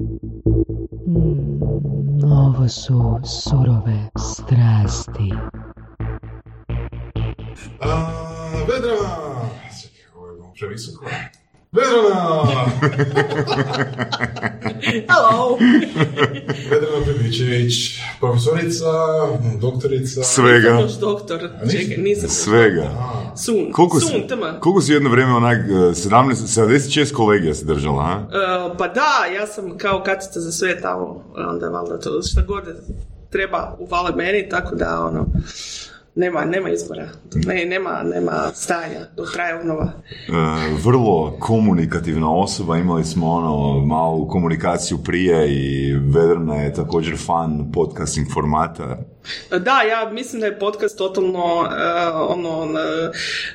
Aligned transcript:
Mm, 0.00 1.62
ovo 2.32 2.68
su 2.68 3.18
surove 3.24 4.08
strasti. 4.18 5.32
A, 7.80 8.12
Vedrana! 8.68 9.48
Čekaj, 9.80 10.04
ovo 10.16 10.26
je 10.26 10.52
previsoko. 10.58 11.04
Vedrana! 11.72 12.42
Hello! 15.10 15.58
Vedrana 16.70 17.04
Piličević, 17.04 18.00
profesorica, 18.20 18.86
doktorica... 19.60 20.22
Svega. 20.22 20.68
Još 20.68 20.92
doktor. 20.92 21.50
Čekaj, 21.70 21.96
nisam. 21.96 22.28
Svega. 22.28 22.90
Sun. 23.36 23.72
Koliko 23.72 24.00
si, 24.00 24.06
Sun, 24.06 24.28
tama. 24.28 24.60
koliko 24.60 24.80
si 24.80 24.92
jedno 24.92 25.10
vrijeme 25.10 25.34
onak, 25.34 25.58
eh, 25.58 25.72
17, 25.72 26.34
76 26.34 27.12
kolegija 27.12 27.54
si 27.54 27.64
držala, 27.64 28.02
a? 28.02 28.26
E, 28.72 28.76
pa 28.78 28.88
da, 28.88 29.26
ja 29.34 29.46
sam 29.46 29.78
kao 29.78 30.02
kacica 30.02 30.40
za 30.40 30.52
sve 30.52 30.80
tamo, 30.80 31.24
onda 31.36 31.68
valjda 31.68 31.98
to 31.98 32.22
šta 32.22 32.42
god 32.42 32.64
treba 33.30 33.76
uvale 33.78 34.10
meni, 34.16 34.48
tako 34.48 34.74
da 34.74 35.04
ono, 35.06 35.26
nema, 36.20 36.44
nema 36.44 36.70
izbora, 36.70 37.08
ne, 37.46 37.64
nema, 37.64 38.02
nema 38.02 38.50
stajanja 38.54 39.06
dok 39.16 39.32
traje 39.32 39.60
obnova. 39.60 39.84
E, 39.84 40.32
vrlo 40.84 41.36
komunikativna 41.38 42.34
osoba, 42.34 42.76
imali 42.76 43.04
smo 43.04 43.30
ono 43.32 43.86
malu 43.86 44.28
komunikaciju 44.28 44.98
prije 44.98 45.54
i 45.54 45.92
Vedrana 45.94 46.54
je 46.54 46.74
također 46.74 47.18
fan 47.26 47.72
podcasting 47.72 48.26
formata. 48.32 48.98
Da, 49.50 49.82
ja 49.82 50.10
mislim 50.12 50.40
da 50.40 50.46
je 50.46 50.58
podcast 50.58 50.98
totalno 50.98 51.38
e, 51.38 52.08
ono, 52.10 52.78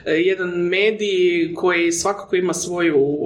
e, 0.05 0.11
jedan 0.11 0.49
medij 0.49 1.53
koji 1.55 1.91
svakako 1.91 2.35
ima 2.35 2.53
svoju, 2.53 3.17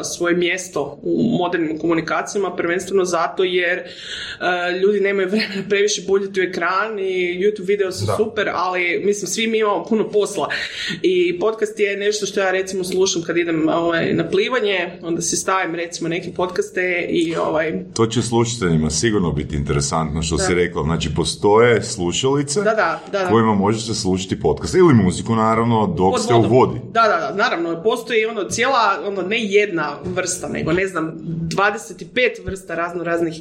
e, 0.00 0.04
svoje 0.04 0.36
mjesto 0.36 0.98
u 1.02 1.36
modernim 1.38 1.78
komunikacijama, 1.78 2.56
prvenstveno 2.56 3.04
zato 3.04 3.44
jer 3.44 3.82
ljudi 4.82 5.00
nemaju 5.00 5.28
vremena 5.28 5.62
previše 5.68 6.02
buljiti 6.06 6.40
u 6.40 6.42
ekran 6.42 6.98
i 6.98 7.40
YouTube 7.40 7.66
video 7.66 7.92
su 7.92 8.06
Da. 8.06 8.16
super, 8.16 8.50
ali 8.54 9.02
mislim 9.04 9.26
svi 9.28 9.46
mi 9.46 9.58
imamo 9.58 9.84
puno 9.84 10.10
posla 10.10 10.48
i 11.02 11.38
podcast 11.38 11.80
je 11.80 11.96
nešto 11.96 12.26
što 12.26 12.40
ja 12.40 12.50
recimo 12.50 12.84
slušam 12.84 13.22
kad 13.22 13.36
idem 13.36 13.68
ovaj, 13.68 14.12
na 14.12 14.30
plivanje, 14.30 14.98
onda 15.02 15.22
si 15.22 15.36
stavim 15.36 15.74
recimo 15.74 16.08
neke 16.08 16.32
podcaste 16.36 17.06
i 17.10 17.36
ovaj, 17.36 17.72
To 17.94 18.06
će 18.06 18.22
slušateljima 18.22 18.90
sigurno 18.90 19.32
biti 19.32 19.56
interesantno 19.56 20.22
što 20.22 20.38
si 20.38 20.54
rekla. 20.54 20.82
Znači, 20.82 21.14
postoje 21.14 21.82
slušalice 21.86 22.60
da, 22.62 22.70
da, 22.70 23.00
da, 23.12 23.18
da. 23.18 23.28
kojima 23.28 23.54
možete 23.54 23.94
slušati 23.94 24.40
podcast 24.40 24.74
ili 24.74 24.94
muziku, 24.94 25.34
naravno, 25.34 25.86
dok 25.86 26.12
Pod 26.12 26.22
ste 26.22 26.34
u 26.34 26.42
vodi. 26.42 26.80
Da, 26.92 27.02
da, 27.02 27.08
da, 27.08 27.34
naravno, 27.34 27.82
postoji 27.82 28.26
ono 28.26 28.44
cijela, 28.44 29.00
ono, 29.06 29.22
ne 29.22 29.36
jedna 29.40 29.98
vrsta, 30.04 30.48
nego 30.48 30.72
ne 30.72 30.86
znam, 30.86 31.12
25 31.22 32.44
vrsta 32.44 32.74
razno 32.74 33.04
raznih 33.04 33.34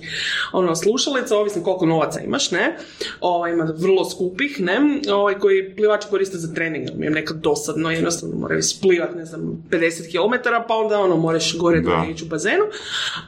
ono, 0.52 0.76
slušalica, 0.76 1.38
ovisno 1.38 1.64
koliko 1.64 1.86
novaca 1.86 2.22
imaš, 2.22 2.52
ne, 2.52 2.78
ovaj, 3.22 3.52
ima 3.52 3.74
vrlo 3.78 4.10
skupih, 4.10 4.60
ne, 4.60 5.02
ovaj, 5.12 5.40
koji 5.40 5.76
plivači 5.76 6.08
koriste 6.10 6.38
za 6.38 6.54
trening, 6.54 6.90
jer 6.98 7.12
nekad 7.12 7.38
dosadno, 7.38 7.92
jednostavno 7.92 8.36
moraju 8.36 8.64
splivat, 8.64 9.16
ne 9.16 9.26
znam, 9.26 9.64
50 9.70 10.12
km, 10.12 10.50
pa 10.68 10.76
onda 10.76 11.00
ono, 11.00 11.18
moraš 11.18 11.58
gore 11.58 11.82
Da. 11.82 12.06
ići 12.12 12.24
u 12.24 12.28
bazenu, 12.28 12.64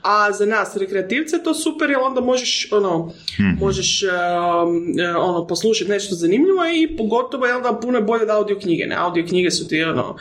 a 0.01 0.31
za 0.31 0.45
nas 0.45 0.75
rekreativce 0.75 1.43
to 1.43 1.53
super, 1.53 1.89
jer 1.89 1.99
onda 1.99 2.21
možeš, 2.21 2.69
ono, 2.71 3.11
možeš 3.59 4.03
um, 4.03 4.93
ono, 5.17 5.47
poslušati 5.47 5.91
nešto 5.91 6.15
zanimljivo 6.15 6.65
i 6.65 6.97
pogotovo 6.97 7.45
je 7.45 7.55
onda 7.55 7.79
puno 7.81 7.97
je 7.97 8.03
bolje 8.03 8.23
od 8.23 8.29
audio 8.29 8.59
knjige, 8.59 8.85
ne, 8.85 8.95
audio 8.95 9.25
knjige 9.27 9.51
su 9.51 9.67
ti 9.67 9.83
ono, 9.83 10.15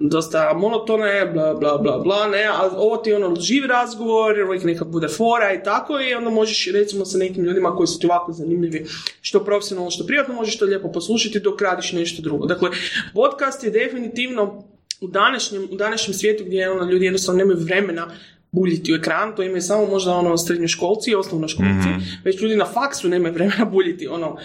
dosta 0.00 0.52
monotone, 0.56 1.26
bla, 1.26 1.54
bla, 1.54 1.78
bla, 1.78 1.98
bla, 1.98 2.28
ne, 2.28 2.44
a 2.44 2.70
ovo 2.76 2.96
ti 2.96 3.12
ono 3.12 3.36
živ 3.40 3.64
razgovor, 3.66 4.40
uvijek 4.46 4.64
neka 4.64 4.84
bude 4.84 5.08
fora 5.08 5.54
i 5.54 5.62
tako 5.62 6.00
i 6.00 6.14
onda 6.14 6.30
možeš 6.30 6.68
recimo 6.72 7.04
sa 7.04 7.18
nekim 7.18 7.44
ljudima 7.44 7.76
koji 7.76 7.86
su 7.86 7.98
ti 7.98 8.06
ovako 8.06 8.32
zanimljivi, 8.32 8.86
što 9.20 9.44
profesionalno, 9.44 9.90
što 9.90 10.06
privatno, 10.06 10.34
možeš 10.34 10.58
to 10.58 10.64
lijepo 10.64 10.92
poslušati 10.92 11.40
dok 11.40 11.62
radiš 11.62 11.92
nešto 11.92 12.22
drugo. 12.22 12.46
Dakle, 12.46 12.70
podcast 13.14 13.64
je 13.64 13.70
definitivno 13.70 14.64
u 15.00 15.08
današnjem, 15.08 15.68
u 15.72 15.76
današnjem 15.76 16.14
svijetu 16.14 16.44
gdje 16.44 16.70
ono, 16.70 16.90
ljudi 16.90 17.04
jednostavno 17.04 17.38
nemaju 17.38 17.58
vremena 17.58 18.10
buljiti 18.52 18.92
u 18.92 18.96
ekran, 18.96 19.34
to 19.36 19.42
imaju 19.42 19.62
samo 19.62 19.86
možda 19.86 20.12
ono 20.12 20.36
srednjoškolci 20.36 21.10
i 21.10 21.14
osnovnoškolci, 21.14 21.88
već 22.24 22.42
ljudi 22.42 22.56
na 22.56 22.64
faksu 22.66 23.08
nemaju 23.08 23.34
vremena 23.34 23.64
buljiti 23.72 24.08
ono 24.08 24.36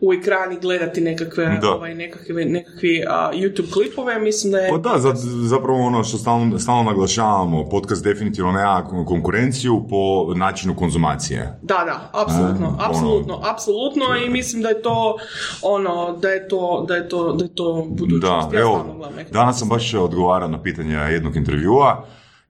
u 0.00 0.12
ekran 0.12 0.52
i 0.52 0.58
gledati 0.58 1.00
nekakve, 1.00 1.58
Da. 1.60 1.70
ovaj, 1.70 1.94
nekakve, 1.94 2.44
nekakvi 2.44 3.04
a, 3.08 3.30
YouTube 3.32 3.72
klipove, 3.72 4.18
mislim 4.18 4.52
da 4.52 4.58
je... 4.58 4.70
Pa 4.72 4.78
da, 4.78 4.98
za- 4.98 5.14
zapravo 5.44 5.78
ono 5.80 6.04
što 6.04 6.18
stalno, 6.18 6.58
stalno 6.58 6.82
naglašavamo, 6.82 7.64
podcast 7.64 8.04
definitivno 8.04 8.52
nema 8.52 8.84
kon- 8.84 9.04
konkurenciju 9.06 9.84
po 9.90 9.96
načinu 10.34 10.76
konzumacije. 10.76 11.58
Da, 11.62 11.74
da, 11.84 12.10
apsolutno, 12.14 12.66
ono- 12.68 12.78
apsolutno, 12.80 13.40
apsolutno 13.44 14.04
i 14.26 14.30
mislim 14.30 14.62
da 14.62 14.68
je 14.68 14.82
to 14.82 15.16
ono, 15.62 16.12
da 16.12 16.28
je 16.28 16.48
to, 16.48 16.84
da 16.88 16.96
je 16.96 17.08
to, 17.08 17.32
da 17.32 17.44
je 17.44 17.54
to 17.54 17.86
budućnost. 17.88 18.50
Da, 18.50 18.56
ja 18.56 18.62
evo, 18.62 18.86
danas 19.30 19.58
sam 19.58 19.68
baš 19.68 19.94
odgovarao 19.94 20.48
na 20.48 20.62
pitanje 20.62 20.94
jednog 20.94 21.36
intervjua 21.36 22.04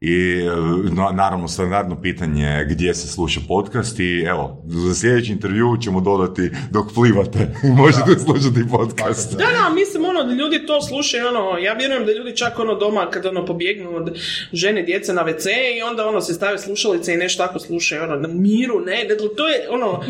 i 0.05 0.45
na- 0.93 1.13
naravno 1.13 1.49
standardno 1.49 2.01
pitanje 2.03 2.67
gdje 2.71 2.95
se 2.95 3.09
sluša 3.09 3.41
podcast 3.49 4.01
i 4.01 4.25
evo, 4.29 4.63
za 4.67 4.95
sljedeći 4.95 5.33
intervju 5.33 5.77
ćemo 5.83 6.01
dodati 6.01 6.51
dok 6.71 6.87
plivate, 6.95 7.39
možete 7.83 8.19
slušati 8.19 8.71
podcast. 8.71 9.33
Da, 9.33 9.45
da, 9.45 9.75
mislim, 9.75 10.05
ono, 10.05 10.25
da 10.25 10.33
ljudi 10.35 10.67
to 10.67 10.83
slušaju, 10.83 11.27
ono, 11.29 11.59
ja 11.59 11.73
vjerujem 11.73 12.07
da 12.07 12.13
ljudi 12.13 12.37
čak, 12.37 12.59
ono, 12.59 12.75
doma, 12.75 13.11
kad, 13.11 13.27
ono, 13.27 13.47
pobjegnu 13.47 13.97
od 13.97 14.19
žene, 14.53 14.83
djece 14.83 15.13
na 15.13 15.25
WC 15.25 15.47
i 15.79 15.83
onda, 15.83 16.09
ono, 16.09 16.21
se 16.21 16.35
stave 16.35 16.59
slušalice 16.59 17.15
i 17.15 17.17
nešto 17.17 17.47
tako 17.47 17.59
slušaju, 17.59 18.03
ono, 18.03 18.17
na 18.17 18.29
miru, 18.29 18.81
ne, 18.81 19.05
dakle, 19.09 19.29
to 19.37 19.49
je, 19.49 19.67
ono, 19.71 20.03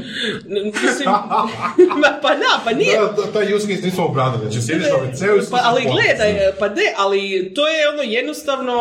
mislim, 0.83 1.09
Ma, 2.01 2.09
pa 2.23 2.29
da, 2.29 2.61
pa 2.65 2.73
nije, 2.73 2.99
Da, 2.99 3.07
da, 3.07 3.33
taj 3.33 3.55
use 3.55 3.67
case 3.67 3.87
nismo 3.87 4.05
obradili, 4.05 4.43
znači 4.51 4.67
sjediš 4.67 4.87
na 4.87 4.99
WC-u 5.07 5.37
i 5.37 5.41
pa, 5.51 5.59
ali 5.65 5.83
gledaj, 5.83 6.53
pa 6.59 6.69
de, 6.69 6.83
ali 6.97 7.53
to 7.55 7.69
je 7.69 7.89
ono 7.89 8.03
jednostavno, 8.03 8.73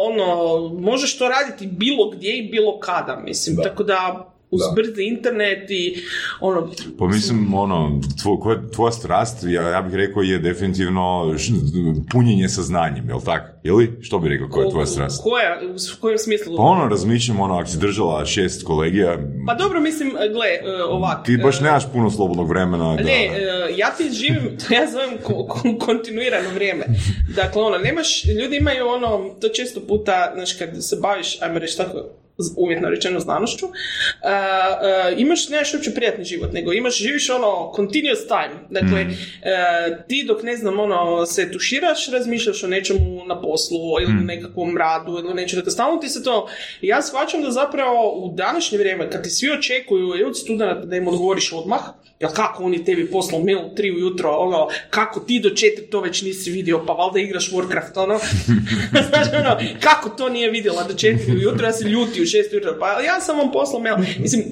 ono, 0.00 0.57
možeš 0.60 1.18
to 1.18 1.28
raditi 1.28 1.66
bilo 1.66 2.10
gdje 2.10 2.38
i 2.38 2.50
bilo 2.50 2.80
kada, 2.80 3.16
mislim, 3.16 3.56
tako 3.62 3.82
da 3.82 4.30
uz 4.50 4.60
Da. 4.60 4.72
brzi 4.74 5.02
internet 5.04 5.70
i 5.70 5.96
ono... 6.40 6.70
Pa 6.98 7.06
mislim, 7.06 7.54
ono, 7.54 7.90
tvo, 8.22 8.36
koja, 8.38 8.68
tvoja 8.68 8.92
strast, 8.92 9.38
ja, 9.44 9.62
ja 9.62 9.82
bih 9.82 9.94
rekao, 9.94 10.22
je 10.22 10.38
definitivno 10.38 11.34
š- 11.36 11.52
punjenje 12.10 12.48
sa 12.48 12.62
znanjem, 12.62 13.08
jel 13.08 13.20
tako? 13.20 13.46
Ili? 13.64 13.98
Što 14.00 14.18
bi 14.18 14.28
rekao, 14.28 14.48
koja 14.48 14.64
je 14.64 14.70
tvoja 14.70 14.86
strast? 14.86 15.22
Koja, 15.22 15.60
u 15.66 16.00
kojem 16.00 16.18
smislu? 16.18 16.56
Pa 16.56 16.62
ono, 16.62 16.88
razmišljam, 16.88 17.40
ono, 17.40 17.54
ako 17.54 17.68
si 17.68 17.78
držala 17.78 18.24
šest 18.26 18.64
kolegija, 18.64 19.18
Pa 19.46 19.54
dobro, 19.54 19.80
mislim, 19.80 20.10
gle, 20.10 20.46
e, 20.72 20.82
ovak... 20.82 21.24
ti 21.26 21.36
baš 21.36 21.60
e, 21.60 21.64
nemaš 21.64 21.92
puno 21.92 22.10
slobodnog 22.10 22.48
vremena 22.48 22.96
da... 22.96 23.02
Ne, 23.02 23.24
e, 23.24 23.30
ja 23.76 23.90
ti 23.90 24.10
živim, 24.12 24.58
to 24.58 24.74
ja 24.74 24.86
zovem 24.86 25.10
ko- 25.18 25.46
ko- 25.46 25.78
kontinuirano 25.78 26.48
vrijeme. 26.54 26.84
Dakle, 27.36 27.62
ono, 27.62 27.78
nemaš, 27.78 28.08
ljudi 28.24 28.56
imaju 28.56 28.86
ono, 28.88 29.08
to 29.30 29.48
često 29.48 29.80
puta, 29.80 30.32
znaš, 30.34 30.52
kad 30.52 30.68
se 30.80 30.96
baviš, 30.96 31.42
ajmo 31.42 31.58
reći 31.58 31.76
tako, 31.76 31.98
umjetno 32.56 32.88
rečeno 32.88 33.20
znanošću, 33.20 33.66
uh, 33.66 33.72
uh, 33.72 35.20
imaš 35.20 35.48
nešto 35.48 35.76
uopće 35.76 35.94
prijatni 35.94 36.24
život, 36.24 36.52
nego 36.52 36.72
imaš, 36.72 36.98
živiš 36.98 37.30
ono 37.30 37.72
continuous 37.76 38.26
time. 38.26 38.54
Dakle, 38.70 39.00
uh, 39.02 40.06
ti 40.08 40.24
dok 40.28 40.42
ne 40.42 40.56
znam, 40.56 40.80
ono, 40.80 41.26
se 41.26 41.52
tuširaš, 41.52 42.10
razmišljaš 42.10 42.64
o 42.64 42.66
nečemu 42.66 43.24
na 43.26 43.40
poslu 43.40 43.78
ili 44.02 44.12
mm. 44.12 44.26
nekakvom 44.26 44.76
radu 44.76 45.12
ili 45.12 45.34
nečemu. 45.34 45.60
Dakle, 45.60 45.72
stalno 45.72 46.00
ti 46.00 46.08
se 46.08 46.22
to... 46.22 46.48
Ja 46.82 47.02
shvaćam 47.02 47.42
da 47.42 47.50
zapravo 47.50 48.12
u 48.12 48.32
današnje 48.34 48.78
vrijeme, 48.78 49.10
kad 49.10 49.22
ti 49.22 49.30
svi 49.30 49.50
očekuju 49.50 50.18
i 50.18 50.24
od 50.24 50.38
studenta 50.38 50.84
da 50.84 50.96
im 50.96 51.08
odgovoriš 51.08 51.52
odmah, 51.52 51.80
ja 52.20 52.28
kako 52.28 52.64
oni 52.64 52.84
tebi 52.84 53.10
poslao 53.10 53.42
mail 53.42 53.58
u 53.58 53.74
tri 53.74 53.92
ujutro, 53.92 54.30
ono, 54.30 54.68
kako 54.90 55.20
ti 55.20 55.40
do 55.40 55.50
četiri 55.50 55.86
to 55.90 56.00
već 56.00 56.22
nisi 56.22 56.50
vidio, 56.50 56.84
pa 56.86 56.92
valjda 56.92 57.20
igraš 57.20 57.50
Warcraft, 57.50 58.02
ono. 58.02 58.18
Znaš, 59.08 59.26
ono, 59.40 59.56
kako 59.80 60.08
to 60.08 60.28
nije 60.28 60.50
vidjela 60.50 60.84
do 60.84 60.94
četiri 60.94 61.36
ujutro, 61.36 61.66
ja 61.66 61.72
se 61.72 61.84
ljutio 61.84 62.26
Šest 62.30 62.52
ujutro, 62.52 62.76
pa 62.80 63.00
ja 63.00 63.20
sam 63.20 63.38
vam 63.38 63.52
poslao 63.52 63.80
mail. 63.82 63.96
Mhm. 63.96 64.22
Mislim, 64.22 64.44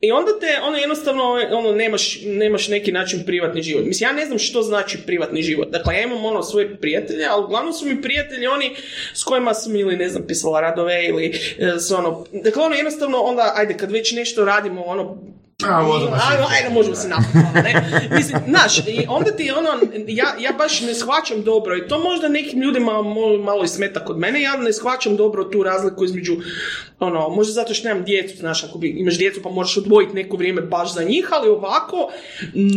i 0.00 0.12
onda 0.12 0.38
te, 0.40 0.60
ono 0.62 0.76
jednostavno, 0.76 1.22
ono, 1.50 1.72
nemaš, 1.72 2.18
nemaš 2.24 2.68
neki 2.68 2.92
način 2.92 3.22
privatni 3.26 3.62
život. 3.62 3.84
Mislim, 3.84 4.08
ja 4.08 4.12
ne 4.12 4.26
znam 4.26 4.38
što 4.38 4.62
znači 4.62 4.98
privatni 5.06 5.42
život. 5.42 5.68
Dakle, 5.70 5.94
ja 5.94 6.02
imam 6.02 6.24
ono 6.24 6.42
svoje 6.42 6.76
prijatelje, 6.76 7.26
ali 7.30 7.44
uglavnom 7.44 7.72
su 7.72 7.86
mi 7.86 8.02
prijatelji 8.02 8.46
oni 8.46 8.76
s 9.14 9.24
kojima 9.24 9.54
sam 9.54 9.76
ili, 9.76 9.96
ne 9.96 10.08
znam, 10.08 10.26
pisala 10.26 10.60
radove 10.60 11.06
ili 11.08 11.26
e, 11.58 11.78
s 11.78 11.90
ono... 11.90 12.26
Dakle, 12.32 12.62
ono, 12.62 12.74
jednostavno, 12.74 13.18
onda, 13.18 13.52
ajde, 13.56 13.76
kad 13.76 13.92
već 13.92 14.12
nešto 14.12 14.44
radimo, 14.44 14.82
ono, 14.82 15.22
a, 15.64 15.82
možemo 15.82 16.16
se- 16.16 16.22
Ajde, 16.50 16.74
možemo 16.74 16.96
se 16.96 17.08
ne? 17.08 17.16
Mislim, 18.16 18.40
znaš, 18.48 18.78
i 18.78 19.04
onda 19.08 19.30
ti 19.30 19.50
ono, 19.50 19.68
ja, 20.08 20.34
ja 20.40 20.52
baš 20.52 20.80
ne 20.80 20.94
shvaćam 20.94 21.42
dobro 21.42 21.76
i 21.76 21.88
to 21.88 21.98
možda 21.98 22.28
nekim 22.28 22.60
ljudima 22.62 23.02
malo 23.44 23.64
i 23.64 23.68
smeta 23.68 24.04
kod 24.04 24.18
mene, 24.18 24.42
ja 24.42 24.56
ne 24.56 24.72
shvaćam 24.72 25.16
dobro 25.16 25.44
tu 25.44 25.62
razliku 25.62 26.04
između, 26.04 26.36
ono, 26.98 27.28
možda 27.28 27.52
zato 27.52 27.74
što 27.74 27.88
nemam 27.88 28.04
djecu, 28.04 28.36
znaš, 28.36 28.64
ako 28.64 28.78
bi, 28.78 28.88
imaš 28.88 29.18
djecu 29.18 29.40
pa 29.42 29.50
moraš 29.50 29.76
odvojiti 29.76 30.14
neko 30.14 30.36
vrijeme 30.36 30.60
baš 30.62 30.94
za 30.94 31.02
njih, 31.02 31.28
ali 31.30 31.48
ovako 31.48 32.10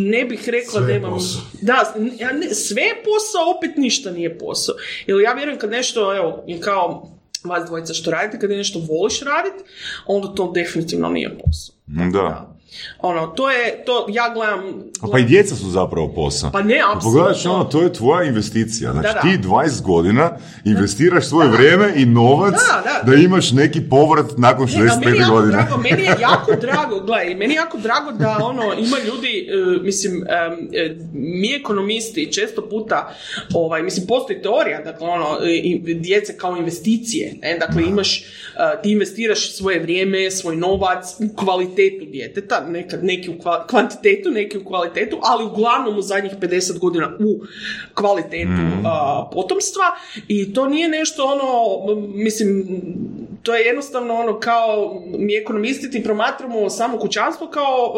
ne 0.10 0.26
bih 0.26 0.50
rekla 0.50 0.72
Sve 0.72 0.88
da 0.88 0.94
imam... 0.94 1.14
posao. 1.14 1.42
Da, 1.62 1.94
ja 2.20 2.32
ne, 2.32 2.54
sve 2.54 2.82
je 2.82 2.96
posao, 3.04 3.58
opet 3.58 3.78
ništa 3.78 4.12
nije 4.12 4.38
posao. 4.38 4.76
Jer 5.08 5.20
ja 5.22 5.34
vjerujem 5.34 5.60
kad 5.60 5.70
nešto, 5.70 6.16
evo, 6.16 6.46
kao 6.60 7.12
vas 7.44 7.66
dvojica 7.68 7.94
što 7.94 8.12
radite, 8.12 8.40
kada 8.40 8.56
nešto 8.56 8.80
voliš 8.80 9.20
raditi, 9.22 9.64
onda 10.06 10.28
to 10.36 10.52
definitivno 10.52 11.10
nije 11.10 11.30
posao. 11.30 11.76
Da. 11.88 12.59
Ono, 13.00 13.28
to 13.28 13.50
je, 13.50 13.84
to 13.86 14.06
ja 14.10 14.34
gledam... 14.34 14.60
A 15.02 15.08
Pa 15.12 15.20
i 15.20 15.24
djeca 15.24 15.56
su 15.56 15.70
zapravo 15.70 16.14
posao. 16.16 16.52
Pa 16.52 16.62
ne, 16.62 16.82
apsolutno. 16.96 17.20
Pogledaš 17.20 17.46
ono, 17.46 17.64
to 17.64 17.82
je 17.82 17.94
tvoja 17.94 18.24
investicija. 18.24 18.92
Znači 18.92 19.08
Da, 19.08 19.14
da. 19.14 19.22
ti 19.22 19.48
20 19.48 19.82
godina 19.82 20.38
investiraš 20.66 21.28
svoje 21.28 21.50
vrijeme 21.50 21.94
i 21.96 22.06
novac 22.06 22.54
Da, 22.54 22.84
da. 22.84 23.12
da 23.12 23.18
imaš 23.18 23.52
neki 23.52 23.82
povrat 23.90 24.26
nakon 24.38 24.66
Ne, 24.66 24.88
ali 24.90 25.06
meni 25.06 25.18
je 25.18 25.24
65 25.24 25.26
jako 25.26 25.36
godina. 25.36 25.52
drago, 25.52 25.78
meni 25.78 26.04
je 26.04 26.16
jako 26.30 26.56
drago, 26.62 27.00
gledaj, 27.00 27.36
meni 27.36 27.54
je 27.54 27.56
jako 27.56 27.78
drago 27.78 28.12
da 28.12 28.38
ono, 28.42 28.64
ima 28.64 28.98
ljudi, 29.08 29.50
e, 29.50 29.84
mislim, 29.84 30.24
e, 30.74 30.96
mi 31.14 31.56
ekonomisti 31.56 32.34
često 32.34 32.70
puta, 32.70 33.16
ovaj, 33.54 33.84
mislim, 33.84 34.08
postoji 34.08 34.42
teorija, 34.42 34.82
dakle, 34.82 35.08
ono, 35.08 35.26
djece 35.96 36.38
kao 36.38 36.58
investicije, 36.58 37.34
ne, 37.42 37.58
dakle, 37.58 37.84
imaš, 37.84 38.20
e, 38.20 38.24
ti 38.84 38.92
investiraš 38.92 39.56
svoje 39.56 39.80
vrijeme, 39.80 40.32
svoj 40.32 40.56
novac 40.56 41.06
u 41.20 41.36
kvalitetu 41.36 42.06
djeteta, 42.12 42.59
nekad 42.62 43.04
neki 43.04 43.30
u 43.30 43.34
kva- 43.34 43.68
kvantitetu, 43.68 44.32
neki 44.32 44.58
u 44.58 44.64
kvalitetu, 44.64 45.18
ali 45.22 45.46
uglavnom 45.46 45.98
u 45.98 46.02
zadnjih 46.02 46.32
50 46.34 46.80
godina 46.80 47.12
u 47.20 47.44
kvalitetu 47.94 48.50
a, 48.86 49.30
potomstva 49.34 49.84
i 50.28 50.54
to 50.54 50.68
nije 50.68 50.90
nešto 50.90 51.26
ono, 51.26 51.50
mislim, 52.06 52.66
to 53.44 53.56
je 53.56 53.62
jednostavno 53.62 54.14
ono 54.14 54.40
kao, 54.40 54.94
mi 55.10 55.36
ekonomisti 55.36 55.92
ti 55.92 56.04
promatramo 56.04 56.70
samo 56.70 56.98
kućanstvo 56.98 57.48
kao, 57.48 57.94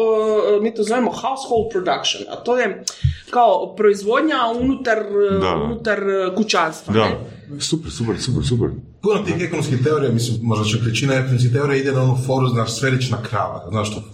e, 0.50 0.62
mi 0.62 0.74
to 0.74 0.82
zovemo 0.82 1.10
household 1.12 1.68
production, 1.72 2.22
a 2.30 2.36
to 2.36 2.58
je 2.58 2.84
kao 3.30 3.74
proizvodnja 3.76 4.36
unutar, 4.60 4.98
Da. 5.40 5.54
unutar 5.56 5.98
kućanstva. 6.36 6.94
ne? 6.94 7.00
Da. 7.00 7.60
Super, 7.60 7.90
super, 7.90 8.14
super, 8.18 8.44
super. 8.44 8.68
Puno 9.02 9.22
tih 9.22 9.34
ekonomskih 9.40 9.78
teorija, 9.84 10.12
mislim, 10.12 10.38
možda 10.42 10.64
čak 10.66 10.80
većina 10.86 11.14
ekonomskih 11.14 11.52
teorija 11.52 11.76
ide 11.76 11.92
na 11.92 12.02
onu 12.02 12.16
foru, 12.26 12.48
znaš, 12.48 12.76
sferična 12.76 13.22
krava. 13.22 13.66
Znaš 13.70 13.90
što 13.90 14.00
je 14.00 14.04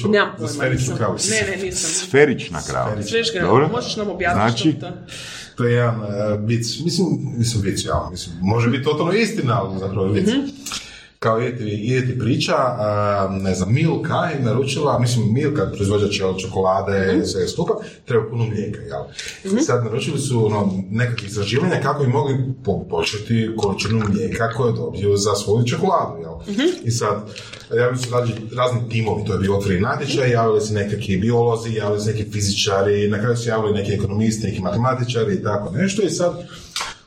čuo 0.00 0.10
Nemam 0.10 0.32
za 0.38 0.46
pojma, 0.46 0.48
sferičnu 0.48 0.96
kravu. 0.96 1.16
Ne, 1.30 1.56
ne, 1.56 1.62
nisam. 1.62 1.90
Sferična 1.90 2.62
krava. 2.62 3.02
Sveška, 3.02 3.40
Dobro. 3.40 3.68
možeš 3.68 3.96
nam 3.96 4.10
objasniti 4.10 4.50
Znači? 4.50 4.58
što 4.58 4.68
je 4.68 4.80
to? 4.80 4.92
To 5.56 5.64
je 5.64 5.72
jedan 5.74 6.00
uh, 6.00 6.06
vic, 6.46 6.78
mislim, 6.84 7.08
mislim 7.38 7.62
vic, 7.62 7.84
ja, 7.84 8.08
mislim, 8.10 8.36
može 8.40 8.70
biti 8.70 8.84
totalno 8.84 9.12
istina, 9.12 9.62
ali 9.62 9.78
zapravo 9.78 10.06
je 10.06 10.12
vic. 10.12 10.28
Kao 11.26 11.40
ide 11.40 12.06
ti, 12.06 12.18
priča, 12.18 12.54
a, 12.56 13.28
ne 13.42 13.54
znam, 13.54 13.74
Milka 13.74 14.14
je 14.14 14.40
naručila, 14.40 14.98
mislim, 14.98 15.32
Milka, 15.32 15.70
proizvođač 15.74 16.20
čokolade, 16.42 17.26
sve 17.26 17.48
skupa, 17.48 17.74
treba 18.04 18.30
puno 18.30 18.44
mlijeka, 18.44 18.80
jel? 18.80 19.02
Sad 19.66 19.84
naručili 19.84 20.18
su 20.18 20.46
ono, 20.46 20.72
nekakve 20.90 21.26
izraživanja 21.26 21.80
kako 21.82 22.04
bi 22.04 22.08
mogli 22.10 22.54
poboljšati 22.64 23.50
količinu 23.56 24.04
mlijeka 24.08 24.50
koje 24.56 24.72
dobiju 24.72 25.16
za 25.16 25.34
svoju 25.34 25.66
čokoladu, 25.66 26.20
jel? 26.20 26.66
I 26.84 26.90
sad, 26.90 27.30
javili 27.76 27.98
su 27.98 28.10
razni, 28.10 28.34
razni 28.56 28.88
timovi, 28.88 29.24
to 29.24 29.32
je 29.32 29.38
bio 29.38 29.56
otvoreni 29.56 29.80
natječaj, 29.80 30.30
javili 30.30 30.60
se 30.60 30.74
nekakvi 30.74 31.16
biolozi, 31.16 31.74
javili 31.74 32.00
se 32.00 32.10
neki 32.10 32.30
fizičari, 32.32 33.08
na 33.08 33.18
kraju 33.18 33.36
su 33.36 33.48
javili 33.48 33.74
neki 33.74 33.92
ekonomisti, 33.92 34.46
neki 34.46 34.60
matematičari 34.60 35.34
i 35.34 35.42
tako 35.42 35.70
nešto 35.70 36.02
i 36.02 36.10
sad 36.10 36.48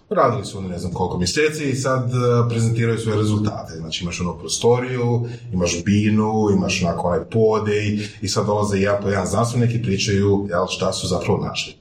Radili 0.10 0.46
su 0.46 0.62
ne 0.62 0.80
znam 0.80 0.94
koliko 0.94 1.18
mjeseci 1.18 1.64
i 1.64 1.76
sad 1.76 2.10
e, 2.10 2.50
prezentiraju 2.50 3.00
svoje 3.00 3.18
rezultate. 3.18 3.74
Znači 3.78 4.04
imaš 4.04 4.22
onu 4.22 4.38
prostoriju, 4.40 5.26
imaš 5.54 5.84
binu, 5.86 6.34
imaš 6.54 6.84
onako 6.84 7.08
onaj 7.08 7.24
podej 7.32 8.00
i 8.22 8.28
sad 8.28 8.46
dolaze 8.46 8.78
jedan 8.78 9.02
po 9.02 9.10
jedan 9.10 9.28
znanstvenik 9.28 9.76
i 9.76 9.84
pričaju 9.84 10.48
jel, 10.50 10.68
šta 10.70 10.94
su 10.94 11.08
zapravo 11.08 11.46
našli. 11.46 11.74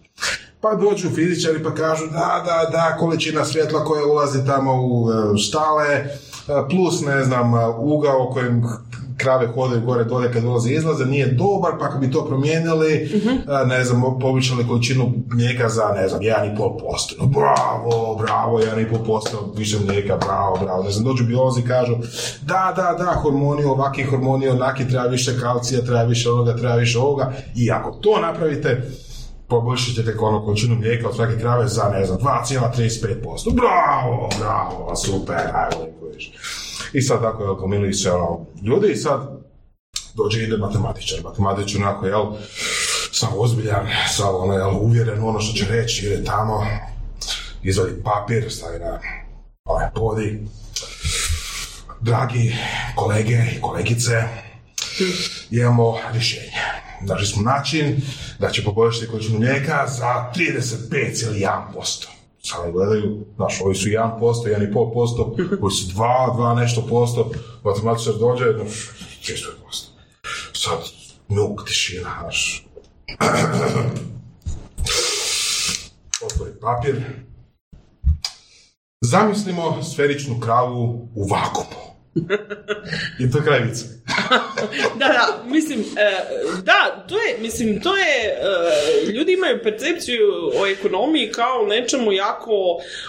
Pa 0.60 0.74
dođu 0.74 1.10
fizičari 1.10 1.62
pa 1.62 1.74
kažu 1.74 2.06
da, 2.06 2.42
da, 2.46 2.70
da, 2.70 2.96
količina 2.98 3.44
svjetla 3.44 3.84
koja 3.84 4.06
ulazi 4.06 4.46
tamo 4.46 4.72
u 4.82 5.10
e, 5.10 5.38
štale, 5.38 5.86
e, 5.88 6.08
plus, 6.70 7.00
ne 7.00 7.24
znam, 7.24 7.52
ugao 7.78 8.30
kojem 8.32 8.62
krave 9.18 9.46
hodaju 9.46 9.80
gore 9.80 10.04
dolje 10.04 10.32
kad 10.32 10.44
ulaze 10.44 10.70
izlaze, 10.70 11.06
nije 11.06 11.26
dobar, 11.26 11.72
pa 11.78 11.84
ako 11.84 11.98
bi 11.98 12.10
to 12.10 12.26
promijenili, 12.26 12.94
e, 12.94 13.66
ne 13.66 13.84
znam, 13.84 14.18
povećali 14.20 14.68
količinu 14.68 15.12
mlijeka 15.30 15.68
za, 15.68 15.92
ne 15.96 16.08
znam, 16.08 16.20
1,5%. 16.20 17.14
No, 17.20 17.26
bravo, 17.26 18.16
bravo, 18.22 18.58
1,5% 18.58 19.56
više 19.56 19.78
mlijeka, 19.86 20.16
bravo, 20.16 20.58
bravo. 20.62 20.82
Ne 20.82 20.90
znam, 20.90 21.04
dođu 21.04 21.24
biolozi 21.24 21.60
i 21.60 21.64
kažu, 21.64 21.96
da, 22.42 22.72
da, 22.76 23.04
da, 23.04 23.20
hormoni 23.22 23.64
ovaki, 23.64 24.04
hormoni 24.04 24.48
onaki, 24.48 24.88
treba 24.88 25.06
više 25.06 25.40
kalcija, 25.40 25.82
treba 25.82 26.02
više 26.02 26.30
onoga, 26.30 26.56
treba 26.56 26.74
više 26.74 26.98
ovoga. 26.98 27.32
I 27.56 27.70
ako 27.70 27.90
to 27.90 28.20
napravite, 28.20 28.90
poboljšat 29.48 29.94
ćete 29.94 30.14
ono 30.20 30.44
količinu 30.44 30.74
mlijeka 30.74 31.08
od 31.08 31.14
svake 31.14 31.38
krave 31.38 31.68
za, 31.68 31.88
ne 31.92 32.06
znam, 32.06 32.18
2,35%. 32.18 33.54
Bravo, 33.54 34.28
bravo, 34.38 34.96
super, 34.96 35.36
ajmo. 35.36 35.98
I 36.92 37.02
sad 37.02 37.22
tako, 37.22 37.42
jel, 37.42 37.54
gomilili 37.54 37.94
se 37.94 38.10
ono, 38.10 38.46
ljudi 38.62 38.92
i 38.92 38.96
sad 38.96 39.20
dođe 40.14 40.42
ide 40.42 40.56
matematičar, 40.56 41.18
matematičar 41.24 41.82
onako, 41.82 42.06
jel, 42.06 42.24
sam 43.12 43.28
ozbiljan, 43.38 43.86
sam 44.08 44.34
ono, 44.34 44.52
jel, 44.52 44.76
uvjeren 44.80 45.22
u 45.24 45.28
ono 45.28 45.40
što 45.40 45.58
će 45.58 45.66
reći, 45.72 46.06
ide 46.06 46.24
tamo, 46.24 46.66
izvadi 47.62 48.02
papir, 48.04 48.52
stavi 48.52 48.78
na 48.78 49.00
ovaj 49.64 49.86
podi. 49.94 50.40
Dragi 52.00 52.54
kolege 52.94 53.44
i 53.56 53.60
kolegice, 53.60 54.22
imamo 55.50 55.98
rješenje. 56.12 56.52
Našli 57.00 57.26
smo 57.26 57.42
način 57.42 58.00
da 58.38 58.50
će 58.50 58.64
poboljšati 58.64 59.06
količinu 59.06 59.38
mlijeka 59.38 59.86
za 59.88 60.32
35,1%. 60.36 62.17
Samo 62.50 62.72
gledaju, 62.72 63.24
znaš, 63.36 63.60
ovi 63.64 63.74
su 63.74 63.88
1%, 63.88 64.20
1,5%, 64.20 65.62
ovi 65.62 65.72
su 65.72 65.94
2, 65.94 66.36
2 66.36 66.56
nešto 66.56 66.86
posto, 66.88 67.30
matematičar 67.64 68.14
dođe, 68.14 68.44
znaš, 68.52 68.90
600%. 69.22 69.48
Sad, 70.52 70.78
muk, 71.28 71.64
tišina, 71.66 72.10
znaš. 72.20 72.66
Otvori 76.26 76.52
papir. 76.60 77.02
Zamislimo 79.00 79.82
sferičnu 79.82 80.40
kravu 80.40 81.08
u 81.14 81.28
vakumu. 81.28 81.87
I 83.20 83.30
to 83.30 83.38
je 83.38 83.44
kraj 83.44 83.60
vica. 83.60 83.84
Da, 84.98 85.06
da, 85.08 85.42
mislim, 85.46 85.80
e, 85.80 85.84
da, 86.62 87.04
to 87.08 87.14
je, 87.18 87.38
mislim, 87.40 87.80
to 87.80 87.96
je, 87.96 88.24
e, 88.24 89.12
ljudi 89.12 89.32
imaju 89.32 89.62
percepciju 89.62 90.22
o 90.60 90.66
ekonomiji 90.66 91.32
kao 91.32 91.66
nečemu 91.66 92.12
jako, 92.12 92.52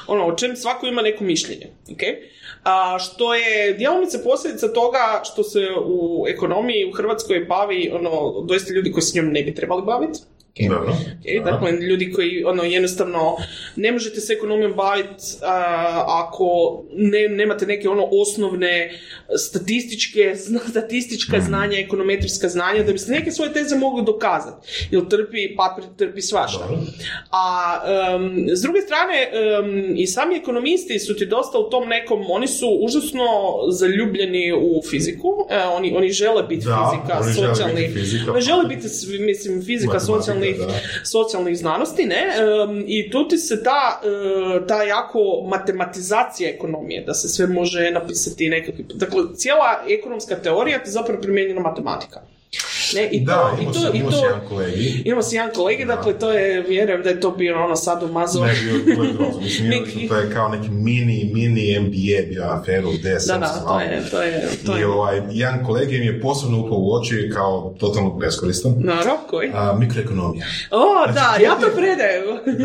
ono, 0.08 0.26
o 0.26 0.36
čem 0.36 0.56
svako 0.56 0.88
ima 0.88 1.02
neko 1.02 1.24
mišljenje, 1.24 1.68
ok? 1.92 2.02
A 2.64 2.98
što 3.00 3.34
je 3.34 3.74
djelomice 3.74 4.24
posljedica 4.24 4.74
toga 4.74 5.22
što 5.24 5.44
se 5.44 5.60
u 5.86 6.26
ekonomiji 6.28 6.86
u 6.86 6.92
Hrvatskoj 6.92 7.40
bavi, 7.40 7.92
ono, 7.94 8.42
doista 8.48 8.74
ljudi 8.74 8.92
koji 8.92 9.02
se 9.02 9.22
njom 9.22 9.32
ne 9.32 9.44
bi 9.44 9.56
trebali 9.56 9.82
baviti. 9.86 10.20
Ok? 10.52 10.70
Dobro. 10.70 10.92
Ok, 10.92 11.44
Dakle, 11.46 11.72
ljudi 11.74 12.12
koji 12.12 12.44
ono, 12.44 12.64
jednostavno 12.64 13.36
ne 13.76 13.92
možete 13.92 14.20
se 14.20 14.34
ekonomijom 14.34 14.74
baviti 14.74 15.24
ako 16.08 16.48
ne, 16.92 17.28
nemate 17.30 17.66
neke 17.66 17.90
ono 17.90 18.08
osnovne 18.14 18.92
statističke, 19.40 20.20
zna- 20.38 20.60
statistička 20.70 21.40
znanja, 21.40 21.78
ekonometrijska 21.80 22.50
znanja, 22.50 22.84
da 22.84 22.92
biste 22.92 23.12
neke 23.12 23.32
svoje 23.32 23.54
teze 23.54 23.76
mogli 23.78 24.04
dokazati. 24.04 24.68
Jer 24.92 25.08
trpi 25.08 25.56
papir, 25.56 25.84
trpi 25.98 26.22
svašta. 26.22 26.68
A 27.32 27.76
em, 28.16 28.48
s 28.50 28.62
druge 28.62 28.82
strane, 28.82 29.16
em, 29.24 29.94
i 29.98 30.08
sami 30.08 30.36
ekonomisti 30.36 31.00
su 31.00 31.16
ti 31.16 31.26
dosta 31.28 31.58
u 31.60 31.64
tom 31.66 31.88
nekom, 31.88 32.26
oni 32.30 32.48
su 32.48 32.68
užasno 32.78 33.26
zaljubljeni 33.70 34.54
u 34.54 34.82
fiziku, 34.84 35.28
e, 35.50 35.58
oni, 35.60 35.94
oni 35.96 36.10
žele 36.12 36.44
biti 36.44 36.66
Da, 36.66 36.92
fizika, 36.92 37.20
oni 37.20 37.34
žele 37.34 37.48
socijalni, 37.48 37.82
biti 37.82 37.94
fizika. 37.96 38.42
žele 38.42 38.66
biti, 38.66 38.90
s- 38.90 39.08
mislim, 39.20 39.62
fizika 39.62 39.94
Matematika, 39.94 40.39
socijalnih, 40.40 40.68
da. 40.68 41.06
socijalnih 41.06 41.58
znanosti, 41.58 42.06
ne? 42.06 42.28
Em, 42.38 42.84
I 42.88 43.10
tu 43.12 43.28
ti 43.28 43.38
se 43.38 43.64
ta, 43.64 44.02
e, 44.04 44.68
ta 44.68 44.84
jako 44.84 45.20
matematizacija 45.50 46.50
ekonomije, 46.50 47.04
da 47.04 47.14
se 47.14 47.28
sve 47.30 47.48
može 47.48 47.92
napisati 47.92 48.50
nekakvi... 48.50 48.86
Dakle, 48.94 49.24
cijela 49.36 49.84
ekonomska 49.90 50.36
teorija 50.36 50.84
ti 50.84 50.92
zapravo 50.92 51.22
primijenjena 51.22 51.62
matematika. 51.62 52.22
Ne, 52.96 53.08
i 53.08 53.20
Da, 53.20 53.34
to, 53.34 53.58
imao 53.58 53.72
i 53.72 53.74
to, 53.74 53.80
sam, 53.80 53.96
i 53.96 54.02
to, 54.02 54.12
sam 54.12 54.24
jedan 54.24 54.42
kolegi. 54.50 55.02
Imao 55.06 55.22
si 55.24 55.36
jedan 55.36 55.52
kolege, 55.56 55.86
dakle, 55.86 56.20
to 56.20 56.32
je, 56.32 56.62
vjerujem 56.62 57.04
da 57.04 57.10
je 57.10 57.20
to 57.20 57.32
bio 57.32 57.64
ono 57.64 57.76
sad 57.76 58.04
umazao. 58.04 58.46
Ne, 58.46 58.54
bio, 58.54 58.96
to 58.96 59.04
je 59.04 59.14
grozno. 59.14 59.42
Mislim, 59.44 59.70
Neki- 59.70 60.08
to 60.08 60.16
je 60.16 60.32
kao 60.34 60.50
neki 60.50 60.70
mini, 60.70 61.32
mini 61.34 61.80
MBA 61.80 61.90
bio 62.30 62.44
aferu, 62.44 62.90
gdje 62.92 63.14
Da, 63.14 63.20
sam 63.20 63.40
da, 63.42 63.48
to 63.68 63.80
je, 63.80 64.04
to 64.12 64.22
je, 64.22 64.50
to 64.66 64.78
I 64.78 64.80
je. 64.80 64.88
ovaj, 64.88 65.22
jedan 65.32 65.66
kolege 65.66 65.98
mi 65.98 66.06
je 66.06 66.22
posebno 66.22 66.58
upao 66.60 66.78
u 66.78 66.94
oči 66.94 67.32
kao 67.34 67.76
totalno 67.80 68.10
beskoristan. 68.12 68.74
Naravno, 68.78 69.18
koji? 69.30 69.50
A, 69.54 69.76
mikroekonomija. 69.80 70.46
O, 70.72 70.84
da, 71.08 71.36
ja 71.44 71.52
to 71.52 71.68
predajem. 71.76 72.24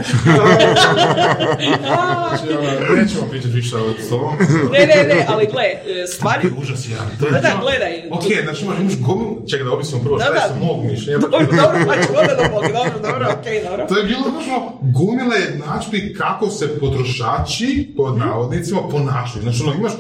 Znači, 1.84 2.56
ono, 2.58 2.96
nećemo 2.96 3.26
pričati 3.30 3.54
više 3.54 3.76
o 3.76 3.80
tobom. 4.10 4.32
ne, 4.72 4.78
ne, 4.78 5.14
ne, 5.14 5.24
ali 5.28 5.46
gle, 5.52 5.62
e, 5.62 6.06
stvari... 6.06 6.48
Užas 6.58 6.88
jedan. 6.88 7.06
Da, 7.20 7.40
da, 7.40 7.58
gledaj. 7.60 8.02
Ok, 8.10 8.22
znači 8.44 8.64
imaš, 8.64 8.76
gomilu, 9.00 9.36
čekaj 9.48 9.64
da 9.64 9.72
objasnimo 9.72 10.04
prvo 10.04 10.13
šta 10.18 10.28
Da, 10.33 10.35
je 10.35 10.49
da. 10.49 10.54
sa 10.54 10.64
mog 10.64 10.85
mišljenja. 10.85 11.18
pa 11.21 11.28
Dobro, 11.28 11.47
dobro, 11.62 11.78
Boga, 12.54 12.68
dobro, 12.78 12.99
dobro, 13.02 13.26
okej, 13.40 13.64
dobro. 13.64 13.87
To 13.88 13.99
je 13.99 14.04
bilo 14.04 14.25
ono 14.26 14.73
gomile 14.80 15.37
jednadžbi 15.37 16.14
kako 16.18 16.50
se 16.50 16.78
potrošači, 16.80 17.94
pod 17.97 18.18
navodnicima, 18.18 18.80
ponašaju. 18.90 19.42
Znači, 19.42 19.62
ono, 19.62 19.75
imaš 19.75 19.92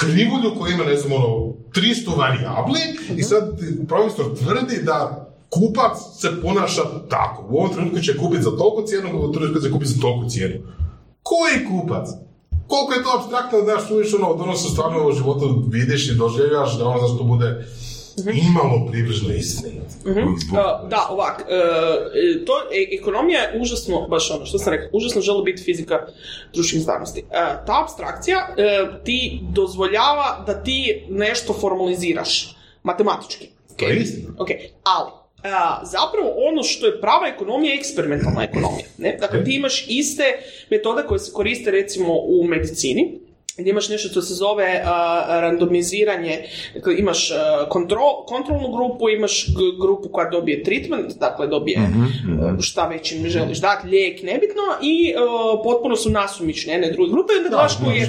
krivulju 0.00 0.54
koja 0.58 0.74
ima, 0.74 0.84
ne 0.84 0.96
znam, 0.96 1.12
ono, 1.12 1.28
300 1.74 2.18
varijabli 2.18 2.80
i 3.16 3.22
sad 3.22 3.58
ti 3.58 3.86
profesor 3.88 4.26
tvrdi 4.38 4.82
da 4.82 5.28
kupac 5.50 5.96
se 6.20 6.28
ponaša 6.42 6.82
tako. 7.08 7.46
U 7.50 7.56
ovom 7.56 7.72
trenutku 7.74 8.00
će 8.00 8.16
kupiti 8.16 8.42
za 8.42 8.50
toliko 8.50 8.82
cijenu, 8.86 9.08
u 9.14 9.18
ovom 9.18 9.32
trenutku 9.32 9.60
će 9.60 9.70
kupiti 9.70 9.90
za 9.90 10.00
toliko 10.00 10.28
cijenu. 10.28 10.54
Koji 11.22 11.66
kupac? 11.68 12.08
Koliko 12.66 12.92
je 12.92 13.02
to 13.02 13.10
abstraktno 13.18 13.60
da 13.60 13.74
daš 13.74 13.90
uviš 13.90 14.14
ono, 14.14 14.26
od 14.26 14.40
ono 14.40 14.56
stvarno 14.56 15.08
u 15.08 15.12
životu 15.12 15.64
vidiš 15.68 16.10
i 16.10 16.14
doživljaš, 16.14 16.78
da 16.78 16.84
ono 16.86 17.08
zašto 17.08 17.24
bude 17.24 17.66
imalo 18.50 18.86
približno 18.90 19.34
istini. 19.34 19.80
Uh, 20.04 20.88
da, 20.90 21.06
ovak, 21.10 21.40
uh, 21.40 22.44
to, 22.46 22.52
e, 22.72 22.96
ekonomija 23.00 23.40
je 23.40 23.60
užasno, 23.60 24.08
baš 24.08 24.30
ono 24.30 24.46
što 24.46 24.58
sam 24.58 24.72
rekao, 24.72 24.88
užasno 24.92 25.20
želi 25.20 25.42
biti 25.44 25.62
fizika 25.62 26.06
društvenih 26.54 26.84
znanosti. 26.84 27.22
Uh, 27.22 27.32
ta 27.66 27.82
abstrakcija 27.82 28.48
uh, 28.48 29.04
ti 29.04 29.40
dozvoljava 29.52 30.44
da 30.46 30.62
ti 30.62 31.06
nešto 31.08 31.52
formaliziraš 31.52 32.56
matematički. 32.82 33.48
To 33.76 33.84
je 33.84 33.96
istina. 33.96 34.28
Ok, 34.38 34.48
ali 34.82 35.10
a, 35.42 35.80
zapravo 35.84 36.34
ono 36.48 36.62
što 36.62 36.86
je 36.86 37.00
prava 37.00 37.26
ekonomija 37.26 37.72
je 37.72 37.78
eksperimentalna 37.78 38.44
ekonomija. 38.44 38.86
Ne? 38.98 39.16
Dakle, 39.20 39.44
ti 39.44 39.54
imaš 39.54 39.86
iste 39.88 40.24
metode 40.70 41.02
koje 41.08 41.18
se 41.18 41.32
koriste 41.32 41.70
recimo 41.70 42.14
u 42.14 42.44
medicini, 42.44 43.20
gdje 43.58 43.70
imaš 43.70 43.88
nešto 43.88 44.08
što 44.08 44.22
se 44.22 44.34
zove 44.34 44.82
a, 44.84 45.24
randomiziranje, 45.40 46.44
dakle 46.74 46.98
imaš 46.98 47.30
a, 47.30 47.34
kontrol, 47.68 48.24
kontrolnu 48.26 48.68
grupu, 48.68 49.08
imaš 49.08 49.46
g- 49.46 49.54
grupu 49.80 50.08
koja 50.08 50.30
dobije 50.30 50.62
treatment, 50.62 51.12
dakle 51.14 51.46
dobije 51.46 51.78
a, 51.78 52.62
šta 52.62 52.86
već 52.86 53.12
im 53.12 53.28
želiš 53.28 53.58
dati, 53.58 53.88
lijek, 53.88 54.22
nebitno, 54.22 54.62
i 54.82 55.14
a, 55.14 55.20
potpuno 55.64 55.96
su 55.96 56.10
nasumične 56.10 56.72
jedne 56.72 56.90
druge 56.90 57.10
grupe, 57.10 57.32
i 57.32 57.36
onda 57.36 57.48
gledaš 57.48 57.76
koji 57.84 57.96
je. 57.96 58.06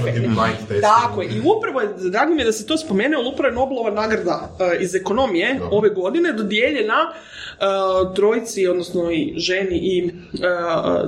Tako 0.81 1.21
je, 1.21 1.27
i 1.27 1.39
upravo 1.57 1.81
je, 1.81 1.87
drago 2.11 2.33
mi 2.33 2.41
je 2.41 2.45
da 2.45 2.51
se 2.51 2.67
to 2.67 2.77
spomene, 2.77 3.15
ali 3.15 3.27
upravo 3.27 3.47
je 3.49 3.55
Nobelova 3.55 3.91
nagrada 3.91 4.49
iz 4.79 4.95
ekonomije 4.95 5.53
Dobro. 5.53 5.77
ove 5.77 5.89
godine 5.89 6.33
dodijeljena 6.33 7.13
e, 7.59 8.15
trojici, 8.15 8.67
odnosno 8.67 9.11
i 9.11 9.33
ženi 9.37 9.77
i 9.77 10.07
e, 10.07 10.11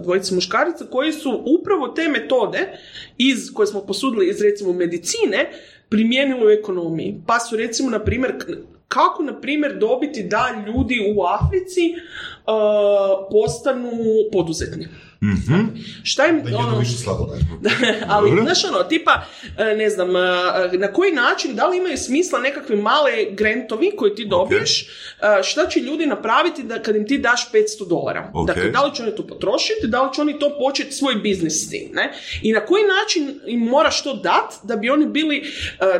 dvojici 0.03 0.35
muškarica, 0.35 0.85
koji 0.85 1.13
su 1.13 1.43
upravo 1.59 1.87
te 1.87 2.07
metode 2.07 2.77
iz, 3.17 3.53
koje 3.53 3.67
smo 3.67 3.81
posudili 3.81 4.29
iz 4.29 4.41
recimo 4.41 4.73
medicine, 4.73 5.49
primijenili 5.89 6.45
u 6.45 6.49
ekonomiji. 6.49 7.21
Pa 7.27 7.39
su 7.39 7.55
recimo, 7.55 7.89
na 7.89 7.99
primjer, 7.99 8.33
kako, 8.87 9.23
na 9.23 9.41
primjer, 9.41 9.77
dobiti 9.77 10.23
da 10.23 10.63
ljudi 10.67 11.13
u 11.15 11.23
Africi 11.23 11.81
e, 11.81 11.95
postanu 13.31 13.91
poduzetni. 14.31 14.87
Šta 16.03 16.27
im, 16.27 16.43
Da 16.43 16.49
jedu 16.49 16.57
ono, 16.57 16.79
više 16.79 16.93
ali, 18.07 18.29
Dobro. 18.29 18.43
znaš 18.43 18.65
ono, 18.65 18.83
tipa, 18.83 19.23
e, 19.57 19.75
ne 19.75 19.89
znam, 19.89 20.15
e, 20.15 20.77
na 20.77 20.93
koji 20.93 21.11
način, 21.11 21.55
da 21.55 21.67
li 21.67 21.77
imaju 21.77 21.97
smisla 21.97 22.39
nekakvi 22.39 22.75
male 22.75 23.11
grantovi 23.31 23.91
koje 23.97 24.15
ti 24.15 24.25
dobiješ, 24.25 24.81
e, 24.81 25.43
šta 25.43 25.67
će 25.67 25.79
ljudi 25.79 26.05
napraviti 26.05 26.63
da 26.63 26.81
kad 26.81 26.95
im 26.95 27.07
ti 27.07 27.17
daš 27.17 27.51
500 27.51 27.87
dolara? 27.89 28.31
Ok. 28.33 28.47
Dakle, 28.47 28.69
da 28.69 28.85
li 28.85 28.95
će 28.95 29.03
oni 29.03 29.15
to 29.15 29.27
potrošiti, 29.27 29.87
da 29.87 30.01
li 30.01 30.09
će 30.15 30.21
oni 30.21 30.39
to 30.39 30.57
početi 30.59 30.91
svoj 30.91 31.15
biznis 31.15 31.65
s 31.65 31.69
tim, 31.69 31.89
ne? 31.93 32.13
I 32.41 32.53
na 32.53 32.59
koji 32.59 32.83
način 32.83 33.39
im 33.47 33.59
moraš 33.59 34.03
to 34.03 34.13
dat 34.13 34.53
da 34.63 34.75
bi 34.75 34.89
oni 34.89 35.05
bili, 35.05 35.43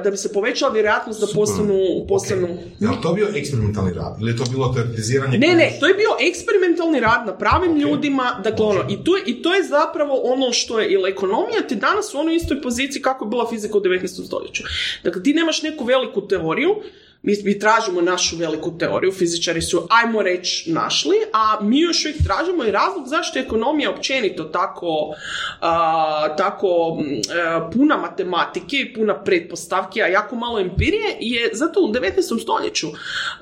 da 0.03 0.11
bi 0.11 0.17
se 0.17 0.33
povećala 0.33 0.73
vjerojatnost 0.73 1.21
da 1.21 1.27
postanu, 1.35 1.79
postanu 2.07 2.47
Je 2.79 2.87
li 2.87 2.95
to 3.01 3.13
bio 3.13 3.27
eksperimentalni 3.35 3.93
rad? 3.93 4.15
Ili 4.21 4.31
je 4.31 4.37
to 4.37 4.43
bilo 4.51 4.73
teoretiziranje? 4.73 5.37
ne, 5.37 5.55
ne, 5.55 5.77
to 5.79 5.87
je 5.87 5.93
bio 5.93 6.09
eksperimentalni 6.29 6.99
rad 6.99 7.25
na 7.25 7.37
pravim 7.37 7.77
ljudima, 7.77 8.41
dakle 8.43 8.65
ono, 8.65 8.81
i 8.89 9.03
to, 9.11 9.31
i 9.31 9.41
to 9.41 9.53
je 9.53 9.63
zapravo 9.63 10.21
ono 10.23 10.53
što 10.53 10.79
je, 10.79 10.91
ili 10.91 11.09
ekonomija 11.09 11.61
ti 11.67 11.75
danas 11.75 12.13
u 12.13 12.19
onoj 12.19 12.35
istoj 12.35 12.61
poziciji 12.61 13.01
kako 13.01 13.25
je 13.25 13.29
bila 13.29 13.49
fizika 13.49 13.77
u 13.77 13.81
19. 13.81 14.25
stoljeću. 14.25 14.63
Dakle, 15.03 15.23
ti 15.23 15.33
nemaš 15.33 15.61
neku 15.61 15.83
veliku 15.83 16.27
teoriju, 16.27 16.75
mi, 17.23 17.33
mi 17.43 17.59
tražimo 17.59 18.01
našu 18.01 18.37
veliku 18.37 18.77
teoriju, 18.77 19.11
fizičari 19.11 19.61
su, 19.61 19.87
ajmo 19.89 20.21
reći, 20.21 20.71
našli, 20.71 21.15
a 21.33 21.59
mi 21.61 21.79
još 21.79 22.05
uvijek 22.05 22.23
tražimo 22.23 22.63
i 22.63 22.71
razlog 22.71 23.07
zašto 23.07 23.39
je 23.39 23.45
ekonomija 23.45 23.91
općenito 23.91 24.43
tako, 24.43 25.13
a, 25.61 26.35
tako 26.37 26.67
e, 26.97 27.71
puna 27.73 27.97
matematike 27.97 28.77
i 28.77 28.93
puna 28.93 29.23
pretpostavki, 29.23 30.01
a 30.01 30.07
jako 30.07 30.35
malo 30.35 30.59
empirije, 30.59 31.17
je 31.19 31.49
zato 31.53 31.81
u 31.81 31.87
19. 31.87 32.41
stoljeću, 32.41 32.87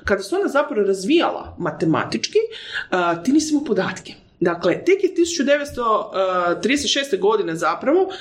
kada 0.04 0.22
se 0.22 0.36
ona 0.36 0.48
zapravo 0.48 0.82
razvijala 0.82 1.56
matematički, 1.58 2.38
a, 2.90 3.22
ti 3.22 3.32
nisi 3.32 3.54
podatke. 3.66 4.14
Dakle, 4.40 4.84
tek 4.84 5.04
je 5.04 5.10
1936. 5.14 7.18
godine 7.18 7.56
zapravo 7.56 8.08
e, 8.08 8.12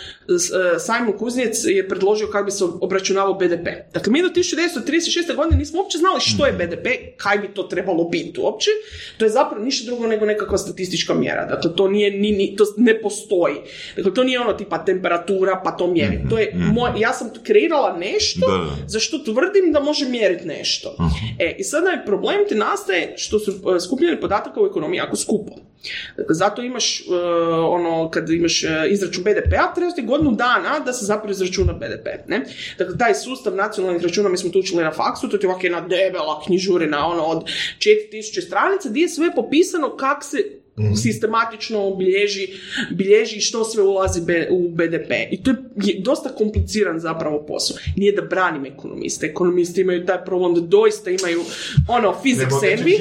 Simon 0.80 1.18
Kuznec 1.18 1.64
je 1.66 1.88
predložio 1.88 2.28
kako 2.28 2.46
bi 2.46 2.52
se 2.52 2.64
obračunavao 2.82 3.34
BDP. 3.34 3.68
Dakle, 3.94 4.14
mi 4.14 4.22
do 4.22 4.28
1936. 4.28 5.36
godine 5.36 5.58
nismo 5.58 5.80
uopće 5.80 5.98
znali 5.98 6.20
što 6.22 6.46
je 6.46 6.54
BDP, 6.54 6.88
kaj 7.18 7.38
bi 7.38 7.48
to 7.48 7.64
trebalo 7.64 8.04
biti 8.04 8.40
uopće. 8.40 8.70
To 9.18 9.26
je 9.26 9.30
zapravo 9.30 9.64
ništa 9.66 9.86
drugo 9.86 10.08
nego 10.08 10.26
nekakva 10.26 10.58
statistička 10.58 11.14
mjera. 11.14 11.46
Dakle, 11.46 11.76
to 11.76 11.88
nije, 11.88 12.12
ni, 12.12 12.32
ni- 12.32 12.56
to 12.56 12.64
ne 12.78 13.02
postoji. 13.02 13.56
Dakle, 13.96 14.14
to 14.14 14.24
nije 14.24 14.40
ono 14.40 14.54
tipa 14.54 14.86
temperatura 14.86 15.62
pa 15.64 15.72
to 15.72 15.88
mjeri. 15.88 16.20
To 16.30 16.38
je, 16.40 16.52
moj, 16.56 16.90
ja 16.98 17.14
sam 17.14 17.30
kreirala 17.44 17.98
nešto 17.98 18.48
Da, 18.48 18.66
za 18.88 19.00
što 19.00 19.18
tvrdim 19.18 19.72
da 19.74 19.80
može 19.80 20.06
mjeriti 20.06 20.48
nešto. 20.48 20.96
E, 21.40 21.56
i 21.60 21.64
sada 21.64 21.90
je 21.90 22.06
problem 22.06 22.38
ti 22.50 22.56
nastaje 22.56 23.14
što 23.18 23.40
su 23.40 23.52
e, 23.52 23.80
skupljeni 23.80 24.20
podataka 24.22 24.62
u 24.62 24.66
ekonomiji 24.66 24.98
jako 24.98 25.16
skupo. 25.16 25.52
Dakle, 26.18 26.36
zato 26.36 26.62
imaš, 26.62 27.00
e, 27.00 27.04
ono, 27.70 28.10
kad 28.12 28.30
imaš 28.30 28.64
e, 28.64 28.68
izračun 28.90 29.24
BDP-a, 29.24 29.74
treba 29.76 29.92
ti 29.92 30.02
godinu 30.02 30.32
dana 30.32 30.80
da 30.86 30.94
se 30.94 31.06
zapravo 31.06 31.32
izračuna 31.32 31.74
BDP, 31.74 32.08
ne? 32.28 32.46
Dakle, 32.78 32.98
taj 32.98 33.14
sustav 33.14 33.56
nacionalnih 33.56 34.04
računa, 34.04 34.30
mi 34.30 34.38
smo 34.38 34.50
to 34.50 34.60
učili 34.60 34.84
na 34.84 34.92
faksu, 34.92 35.30
to 35.30 35.38
ti 35.38 35.46
je 35.46 35.50
ovako 35.50 35.66
jedna 35.66 35.82
debela 35.82 36.42
knjižurina, 36.46 37.08
ono, 37.08 37.24
od 37.24 37.44
4000 37.78 38.48
stranica, 38.48 38.90
gdje 38.90 39.02
je 39.02 39.10
sve 39.10 39.36
popisano 39.36 39.98
kak 39.98 40.24
se 40.24 40.60
sistematično 41.04 41.96
bilježi, 41.96 42.48
bilježi 42.92 43.42
što 43.42 43.64
sve 43.64 43.84
ulazi 43.84 44.22
be- 44.22 44.48
u 44.52 44.70
BDP. 44.70 45.12
I 45.32 45.44
to 45.44 45.52
je 45.52 45.56
je 45.84 46.00
dosta 46.00 46.30
kompliciran 46.30 47.00
zapravo 47.00 47.46
posao. 47.48 47.78
Nije 47.96 48.12
da 48.12 48.22
branim 48.22 48.66
ekonomiste. 48.66 49.28
Ekonomisti 49.28 49.82
imaju 49.82 50.06
taj 50.06 50.26
problem 50.26 50.54
da 50.56 50.62
doista 50.62 51.10
imaju 51.10 51.42
ono 51.88 52.16
physics 52.24 52.64
envy. 52.64 52.98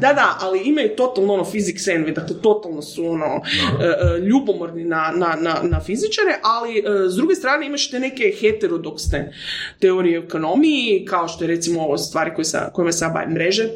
Da, 0.00 0.12
da, 0.12 0.38
ali 0.40 0.60
imaju 0.64 0.88
totalno 0.96 1.32
ono 1.32 1.44
physics 1.44 1.90
envy, 1.90 2.14
dakle 2.14 2.36
totalno 2.42 2.82
su 2.82 3.06
ono 3.06 3.26
e, 3.26 3.84
e, 3.84 4.20
ljubomorni 4.20 4.84
na, 4.84 5.12
na, 5.16 5.36
na, 5.40 5.60
na 5.62 5.80
fizičare, 5.80 6.38
ali 6.42 6.78
e, 6.78 6.82
s 7.08 7.14
druge 7.14 7.34
strane 7.34 7.66
imaš 7.66 7.90
te 7.90 8.00
neke 8.00 8.34
heterodoksne 8.40 9.32
teorije 9.80 10.20
o 10.20 10.24
ekonomiji, 10.24 11.04
kao 11.04 11.28
što 11.28 11.44
je 11.44 11.48
recimo 11.48 11.82
ovo 11.82 11.98
stvari 11.98 12.34
koje 12.34 12.44
sa, 12.44 12.70
kojima 12.72 12.92
se 12.92 13.10
bavim 13.14 13.32
mreže, 13.32 13.68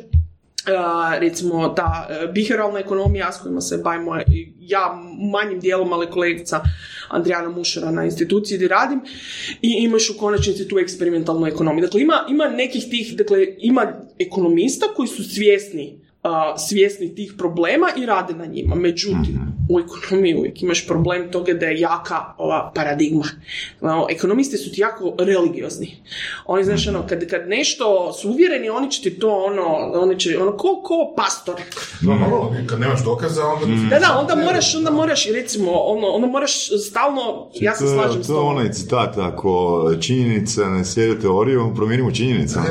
Uh, 0.61 1.18
recimo 1.18 1.68
ta 1.68 2.09
uh, 2.09 2.35
behavioralna 2.35 2.78
ekonomija 2.78 3.32
s 3.32 3.38
kojima 3.42 3.61
se 3.61 3.78
bavimo 3.85 4.20
i 4.20 4.52
ja 4.70 5.02
manjim 5.32 5.60
dijelom, 5.60 5.92
ali 5.92 6.10
kolegica 6.10 6.60
Andrijana 7.08 7.48
Mušara 7.48 7.90
na 7.90 8.04
instituciji 8.04 8.56
gdje 8.56 8.68
radim 8.68 9.00
i 9.62 9.68
imaš 9.78 10.10
u 10.10 10.18
konačnici 10.18 10.68
tu 10.68 10.78
eksperimentalnu 10.78 11.46
ekonomiju. 11.46 11.82
Dakle, 11.82 12.00
ima, 12.00 12.26
ima 12.30 12.48
nekih 12.48 12.84
tih, 12.90 13.16
dakle, 13.16 13.46
ima 13.58 13.92
ekonomista 14.18 14.86
koji 14.96 15.08
su 15.08 15.24
svjesni 15.24 16.00
uh, 16.22 16.30
svjesni 16.68 17.14
tih 17.14 17.34
problema 17.38 17.86
i 17.96 18.06
rade 18.06 18.34
na 18.34 18.46
njima. 18.46 18.74
Međutim, 18.74 19.50
u 19.68 19.80
ekonomiji 19.80 20.34
uvijek 20.34 20.62
imaš 20.62 20.86
problem 20.86 21.30
toga 21.32 21.52
da 21.52 21.66
je 21.66 21.80
jaka 21.80 22.34
ova 22.38 22.72
paradigma. 22.74 23.24
Ono, 23.80 24.06
ekonomisti 24.10 24.56
su 24.56 24.72
ti 24.72 24.80
jako 24.80 25.14
religiozni. 25.18 26.02
Oni, 26.46 26.64
znaš, 26.64 26.88
ono, 26.88 27.06
kad, 27.06 27.26
kad 27.30 27.48
nešto 27.48 28.12
su 28.12 28.30
uvjereni, 28.30 28.70
oni 28.70 28.90
će 28.90 29.02
ti 29.02 29.18
to, 29.18 29.44
ono, 29.44 29.62
oni 29.94 30.20
će, 30.20 30.38
ono, 30.42 30.56
ko, 30.56 30.82
ko 30.84 31.14
pastor. 31.16 31.54
No, 32.00 32.14
normalno, 32.14 32.56
kad 32.66 32.80
nemaš 32.80 33.04
dokaza, 33.04 33.46
onda... 33.46 33.66
Da, 33.90 33.98
da, 33.98 34.18
onda 34.20 34.34
moraš, 34.44 34.74
onda 34.74 34.90
moraš, 34.90 35.26
recimo, 35.34 35.70
ono, 35.72 36.06
onda 36.06 36.26
moraš 36.26 36.52
stalno, 36.88 37.50
ja 37.54 37.74
se 37.74 37.84
To- 37.84 37.90
slažem 37.90 38.24
s 38.24 38.26
To 38.26 38.34
je 38.34 38.40
onaj 38.40 38.72
citat, 38.72 39.18
ako 39.18 39.80
činjenica 40.00 40.68
ne 40.68 40.84
slijede 40.84 41.20
teoriju, 41.20 41.72
promijenimo 41.76 42.10
činjenicu. 42.10 42.58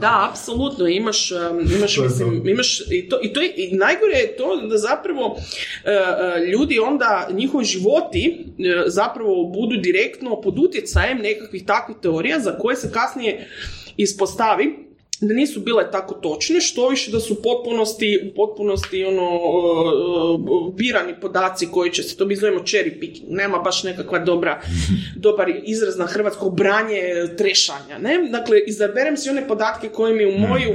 Da, 0.00 0.28
apsolutno, 0.30 0.86
imaš, 0.88 1.32
um, 1.32 1.60
imaš, 1.76 1.98
mislim, 2.26 2.48
imaš, 2.48 2.80
i 2.90 3.08
to, 3.08 3.18
i 3.22 3.32
to 3.32 3.40
je, 3.40 3.52
i 3.56 3.76
najgore 3.76 4.14
je 4.14 4.36
to 4.36 4.56
da 4.56 4.78
zapravo 4.78 5.26
uh, 5.26 5.38
uh, 5.38 6.48
ljudi 6.48 6.78
onda, 6.78 7.28
njihovi 7.32 7.64
životi 7.64 8.38
uh, 8.40 8.82
zapravo 8.86 9.44
budu 9.44 9.76
direktno 9.76 10.40
pod 10.40 10.58
utjecajem 10.58 11.18
nekakvih 11.18 11.64
takvih 11.66 11.96
teorija 12.02 12.38
za 12.38 12.58
koje 12.58 12.76
se 12.76 12.90
kasnije 12.92 13.48
ispostavi 13.96 14.87
da 15.20 15.34
nisu 15.34 15.60
bile 15.60 15.90
tako 15.90 16.14
točne, 16.14 16.60
što 16.60 16.88
više 16.88 17.10
da 17.10 17.20
su 17.20 17.34
u 17.34 17.42
potpunosti, 17.42 18.30
u 18.30 18.34
potpunosti 18.34 19.04
ono, 19.04 19.36
uh, 19.36 20.74
birani 20.74 21.20
podaci 21.20 21.68
koji 21.72 21.92
će 21.92 22.02
se, 22.02 22.16
to 22.16 22.26
mi 22.26 22.36
zovemo 22.36 22.60
cherry 22.60 23.00
picking, 23.00 23.30
nema 23.30 23.58
baš 23.58 23.82
nekakva 23.84 24.18
dobra, 24.18 24.60
dobar 25.16 25.52
izraz 25.64 25.98
na 25.98 26.06
hrvatsko 26.06 26.50
branje 26.50 27.00
trešanja, 27.38 27.98
ne? 27.98 28.28
Dakle, 28.30 28.60
izaberem 28.66 29.16
si 29.16 29.30
one 29.30 29.48
podatke 29.48 29.88
koje 29.88 30.14
mi 30.14 30.26
u 30.26 30.38
moju, 30.38 30.70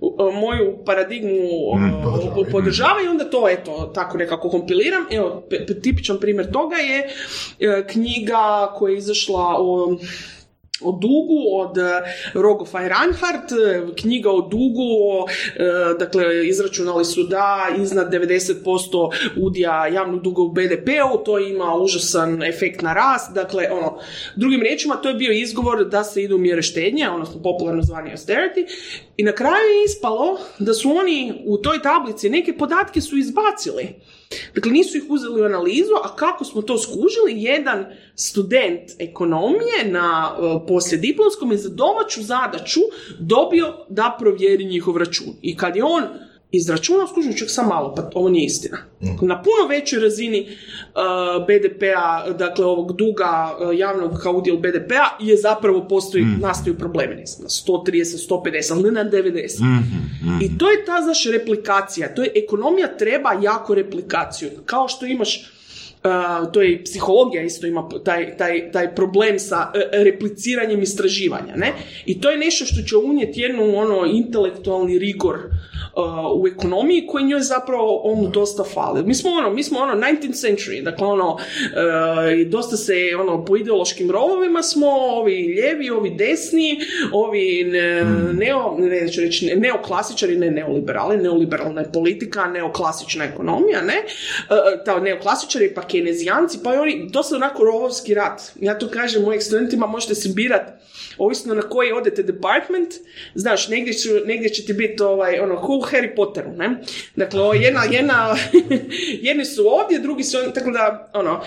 u 0.00 0.32
moju 0.32 0.78
paradigmu 0.86 1.48
uh, 2.36 2.46
podržavaju 2.52 3.04
i 3.06 3.08
onda 3.08 3.30
to, 3.30 3.48
eto, 3.48 3.92
tako 3.94 4.18
nekako 4.18 4.50
kompiliram. 4.50 5.02
Evo, 5.10 5.48
tipičan 5.82 6.20
primjer 6.20 6.52
toga 6.52 6.76
je 6.76 7.08
knjiga 7.86 8.72
koja 8.74 8.92
je 8.92 8.98
izašla 8.98 9.56
o 9.58 9.96
o 10.84 10.92
dugu 10.92 11.40
od 11.52 11.78
e, 11.78 12.02
Rogofa 12.34 12.84
i 12.84 12.88
Reinhardt, 12.88 13.52
e, 13.52 13.94
knjiga 13.96 14.30
o 14.30 14.40
dugu, 14.40 14.88
o, 15.10 15.26
e, 15.56 15.94
dakle, 15.98 16.48
izračunali 16.48 17.04
su 17.04 17.22
da 17.22 17.66
iznad 17.78 18.12
90% 18.12 19.10
udija 19.36 19.86
javnog 19.86 20.22
duga 20.22 20.42
u 20.42 20.48
BDP-u, 20.48 21.24
to 21.24 21.38
ima 21.38 21.76
užasan 21.76 22.42
efekt 22.42 22.82
na 22.82 22.92
rast, 22.92 23.34
dakle, 23.34 23.68
ono, 23.70 23.98
drugim 24.36 24.62
riječima, 24.62 24.96
to 24.96 25.08
je 25.08 25.14
bio 25.14 25.32
izgovor 25.32 25.84
da 25.88 26.04
se 26.04 26.22
idu 26.22 26.38
mjere 26.38 26.62
štednje, 26.62 27.10
odnosno 27.10 27.42
popularno 27.42 27.82
zvani 27.82 28.10
austerity, 28.10 28.66
i 29.16 29.22
na 29.22 29.32
kraju 29.32 29.68
je 29.78 29.84
ispalo 29.84 30.38
da 30.58 30.74
su 30.74 30.90
oni 30.90 31.42
u 31.46 31.58
toj 31.58 31.82
tablici 31.82 32.30
neke 32.30 32.56
podatke 32.56 33.00
su 33.00 33.18
izbacili. 33.18 33.94
Dakle, 34.54 34.72
nisu 34.72 34.98
ih 34.98 35.04
uzeli 35.08 35.42
u 35.42 35.44
analizu, 35.44 35.94
a 36.04 36.16
kako 36.16 36.44
smo 36.44 36.62
to 36.62 36.78
skužili, 36.78 37.42
jedan 37.42 37.86
student 38.14 38.90
ekonomije 38.98 39.84
na 39.84 40.36
uh, 40.38 40.62
poslijediplomskom 40.68 41.52
je 41.52 41.58
za 41.58 41.68
domaću 41.68 42.22
zadaću 42.22 42.80
dobio 43.18 43.74
da 43.88 44.16
provjeri 44.18 44.64
njihov 44.64 44.96
račun. 44.96 45.34
I 45.42 45.56
kad 45.56 45.76
je 45.76 45.84
on 45.84 46.02
izračunao, 46.52 47.06
skužim 47.06 47.36
čak 47.36 47.50
sam 47.50 47.68
malo, 47.68 47.94
pa 47.94 48.10
ovo 48.14 48.28
nije 48.28 48.46
istina. 48.46 48.78
Na 49.00 49.42
puno 49.42 49.68
većoj 49.68 50.00
razini 50.00 50.40
uh, 50.42 51.46
BDP-a, 51.46 52.32
dakle 52.32 52.64
ovog 52.64 52.96
duga 52.96 53.56
uh, 53.60 53.78
javnog 53.78 54.18
kao 54.22 54.32
udjel 54.32 54.56
BDP-a, 54.56 55.24
je 55.24 55.36
zapravo 55.36 55.88
postoji, 55.88 56.24
nastaju 56.24 56.78
problemi, 56.78 57.14
ne 57.14 57.26
znam, 57.26 57.42
na 57.42 57.48
130, 57.48 58.30
150, 58.30 58.72
ali 58.72 58.82
ne 58.82 58.90
na 58.90 59.10
90. 59.10 59.80
I 60.42 60.58
to 60.58 60.70
je 60.70 60.84
ta, 60.84 61.00
znaš, 61.02 61.24
replikacija. 61.24 62.14
To 62.14 62.22
je, 62.22 62.32
ekonomija 62.34 62.96
treba 62.96 63.32
jako 63.42 63.74
replikaciju. 63.74 64.50
Kao 64.64 64.88
što 64.88 65.06
imaš 65.06 65.52
Uh, 66.04 66.52
to 66.52 66.62
je 66.62 66.72
i 66.72 66.84
psihologija 66.84 67.42
isto 67.42 67.66
ima 67.66 67.88
taj, 68.04 68.36
taj, 68.36 68.72
taj 68.72 68.94
problem 68.94 69.38
sa 69.38 69.72
e, 69.74 70.04
repliciranjem 70.04 70.82
istraživanja, 70.82 71.56
ne? 71.56 71.72
I 72.06 72.20
to 72.20 72.30
je 72.30 72.38
nešto 72.38 72.64
što 72.64 72.82
će 72.82 72.96
unijeti 72.96 73.40
jednu 73.40 73.76
ono 73.76 74.06
intelektualni 74.06 74.98
rigor 74.98 75.36
uh, 75.36 76.42
u 76.42 76.46
ekonomiji 76.46 77.06
koji 77.06 77.24
njoj 77.24 77.40
zapravo 77.40 78.00
ono 78.04 78.28
dosta 78.28 78.64
fali. 78.64 79.04
Mi 79.04 79.14
smo 79.14 79.30
ono, 79.30 79.50
mi 79.50 79.62
smo 79.62 79.78
ono 79.78 79.94
19th 79.94 80.46
century, 80.46 80.82
dakle 80.82 81.06
ono 81.06 81.36
i 82.40 82.44
dosta 82.44 82.76
se 82.76 82.94
ono 83.20 83.44
po 83.44 83.56
ideološkim 83.56 84.10
rovovima 84.10 84.62
smo 84.62 84.86
ovi 84.90 85.54
lijevi, 85.56 85.90
ovi 85.90 86.10
desni, 86.10 86.80
ovi 87.12 87.64
ne, 87.64 88.04
neo, 88.32 88.76
ne, 88.78 89.12
ću 89.12 89.20
reći, 89.20 89.46
ne- 89.46 89.54
neoklasičari, 89.54 90.36
ne 90.36 90.50
neoliberali, 90.50 91.16
neoliberalna 91.16 91.80
je 91.80 91.92
politika, 91.92 92.46
neoklasična 92.46 93.24
ekonomija, 93.24 93.82
ne, 93.82 94.02
ta 94.84 95.00
neoklasičari 95.00 95.74
pa 95.74 95.82
kenezijanci, 95.92 96.58
pa 96.64 96.74
i 96.74 96.78
oni 96.78 97.08
dosta 97.10 97.36
onako 97.36 97.64
rovovski 97.64 98.14
rat. 98.14 98.42
Ja 98.60 98.78
to 98.78 98.88
kažem 98.88 99.22
mojim 99.22 99.40
studentima, 99.40 99.86
možete 99.86 100.14
si 100.14 100.32
birat 100.32 100.82
ovisno 101.18 101.54
na 101.54 101.62
koji 101.62 101.92
odete 101.92 102.22
department, 102.22 102.90
znaš, 103.34 103.68
negdje, 103.68 103.94
ću, 103.94 104.08
negdje 104.26 104.48
će 104.48 104.64
ti 104.64 104.72
biti 104.72 105.02
ovaj, 105.02 105.38
ono, 105.38 105.56
ko 105.56 105.72
u 105.72 105.80
Harry 105.80 106.14
Potteru, 106.16 106.52
ne? 106.52 106.80
Dakle, 107.16 107.40
ovo 107.40 107.54
jedna, 107.54 107.84
jedna, 107.96 108.36
jedni 109.28 109.44
su 109.44 109.62
ovdje, 109.66 109.98
drugi 109.98 110.24
su 110.24 110.38
tako 110.54 110.70
da, 110.70 111.10
ono, 111.14 111.40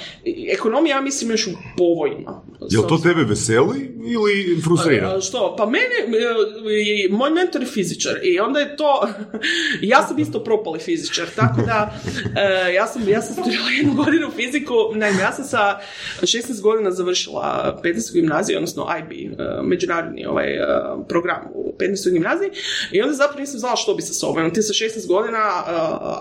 ekonomija, 0.53 0.95
ja 0.95 1.01
mislim, 1.01 1.31
još 1.31 1.47
u 1.47 1.51
povojima. 1.77 2.41
Jel 2.69 2.87
to 2.87 2.97
tebe 2.97 3.23
veseli 3.23 3.91
ili 4.07 4.61
frustrira? 4.63 5.15
A, 5.17 5.21
Što? 5.21 5.55
Pa 5.57 5.65
mene, 5.65 6.17
e, 6.19 7.09
moj 7.09 7.29
mentor 7.29 7.61
je 7.61 7.67
fizičar 7.67 8.13
i 8.23 8.39
onda 8.39 8.59
je 8.59 8.77
to, 8.77 9.07
ja 9.81 10.07
sam 10.07 10.19
isto 10.19 10.43
propali 10.43 10.79
fizičar, 10.79 11.27
tako 11.35 11.61
da 11.61 11.99
e, 12.35 12.73
ja 12.73 12.87
sam, 12.87 13.09
ja 13.09 13.21
sam 13.21 13.33
studirala 13.33 13.69
jednu 13.69 13.93
godinu 13.93 14.31
fiziku, 14.35 14.73
naime, 14.93 15.21
ja 15.21 15.31
sam 15.31 15.45
sa 15.45 15.79
16 16.21 16.61
godina 16.61 16.91
završila 16.91 17.45
15. 17.83 18.13
gimnaziju, 18.13 18.57
odnosno 18.57 18.87
IB, 18.99 19.11
e, 19.11 19.43
međunarodni 19.63 20.25
ovaj 20.25 20.47
e, 20.47 20.59
program 21.07 21.41
u 21.53 21.73
15. 21.79 21.85
gimnaziji 22.11 22.49
i 22.91 23.01
onda 23.01 23.13
zapravo 23.13 23.39
nisam 23.39 23.59
znala 23.59 23.75
što 23.75 23.93
bi 23.93 24.01
sa 24.01 24.13
sobom. 24.13 24.53
Ti 24.53 24.61
sa 24.61 24.73
16 24.75 25.07
godina, 25.07 25.37
e, 25.37 25.71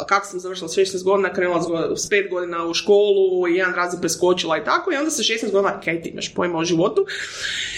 kako 0.07 0.27
sam 0.27 0.41
završila 0.41 0.69
sa 0.69 0.75
16 0.75 1.05
godina, 1.05 1.33
krenula 1.33 1.62
s- 1.62 1.67
s 1.97 2.11
5 2.11 2.31
godina 2.31 2.67
u 2.67 2.75
školu, 2.75 3.15
jedan 3.49 3.75
razred 3.75 4.01
preskočila 4.01 4.59
i 4.59 4.65
tako 4.65 4.93
i 4.93 4.97
onda 4.97 5.11
sa 5.11 5.23
16 5.23 5.53
godina, 5.53 5.81
kaj 5.81 6.03
ti 6.03 6.09
imaš 6.09 6.35
pojma 6.35 6.59
o 6.59 6.65
životu, 6.65 7.07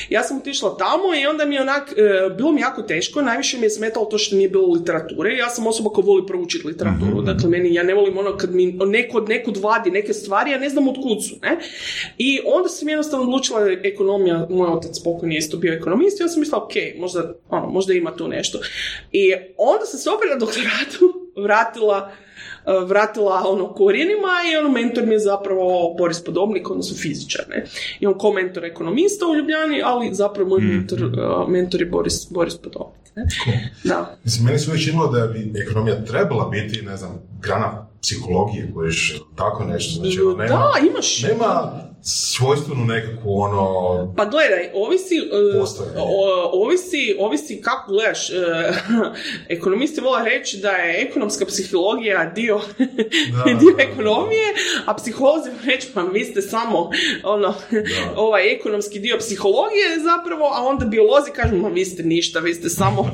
ja 0.09 0.23
sam 0.23 0.37
otišla 0.39 0.77
tamo 0.77 1.15
i 1.15 1.27
onda 1.27 1.45
mi 1.45 1.55
je 1.55 1.61
onak, 1.61 1.93
bilo 2.37 2.53
mi 2.53 2.61
jako 2.61 2.83
teško, 2.83 3.23
najviše 3.23 3.59
mi 3.59 3.63
je 3.63 3.71
smetalo 3.71 4.07
to 4.07 4.19
što 4.19 4.37
nije 4.37 4.49
bilo 4.49 4.67
literature. 4.69 5.37
Ja 5.37 5.49
sam 5.49 5.67
osoba 5.67 5.91
koja 5.91 6.05
voli 6.05 6.27
proučiti 6.27 6.67
literaturu, 6.67 7.23
dakle 7.23 7.49
meni, 7.49 7.75
ja 7.75 7.83
ne 7.83 7.95
volim 7.95 8.19
ono 8.19 8.37
kad 8.37 8.55
mi 8.55 8.67
neko 8.67 9.19
od 9.19 9.29
nekud 9.29 9.57
vadi 9.57 9.91
neke 9.91 10.13
stvari, 10.27 10.51
ja 10.51 10.59
ne 10.59 10.69
znam 10.69 10.89
od 10.89 10.97
kud 11.03 11.25
su, 11.25 11.35
ne? 11.43 11.59
I 12.19 12.41
onda 12.47 12.69
sam 12.69 12.89
jednostavno 12.89 13.27
odlučila 13.27 13.61
ekonomija, 13.83 14.47
moj 14.51 14.69
otac 14.69 14.99
pokojni 15.05 15.35
je 15.35 15.39
isto 15.39 15.57
bio 15.57 15.73
ekonomist, 15.73 16.21
i 16.21 16.23
ja 16.23 16.29
sam 16.29 16.41
mislila, 16.41 16.65
ok, 16.65 16.73
možda, 16.99 17.35
ono, 17.49 17.67
možda 17.67 17.93
ima 17.93 18.17
tu 18.17 18.29
nešto. 18.29 18.59
I 19.12 19.33
onda 19.59 19.85
sam 19.85 20.01
se 20.01 20.11
opet 20.11 20.29
na 20.31 20.37
doktoratu 20.37 21.05
vratila 21.47 22.11
e, 22.67 22.85
vratila 22.87 23.43
ono 23.47 23.75
korijenima 23.75 24.29
i 24.53 24.57
ono 24.57 24.69
mentor 24.69 25.07
mi 25.07 25.15
je 25.15 25.19
zapravo 25.19 25.95
Boris 25.99 26.25
Podobnik, 26.25 26.71
odnosno 26.71 26.97
fizičar, 26.97 27.45
ne. 27.49 27.65
I 28.01 28.07
on 28.07 28.19
ko 28.19 28.33
mentor 28.33 28.65
ekonomista 28.65 29.27
u 29.27 29.35
Ljubljani, 29.37 29.83
ali 29.85 30.15
zapravo 30.15 30.49
moj 30.49 30.61
mentor, 30.61 30.99
e, 31.03 31.51
mentor 31.51 31.81
je 31.81 31.87
Boris, 31.87 32.27
Boris 32.31 32.57
Podobnik, 32.57 33.07
ne. 33.17 33.27
Da. 33.85 34.17
Mislim, 34.25 34.47
meni 34.47 34.59
se 34.59 34.71
uvijek 34.71 34.85
činilo 34.85 35.07
da 35.07 35.27
bi 35.27 35.53
ekonomija 35.62 36.05
trebala 36.05 36.49
biti, 36.49 36.83
ne 36.83 36.97
znam, 36.97 37.23
grana 37.43 37.87
psihologije, 38.03 38.71
kojiš 38.75 39.15
tako 39.37 39.65
nešto, 39.65 40.01
znači, 40.01 40.21
ono, 40.21 40.37
nema, 40.37 40.49
Da, 40.49 40.87
imaš. 40.87 41.23
nema 41.23 41.73
svojstvenu 42.03 42.85
nekakvu, 42.85 43.41
ono, 43.41 44.15
Pa 44.17 44.25
gledaj, 44.25 44.71
ovisi, 44.75 45.15
o- 45.99 46.51
ovisi, 46.55 47.17
ovisi 47.19 47.61
kako 47.61 47.93
gledaš. 47.93 48.31
e, 48.31 48.35
ekonomisti 49.49 50.01
vole 50.01 50.25
reći 50.25 50.57
da 50.57 50.69
je 50.69 51.03
ekonomska 51.03 51.47
psihologija 51.47 52.25
dio, 52.27 52.61
Da, 53.35 53.45
dio 53.61 53.71
da, 53.71 53.77
da. 53.77 53.83
ekonomije, 53.83 54.45
a 54.87 54.95
psiholozi 54.95 55.51
reći 55.65 55.89
pa 55.95 56.03
vi 56.03 56.25
ste 56.25 56.43
samo 56.43 56.91
ono, 57.25 57.55
ovaj 58.17 58.53
ekonomski 58.53 58.99
dio 59.01 59.17
psihologije 59.19 59.89
zapravo, 60.01 60.45
a 60.47 60.63
onda 60.63 60.85
biolozi 60.85 61.31
kažu 61.33 61.57
ma 61.57 61.69
vi 61.69 61.85
ste 61.85 62.03
ništa, 62.03 62.39
vi 62.41 62.55
ste 62.55 62.69
samo... 62.71 63.11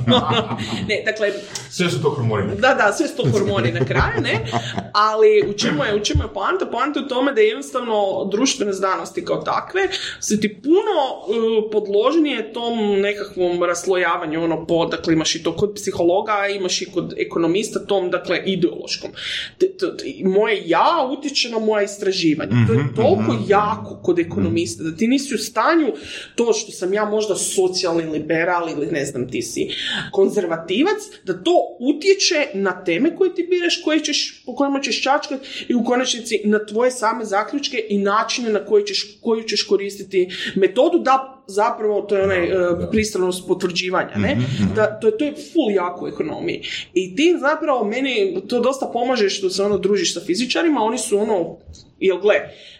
ne, 0.88 1.03
dakle, 1.05 1.33
sve 1.71 1.90
su 1.90 2.03
to 2.03 2.11
hormoni. 2.11 2.57
da, 2.57 2.75
da, 2.75 2.92
sve 2.92 3.09
su 3.09 3.16
to 3.16 3.25
hormoni 3.31 3.73
na 3.73 3.85
kraju, 3.85 4.21
ne? 4.23 4.45
Ali 4.92 5.42
u 5.50 5.52
čemu 5.52 5.85
je, 5.85 5.94
u 5.94 6.04
čemu 6.04 6.22
je 6.24 6.28
poanta? 6.35 6.66
Poanta 6.66 7.00
je 7.00 7.06
u 7.06 7.08
tome 7.08 7.32
da 7.32 7.40
je 7.40 7.48
jednostavno 7.48 8.28
društvene 8.30 8.72
znanosti 8.72 9.24
kao 9.24 9.37
takve 9.37 9.80
su 10.20 10.40
ti 10.40 10.61
puno 10.62 10.98
uh, 11.26 11.70
podložnije 11.72 12.52
tom 12.52 13.00
nekakvom 13.00 13.62
raslojavanju, 13.62 14.44
ono, 14.44 14.66
po, 14.66 14.87
dakle, 14.87 15.12
imaš 15.14 15.35
i 15.35 15.42
to 15.42 15.56
kod 15.56 15.74
psihologa, 15.74 16.32
imaš 16.56 16.82
i 16.82 16.90
kod 16.94 17.14
ekonomista 17.16 17.87
tom, 17.87 18.11
dakle, 18.11 18.42
ideološkom. 18.46 19.11
Te- 19.58 19.76
te- 19.76 19.96
te- 19.96 20.28
moje 20.28 20.62
ja 20.66 21.08
utječe 21.18 21.50
na 21.50 21.58
moja 21.58 21.82
istraživanja. 21.82 22.52
To 22.66 22.72
je 22.72 22.94
toliko 22.96 23.37
jako 23.48 24.00
kod 24.02 24.18
ekonomista, 24.18 24.85
da 24.85 24.96
ti 24.96 25.06
nisi 25.06 25.35
u 25.35 25.38
stanju 25.38 25.92
to 26.35 26.52
što 26.52 26.72
sam 26.72 26.92
ja 26.92 27.04
možda 27.04 27.37
socijalni 27.37 28.04
liberal 28.04 28.70
ili 28.70 28.87
ne 28.87 29.04
znam, 29.04 29.30
ti 29.30 29.42
si 29.42 29.68
konzervativac, 30.12 30.98
da 31.24 31.42
to 31.42 31.76
utječe 31.80 32.46
na 32.54 32.85
teme 32.85 33.16
koje 33.16 33.35
ti 33.35 33.46
biraš, 33.50 33.82
koje 33.85 34.00
ćeš, 34.00 34.42
po 34.46 34.56
kojima 34.62 34.81
ćeš 34.81 35.03
čačkat 35.03 35.40
i 35.68 35.75
u 35.75 35.85
konačnici 35.85 36.40
na 36.44 36.66
tvoje 36.66 36.90
same 36.90 37.25
zaključke 37.25 37.87
i 37.88 37.98
načine 37.98 38.51
na 38.51 38.64
koji 38.64 38.85
ćeš, 38.85 39.18
koju 39.20 39.42
ćeš 39.42 39.62
koristiti 39.62 40.20
metodu 40.57 40.98
da 40.98 41.42
zapravo 41.46 42.03
to 42.03 42.16
je 42.16 42.25
onaj 42.25 42.44
e, 42.44 42.51
pristranost 42.90 43.48
potvrđivanja, 43.48 44.16
ne? 44.16 44.37
Da, 44.75 44.98
to, 45.01 45.07
je- 45.07 45.18
to 45.18 45.25
je 45.25 45.35
full 45.53 45.70
jako 45.72 46.05
u 46.05 46.09
ekonomiji. 46.09 46.62
I 46.94 47.16
ti 47.16 47.37
zapravo 47.40 47.85
meni 47.85 48.12
to 48.48 48.61
dosta 48.61 48.87
pomaže 48.87 49.29
što 49.31 49.51
se 49.51 49.62
ono 49.62 49.79
družiš 49.79 50.14
sa 50.14 50.20
fizičarima, 50.20 50.81
oni 50.81 50.98
su 50.98 51.18
ono 51.18 51.57
Jel 52.01 52.18
gle, 52.18 52.35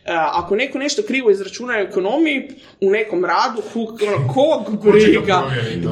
ako 0.07 0.57
neko 0.57 0.79
nešto 0.79 1.03
krivo 1.03 1.31
izračuna 1.31 1.73
u 1.73 1.81
ekonomiji, 1.81 2.49
u 2.81 2.91
nekom 2.91 3.25
radu, 3.25 3.63
ono, 3.75 4.29
kog 4.35 4.85
briga, 4.85 5.43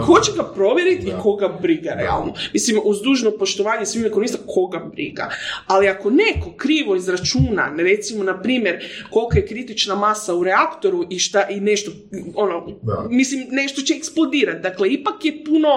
ko 0.06 0.20
će 0.20 0.32
ga 0.36 0.44
provjeriti 0.44 1.06
i 1.06 1.12
koga 1.22 1.48
briga 1.62 1.90
realno. 1.90 2.34
Mislim, 2.52 2.80
uz 2.84 3.02
dužno 3.02 3.30
poštovanje 3.38 3.86
svim 3.86 4.06
ekonomista, 4.06 4.38
koga 4.46 4.78
briga. 4.78 5.30
Ali 5.66 5.88
ako 5.88 6.10
neko 6.10 6.52
krivo 6.56 6.96
izračuna, 6.96 7.72
recimo, 7.78 8.24
na 8.24 8.42
primjer, 8.42 8.84
kolika 9.10 9.38
je 9.38 9.46
kritična 9.46 9.94
masa 9.94 10.34
u 10.34 10.44
reaktoru 10.44 11.06
i 11.10 11.18
šta 11.18 11.48
i 11.48 11.60
nešto, 11.60 11.90
ono, 12.34 12.66
mislim, 13.10 13.46
nešto 13.50 13.82
će 13.82 13.94
eksplodirati. 13.94 14.62
Dakle, 14.62 14.88
ipak 14.88 15.24
je 15.24 15.44
puno 15.44 15.68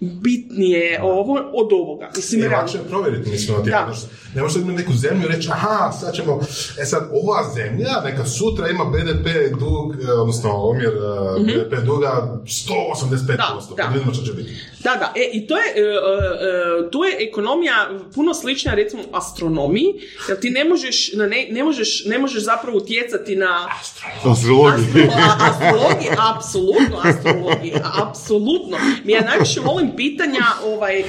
bitnije 0.00 1.02
ovo 1.02 1.50
od 1.54 1.72
ovoga. 1.72 2.10
Mislim, 2.16 2.42
realno. 2.42 2.88
provjeriti, 2.88 3.30
mislim, 3.30 3.56
ono, 3.56 3.64
ne 4.34 4.42
možeš 4.42 4.62
imati 4.62 4.78
neku 4.78 4.92
zemlju 4.92 5.24
i 5.24 5.32
reći, 5.32 5.48
aha, 5.52 5.92
sad 5.92 6.14
ćemo, 6.14 6.40
e 6.80 6.84
sad, 6.84 7.10
ova 7.12 7.50
zemlja, 7.54 7.81
neka 8.04 8.24
sutra 8.24 8.68
ima 8.68 8.84
BDP 8.84 9.58
dug, 9.60 9.94
e, 10.08 10.12
odnosno 10.12 10.50
omjer 10.54 10.92
e, 10.92 11.42
BDP 11.44 11.84
duga 11.84 12.40
185%, 12.44 13.26
Da, 13.26 13.58
da. 13.76 13.82
pa 13.82 13.88
vidimo 13.88 14.14
što 14.14 14.24
će 14.24 14.32
biti. 14.32 14.52
Da, 14.84 14.96
da, 14.96 15.12
e, 15.16 15.30
i 15.32 15.46
to 15.46 15.56
je, 15.56 15.64
e, 15.76 15.80
e, 15.80 15.82
e, 15.82 16.90
tu 16.90 17.04
je 17.04 17.16
ekonomija 17.28 17.90
puno 18.14 18.34
slična 18.34 18.74
recimo 18.74 19.02
astronomiji, 19.12 19.94
jer 20.28 20.40
ti 20.40 20.50
ne 20.50 20.64
možeš, 20.64 21.12
na 21.12 21.26
ne, 21.26 21.48
ne 21.50 21.64
možeš, 21.64 22.04
ne 22.06 22.18
možeš 22.18 22.42
zapravo 22.44 22.76
utjecati 22.78 23.36
na 23.36 23.68
Astrologija. 24.24 24.74
Astro, 24.74 25.00
a, 25.14 25.50
astrologija, 25.50 26.12
apsolutno 26.36 27.00
astrologija, 27.04 27.92
apsolutno. 28.02 28.76
Ja 29.04 29.20
najviše 29.20 29.60
volim 29.60 29.96
pitanja, 29.96 30.44
ovaj, 30.64 31.04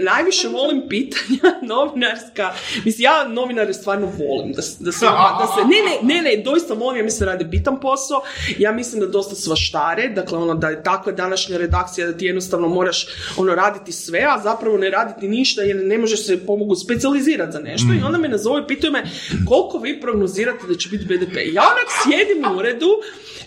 najviše 0.00 0.48
volim 0.48 0.82
pitanja 0.88 1.58
novinarska. 1.72 2.52
Mislim, 2.84 3.04
ja 3.04 3.28
novinare 3.28 3.74
stvarno 3.74 4.06
volim, 4.06 4.52
da, 4.52 4.62
da, 4.78 4.92
se, 4.92 5.06
da 5.40 5.46
se, 5.54 5.60
ne, 5.60 5.78
ne, 5.88 6.14
ne, 6.14 6.15
ne, 6.22 6.42
doista 6.44 6.74
volim, 6.74 6.98
ja 6.98 7.04
mislim 7.04 7.26
da 7.26 7.32
rade 7.32 7.44
bitan 7.44 7.80
posao, 7.80 8.20
ja 8.58 8.72
mislim 8.72 9.00
da 9.00 9.06
dosta 9.06 9.34
svaštare, 9.34 10.08
dakle 10.08 10.38
ono 10.38 10.54
da 10.54 10.68
je 10.68 10.82
takva 10.82 11.12
današnja 11.12 11.56
redakcija 11.56 12.06
da 12.06 12.16
ti 12.16 12.24
jednostavno 12.26 12.68
moraš 12.68 13.06
ono 13.36 13.54
raditi 13.54 13.92
sve, 13.92 14.20
a 14.20 14.40
zapravo 14.42 14.78
ne 14.78 14.90
raditi 14.90 15.28
ništa 15.28 15.62
jer 15.62 15.76
ne 15.76 15.98
možeš 15.98 16.26
se 16.26 16.46
pomogu 16.46 16.74
specijalizirati 16.74 17.52
za 17.52 17.58
nešto 17.58 17.86
i 17.92 18.02
onda 18.06 18.18
me 18.18 18.28
nazove 18.28 18.62
i 18.62 18.66
pitaju 18.66 18.92
me 18.92 19.02
koliko 19.48 19.78
vi 19.78 20.00
prognozirate 20.00 20.66
da 20.68 20.74
će 20.74 20.88
biti 20.88 21.04
BDP. 21.04 21.36
Ja 21.52 21.62
onak 21.62 21.88
sjedim 22.02 22.52
u 22.52 22.58
uredu 22.58 22.88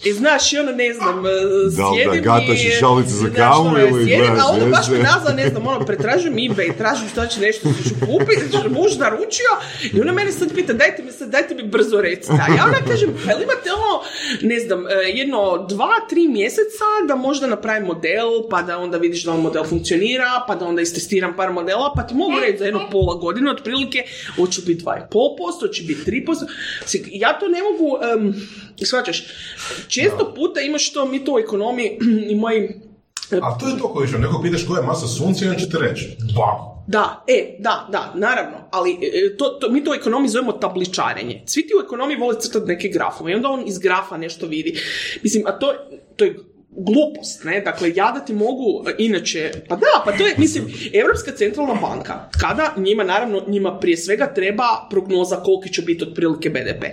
i 0.03 0.13
znaš, 0.13 0.53
i 0.53 0.57
ono 0.57 0.71
ne 0.71 0.93
znam, 0.93 1.25
e, 1.25 1.29
Da 1.77 1.89
li 1.89 1.97
da 1.97 2.11
sjedim 2.11 2.23
gataš 2.23 2.65
i- 2.65 2.69
šalice 2.79 3.09
za 3.09 3.27
znaš, 3.27 3.35
kavu 3.37 3.67
ono, 3.67 3.79
ili 3.79 4.05
sjedim, 4.05 4.31
a 4.39 4.45
ono 4.47 4.65
baš 4.67 4.87
me 4.89 4.97
nazva, 4.97 5.31
ne 5.35 5.49
znam, 5.49 5.67
ono, 5.67 5.85
pretražujem 5.85 6.35
eBay, 6.35 6.77
tražim 6.77 7.07
što 7.09 7.25
će 7.25 7.39
nešto 7.41 7.69
ću 7.83 7.95
kupiti, 8.05 8.43
muž 8.69 8.97
naručio 8.97 9.51
i 9.93 10.01
ona 10.01 10.13
mene 10.13 10.31
sad 10.31 10.53
pita, 10.55 10.73
dajte 10.73 11.03
mi 11.03 11.11
sad, 11.11 11.29
dajte 11.29 11.55
mi 11.55 11.63
brzo 11.63 12.01
recite. 12.01 12.33
A 12.33 12.55
ja 12.59 12.65
ona 12.65 12.87
kažem, 12.87 13.09
pa 13.25 13.31
imate 13.31 13.69
ono, 13.73 14.03
ne 14.41 14.59
znam, 14.59 14.87
e, 14.87 14.91
jedno 15.13 15.65
dva, 15.69 15.93
tri 16.09 16.27
mjeseca 16.27 16.85
da 17.07 17.15
možda 17.15 17.47
napravim 17.47 17.87
model, 17.87 18.27
pa 18.49 18.61
da 18.61 18.77
onda 18.77 18.97
vidiš 18.97 19.23
da 19.23 19.31
on 19.31 19.41
model 19.41 19.63
funkcionira, 19.63 20.43
pa 20.47 20.55
da 20.55 20.65
onda 20.65 20.81
istestiram 20.81 21.35
par 21.35 21.51
modela, 21.53 21.93
pa 21.95 22.03
ti 22.07 22.15
mogu 22.15 22.39
reći 22.41 22.57
za 22.57 22.65
jedno 22.65 22.89
pola 22.91 23.15
godine, 23.15 23.51
otprilike, 23.51 24.03
hoću 24.35 24.61
biti 24.65 24.83
2,5%, 24.83 25.59
hoće 25.59 25.83
biti 25.83 26.11
3%. 26.11 26.25
Mislim, 26.81 27.03
Ja 27.11 27.39
to 27.39 27.47
ne 27.47 27.59
mogu, 27.63 27.97
um, 28.17 28.33
shvaćaš, 28.85 29.23
često 29.87 30.33
puta 30.35 30.61
imaš 30.61 30.93
to, 30.93 31.05
mi 31.05 31.25
to 31.25 31.33
u 31.33 31.39
ekonomiji 31.39 31.99
i 32.31 32.35
moji 32.35 32.69
A 33.41 33.57
to 33.57 33.67
je 33.67 33.77
to 33.77 33.93
koji 33.93 34.07
što 34.07 34.17
neko 34.17 34.41
pitaš 34.41 34.65
koja 34.67 34.79
je 34.79 34.85
masa 34.85 35.07
sunca 35.07 35.45
i 35.45 35.49
on 35.49 35.55
će 35.55 35.69
ti 35.69 35.77
reći, 35.81 36.17
bam. 36.35 36.78
Da, 36.89 37.23
e, 37.27 37.55
da, 37.59 37.87
da, 37.91 38.13
naravno, 38.15 38.57
ali 38.71 38.91
e, 38.91 39.37
to, 39.37 39.45
to, 39.45 39.69
mi 39.69 39.83
to 39.83 39.91
u 39.91 39.93
ekonomiji 39.93 40.29
zovemo 40.29 40.51
tabličarenje. 40.51 41.43
Svi 41.45 41.67
ti 41.67 41.73
u 41.79 41.85
ekonomiji 41.85 42.17
vole 42.17 42.39
crtati 42.39 42.65
neke 42.65 42.87
grafove 42.87 43.31
i 43.31 43.35
onda 43.35 43.49
on 43.49 43.63
iz 43.67 43.79
grafa 43.79 44.17
nešto 44.17 44.45
vidi. 44.45 44.79
Mislim, 45.23 45.43
a 45.47 45.51
to, 45.51 45.73
to 46.15 46.25
je 46.25 46.35
glupost, 46.71 47.43
ne? 47.43 47.61
Dakle, 47.61 47.91
ja 47.95 48.11
da 48.11 48.25
ti 48.25 48.33
mogu, 48.33 48.83
e, 48.87 48.95
inače, 48.97 49.51
pa 49.67 49.75
da, 49.75 50.01
pa 50.05 50.17
to 50.17 50.27
je, 50.27 50.35
mislim, 50.37 50.65
Europska 50.93 51.31
centralna 51.31 51.73
banka, 51.73 52.29
kada 52.41 52.73
njima, 52.77 53.03
naravno, 53.03 53.43
njima 53.47 53.79
prije 53.79 53.97
svega 53.97 54.33
treba 54.33 54.87
prognoza 54.89 55.35
koliki 55.35 55.73
će 55.73 55.81
biti 55.81 56.03
otprilike 56.03 56.49
BDP. 56.49 56.83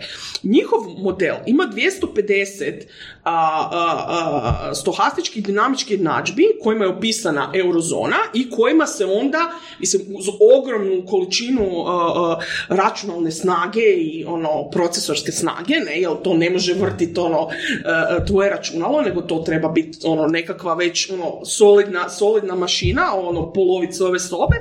Njihov 0.42 0.80
model 0.98 1.34
ima 1.46 1.70
250 1.74 2.72
a, 2.72 2.74
a, 2.74 2.84
a, 2.84 3.15
stohastičkih 4.74 5.44
dinamičkih 5.44 5.90
jednadžbi 5.90 6.44
kojima 6.62 6.84
je 6.84 6.90
opisana 6.90 7.52
eurozona 7.54 8.16
i 8.34 8.50
kojima 8.50 8.86
se 8.86 9.04
onda, 9.04 9.50
mislim, 9.80 10.02
uz 10.16 10.26
ogromnu 10.58 11.06
količinu 11.06 11.84
a, 11.86 11.90
a, 11.90 12.38
računalne 12.68 13.30
snage 13.30 13.80
i 13.80 14.24
ono 14.28 14.70
procesorske 14.70 15.32
snage, 15.32 15.74
ne, 15.86 16.00
jer 16.00 16.10
to 16.24 16.34
ne 16.34 16.50
može 16.50 16.74
vrtiti 16.74 17.20
ono 17.20 17.48
a, 17.84 18.24
tvoje 18.24 18.50
računalo, 18.50 19.00
nego 19.00 19.20
to 19.20 19.38
treba 19.38 19.68
biti 19.68 19.98
ono 20.04 20.26
nekakva 20.26 20.74
već 20.74 21.10
ono 21.10 21.44
solidna, 21.44 22.08
solidna 22.08 22.54
mašina, 22.54 23.14
ono 23.14 23.52
polovica 23.52 24.06
ove 24.06 24.20
sobe, 24.20 24.56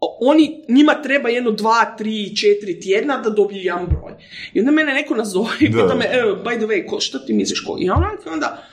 oni, 0.00 0.64
njima 0.68 1.02
treba 1.02 1.28
jedno 1.28 1.50
dva, 1.50 1.94
tri, 1.98 2.36
četiri 2.36 2.80
tjedna 2.80 3.20
da 3.20 3.30
dobiju 3.30 3.62
jedan 3.62 3.86
broj. 3.86 4.12
I 4.52 4.60
onda 4.60 4.72
mene 4.72 4.94
neko 4.94 5.14
nazove 5.14 5.56
i 5.60 5.72
pita 5.72 5.94
me, 5.94 6.08
evo, 6.12 6.36
by 6.44 6.56
the 6.56 6.66
way, 6.66 6.86
ko, 6.86 7.00
što 7.00 7.18
ti 7.18 7.32
misliš 7.32 7.60
ko? 7.60 7.76
I 7.80 7.90
onak, 7.90 8.20
onda, 8.32 8.66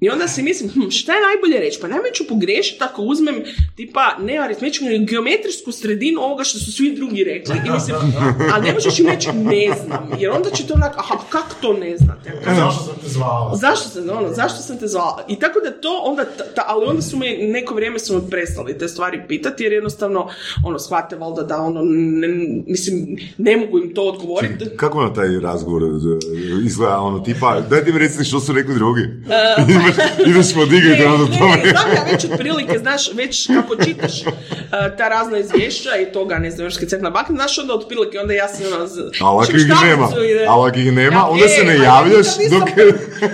i 0.00 0.10
onda 0.10 0.28
si 0.28 0.42
mislim, 0.42 0.70
hm, 0.70 0.90
šta 0.90 1.12
je 1.14 1.20
najbolje 1.20 1.60
reći? 1.60 1.78
Pa 1.80 1.88
najbolje 1.88 2.12
ću 2.12 2.24
pogrešiti 2.28 2.84
ako 2.84 3.02
uzmem 3.02 3.34
tipa 3.76 4.16
ne 4.20 4.38
aritmetičku, 4.38 4.84
nego 4.84 5.04
geometrijsku 5.04 5.72
sredinu 5.72 6.20
ovoga 6.20 6.44
što 6.44 6.58
su 6.58 6.72
svi 6.72 6.96
drugi 6.96 7.24
rekli. 7.24 7.56
I 7.66 7.70
mislim, 7.70 7.96
a 8.54 8.60
ne 8.60 8.72
možeš 8.72 8.98
im 8.98 9.06
reći 9.06 9.28
ne 9.32 9.74
znam, 9.84 10.10
jer 10.18 10.30
onda 10.30 10.50
će 10.50 10.66
to 10.66 10.74
onak, 10.74 10.94
aha, 10.98 11.14
kako 11.28 11.54
to 11.60 11.72
ne 11.72 11.96
znate? 11.96 12.32
Zašto 12.56 12.84
sam 12.84 12.94
te 13.02 13.08
zvala? 13.08 13.56
Zašto 13.56 13.88
sam, 13.88 14.10
ono, 14.10 14.32
zašto 14.34 14.62
sam 14.62 14.78
te 14.78 14.86
zvala? 14.86 15.24
I 15.28 15.38
tako 15.38 15.60
da 15.64 15.80
to 15.80 16.02
onda, 16.04 16.24
ta, 16.24 16.44
ta- 16.54 16.64
ali 16.66 16.86
onda 16.86 17.02
su 17.02 17.16
me, 17.16 17.36
neko 17.40 17.74
vrijeme 17.74 17.98
su 17.98 18.14
me 18.14 18.30
prestali 18.30 18.78
te 18.78 18.88
stvari 18.88 19.22
pitati, 19.28 19.64
jer 19.64 19.72
jednostavno, 19.72 20.28
ono, 20.64 20.78
shvate 20.78 21.16
valjda 21.16 21.42
da, 21.42 21.56
ono, 21.56 21.80
ne, 21.82 22.28
mislim, 22.66 23.16
ne 23.38 23.56
mogu 23.56 23.78
im 23.78 23.94
to 23.94 24.02
odgovoriti. 24.02 24.64
Kako 24.76 25.02
na 25.02 25.14
taj 25.14 25.40
razgovor 25.40 25.82
e, 25.82 25.86
izgleda, 26.66 27.00
ono, 27.00 27.20
tipa, 27.20 27.60
dajte 27.60 27.92
mi 27.92 27.98
recite 27.98 28.24
što 28.24 28.40
su 28.40 28.52
rekli 28.52 28.74
drugi. 28.74 29.02
E, 29.02 29.87
Ideš- 29.88 30.28
Ideš 30.30 30.54
podigati 30.54 31.00
Ne, 31.00 31.06
ono 31.06 31.26
tome. 31.26 31.60
znam 31.70 31.92
ja 31.96 32.04
već 32.12 32.24
otprilike, 32.24 32.78
znaš, 32.78 33.10
već 33.14 33.46
kako 33.46 33.84
čitaš 33.84 34.22
uh, 34.22 34.32
ta 34.98 35.08
razna 35.08 35.38
izvješća 35.38 35.90
i 35.96 36.12
toga, 36.12 36.38
ne 36.38 36.50
znam, 36.50 36.60
Europske 36.60 36.86
centralne 36.86 37.14
banke, 37.14 37.32
znaš 37.32 37.58
onda 37.58 37.74
otprilike, 37.74 38.18
onda 38.20 38.34
ja 38.34 38.48
sam 38.48 38.66
ono... 38.66 38.76
Ali 39.20 39.44
ako 39.44 39.56
ih 39.56 39.66
nema, 39.84 40.08
ali 40.48 40.68
ako 40.68 40.78
ih 40.78 40.92
nema, 40.92 41.28
onda 41.30 41.44
e, 41.44 41.48
se 41.58 41.64
ne 41.64 41.72
a 41.72 41.76
ja 41.76 41.82
javljaš 41.84 42.26
dok... 42.50 42.68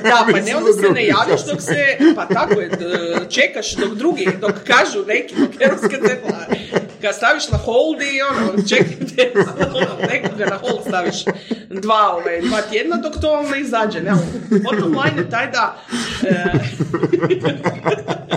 Da, 0.02 0.26
pa 0.32 0.40
ne, 0.40 0.56
onda 0.56 0.70
da 0.72 0.82
se 0.82 0.92
ne 0.92 1.06
javljaš 1.06 1.46
dok 1.46 1.60
se, 1.60 1.84
pa 2.16 2.26
tako 2.26 2.60
je, 2.60 2.70
čekaš 3.30 3.74
dok 3.74 3.94
drugi, 3.94 4.28
dok 4.40 4.52
kažu 4.66 5.04
neki, 5.06 5.34
dok 5.34 5.50
Europska 5.60 5.96
centralna, 6.08 6.46
kad 7.04 7.14
staviš 7.14 7.48
na 7.48 7.58
hold 7.58 8.02
i 8.02 8.22
ono, 8.22 8.68
čekajte, 8.68 9.32
ono, 9.78 10.06
nekoga 10.12 10.46
na 10.46 10.56
hold 10.56 10.80
staviš. 10.86 11.24
Dva, 11.70 12.16
ovaj, 12.16 12.40
dva 12.40 12.60
tjedna 12.62 12.96
dok 12.96 13.12
to 13.20 13.42
ne 13.42 13.60
izađe, 13.60 14.00
ne, 14.00 14.10
ali 14.10 14.60
bottom 14.62 14.88
line 14.88 15.22
je 15.22 15.30
taj 15.30 15.50
da, 15.50 15.76
e, 16.22 16.44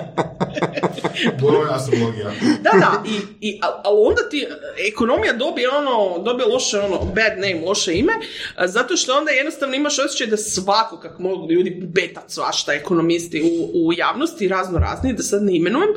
Je 1.67 1.75
astrologija. 1.75 2.31
Da, 2.61 2.71
da, 2.79 3.03
i, 3.05 3.47
i, 3.49 3.59
al- 3.61 3.81
ali 3.83 4.07
onda 4.07 4.29
ti 4.29 4.37
e, 4.37 4.47
ekonomija 4.87 5.33
dobije 5.33 5.69
ono, 5.69 6.23
dobije 6.23 6.47
loše 6.47 6.79
ono, 6.79 6.97
bad 6.99 7.33
name, 7.35 7.65
loše 7.65 7.97
ime, 7.97 8.13
a, 8.55 8.67
zato 8.67 8.97
što 8.97 9.17
onda 9.17 9.31
jednostavno 9.31 9.75
imaš 9.75 9.99
osjećaj 9.99 10.27
da 10.27 10.37
svako, 10.37 10.97
kako 10.97 11.21
mogu 11.21 11.51
ljudi 11.51 11.81
betat 11.83 12.23
svašta 12.27 12.73
ekonomisti 12.73 13.41
u, 13.41 13.87
u 13.87 13.93
javnosti, 13.93 14.47
razno 14.47 14.79
razni, 14.79 15.13
da 15.13 15.23
sad 15.23 15.43
ne 15.43 15.55
imenujem, 15.55 15.89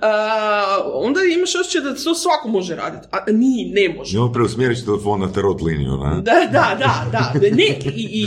a, 0.00 0.78
onda 0.92 1.20
imaš 1.36 1.54
osjećaj 1.54 1.80
da 1.80 1.94
to 1.94 2.14
svako 2.14 2.48
može 2.48 2.76
raditi, 2.76 3.08
a 3.10 3.18
ni, 3.32 3.72
ne 3.74 3.94
može. 3.94 4.18
I 4.18 4.20
preusmjeriš 4.32 4.84
telefon 4.84 5.20
na 5.20 5.32
tarot 5.32 5.60
liniju, 5.60 5.96
ne? 5.96 6.22
Da, 6.22 6.32
da, 6.52 6.76
da, 6.78 7.06
da, 7.12 7.32
ne, 7.40 7.78
i, 7.84 8.08
i, 8.12 8.26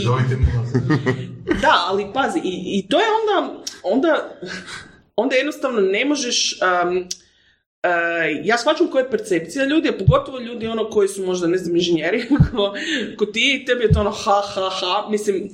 da, 1.64 1.86
ali 1.88 2.06
pazi, 2.14 2.40
i, 2.44 2.80
i 2.80 2.88
to 2.90 3.00
je 3.00 3.06
onda, 3.22 3.64
onda, 3.84 4.30
onda 5.16 5.36
jednostavno 5.36 5.82
ne 5.82 6.06
možeš, 6.06 6.60
um, 6.62 6.98
uh, 6.98 8.46
ja 8.46 8.58
shvaćam 8.58 8.88
koja 8.88 9.04
je 9.04 9.12
percepcija 9.12 9.66
ljudi, 9.66 9.90
a 9.90 9.98
pogotovo 10.00 10.40
ljudi 10.40 10.68
ono 10.68 10.90
koji 10.90 11.08
su 11.08 11.26
možda, 11.26 11.48
ne 11.48 11.58
znam, 11.58 11.76
inženjeri, 11.76 12.26
ko, 13.18 13.26
ti, 13.26 13.64
tebi 13.68 13.84
je 13.84 13.94
to 13.94 14.00
ono 14.00 14.12
ha, 14.12 14.42
ha, 14.54 14.70
ha, 14.70 15.10
mislim, 15.10 15.50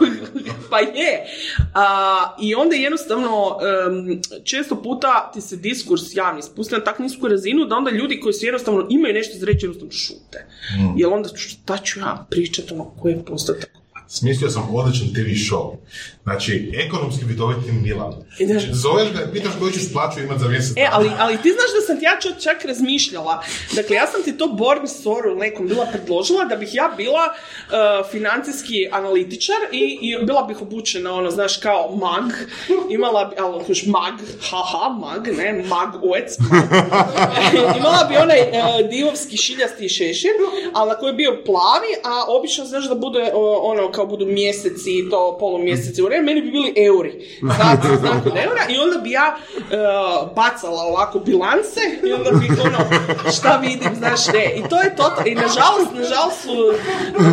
pa 0.70 0.78
je. 0.78 1.26
A, 1.74 2.36
I 2.40 2.54
onda 2.54 2.76
jednostavno, 2.76 3.46
um, 3.46 4.20
često 4.44 4.82
puta 4.82 5.30
ti 5.34 5.40
se 5.40 5.56
diskurs 5.56 6.02
javni 6.14 6.42
spusti 6.42 6.74
na 6.74 6.84
tak 6.84 6.98
nisku 6.98 7.28
razinu 7.28 7.64
da 7.64 7.76
onda 7.76 7.90
ljudi 7.90 8.20
koji 8.20 8.32
su 8.32 8.44
jednostavno 8.44 8.86
imaju 8.90 9.14
nešto 9.14 9.38
za 9.38 9.46
reći, 9.46 9.66
jednostavno 9.66 9.92
šute. 9.92 10.46
Jer 10.96 11.08
onda 11.08 11.28
šta 11.36 11.78
ću 11.78 12.00
ja 12.00 12.26
pričati, 12.30 12.74
ono, 12.74 12.84
koji 12.84 13.12
je 13.12 13.24
postotak? 13.24 13.70
Smislio 14.08 14.50
sam 14.50 14.74
odličan 14.74 15.08
TV 15.08 15.28
show. 15.50 15.76
Znači, 16.30 16.72
ekonomski 16.86 17.24
vidoviti 17.24 17.72
Milan. 17.72 18.12
I 18.38 18.46
da. 18.46 18.52
Znači, 18.52 18.66
zoveš 18.72 19.12
ga, 19.12 19.30
pitaš 19.32 19.52
koju 19.58 19.72
ćeš 19.72 19.92
plaću 19.92 20.20
imat 20.20 20.38
za 20.38 20.48
mjesec 20.48 20.76
E, 20.76 20.88
ali, 20.92 21.10
ali 21.18 21.36
ti 21.42 21.48
znaš 21.52 21.70
da 21.76 21.86
sam 21.86 21.98
ti 21.98 22.04
ja 22.04 22.18
čak- 22.22 22.42
čak 22.42 22.64
razmišljala. 22.64 23.42
Dakle, 23.72 23.96
ja 23.96 24.06
sam 24.06 24.22
ti 24.22 24.38
to 24.38 24.46
Born 24.46 24.88
Soru 24.88 25.34
nekom 25.36 25.68
bila 25.68 25.86
predložila 25.92 26.44
da 26.44 26.56
bih 26.56 26.68
ja 26.72 26.92
bila 26.96 27.24
uh, 27.26 28.10
financijski 28.10 28.88
analitičar 28.92 29.56
i, 29.72 29.98
i 30.00 30.24
bila 30.24 30.42
bih 30.42 30.62
obučena, 30.62 31.12
ono, 31.14 31.30
znaš, 31.30 31.56
kao 31.56 31.96
mag. 31.96 32.32
Imala 32.90 33.24
bi, 33.24 33.36
ali 33.38 33.64
još 33.68 33.86
mag, 33.86 34.14
haha, 34.50 34.88
mag, 34.88 35.28
ne, 35.38 35.52
mag, 35.52 35.88
mag. 35.94 36.24
Imala 37.78 38.04
bi 38.08 38.16
onaj 38.16 38.40
uh, 38.40 38.90
divovski 38.90 39.36
šiljasti 39.36 39.88
šešir, 39.88 40.30
ali 40.74 40.88
na 40.88 40.94
koji 40.96 41.10
je 41.10 41.14
bio 41.14 41.42
plavi, 41.46 41.90
a 42.04 42.24
obično 42.28 42.64
znaš 42.64 42.88
da 42.88 42.94
bude 42.94 43.22
uh, 43.22 43.58
ono, 43.62 43.92
kao 43.92 44.06
budu 44.06 44.26
mjeseci, 44.26 45.04
to 45.10 45.36
polumjeseci 45.40 46.02
u 46.02 46.08
eure, 46.16 46.22
meni 46.22 46.42
bi 46.42 46.50
bili 46.50 46.74
euri. 46.86 47.12
Znači, 47.40 47.98
znak 48.00 48.26
od 48.26 48.32
eura 48.36 48.62
i 48.68 48.78
onda 48.78 48.98
bi 48.98 49.10
ja 49.10 49.36
e, 49.36 49.76
bacala 50.34 50.82
ovako 50.82 51.18
bilance 51.18 51.80
i 52.04 52.12
onda 52.12 52.30
bi 52.30 52.46
ono, 52.60 52.78
šta 53.36 53.56
vidim, 53.56 53.94
znaš, 53.96 54.26
ne. 54.26 54.54
I 54.56 54.68
to 54.68 54.80
je 54.80 54.96
to, 54.96 55.12
i 55.24 55.34
nažalost, 55.34 55.90
nažalost 55.94 56.42
su, 56.42 56.72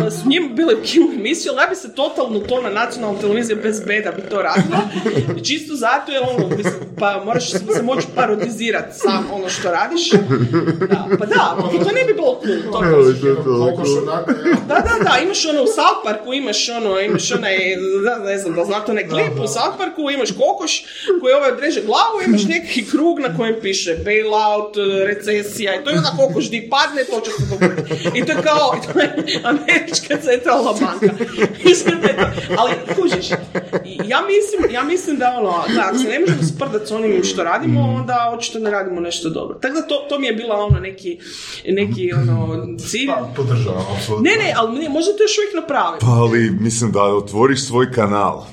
e, 0.06 0.10
su 0.10 0.28
njima 0.28 0.48
bile 0.48 0.74
u 0.74 1.12
emisiju, 1.18 1.52
ali 1.52 1.62
ja 1.62 1.66
bi 1.66 1.76
se 1.76 1.94
totalno 1.94 2.40
to 2.40 2.62
na 2.62 2.70
nacionalnoj 2.70 3.20
televiziji 3.20 3.56
bez 3.56 3.80
beda 3.86 4.10
bi 4.12 4.22
to 4.22 4.42
radila. 4.42 4.80
Čisto 5.48 5.74
zato 5.74 6.12
je 6.12 6.20
ono, 6.20 6.56
mislim, 6.56 6.74
pa 6.98 7.22
moraš 7.24 7.50
se 7.50 7.82
moći 7.82 8.06
parodizirati 8.14 8.98
sam 8.98 9.26
ono 9.32 9.48
što 9.48 9.70
radiš. 9.70 10.10
Da, 10.90 11.06
pa 11.18 11.26
da, 11.26 11.56
to 11.84 11.92
ne 11.94 12.04
bi 12.06 12.14
bilo 12.14 12.40
cool. 12.44 12.72
To, 12.72 12.78
onako, 12.78 14.30
evo. 14.30 14.56
da, 14.68 14.74
da, 14.74 15.04
da, 15.04 15.18
imaš 15.24 15.46
ono 15.46 15.62
u 15.62 15.66
South 15.66 16.00
Parku, 16.04 16.32
imaš 16.32 16.68
ono, 16.68 17.00
imaš 17.00 17.32
onaj, 17.32 17.56
ne 18.24 18.38
znam, 18.38 18.54
da 18.54 18.64
znate 18.74 18.92
onaj 18.92 19.08
klip 19.08 19.34
u 19.44 19.46
South 19.46 19.78
imaš 20.14 20.30
kokoš 20.30 20.84
koji 21.20 21.34
ovaj 21.34 21.50
odreže 21.50 21.80
glavu, 21.82 22.16
imaš 22.26 22.44
neki 22.44 22.84
krug 22.90 23.18
na 23.18 23.36
kojem 23.36 23.56
piše 23.62 23.96
bailout, 24.04 24.76
recesija, 25.06 25.74
i 25.74 25.84
to 25.84 25.90
je 25.90 25.96
onda 25.96 26.12
kokoš 26.18 26.50
di 26.50 26.68
padne, 26.70 27.04
to 27.04 27.20
će 27.20 27.30
se 27.30 27.44
dogoditi. 27.50 28.18
I 28.18 28.24
to 28.26 28.32
je 28.32 28.38
kao, 28.42 28.76
to 28.84 28.98
je 29.00 29.40
američka 29.44 30.16
centralna 30.26 30.72
banka. 30.80 31.14
Ali, 32.58 32.72
kužiš, 32.96 33.28
ja 34.04 34.20
mislim, 34.32 34.74
ja 34.74 34.82
mislim 34.82 35.16
da 35.16 35.34
ono, 35.38 35.50
da, 35.74 35.82
ako 35.88 35.98
se 35.98 36.08
ne 36.08 36.20
možemo 36.20 36.42
sprdati 36.42 36.86
s 36.86 36.90
onim 36.90 37.24
što 37.24 37.44
radimo, 37.44 37.80
onda 37.80 38.32
očito 38.36 38.58
ne 38.58 38.70
radimo 38.70 39.00
nešto 39.00 39.30
dobro. 39.30 39.58
Tako 39.58 39.74
da 39.74 39.86
to, 39.86 40.06
to 40.08 40.18
mi 40.18 40.26
je 40.26 40.32
bila 40.32 40.56
ono 40.56 40.80
neki, 40.80 41.18
neki 41.68 42.12
ono, 42.12 42.66
cilj. 42.78 43.06
Pa, 43.06 43.28
podržavam, 43.36 43.86
apsolutno. 43.96 44.30
Ne, 44.30 44.36
ne, 44.36 44.54
ali 44.56 44.78
ne, 44.78 44.88
možda 44.88 45.12
to 45.12 45.22
još 45.22 45.38
uvijek 45.38 45.54
napravim. 45.54 46.00
Pa 46.00 46.06
ali 46.06 46.50
mislim 46.60 46.92
da 46.92 47.02
otvoriš 47.02 47.66
svoj 47.66 47.92
kanal. 47.92 48.44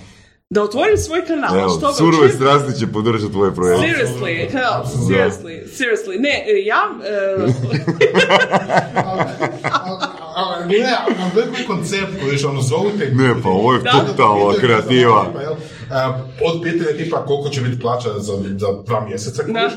Da 0.52 0.64
otvorim 0.64 0.98
svoj 0.98 1.26
kanal, 1.26 1.60
Evo, 1.60 1.70
što 1.70 1.94
surove 1.94 2.30
strasti 2.30 2.80
će 2.80 2.88
podržati 2.88 3.32
tvoj 3.32 3.56
projekt. 3.56 3.84
Seriously, 3.84 4.52
hell, 4.52 4.84
seriously, 5.08 5.68
seriously. 5.78 6.20
Ne, 6.20 6.46
e, 6.48 6.66
ja... 6.66 6.82
e, 7.06 7.36
Ali 10.36 10.66
ne, 10.80 10.96
ali 11.06 11.16
veliko 11.36 11.74
koncept 11.74 12.12
koji 12.22 12.38
je 12.38 12.48
ono 12.48 12.62
zovu 12.62 12.92
te 13.00 13.12
Ne, 13.12 13.34
pa 13.44 13.50
ovo 13.50 13.74
je 13.74 13.84
totalna 13.84 14.54
kreativa. 14.60 15.26
A, 15.92 16.20
Od 16.46 16.62
pitanja 16.64 16.98
tipa 16.98 17.26
koliko 17.26 17.50
će 17.50 17.62
biti 17.62 17.82
plaća 17.82 18.10
za, 18.20 18.34
za 18.58 18.68
dva 18.86 19.06
mjeseca, 19.08 19.44
kužiš, 19.44 19.74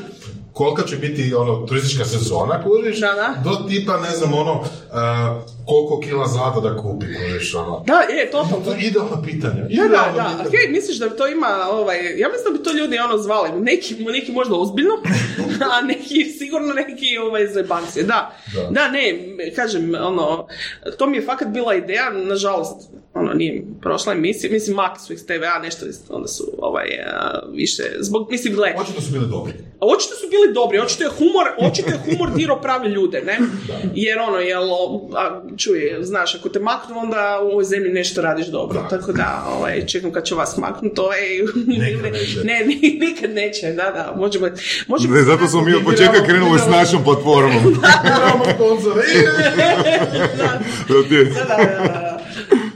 kolika 0.53 0.83
će 0.83 0.95
biti 0.95 1.33
ono 1.35 1.55
turistička 1.55 2.05
sezona, 2.05 2.63
kužiš, 2.63 2.99
Da, 2.99 3.07
da. 3.07 3.49
do 3.49 3.55
tipa, 3.69 3.97
ne 3.97 4.09
znam, 4.09 4.33
ono, 4.33 4.63
a, 4.91 5.41
koliko 5.65 5.99
kila 5.99 6.27
zlata 6.27 6.59
da 6.59 6.77
kupi, 6.77 7.05
kužiš, 7.05 7.55
ono. 7.55 7.83
Da, 7.87 7.93
je, 7.93 8.31
totalno. 8.31 8.65
To 8.65 8.71
je 8.71 8.81
idealno 8.81 9.21
pitanje. 9.25 9.61
Da, 9.61 9.67
Idealno 9.69 10.13
da, 10.15 10.23
da. 10.23 10.49
pitanje. 10.49 10.67
Misliš 10.69 10.97
da 10.97 11.09
to 11.09 11.27
ima, 11.27 11.67
ovaj, 11.71 12.19
ja 12.19 12.29
mislim 12.29 12.53
da 12.53 12.57
bi 12.57 12.63
to 12.63 12.73
ljudi 12.73 12.97
ono 12.97 13.17
zvali, 13.17 13.61
neki, 13.61 13.95
neki 13.95 14.31
možda 14.31 14.55
ozbiljno, 14.55 14.93
a 15.73 15.81
neki, 15.81 16.25
sigurno 16.25 16.73
neki 16.73 17.17
ovaj, 17.17 17.47
zebancije, 17.47 18.03
da. 18.03 18.35
Da. 18.53 18.69
Da, 18.71 18.87
ne, 18.87 19.13
kažem, 19.55 19.95
ono, 20.01 20.47
to 20.97 21.07
mi 21.07 21.17
je 21.17 21.25
fakat 21.25 21.47
bila 21.47 21.75
ideja, 21.75 22.09
nažalost, 22.09 22.89
ono, 23.13 23.33
nije 23.33 23.63
prošla 23.81 24.13
emisija, 24.13 24.51
mislim, 24.51 24.75
makli 24.75 24.99
su 24.99 25.17
s 25.17 25.25
TVA, 25.25 25.59
nešto, 25.63 25.85
onda 26.09 26.27
su, 26.27 26.43
ovaj, 26.57 26.87
više, 27.53 27.83
zbog, 27.99 28.27
mislim, 28.31 28.53
gle, 28.53 28.75
Očito 28.77 29.01
su 29.01 29.11
bili 29.11 29.27
dobri. 29.27 29.53
Očito 29.79 30.15
su 30.15 30.27
bili 30.29 30.53
dobri, 30.53 30.79
očito 30.79 31.03
je 31.03 31.09
humor, 31.09 31.47
očito 31.71 31.89
je 31.89 31.99
humor 32.05 32.29
dirao 32.37 32.61
pravi 32.61 32.89
ljude, 32.89 33.21
ne? 33.21 33.39
Jer 33.95 34.19
ono, 34.19 34.39
jel, 34.39 34.63
a, 35.15 35.41
čuj, 35.57 35.79
znaš, 36.01 36.35
ako 36.35 36.49
te 36.49 36.59
maknu, 36.59 36.99
onda 36.99 37.39
u 37.43 37.47
ovoj 37.47 37.63
zemlji 37.63 37.91
nešto 37.91 38.21
radiš 38.21 38.47
dobro. 38.47 38.81
Da. 38.81 38.87
Tako 38.87 39.11
da, 39.11 39.45
ovaj, 39.57 39.85
čekam 39.85 40.11
kad 40.11 40.23
će 40.25 40.35
vas 40.35 40.57
maknuti, 40.57 41.01
ovaj, 41.01 41.19
ne, 42.43 42.65
ni- 42.65 42.97
nikad 43.01 43.31
neće, 43.31 43.67
da, 43.67 43.83
da, 43.91 44.13
možemo, 44.17 44.47
možemo 44.87 45.15
Ne, 45.15 45.23
zato 45.23 45.47
smo 45.47 45.61
mi 45.61 45.73
od 45.73 45.83
početka 45.83 46.23
krenuli 46.25 46.59
s 46.59 46.67
našom 46.67 47.03
platformom. 47.03 47.63
Da, 50.37 50.59
Da 51.33 51.43
da. 51.45 52.19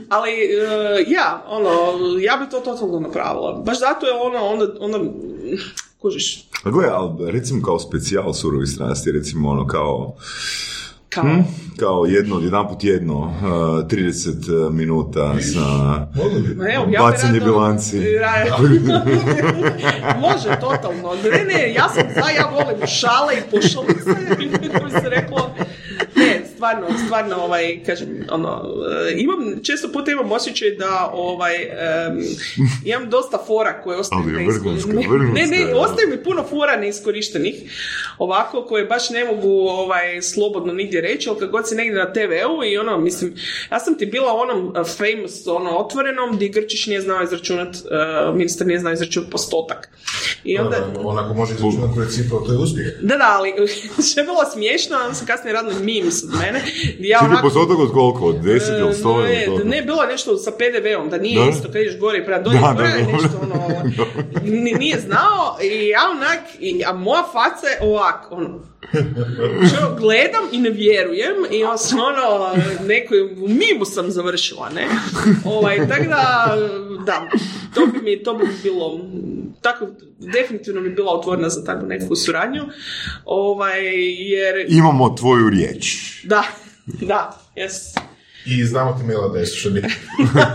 Ali, 0.08 0.30
e, 0.30 1.04
ja, 1.08 1.44
ono, 1.48 1.70
ja 2.20 2.36
bi 2.36 2.50
to 2.50 2.60
totalno 2.60 3.00
napravila. 3.00 3.62
Baš 3.66 3.78
zato 3.78 4.06
je 4.06 4.12
ono, 4.12 4.38
onda, 4.38 4.66
onda, 4.80 4.98
kužiš, 5.98 6.44
A 6.64 6.70
gle, 6.70 6.86
ali 6.90 7.30
recimo 7.30 7.62
kao 7.62 7.78
specijal 7.78 8.32
surovi 8.32 8.66
strasti, 8.66 9.12
recimo 9.12 9.50
ono 9.50 9.66
kao, 9.66 10.16
kao, 11.10 11.24
kao 11.76 12.04
jedno, 12.04 12.40
jedan 12.40 12.68
put 12.68 12.84
jedno, 12.84 13.18
uh, 13.18 13.30
30 13.88 14.70
minuta 14.70 15.34
sa 15.42 15.60
evo, 16.74 16.86
ja 16.90 17.02
bacanje 17.02 17.38
rado- 17.40 17.44
bilanci. 17.44 17.98
Ra- 18.22 18.60
Može, 20.20 20.60
totalno. 20.60 21.14
Ne, 21.24 21.44
ne, 21.54 21.72
ja 21.72 21.88
sam 21.88 22.02
za, 22.14 22.30
ja 22.30 22.50
volim 22.52 22.86
šale 22.86 23.34
i 23.34 23.50
pošalice, 23.50 24.10
bi 24.38 24.90
se 24.92 25.08
reklo. 25.08 25.50
Stvarno, 26.60 26.86
stvarno, 27.04 27.36
ovaj, 27.36 27.80
kažem, 27.86 28.08
ono, 28.30 28.62
e, 29.08 29.14
imam, 29.16 29.62
često 29.62 29.88
puta 29.92 30.10
imam 30.10 30.32
osjećaj 30.32 30.70
da, 30.70 31.10
ovaj, 31.14 31.54
em, 31.62 32.18
imam 32.84 33.10
dosta 33.10 33.38
fora 33.46 33.82
koje 33.82 33.98
ostaju 33.98 34.22
Ali 34.22 34.32
je 34.32 34.38
ne, 34.38 35.40
ne, 35.40 35.46
ne, 35.46 35.56
je. 35.56 35.74
ostaje 35.74 36.06
mi 36.06 36.24
puno 36.24 36.44
fora 36.50 36.76
neiskorištenih, 36.76 37.54
ovako, 38.18 38.62
koje 38.62 38.84
baš 38.84 39.10
ne 39.10 39.24
mogu, 39.24 39.48
ovaj, 39.68 40.22
slobodno 40.22 40.72
nigdje 40.72 41.00
reći, 41.00 41.28
ali 41.28 41.38
kad 41.38 41.50
god 41.50 41.68
si 41.68 41.74
negdje 41.74 41.98
na 41.98 42.12
TV-u 42.12 42.64
i 42.64 42.78
ono, 42.78 42.98
mislim, 42.98 43.34
ja 43.72 43.80
sam 43.80 43.98
ti 43.98 44.06
bila 44.06 44.34
u 44.34 44.38
onom 44.38 44.66
uh, 44.66 44.74
famous, 44.74 45.46
ono, 45.46 45.70
otvorenom, 45.70 46.36
gdje 46.36 46.48
Grčić 46.48 46.86
nije 46.86 47.00
znao 47.00 47.22
izračunat, 47.22 47.76
uh, 47.76 48.36
ministar 48.36 48.66
nije 48.66 48.80
znao 48.80 48.92
izračunat 48.92 49.30
postotak. 49.30 49.88
I 50.44 50.58
onda, 50.58 50.76
Da, 50.94 51.00
Onako 51.00 51.34
može 51.34 51.54
izračunati 51.54 51.94
principu, 51.96 52.40
to 52.46 52.52
je 52.52 52.58
uspjeh. 52.58 52.86
da, 53.00 53.16
da, 53.16 53.36
ali 53.38 53.52
što 54.10 54.20
je 54.20 54.24
bilo 54.24 54.44
smiješno, 54.52 54.96
onda 54.96 55.14
sam 55.14 55.26
kasnije 55.26 55.52
radila 55.52 55.74
memes 55.74 56.24
od 56.24 56.30
mene, 56.40 56.49
gdje 56.98 57.08
ja 57.08 57.18
Čini 57.18 57.30
onako... 57.30 57.42
postotak 57.42 57.78
od 57.78 57.92
koliko? 57.92 58.26
Od 58.26 58.36
10 58.36 58.48
ili 58.78 58.92
100 58.94 59.14
ili 59.16 59.28
Ne, 59.28 59.46
koliko? 59.46 59.64
ne, 59.64 59.82
bilo 59.82 60.02
je 60.02 60.08
nešto 60.08 60.36
sa 60.36 60.50
PDV-om, 60.52 61.08
da 61.08 61.18
nije 61.18 61.40
Da? 61.40 61.48
isto 61.48 61.62
kad 61.64 61.76
ideš 61.76 61.98
gore 61.98 62.18
i 62.18 62.24
prema 62.24 62.42
dolje, 62.42 62.58
Da, 62.58 62.66
da, 62.66 62.72
gore 62.74 62.88
nešto 63.12 63.38
ono, 63.42 63.66
ni- 64.54 64.72
nije 64.74 65.00
znao 65.00 65.56
i 65.62 65.88
ja 65.88 66.00
onak, 66.10 66.40
i, 66.60 66.84
a 66.84 66.92
moja 66.94 67.22
faca 67.24 67.66
je 67.66 67.78
ovak, 67.82 68.26
ono, 68.30 68.60
što 69.68 69.96
gledam 69.98 70.42
i 70.52 70.58
ne 70.58 70.70
vjerujem 70.70 71.34
i 71.50 71.58
ja 71.58 71.76
sam 71.78 71.98
ono, 71.98 72.54
neko, 72.86 73.14
u 73.44 73.48
mimu 73.48 73.84
sam 73.84 74.10
završila, 74.10 74.70
ne, 74.70 74.86
ovaj, 75.44 75.88
tako 75.88 76.04
da, 76.04 76.56
da, 77.06 77.28
to 77.74 77.86
bi 77.86 78.02
mi, 78.02 78.22
to 78.22 78.34
bi 78.34 78.44
mi 78.44 78.54
bilo, 78.62 79.00
tako, 79.62 79.86
definitivno 80.18 80.80
bi 80.80 80.90
bila 80.90 81.12
otvorena 81.12 81.48
za 81.48 81.64
takvu 81.64 81.86
neku 81.88 82.16
suradnju, 82.16 82.62
ovaj, 83.24 83.80
jer, 84.30 84.66
Imamo 84.68 85.16
tvoju 85.16 85.50
riječ. 85.50 85.96
da, 86.24 86.42
da, 86.86 87.40
yes. 87.56 88.00
I 88.46 88.64
znamo 88.64 88.92
ti 88.92 89.04
mail 89.04 89.24
adresu, 89.24 89.58
što 89.58 89.70
bi... 89.70 89.80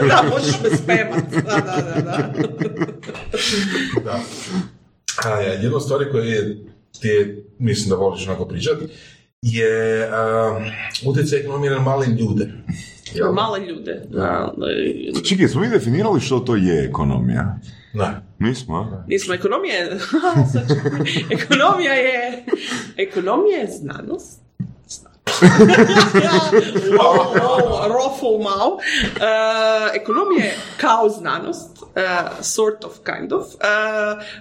da, 0.07 0.23
možeš 0.29 0.55
me 0.63 0.77
spemat. 0.77 1.23
Da, 1.31 1.41
da, 1.41 2.01
da, 2.01 2.11
da. 2.11 2.27
da. 4.03 4.19
A, 5.25 5.29
ja, 5.29 5.53
jedna 5.53 5.75
od 5.75 5.83
stvari 5.83 6.05
koje 6.11 6.27
je, 6.27 6.57
ti 7.01 7.07
je, 7.07 7.43
mislim 7.59 7.89
da 7.89 7.95
voliš 7.95 8.27
onako 8.27 8.45
pričati, 8.45 8.85
je 9.41 10.07
um, 10.09 10.63
utjecaj 11.09 11.39
ekonomije 11.39 11.71
na 11.71 11.79
male 11.79 12.07
ljude. 12.07 12.51
Jel? 13.13 13.33
Male 13.33 13.59
ljude. 13.59 14.01
Da, 14.09 14.53
da, 14.57 14.65
Čekaj, 15.23 15.47
smo 15.47 15.61
mi 15.61 15.69
definirali 15.69 16.21
što 16.21 16.39
to 16.39 16.55
je 16.55 16.85
ekonomija? 16.85 17.59
Ne. 17.93 18.21
Nismo, 18.39 18.77
a? 18.77 19.03
Nismo 19.07 19.33
ekonomije. 19.33 19.99
Sad 20.53 20.67
ću- 20.67 20.75
ekonomija 21.29 21.93
je... 21.93 22.45
Ekonomija 22.97 23.59
je 23.59 23.67
znanost. 23.67 24.41
Wow, 28.17 28.43
malo. 28.49 28.77
E, 29.15 29.99
ekonomija 30.01 30.45
je 30.45 30.57
kao 30.77 31.09
znanost, 31.09 31.83
e, 31.95 32.01
sort 32.41 32.83
of, 32.83 32.93
kind 33.05 33.33
of, 33.33 33.45
e, 33.45 33.55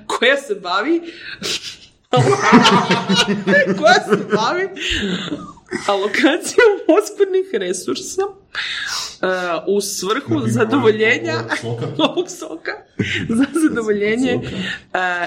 koja 0.07 0.37
se 0.37 0.55
bavi 0.55 1.01
koja 3.79 3.95
se 3.95 4.25
bavi 4.37 4.69
alokacijom 5.87 6.73
oskudnih 6.89 7.47
resursa 7.53 8.23
e, 8.23 9.27
u 9.67 9.81
svrhu 9.81 10.43
zadovoljenja 10.47 11.35
ovog 12.09 12.31
soka. 12.31 12.73
za 13.29 13.45
zadovoljenje 13.69 14.33
e, 14.33 14.39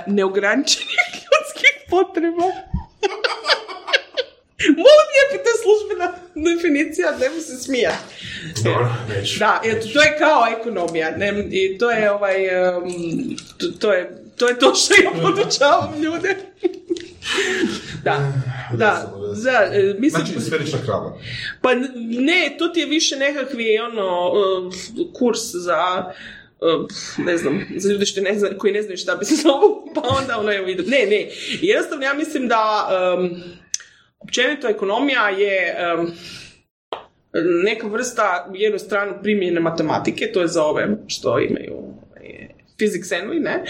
neograničenih 0.07 0.97
ljudskih 1.27 1.75
potreba. 1.89 2.47
Molim 4.59 5.07
lijepo, 5.13 5.43
to 5.43 5.49
je 5.49 5.57
službena 5.63 6.13
definicija, 6.35 7.11
ne 7.11 7.41
se 7.41 7.57
smijati. 7.57 7.97
Dobro, 8.63 8.89
neću. 9.09 9.39
Da, 9.39 9.61
eto, 9.65 9.87
to 9.93 10.01
je 10.01 10.17
kao 10.19 10.47
ekonomija, 10.59 11.17
ne, 11.17 11.47
i 11.51 11.77
to 11.77 11.91
je 11.91 12.11
ovaj, 12.11 12.47
em, 12.47 12.83
to, 13.57 13.67
to 13.79 13.93
je, 13.93 14.23
to 14.35 14.47
je 14.47 14.59
to 14.59 14.75
što 14.75 14.93
ja 14.93 15.11
podučavam 15.21 16.01
ljude. 16.01 16.35
Da, 18.07 18.33
da, 18.77 19.13
da, 19.43 19.75
e, 19.75 19.95
mislim, 19.99 20.25
Znači, 20.25 20.41
sferična 20.41 20.79
krava. 20.85 21.17
pa 21.61 21.73
ne, 22.19 22.55
to 22.59 22.67
ti 22.67 22.79
je 22.79 22.85
više 22.85 23.15
nekakvi 23.15 23.79
ono, 23.79 24.31
e, 24.67 25.13
kurs 25.13 25.39
za 25.53 26.11
ne 27.17 27.37
znam, 27.37 27.65
za 27.75 27.91
ljude 27.91 28.05
što 28.05 28.21
ne 28.21 28.39
zna, 28.39 28.49
koji 28.57 28.73
ne 28.73 28.81
znaju 28.81 28.97
šta 28.97 29.15
bi 29.15 29.25
se 29.25 29.35
zovu, 29.43 29.91
pa 29.95 30.01
onda 30.01 30.39
ono, 30.39 30.53
evo, 30.53 30.65
vidim. 30.65 30.85
Ne, 30.87 31.05
ne, 31.05 31.29
jednostavno 31.61 32.05
ja 32.05 32.13
mislim 32.13 32.47
da 32.47 32.89
um, 33.17 33.41
općenito 34.19 34.67
ekonomija 34.67 35.29
je 35.29 35.75
um, 35.99 36.11
neka 37.63 37.87
vrsta 37.87 38.47
u 38.51 38.55
jednu 38.55 38.79
stranu 38.79 39.13
primjene 39.23 39.59
matematike, 39.59 40.31
to 40.31 40.41
je 40.41 40.47
za 40.47 40.63
ove 40.63 40.87
što 41.07 41.39
imaju 41.39 41.86
physics 42.79 43.11
envy, 43.11 43.39
ne? 43.39 43.63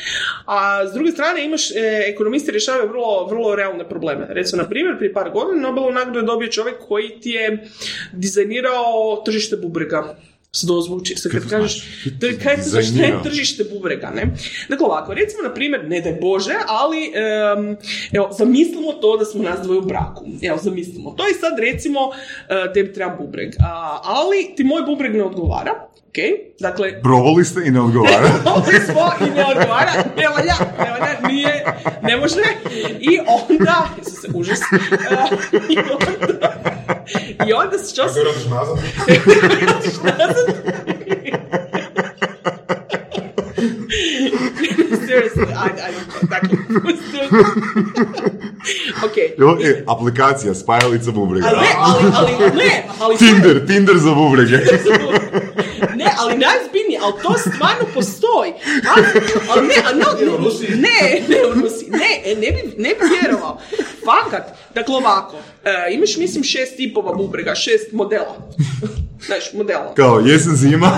A 0.46 0.88
s 0.88 0.94
druge 0.94 1.12
strane 1.12 1.46
imaš, 1.46 1.72
e, 1.72 1.76
ekonomisti 2.08 2.52
rješavaju 2.52 2.90
vrlo, 2.90 3.28
vrlo 3.30 3.56
realne 3.56 3.90
probleme. 3.90 4.28
Recimo, 4.30 4.62
na 4.62 4.70
primjer, 4.70 4.98
prije 4.98 5.14
par 5.14 5.32
godina 5.32 5.62
Nobelovu 5.62 5.94
nagradu 5.94 6.20
je 6.20 6.26
dobio 6.26 6.48
čovjek 6.48 6.76
koji 6.88 7.20
ti 7.22 7.30
je 7.30 7.68
dizajnirao 8.14 9.22
tržište 9.26 9.58
bubrega. 9.58 10.16
Se 10.58 10.68
zvuči, 10.86 11.16
se 11.16 11.30
kad 11.30 11.50
kažeš, 11.50 11.84
je 12.22 12.40
kaj 12.40 12.58
se 12.58 12.70
zašto 12.70 12.78
je 12.78 12.92
Dizajnirao. 12.92 13.24
tržište 13.24 13.64
bubrega, 13.64 14.12
ne? 14.16 14.24
Dakle, 14.70 14.86
ovako, 14.86 15.14
recimo, 15.14 15.44
na 15.44 15.54
primjer, 15.54 15.88
ne 15.88 16.02
daj 16.02 16.14
Bože, 16.22 16.54
ali, 16.68 17.12
em, 17.16 17.78
evo, 18.12 18.30
zamislimo 18.38 18.92
to 18.94 19.18
da 19.18 19.26
smo 19.26 19.44
nas 19.44 19.60
dvoje 19.64 19.80
u 19.80 19.86
braku. 19.86 20.26
Evo, 20.42 20.58
zamislimo 20.64 21.12
to 21.12 21.24
i 21.30 21.34
sad, 21.34 21.60
recimo, 21.60 22.00
e, 22.50 22.74
tebi 22.74 22.94
treba 22.94 23.16
bubreg. 23.16 23.54
A, 23.60 24.00
ali 24.04 24.54
ti 24.56 24.64
moj 24.64 24.82
bubreg 24.82 25.16
ne 25.16 25.24
odgovara, 25.24 25.72
ok? 26.10 26.18
Dakle, 26.60 27.02
Probali 27.02 27.46
ste 27.46 27.62
i 27.66 27.72
ne 27.72 27.82
odgovara. 27.82 28.30
Ovdje 28.56 28.80
smo 28.82 29.12
i 29.28 29.30
ne 29.36 29.46
odgovara, 29.46 29.92
ne 30.18 30.28
valja, 30.28 30.56
ne 30.80 30.92
valja, 30.92 31.28
nije, 31.28 31.66
ne 32.02 32.18
može. 32.18 32.42
I 33.00 33.20
onda, 33.20 33.90
Isuse, 34.02 34.28
užas. 34.34 34.60
Uh, 34.60 35.54
I 35.70 35.78
onda, 35.78 36.77
i 37.50 37.54
onda 37.54 37.78
što 37.92 38.02
Kako 38.02 38.14
se... 38.14 38.24
radiš 38.24 38.46
nazad? 38.46 38.78
Seriously, 45.08 45.54
ajde, 45.58 45.82
ajde, 45.82 45.98
dakle, 46.22 46.58
ok. 49.06 49.16
Jo, 49.38 49.58
e, 49.64 49.84
aplikacija, 49.88 50.54
spajalica 50.54 51.12
bubrega. 51.12 51.48
Ali 51.48 51.58
ne, 51.58 51.74
ali, 51.78 52.04
ali, 52.16 52.32
ne, 52.64 52.86
ali... 53.00 53.18
Tinder, 53.18 53.68
Tinder 53.68 53.98
za 53.98 54.14
bubrege. 54.14 54.58
Ne, 55.96 56.06
ali 56.18 56.34
najzbiljnije, 56.38 57.00
ali 57.04 57.14
to 57.24 57.38
stvarno 57.38 57.86
postoji. 57.94 58.54
Ali, 58.96 59.06
ali 59.50 59.68
ne, 59.68 59.76
ali 59.86 59.98
Rusiji? 60.38 60.70
ne, 60.70 61.22
ne 61.28 61.36
u 61.50 61.62
Rusiji, 61.62 61.90
ne, 61.90 62.32
e, 62.32 62.36
ne 62.36 62.52
bi, 62.52 62.74
ne 62.78 62.90
bi 62.90 63.20
vjerovao. 63.22 63.62
Fakat, 64.06 64.58
dakle 64.76 64.96
ovako, 64.96 65.36
e, 65.66 65.94
imaš 65.94 66.18
mislim 66.18 66.44
šest 66.44 66.76
tipova 66.76 67.14
bubrega, 67.14 67.56
šest 67.56 67.92
modela. 67.92 68.38
Znaš, 69.28 69.54
modela. 69.54 69.94
Kao, 69.94 70.20
jesen 70.20 70.56
zima. 70.56 70.98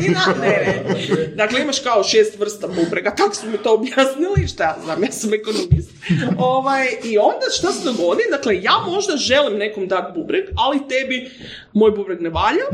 Zina, 0.00 0.34
ne, 0.40 0.84
ne. 0.88 1.26
Dakle, 1.36 1.60
imaš 1.60 1.80
kao 1.80 2.04
šest 2.04 2.38
vrsta 2.38 2.66
bubrega, 2.76 3.14
tako 3.14 3.34
su 3.34 3.46
mi 3.50 3.58
to 3.58 3.74
objasnili, 3.74 4.48
šta 4.48 4.64
ja 4.64 4.76
znam, 4.84 5.02
ja 5.02 5.12
sam 5.12 5.34
ekonomist. 5.34 5.90
Ovaj, 6.38 6.86
I 7.04 7.18
onda 7.18 7.46
šta 7.58 7.72
se 7.72 7.84
dogodi, 7.84 8.22
dakle, 8.30 8.62
ja 8.62 8.72
možda 8.86 9.16
želim 9.16 9.58
nekom 9.58 9.88
dati 9.88 10.18
bubreg, 10.18 10.44
ali 10.56 10.88
tebi 10.88 11.30
moj 11.72 11.90
bubreg 11.90 12.20
ne 12.20 12.30
valja, 12.30 12.66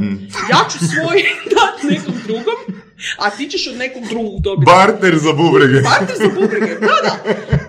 ja 0.51 0.61
ću 0.71 0.79
svoj 0.79 1.19
dati 1.57 1.87
nekom 1.87 2.15
drugom, 2.27 2.59
a 3.17 3.31
ti 3.31 3.49
ćeš 3.49 3.67
od 3.67 3.77
nekog 3.77 4.03
drugog 4.09 4.41
dobiti. 4.41 4.73
Partner 4.73 5.19
za 5.19 5.33
bubrege. 5.33 5.83
Partner 5.83 6.17
za 6.19 6.41
bubrege, 6.41 6.75
da, 6.81 6.97
da, 7.07 7.15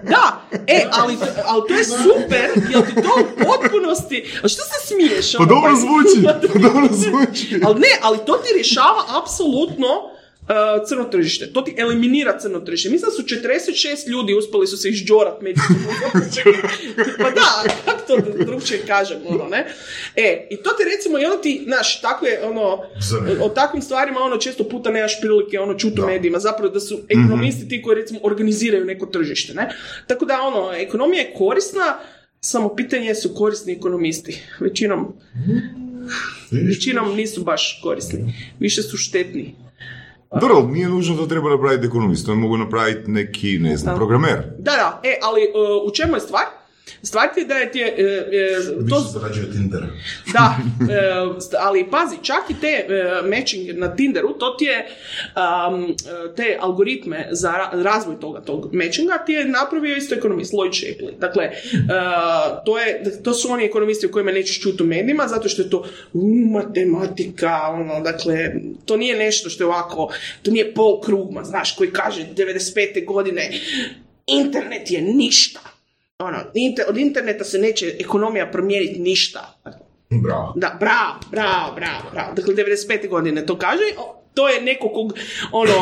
da, 0.04 0.41
e, 0.67 0.86
ali, 0.91 1.17
ali 1.46 1.62
to 1.67 1.74
je 1.74 1.86
super, 1.86 2.48
jer 2.74 2.86
ti 2.86 2.94
to 2.96 3.13
u 3.22 3.46
potpunosti, 3.46 4.39
a 4.44 4.48
što 4.48 4.62
se 4.70 4.88
smiješ? 4.88 5.34
Pa 5.34 5.44
ono, 5.44 5.54
dobro 5.54 5.72
zvuči, 5.76 6.17
pa 6.28 6.60
dobro 6.60 6.88
zvuči. 6.91 7.62
ali 7.65 7.80
ne, 7.80 7.94
ali 8.02 8.17
to 8.26 8.34
ti 8.34 8.54
rješava 8.56 9.04
apsolutno 9.22 9.88
crno 10.88 11.04
tržište. 11.04 11.54
To 11.54 11.62
ti 11.62 11.76
eliminira 11.78 12.40
crno 12.40 12.60
tržište. 12.60 12.90
Mislim 12.90 13.10
da 13.10 13.16
su 13.16 13.24
46 13.24 14.10
ljudi 14.10 14.34
uspjeli 14.34 14.68
su 14.68 14.78
se 14.78 14.90
izđorat 14.90 15.42
međusobno. 15.42 15.92
pa 17.24 17.30
da, 17.30 17.74
kako 17.86 18.02
to 18.08 18.44
drugčije 18.46 18.82
kažem, 18.88 19.18
ono, 19.28 19.48
ne? 19.48 19.68
E, 20.16 20.48
i 20.50 20.58
to 20.58 20.70
ti 20.70 20.84
recimo, 20.98 21.20
i 21.20 21.26
onda 21.26 21.42
ti, 21.42 21.62
znaš, 21.66 22.02
takve, 22.02 22.40
ono, 22.44 22.84
Zanimljivo. 23.10 23.46
o 23.46 23.50
takvim 23.50 23.82
stvarima, 23.82 24.20
ono, 24.20 24.38
često 24.38 24.64
puta 24.64 24.92
nemaš 24.92 25.22
prilike, 25.22 25.60
ono, 25.60 25.74
čuti 25.74 26.02
u 26.02 26.06
medijima, 26.06 26.40
zapravo 26.40 26.74
da 26.74 26.80
su 26.80 27.00
ekonomisti 27.10 27.70
ti 27.70 27.82
koji, 27.82 27.96
recimo, 27.96 28.20
organiziraju 28.24 28.86
neko 28.86 29.06
tržište, 29.06 29.54
ne? 29.54 29.70
Tako 30.08 30.26
da, 30.26 30.42
ono, 30.42 30.74
ekonomija 30.74 31.22
je 31.22 31.34
korisna, 31.38 32.00
samo 32.40 32.76
pitanje 32.76 33.16
su 33.16 33.36
korisni 33.36 33.74
ekonomisti. 33.74 34.44
Većinom 34.60 35.14
većinom 36.52 37.16
nisu 37.16 37.44
baš 37.44 37.80
korisni. 37.84 38.34
Više 38.60 38.82
su 38.82 38.98
štetni. 38.98 39.56
Dobro, 40.39 40.56
ali 40.56 40.67
nije 40.72 40.89
nužno 40.89 41.15
to 41.15 41.26
treba 41.26 41.50
napraviti 41.50 41.88
ekonomist, 41.88 42.26
to 42.26 42.36
mogu 42.36 42.58
napraviti 42.58 43.12
neki, 43.12 43.60
ne 43.60 43.78
znam, 43.78 43.94
Da. 43.94 43.98
programer. 43.98 44.44
Da, 44.58 44.72
da, 44.72 45.02
e, 45.04 45.20
ali 45.24 45.41
e, 45.41 45.48
u 45.88 45.91
čemu 45.91 46.15
je 46.15 46.20
stvar? 46.20 46.44
Stvar 47.04 47.34
ti 47.34 47.40
je 47.40 47.46
da 47.46 47.56
je 47.56 47.72
ti 47.72 47.80
je, 47.80 47.88
e, 47.88 48.02
e, 48.84 48.90
to, 48.90 49.00
zarađuje 49.00 49.52
Tinder. 49.52 49.82
da, 50.34 50.58
e, 50.94 51.12
ali 51.60 51.90
pazi, 51.92 52.16
čak 52.22 52.50
i 52.50 52.56
te 52.62 52.68
e, 52.68 53.22
matching 53.28 53.78
na 53.78 53.96
Tinderu, 53.96 54.34
to 54.34 54.50
ti 54.50 54.66
je 54.66 54.88
um, 55.68 55.96
te 56.36 56.58
algoritme 56.60 57.28
za 57.32 57.52
ra- 57.52 57.84
razvoj 57.84 58.20
toga 58.20 58.42
tog 58.42 58.74
matchinga 58.74 59.18
ti 59.26 59.32
je 59.32 59.46
napravio 59.46 59.96
isto 59.96 60.16
ekonomist 60.16 60.54
Lloyd 60.54 60.72
Shapley. 60.72 61.18
Dakle, 61.20 61.44
e, 61.44 61.54
to, 62.66 62.80
je, 62.80 63.04
to 63.24 63.34
su 63.34 63.52
oni 63.52 63.66
ekonomisti 63.66 64.06
o 64.06 64.12
kojima 64.12 64.32
nećeš 64.32 64.62
čuti 64.62 64.84
u 64.84 64.86
medijima, 64.86 65.28
zato 65.28 65.50
što 65.50 65.62
je 65.62 65.70
to 65.70 65.86
u, 66.14 66.28
matematika, 66.52 67.60
ono, 67.74 68.00
dakle, 68.00 68.54
to 68.86 68.98
nije 68.98 69.18
nešto 69.18 69.50
što 69.50 69.64
je 69.64 69.68
ovako, 69.68 70.14
to 70.44 70.52
nije 70.52 70.74
Paul 70.74 71.02
Krugman, 71.02 71.46
znaš, 71.46 71.76
koji 71.76 71.92
kaže 71.92 72.28
95. 72.36 73.06
godine 73.06 73.52
internet 74.28 74.92
je 74.92 75.02
ništa. 75.02 75.70
Ono, 76.21 76.38
inter- 76.53 76.89
od 76.89 76.97
interneta 76.97 77.43
se 77.43 77.57
neće 77.60 77.95
ekonomija 77.99 78.51
promijeniti 78.51 78.99
ništa. 78.99 79.62
Bravo. 80.10 80.53
Da, 80.55 80.77
bravo, 80.79 81.19
bravo, 81.31 81.75
bravo, 81.75 82.10
bravo. 82.12 82.34
Dakle, 82.34 82.53
95. 82.55 83.10
godine 83.10 83.45
to 83.45 83.57
kaže. 83.57 83.84
To 84.34 84.49
je 84.49 84.62
neko 84.62 84.89
kog, 84.89 85.13
ono, 85.51 85.73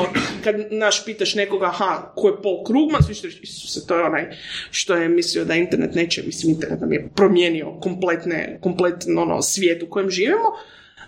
kad 0.44 0.56
naš 0.72 1.06
pitaš 1.06 1.36
nekoga, 1.36 1.66
aha, 1.66 2.12
ko 2.16 2.28
je 2.28 2.42
Paul 2.44 2.64
Krugman, 2.64 3.04
svi 3.04 3.30
Isuse, 3.42 3.88
to 3.88 3.98
je 3.98 4.04
onaj 4.04 4.38
što 4.72 4.96
je 4.96 5.10
mislio 5.10 5.46
da 5.46 5.56
internet 5.56 5.96
neće, 5.96 6.24
mislim, 6.26 6.54
internet 6.54 6.82
nam 6.82 6.94
je 6.94 7.10
promijenio 7.16 7.80
kompletne, 7.80 8.60
kompletno 8.62 9.22
ono, 9.22 9.42
svijet 9.42 9.84
u 9.84 9.90
kojem 9.90 10.10
živimo. 10.10 10.54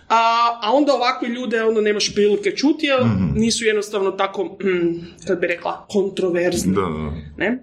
A, 0.08 0.58
a 0.62 0.72
onda 0.72 0.94
ovakve 0.94 1.28
ljude 1.28 1.62
onda 1.62 1.80
nemaš 1.80 2.14
prilike 2.14 2.50
čuti, 2.50 2.86
jer 2.86 3.00
nisu 3.34 3.64
jednostavno 3.64 4.10
tako, 4.10 4.44
mm, 4.44 5.06
kad 5.26 5.40
bi 5.40 5.46
rekla, 5.46 5.86
kontroverzni. 5.88 6.74
Da, 6.74 6.80
da. 6.80 7.12
Ne? 7.36 7.58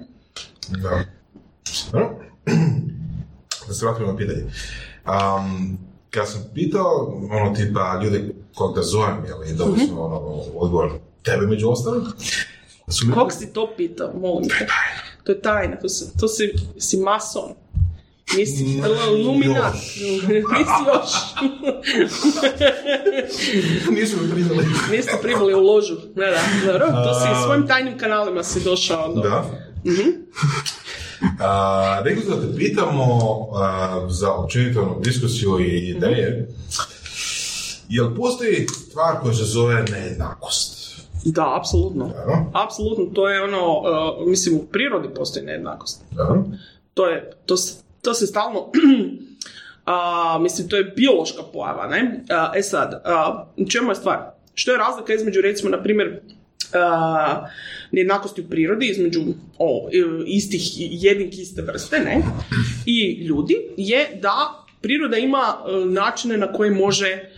Da. 0.83 1.18
Da 3.67 3.73
se 3.73 3.85
vratimo 3.85 4.11
na 4.11 4.17
pitanje. 4.17 4.43
Um, 5.05 5.77
kad 6.09 6.29
sam 6.29 6.41
pitao, 6.53 7.21
ono, 7.31 7.55
tipa, 7.55 8.01
ljude 8.03 8.33
kog 8.55 8.75
da 8.75 8.81
zovem, 8.81 9.25
jel, 9.27 9.43
i 9.43 9.53
dobili 9.53 9.87
smo, 9.87 10.01
ono, 10.01 10.17
odgovor 10.55 10.91
tebe 11.23 11.47
među 11.47 11.69
ostalim, 11.69 12.05
su 12.87 13.07
mi... 13.07 13.13
Kog 13.13 13.33
si 13.33 13.53
to 13.53 13.73
pitao, 13.77 14.13
molim 14.21 14.49
te? 14.49 14.67
To 15.23 15.31
je 15.31 15.41
tajna, 15.41 15.79
to 15.79 15.89
si, 15.89 16.17
to 16.17 16.27
si, 16.27 16.53
si 16.77 16.97
mason. 16.97 17.53
Nisi 18.37 18.81
luminat. 19.25 19.73
Nisi 20.53 20.79
još. 20.87 21.11
Nisu 23.99 24.17
mi 24.21 24.31
priznali. 24.31 24.65
Niste 24.91 25.17
primali 25.21 25.53
u 25.53 25.59
ložu. 25.59 25.95
Da, 26.15 26.25
da, 26.25 26.41
dobro. 26.65 26.87
To 26.87 27.13
si 27.13 27.43
svojim 27.43 27.67
tajnim 27.67 27.97
kanalima 27.97 28.43
si 28.43 28.63
došao 28.63 29.13
do... 29.13 29.21
Da. 29.21 29.45
A, 31.39 32.01
rekli 32.03 32.23
da 32.29 32.41
te 32.41 32.55
pitamo 32.57 33.17
a, 33.53 34.07
za 34.09 34.33
općenito 34.33 35.01
diskusiju 35.03 35.59
i 35.59 35.89
ideje. 35.89 36.47
Jel 37.89 38.15
postoji 38.15 38.67
stvar 38.67 39.19
koja 39.21 39.33
se 39.33 39.43
zove 39.43 39.85
nejednakost? 39.91 40.79
Da, 41.25 41.57
apsolutno. 41.57 42.07
Da. 42.07 42.45
Apsolutno, 42.53 43.05
to 43.05 43.29
je 43.29 43.43
ono, 43.43 43.79
uh, 43.79 44.27
mislim, 44.27 44.55
u 44.55 44.65
prirodi 44.65 45.13
postoji 45.15 45.45
nejednakost. 45.45 46.01
Da. 46.11 46.43
To 46.93 47.07
je, 47.07 47.31
to, 47.45 47.55
to 48.01 48.13
se 48.13 48.27
stalno, 48.27 48.71
a, 49.85 50.37
mislim, 50.41 50.69
to 50.69 50.77
je 50.77 50.93
biološka 50.97 51.43
pojava, 51.53 51.87
ne? 51.87 52.23
A, 52.29 52.51
e 52.55 52.61
sad, 52.61 53.01
a, 53.05 53.45
u 53.57 53.65
čemu 53.65 53.91
je 53.91 53.95
stvar? 53.95 54.31
Što 54.53 54.71
je 54.71 54.77
razlika 54.77 55.13
između, 55.13 55.41
recimo, 55.41 55.69
na 55.69 55.83
primjer, 55.83 56.21
a, 56.73 57.47
nejednakosti 57.91 58.41
u 58.41 58.49
prirodi 58.49 58.87
između 58.87 59.21
o, 59.57 59.89
e, 59.93 60.23
istih, 60.25 60.61
jedinki 60.77 61.41
iste 61.41 61.61
vrste, 61.61 61.99
ne? 61.99 62.23
I 62.85 63.25
ljudi, 63.25 63.55
je 63.77 64.19
da 64.21 64.65
priroda 64.81 65.17
ima 65.17 65.57
e, 65.57 65.85
načine 65.85 66.37
na 66.37 66.53
koje 66.53 66.71
može 66.71 67.07
e, 67.07 67.29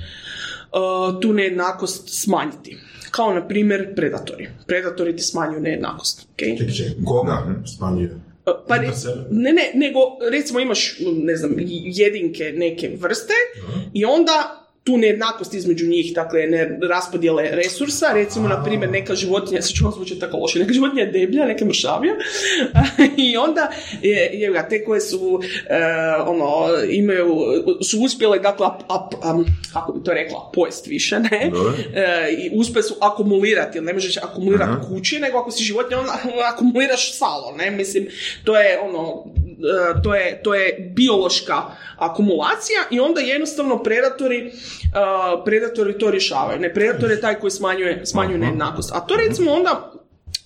tu 1.21 1.33
nejednakost 1.33 2.21
smanjiti. 2.23 2.77
Kao, 3.11 3.33
na 3.33 3.47
primjer, 3.47 3.95
predatori. 3.95 4.49
Predatori 4.67 5.15
ti 5.15 5.23
smanjuju 5.23 5.61
nejednakost. 5.61 6.27
Okay? 6.37 7.05
Koga 7.05 7.55
smanjuje? 7.77 8.15
Pa 8.67 8.75
sebe? 8.93 9.21
ne, 9.31 9.53
ne, 9.53 9.71
nego 9.75 9.99
recimo 10.31 10.59
imaš, 10.59 10.95
ne 11.23 11.35
znam, 11.35 11.55
jedinke 11.85 12.53
neke 12.57 12.97
vrste 12.99 13.33
i 13.93 14.05
onda 14.05 14.60
tu 14.83 14.97
nejednakost 14.97 15.53
između 15.53 15.87
njih, 15.87 16.13
dakle 16.15 16.47
ne 16.47 16.79
raspodjele 16.89 17.49
resursa, 17.51 18.13
recimo 18.13 18.47
na 18.47 18.63
primjer 18.63 18.91
neka 18.91 19.15
životinja, 19.15 19.61
sad 19.61 19.71
ću 19.71 19.83
vam 19.83 19.93
zvučati 19.93 20.19
tako 20.19 20.37
loše, 20.37 20.59
neka 20.59 20.73
životinja 20.73 21.01
je 21.01 21.11
deblja, 21.11 21.45
neka 21.45 21.65
mršavija 21.65 22.13
i 23.27 23.37
onda 23.37 23.71
je, 24.01 24.29
je 24.33 24.51
ga, 24.51 24.67
te 24.69 24.83
koje 24.83 25.01
su 25.01 25.41
e, 25.69 25.77
ono, 26.27 26.67
imaju, 26.89 27.37
su 27.81 27.99
uspjele 27.99 28.39
dakle, 28.39 28.67
ap, 28.67 28.81
ap, 28.89 29.13
am, 29.23 29.45
kako 29.73 29.93
bi 29.93 30.03
to 30.03 30.13
rekla, 30.13 30.51
pojest 30.53 30.87
više, 30.87 31.19
ne? 31.19 31.51
E, 31.93 32.31
i 32.31 32.51
uspjeli 32.53 32.83
su 32.83 32.95
akumulirati, 33.01 33.77
jer 33.77 33.83
ne 33.83 33.93
možeš 33.93 34.17
akumulirati 34.17 34.87
kući, 34.87 35.19
nego 35.19 35.37
ako 35.37 35.51
si 35.51 35.63
životinja, 35.63 35.99
onda 35.99 36.19
akumuliraš 36.53 37.17
salo, 37.17 37.55
ne? 37.57 37.71
Mislim, 37.71 38.07
to 38.43 38.59
je 38.59 38.79
ono, 38.79 39.25
to 40.03 40.15
je, 40.15 40.41
to 40.43 40.55
je 40.55 40.91
biološka 40.95 41.61
akumulacija 41.97 42.79
i 42.91 42.99
onda 42.99 43.21
jednostavno 43.21 43.83
predatori, 43.83 44.47
uh, 44.47 45.43
predatori 45.45 45.97
to 45.97 46.11
rješavaju. 46.11 46.59
Ne, 46.59 46.73
predator 46.73 47.11
je 47.11 47.21
taj 47.21 47.39
koji 47.39 47.51
smanjuje, 47.51 48.05
smanjuje 48.05 48.37
nejednakost. 48.37 48.91
A 48.93 48.99
to 48.99 49.15
recimo 49.15 49.51
onda 49.51 49.91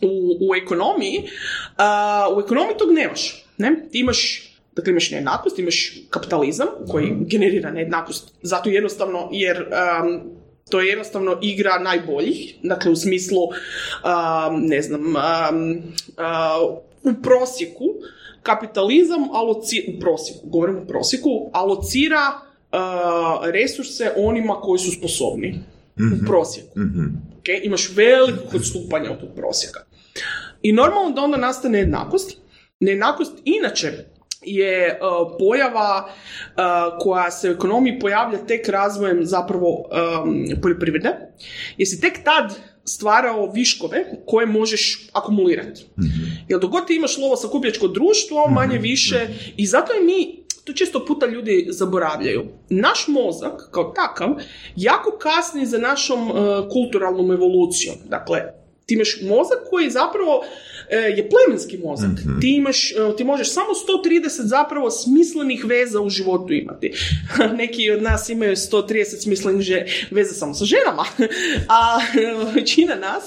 u, 0.02 0.38
u 0.50 0.56
ekonomiji, 0.56 1.18
uh, 1.20 2.38
u 2.38 2.40
ekonomiji 2.40 2.78
tog 2.78 2.92
nemaš. 2.92 3.46
Ne? 3.58 3.76
Ti 3.92 4.00
imaš 4.00 4.52
Dakle, 4.76 4.92
imaš 4.92 5.12
nejednakost, 5.12 5.60
imaš 5.60 5.94
kapitalizam 6.10 6.68
koji 6.92 7.14
generira 7.20 7.72
nejednakost. 7.72 8.34
Zato 8.42 8.70
jednostavno, 8.70 9.30
jer 9.32 9.62
um, 9.62 10.22
to 10.70 10.80
je 10.80 10.88
jednostavno 10.88 11.38
igra 11.42 11.80
najboljih, 11.80 12.56
dakle 12.64 12.92
u 12.92 12.96
smislu, 12.96 13.44
um, 13.44 14.62
ne 14.62 14.82
znam, 14.82 15.02
um, 15.02 15.84
uh, 16.18 16.78
u 17.04 17.22
prosjeku 17.24 17.86
kapitalizam 18.46 19.24
aloci, 19.34 19.86
u 19.88 20.00
prosjeku, 20.00 20.40
govorim 20.50 20.78
u 20.78 20.88
prosjeku, 20.88 21.50
alocira 21.54 22.32
uh, 22.32 23.50
resurse 23.52 24.12
onima 24.18 24.54
koji 24.54 24.80
su 24.80 24.92
sposobni 24.92 25.60
u 26.22 26.26
prosjeku. 26.26 26.80
Okay? 27.42 27.60
Imaš 27.64 27.92
velikog 27.96 28.56
odstupanja 28.56 29.12
od 29.12 29.20
tog 29.20 29.30
prosjeka. 29.36 29.80
I 30.62 30.72
normalno 30.72 31.12
da 31.12 31.22
onda 31.22 31.38
nastane 31.38 31.80
jednakost. 31.80 32.38
Nejednakost 32.80 33.34
inače 33.44 33.92
je 34.42 35.00
uh, 35.02 35.36
pojava 35.40 36.06
uh, 36.06 36.64
koja 37.00 37.32
se 37.32 37.50
u 37.50 37.54
ekonomiji 37.54 38.00
pojavlja 38.00 38.38
tek 38.48 38.70
razvojem 38.70 39.26
zapravo 39.26 39.70
um, 39.70 40.46
poljoprivrede, 40.62 41.10
jer 41.78 41.88
si 41.88 42.02
tek 42.02 42.24
tad 42.24 42.60
stvarao 42.86 43.52
viškove 43.52 44.06
koje 44.26 44.46
možeš 44.46 45.10
akumulirati. 45.14 45.86
Jer 46.48 46.60
dok 46.60 46.72
god 46.72 46.88
ti 46.88 46.96
imaš 46.96 47.18
lovo 47.18 47.36
sakupljačko 47.36 47.88
društvo, 47.88 48.48
manje 48.50 48.78
više, 48.78 49.28
i 49.58 49.66
zato 49.66 49.94
je 49.94 50.04
mi 50.04 50.46
to 50.64 50.74
često 50.74 51.06
puta 51.06 51.26
ljudi 51.26 51.68
zaboravljaju. 51.70 52.46
Naš 52.70 53.08
mozak, 53.08 53.70
kao 53.72 53.84
takav, 53.84 54.30
jako 54.76 55.18
kasni 55.18 55.66
za 55.66 55.78
našom 55.78 56.32
uh, 56.32 56.38
kulturalnom 56.72 57.32
evolucijom. 57.32 57.96
Dakle, 58.10 58.65
ti 58.86 58.94
imaš 58.94 59.18
mozak 59.22 59.58
koji 59.70 59.90
zapravo 59.90 60.44
e, 60.90 60.96
je 60.98 61.30
plemenski 61.30 61.78
mozak. 61.80 62.10
Ti 62.42 62.50
imaš, 62.50 62.92
e, 62.92 63.16
ti 63.18 63.24
možeš 63.24 63.50
samo 63.50 63.68
130 63.68 63.74
zapravo 64.40 64.92
smislenih 64.92 65.66
veza 65.66 66.02
u 66.02 66.10
životu 66.10 66.54
imati. 66.54 66.94
Neki 67.58 67.92
od 67.92 68.02
nas 68.02 68.30
imaju 68.30 68.52
130 68.52 68.84
smislenih 69.18 69.62
že- 69.62 69.86
veza 70.12 70.34
samo 70.34 70.54
sa 70.54 70.66
ženama, 70.66 71.06
a 71.70 72.00
većina 72.54 72.96
nas 72.98 73.24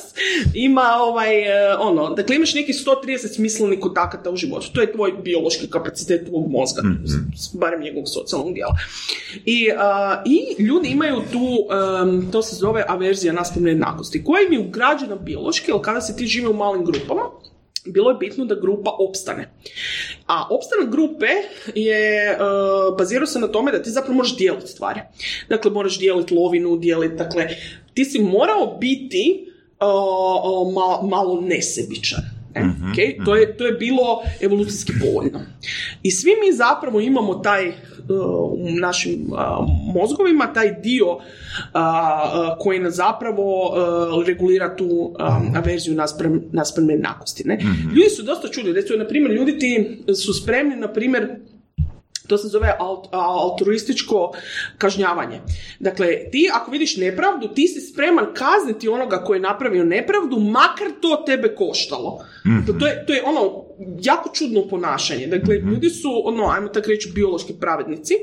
ima 0.54 0.82
ovaj, 1.00 1.38
e, 1.42 1.76
ono, 1.76 2.08
dakle 2.10 2.36
imaš 2.36 2.54
neki 2.54 2.72
130 2.74 2.84
smislenih 3.28 3.78
kontakata 3.80 4.30
u 4.30 4.36
životu. 4.36 4.72
To 4.72 4.80
je 4.80 4.92
tvoj 4.92 5.12
biološki 5.14 5.66
kapacitet 5.68 6.26
tvog 6.26 6.50
mozga, 6.50 6.82
s- 7.36 7.54
barem 7.54 7.80
njegovog 7.80 8.06
socijalnog 8.08 8.54
dijela. 8.54 8.76
I, 9.44 9.70
a, 9.72 10.22
I 10.26 10.62
ljudi 10.62 10.88
imaju 10.88 11.16
tu, 11.32 11.48
em, 12.02 12.30
to 12.32 12.42
se 12.42 12.56
zove 12.56 12.84
averzija 12.88 13.32
naspram 13.32 13.64
nejednakosti, 13.64 14.24
koja 14.24 14.42
im 14.42 14.52
je 14.52 14.58
ugrađena 14.60 15.16
biološki, 15.48 15.72
ali 15.72 15.82
kada 15.82 16.00
se 16.00 16.16
ti 16.16 16.26
žive 16.26 16.48
u 16.48 16.54
malim 16.54 16.84
grupama, 16.84 17.22
bilo 17.86 18.10
je 18.10 18.16
bitno 18.16 18.44
da 18.44 18.54
grupa 18.54 18.90
opstane. 18.98 19.48
A 20.26 20.46
opstanak 20.50 20.90
grupe 20.90 21.26
je, 21.74 22.30
e, 22.30 22.36
bazirao 22.98 23.26
se 23.26 23.38
na 23.38 23.48
tome 23.48 23.72
da 23.72 23.82
ti 23.82 23.90
zapravo 23.90 24.16
možeš 24.16 24.36
dijeliti 24.36 24.66
stvari. 24.66 25.00
Dakle, 25.48 25.70
moraš 25.70 25.98
dijeliti 25.98 26.34
lovinu, 26.34 26.76
dijeliti, 26.76 27.16
dakle, 27.16 27.48
ti 27.94 28.04
si 28.04 28.18
morao 28.18 28.76
biti 28.80 29.46
e, 29.80 29.84
o, 29.84 30.72
ma- 30.74 31.08
malo 31.08 31.40
nesebičan. 31.40 32.20
Ne? 32.54 32.62
Ok? 32.62 33.24
To, 33.24 33.36
je, 33.36 33.56
to 33.56 33.66
je 33.66 33.72
bilo 33.72 34.22
evolucijski 34.40 34.92
povoljno. 35.00 35.40
I 36.02 36.10
svi 36.10 36.30
mi 36.30 36.56
zapravo 36.56 37.00
imamo 37.00 37.34
taj 37.34 37.68
uh, 37.68 37.74
u 38.52 38.70
našim 38.80 39.32
uh, 39.32 39.38
mozgovima, 39.94 40.52
taj 40.52 40.80
dio 40.80 41.12
uh, 41.12 41.20
koji 42.60 42.78
nas 42.78 42.94
zapravo 42.94 43.74
regulira 44.26 44.76
tu 44.76 45.14
averziju 45.56 45.94
naspram, 45.94 46.42
naspram 46.52 46.90
jednakosti. 46.90 47.48
Ne? 47.48 47.58
Ljudi 47.94 48.10
su 48.16 48.22
dosta 48.22 48.48
čuli, 48.48 48.72
recimo, 48.72 48.98
na 48.98 49.08
primjer, 49.08 49.32
ljudi 49.32 49.58
ti 49.58 49.98
su 50.14 50.32
spremni, 50.32 50.76
na 50.76 50.92
primjer, 50.92 51.28
to 52.26 52.38
se 52.38 52.48
zove 52.48 52.76
alt, 52.78 53.08
altruističko 53.12 54.32
kažnjavanje. 54.78 55.40
Dakle, 55.80 56.06
ti 56.30 56.50
ako 56.54 56.70
vidiš 56.70 56.96
nepravdu, 56.96 57.48
ti 57.48 57.68
si 57.68 57.80
spreman 57.80 58.26
kazniti 58.34 58.88
onoga 58.88 59.16
koji 59.16 59.36
je 59.36 59.42
napravio 59.42 59.84
nepravdu, 59.84 60.38
makar 60.38 60.88
to 61.00 61.22
tebe 61.26 61.54
koštalo. 61.54 62.24
To, 62.66 62.72
to 62.72 62.86
je, 62.86 63.06
to 63.06 63.12
je 63.12 63.22
ono 63.24 63.67
jako 64.02 64.30
čudno 64.34 64.68
ponašanje. 64.68 65.26
Dakle, 65.26 65.56
ljudi 65.56 65.90
su, 65.90 66.22
ono, 66.24 66.50
ajmo 66.50 66.68
tako 66.68 66.88
reći, 66.88 67.12
biološki 67.14 67.52
pravednici 67.60 68.14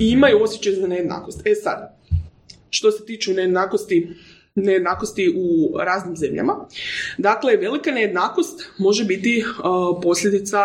i 0.00 0.10
imaju 0.10 0.42
osjećaj 0.42 0.72
za 0.72 0.86
nejednakost. 0.86 1.46
E 1.46 1.54
sad, 1.54 1.98
što 2.70 2.90
se 2.90 3.06
tiče 3.06 3.32
nejednakosti 3.34 4.08
nejednakosti 4.56 5.34
u 5.36 5.78
raznim 5.78 6.16
zemljama. 6.16 6.68
Dakle, 7.18 7.56
velika 7.56 7.90
nejednakost 7.90 8.68
može 8.78 9.04
biti 9.04 9.44
uh, 9.46 10.00
posljedica 10.02 10.58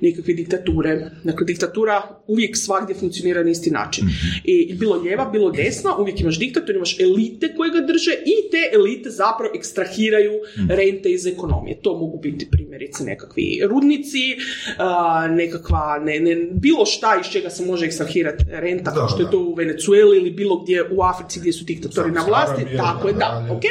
nekakve 0.00 0.34
diktature. 0.34 1.10
Dakle, 1.24 1.46
diktatura 1.46 2.02
uvijek 2.26 2.56
svagdje 2.56 2.94
funkcionira 2.94 3.42
na 3.42 3.50
isti 3.50 3.70
način. 3.70 4.04
I 4.44 4.74
bilo 4.74 4.96
lijeva, 4.96 5.24
bilo 5.24 5.50
desna, 5.50 5.96
uvijek 5.96 6.20
imaš 6.20 6.38
diktator, 6.38 6.76
imaš 6.76 7.00
elite 7.00 7.54
koje 7.56 7.70
ga 7.70 7.80
drže 7.80 8.12
i 8.12 8.50
te 8.50 8.76
elite 8.76 9.10
zapravo 9.10 9.52
ekstrahiraju 9.54 10.32
rente 10.68 11.08
iz 11.08 11.26
ekonomije. 11.26 11.80
To 11.82 11.98
mogu 11.98 12.18
biti 12.18 12.48
primjerice 12.50 13.04
nekakvi 13.04 13.60
rudnici, 13.70 14.36
uh, 14.36 15.36
nekakva, 15.36 15.98
ne, 16.04 16.20
ne, 16.20 16.36
bilo 16.52 16.86
šta 16.86 17.20
iz 17.20 17.32
čega 17.32 17.50
se 17.50 17.66
može 17.66 17.86
ekstrahirati 17.86 18.44
renta, 18.48 18.94
kao 18.94 19.08
što 19.08 19.22
je 19.22 19.30
to 19.30 19.38
u 19.38 19.54
Venecueli 19.54 20.16
ili 20.16 20.30
bilo 20.30 20.62
gdje 20.62 20.82
u 20.90 21.02
Africi 21.02 21.40
gdje 21.40 21.52
su 21.52 21.64
diktatori 21.64 22.10
na 22.10 22.24
vlasti, 22.28 22.76
tako 22.76 23.08
je, 23.08 23.14
da, 23.14 23.37
dalje. 23.40 23.52
ok. 23.52 23.62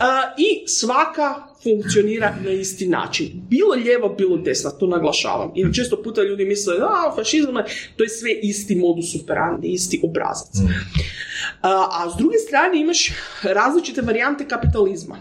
A, 0.00 0.22
I 0.38 0.68
svaka 0.68 1.34
funkcionira 1.62 2.34
na 2.44 2.50
isti 2.50 2.86
način. 2.86 3.26
Bilo 3.50 3.74
lijevo, 3.74 4.08
bilo 4.08 4.36
desna, 4.36 4.70
to 4.70 4.86
naglašavam. 4.86 5.52
I 5.54 5.74
često 5.74 6.02
puta 6.02 6.22
ljudi 6.22 6.44
misle, 6.44 6.74
a, 6.80 7.14
fašizam, 7.16 7.54
to 7.96 8.04
je 8.04 8.08
sve 8.08 8.32
isti 8.42 8.74
modus 8.76 9.14
operandi, 9.22 9.68
isti 9.68 10.00
obrazac. 10.04 10.54
A, 11.62 11.88
a 11.92 12.10
s 12.10 12.18
druge 12.18 12.38
strane 12.38 12.80
imaš 12.80 13.12
različite 13.42 14.02
varijante 14.02 14.48
kapitalizma. 14.48 15.16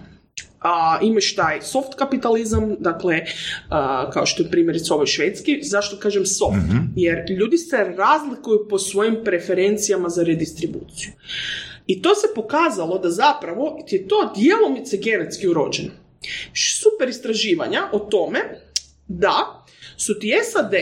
A, 0.62 1.00
imaš 1.02 1.36
taj 1.36 1.62
soft 1.62 1.94
kapitalizam, 1.96 2.76
dakle, 2.80 3.22
a, 3.70 4.10
kao 4.12 4.26
što 4.26 4.44
je 4.44 4.52
primjerice 4.52 4.94
ovaj 4.94 5.06
švedski. 5.06 5.60
Zašto 5.64 5.98
kažem 5.98 6.26
soft? 6.26 6.58
Jer 6.96 7.18
ljudi 7.40 7.58
se 7.58 7.78
razlikuju 7.98 8.68
po 8.70 8.80
svojim 8.80 9.18
preferencijama 9.24 10.10
za 10.10 10.24
redistribuciju. 10.24 11.12
I 11.88 12.02
to 12.02 12.16
se 12.16 12.28
pokazalo 12.36 12.98
da 13.00 13.10
zapravo 13.10 13.86
je 13.90 14.08
to 14.08 14.34
djelomice 14.36 14.98
genetski 14.98 15.48
urođeno. 15.48 15.90
Super 16.82 17.10
istraživanja 17.10 17.82
o 17.92 18.00
tome 18.00 18.40
da 19.08 19.66
su 19.98 20.20
ti 20.20 20.34
SAD 20.52 20.74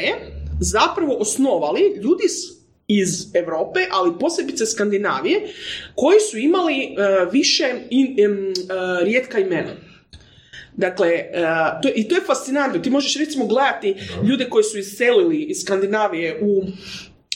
zapravo 0.59 1.13
osnovali 1.13 1.81
ljudi 2.03 2.23
iz 2.87 3.35
Europe, 3.35 3.79
ali 3.91 4.19
posebice 4.19 4.65
Skandinavije, 4.65 5.41
koji 5.95 6.19
su 6.19 6.37
imali 6.37 6.75
e, 6.83 6.95
više 7.31 7.73
in- 7.89 8.15
e, 8.19 8.23
rijetka 9.03 9.39
imena. 9.39 9.71
Dakle, 10.77 11.07
e, 11.09 11.31
to, 11.81 11.89
i 11.95 12.07
to 12.07 12.15
je 12.15 12.21
fascinantno. 12.21 12.79
Ti 12.81 12.89
možeš 12.89 13.17
recimo 13.17 13.45
gledati 13.45 13.95
ljude 14.29 14.49
koji 14.49 14.63
su 14.63 14.77
iselili 14.77 15.43
iz 15.43 15.57
Skandinavije 15.61 16.39
u, 16.41 16.63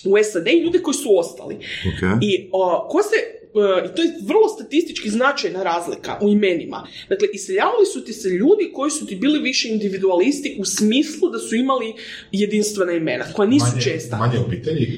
u 0.06 0.24
SAD 0.24 0.48
i 0.48 0.60
ljude 0.64 0.82
koji 0.82 0.94
su 0.94 1.18
ostali. 1.20 1.56
Ok. 1.56 2.22
I 2.22 2.50
o, 2.52 2.88
ko 2.90 3.04
se, 3.04 3.37
i 3.86 3.96
to 3.96 4.02
je 4.02 4.14
vrlo 4.28 4.48
statistički 4.48 5.10
značajna 5.10 5.64
razlika 5.64 6.18
u 6.22 6.30
imenima. 6.30 6.88
Dakle, 7.10 7.28
iseljavali 7.34 7.86
su 7.86 8.06
ti 8.06 8.14
se 8.14 8.30
ljudi 8.30 8.72
koji 8.74 8.92
su 8.92 9.06
ti 9.06 9.16
bili 9.16 9.40
više 9.40 9.70
individualisti 9.70 10.58
u 10.60 10.66
smislu 10.66 11.30
da 11.30 11.40
su 11.40 11.56
imali 11.56 11.94
jedinstvena 12.32 12.92
imena, 12.92 13.26
koja 13.36 13.50
nisu 13.50 13.66
manje, 13.72 13.82
česta. 13.82 14.18
Manje 14.18 14.40
obitelji. 14.40 14.84
E, 14.84 14.98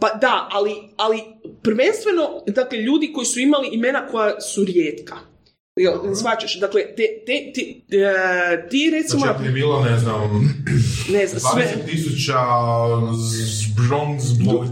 pa 0.00 0.08
da, 0.20 0.48
ali, 0.50 0.72
ali 0.96 1.20
prvenstveno, 1.62 2.42
dakle, 2.46 2.78
ljudi 2.78 3.12
koji 3.12 3.24
su 3.24 3.40
imali 3.40 3.68
imena 3.72 4.06
koja 4.06 4.40
su 4.40 4.64
rijetka. 4.64 5.33
Jel, 5.76 6.14
Shvaćaš? 6.14 6.60
Dakle, 6.60 6.82
te, 6.86 7.02
te, 7.26 7.52
ti, 7.54 7.84
e, 7.90 8.68
ti 8.68 8.90
recimo... 8.92 9.18
Znači, 9.20 9.34
ako 9.34 9.42
je 9.44 9.50
bilo, 9.50 9.84
ne 9.84 9.98
znam, 9.98 10.20
ne 11.10 11.26
znam, 11.26 11.40
sve... 11.40 11.74
20 11.86 11.90
tisuća 11.90 12.38
bronz 13.76 14.22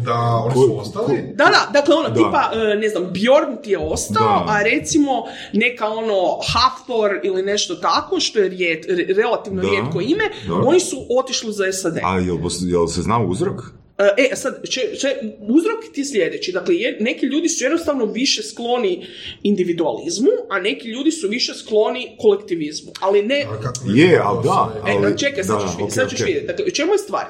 da 0.05 0.15
oni 0.15 0.55
su 0.55 0.79
ostali. 0.81 1.23
Da, 1.35 1.45
da, 1.45 1.71
dakle 1.73 1.95
ono, 1.95 2.09
tipa, 2.09 2.51
e, 2.55 2.77
ne 2.77 2.89
znam, 2.89 3.13
Bjorn 3.13 3.63
ti 3.63 3.71
je 3.71 3.79
ostao, 3.79 4.25
Da. 4.39 4.45
a 4.49 4.63
recimo 4.65 5.13
neka 5.53 5.89
ono 5.89 6.15
Hafthor 6.49 7.21
ili 7.23 7.43
nešto 7.43 7.75
tako, 7.75 8.21
što 8.21 8.39
je 8.39 8.49
rijet, 8.49 8.85
re- 8.89 9.15
relativno 9.15 9.63
Da. 9.63 9.69
rijetko 9.69 10.01
ime, 10.01 10.25
Da. 10.49 10.55
oni 10.55 10.81
su 10.81 10.97
otišli 11.11 11.53
za 11.53 11.73
SAD. 11.73 11.99
A 12.05 12.19
jel, 12.19 12.37
jel 12.63 12.87
se 12.87 13.03
zna 13.03 13.19
uzrok? 13.21 13.61
E, 13.99 14.29
a 14.33 14.37
sad, 14.37 14.63
če, 14.69 14.81
če, 14.99 15.09
uzrok 15.41 15.85
ti 15.93 16.01
je 16.01 16.05
sljedeći. 16.05 16.53
Dakle, 16.53 16.75
je, 16.77 16.97
neki 17.01 17.27
ljudi 17.27 17.49
su 17.49 17.65
jednostavno 17.65 18.05
više 18.05 18.43
skloni 18.43 19.07
individualizmu, 19.43 20.31
a 20.51 20.61
neki 20.61 20.89
ljudi 20.89 21.11
su 21.11 21.29
više 21.29 21.55
skloni 21.55 22.17
kolektivizmu. 22.19 22.93
Ali 23.01 23.23
ne... 23.23 23.47
Je, 23.95 24.21
ali 24.25 24.45
da. 24.45 24.83
E, 24.87 24.93
ali- 24.97 25.19
čekaj, 25.19 25.45
sad 25.45 25.61
da, 25.61 25.67
ćeš, 25.67 25.71
vidjeti, 25.71 25.85
ok, 25.85 25.93
sad 25.93 26.11
ćeš 26.11 26.21
ok. 26.21 26.27
vidjeti. 26.27 26.47
Dakle, 26.47 26.65
u 26.65 26.71
čemu 26.71 26.93
je 26.93 26.99
stvar? 26.99 27.25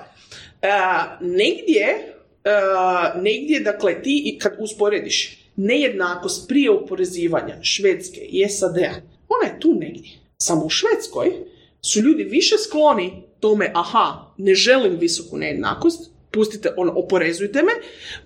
E, 0.63 0.69
negdje, 1.21 1.87
e, 2.45 2.53
negdje, 3.21 3.61
dakle, 3.61 4.03
ti 4.03 4.23
i 4.25 4.39
kad 4.39 4.53
usporediš 4.59 5.39
nejednakost 5.57 6.49
prije 6.49 6.71
oporezivanja 6.71 7.59
Švedske 7.63 8.21
i 8.21 8.49
SAD-a, 8.49 8.93
ona 9.29 9.53
je 9.53 9.61
tu 9.61 9.75
negdje. 9.75 10.11
Samo 10.37 10.65
u 10.65 10.71
Švedskoj 10.71 11.33
su 11.81 12.01
ljudi 12.01 12.25
više 12.25 12.59
skloni 12.59 13.23
tome, 13.41 13.71
aha, 13.75 14.35
ne 14.37 14.55
želim 14.55 14.97
visoku 14.99 15.37
nejednakost, 15.37 16.12
pustite, 16.33 16.74
ono, 16.76 16.93
oporezujte 16.97 17.62
me, 17.62 17.72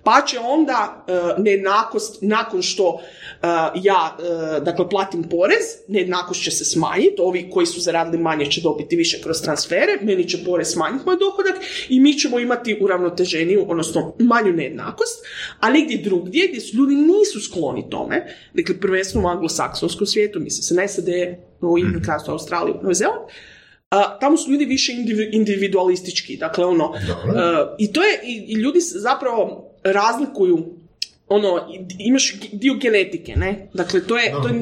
pa 0.03 0.21
će 0.27 0.39
onda 0.39 1.05
e, 1.07 1.41
nejednakost 1.41 2.17
nakon 2.21 2.61
što 2.61 2.99
e, 2.99 3.47
ja, 3.83 4.17
e, 4.19 4.59
dakle, 4.59 4.89
platim 4.89 5.23
porez, 5.23 5.65
nejednakost 5.87 6.43
će 6.43 6.51
se 6.51 6.65
smanjiti, 6.65 7.15
ovi 7.17 7.49
koji 7.53 7.65
su 7.65 7.81
zaradili 7.81 8.23
manje 8.23 8.45
će 8.45 8.61
dobiti 8.61 8.95
više 8.95 9.21
kroz 9.23 9.41
transfere, 9.41 9.97
meni 10.01 10.29
će 10.29 10.43
porez 10.45 10.71
smanjiti 10.71 11.05
moj 11.05 11.17
dohodak 11.17 11.55
i 11.89 11.99
mi 11.99 12.13
ćemo 12.13 12.39
imati 12.39 12.77
uravnoteženiju, 12.81 13.65
odnosno 13.67 14.15
manju 14.19 14.53
nejednakost, 14.53 15.25
a 15.59 15.69
negdje 15.69 15.97
drugdje 15.97 16.47
gdje 16.47 16.61
su 16.61 16.77
ljudi 16.77 16.95
nisu 16.95 17.39
skloni 17.39 17.89
tome, 17.89 18.35
dakle, 18.53 18.79
prvenstveno 18.79 19.27
u 19.27 19.31
anglosaksonskom 19.31 20.07
svijetu, 20.07 20.39
misli 20.39 20.63
se 20.63 20.75
na 20.75 20.87
SAD, 20.87 21.07
u 21.61 21.67
Ujedinjeno 21.67 22.03
kraljevstvo, 22.03 22.33
Australiju, 22.33 22.75
Novi 22.81 22.95
Zeland, 22.95 23.21
a, 23.89 24.19
tamo 24.19 24.37
su 24.37 24.51
ljudi 24.51 24.65
više 24.65 24.91
indivi- 24.93 25.29
individualistički, 25.31 26.37
dakle 26.37 26.65
ono, 26.65 26.93
Dobro. 27.07 27.31
e, 27.33 27.75
i 27.77 27.93
to 27.93 28.01
je, 28.01 28.19
i, 28.25 28.45
i 28.47 28.53
ljudi 28.53 28.81
se 28.81 28.99
zapravo 28.99 29.63
razlikuju, 29.83 30.65
ono, 31.29 31.59
imaš 31.99 32.23
dio 32.53 32.73
genetike, 32.75 33.35
ne? 33.35 33.69
Dakle, 33.73 33.99
to 34.01 34.17
je, 34.17 34.31
to 34.33 34.47
je 34.47 34.53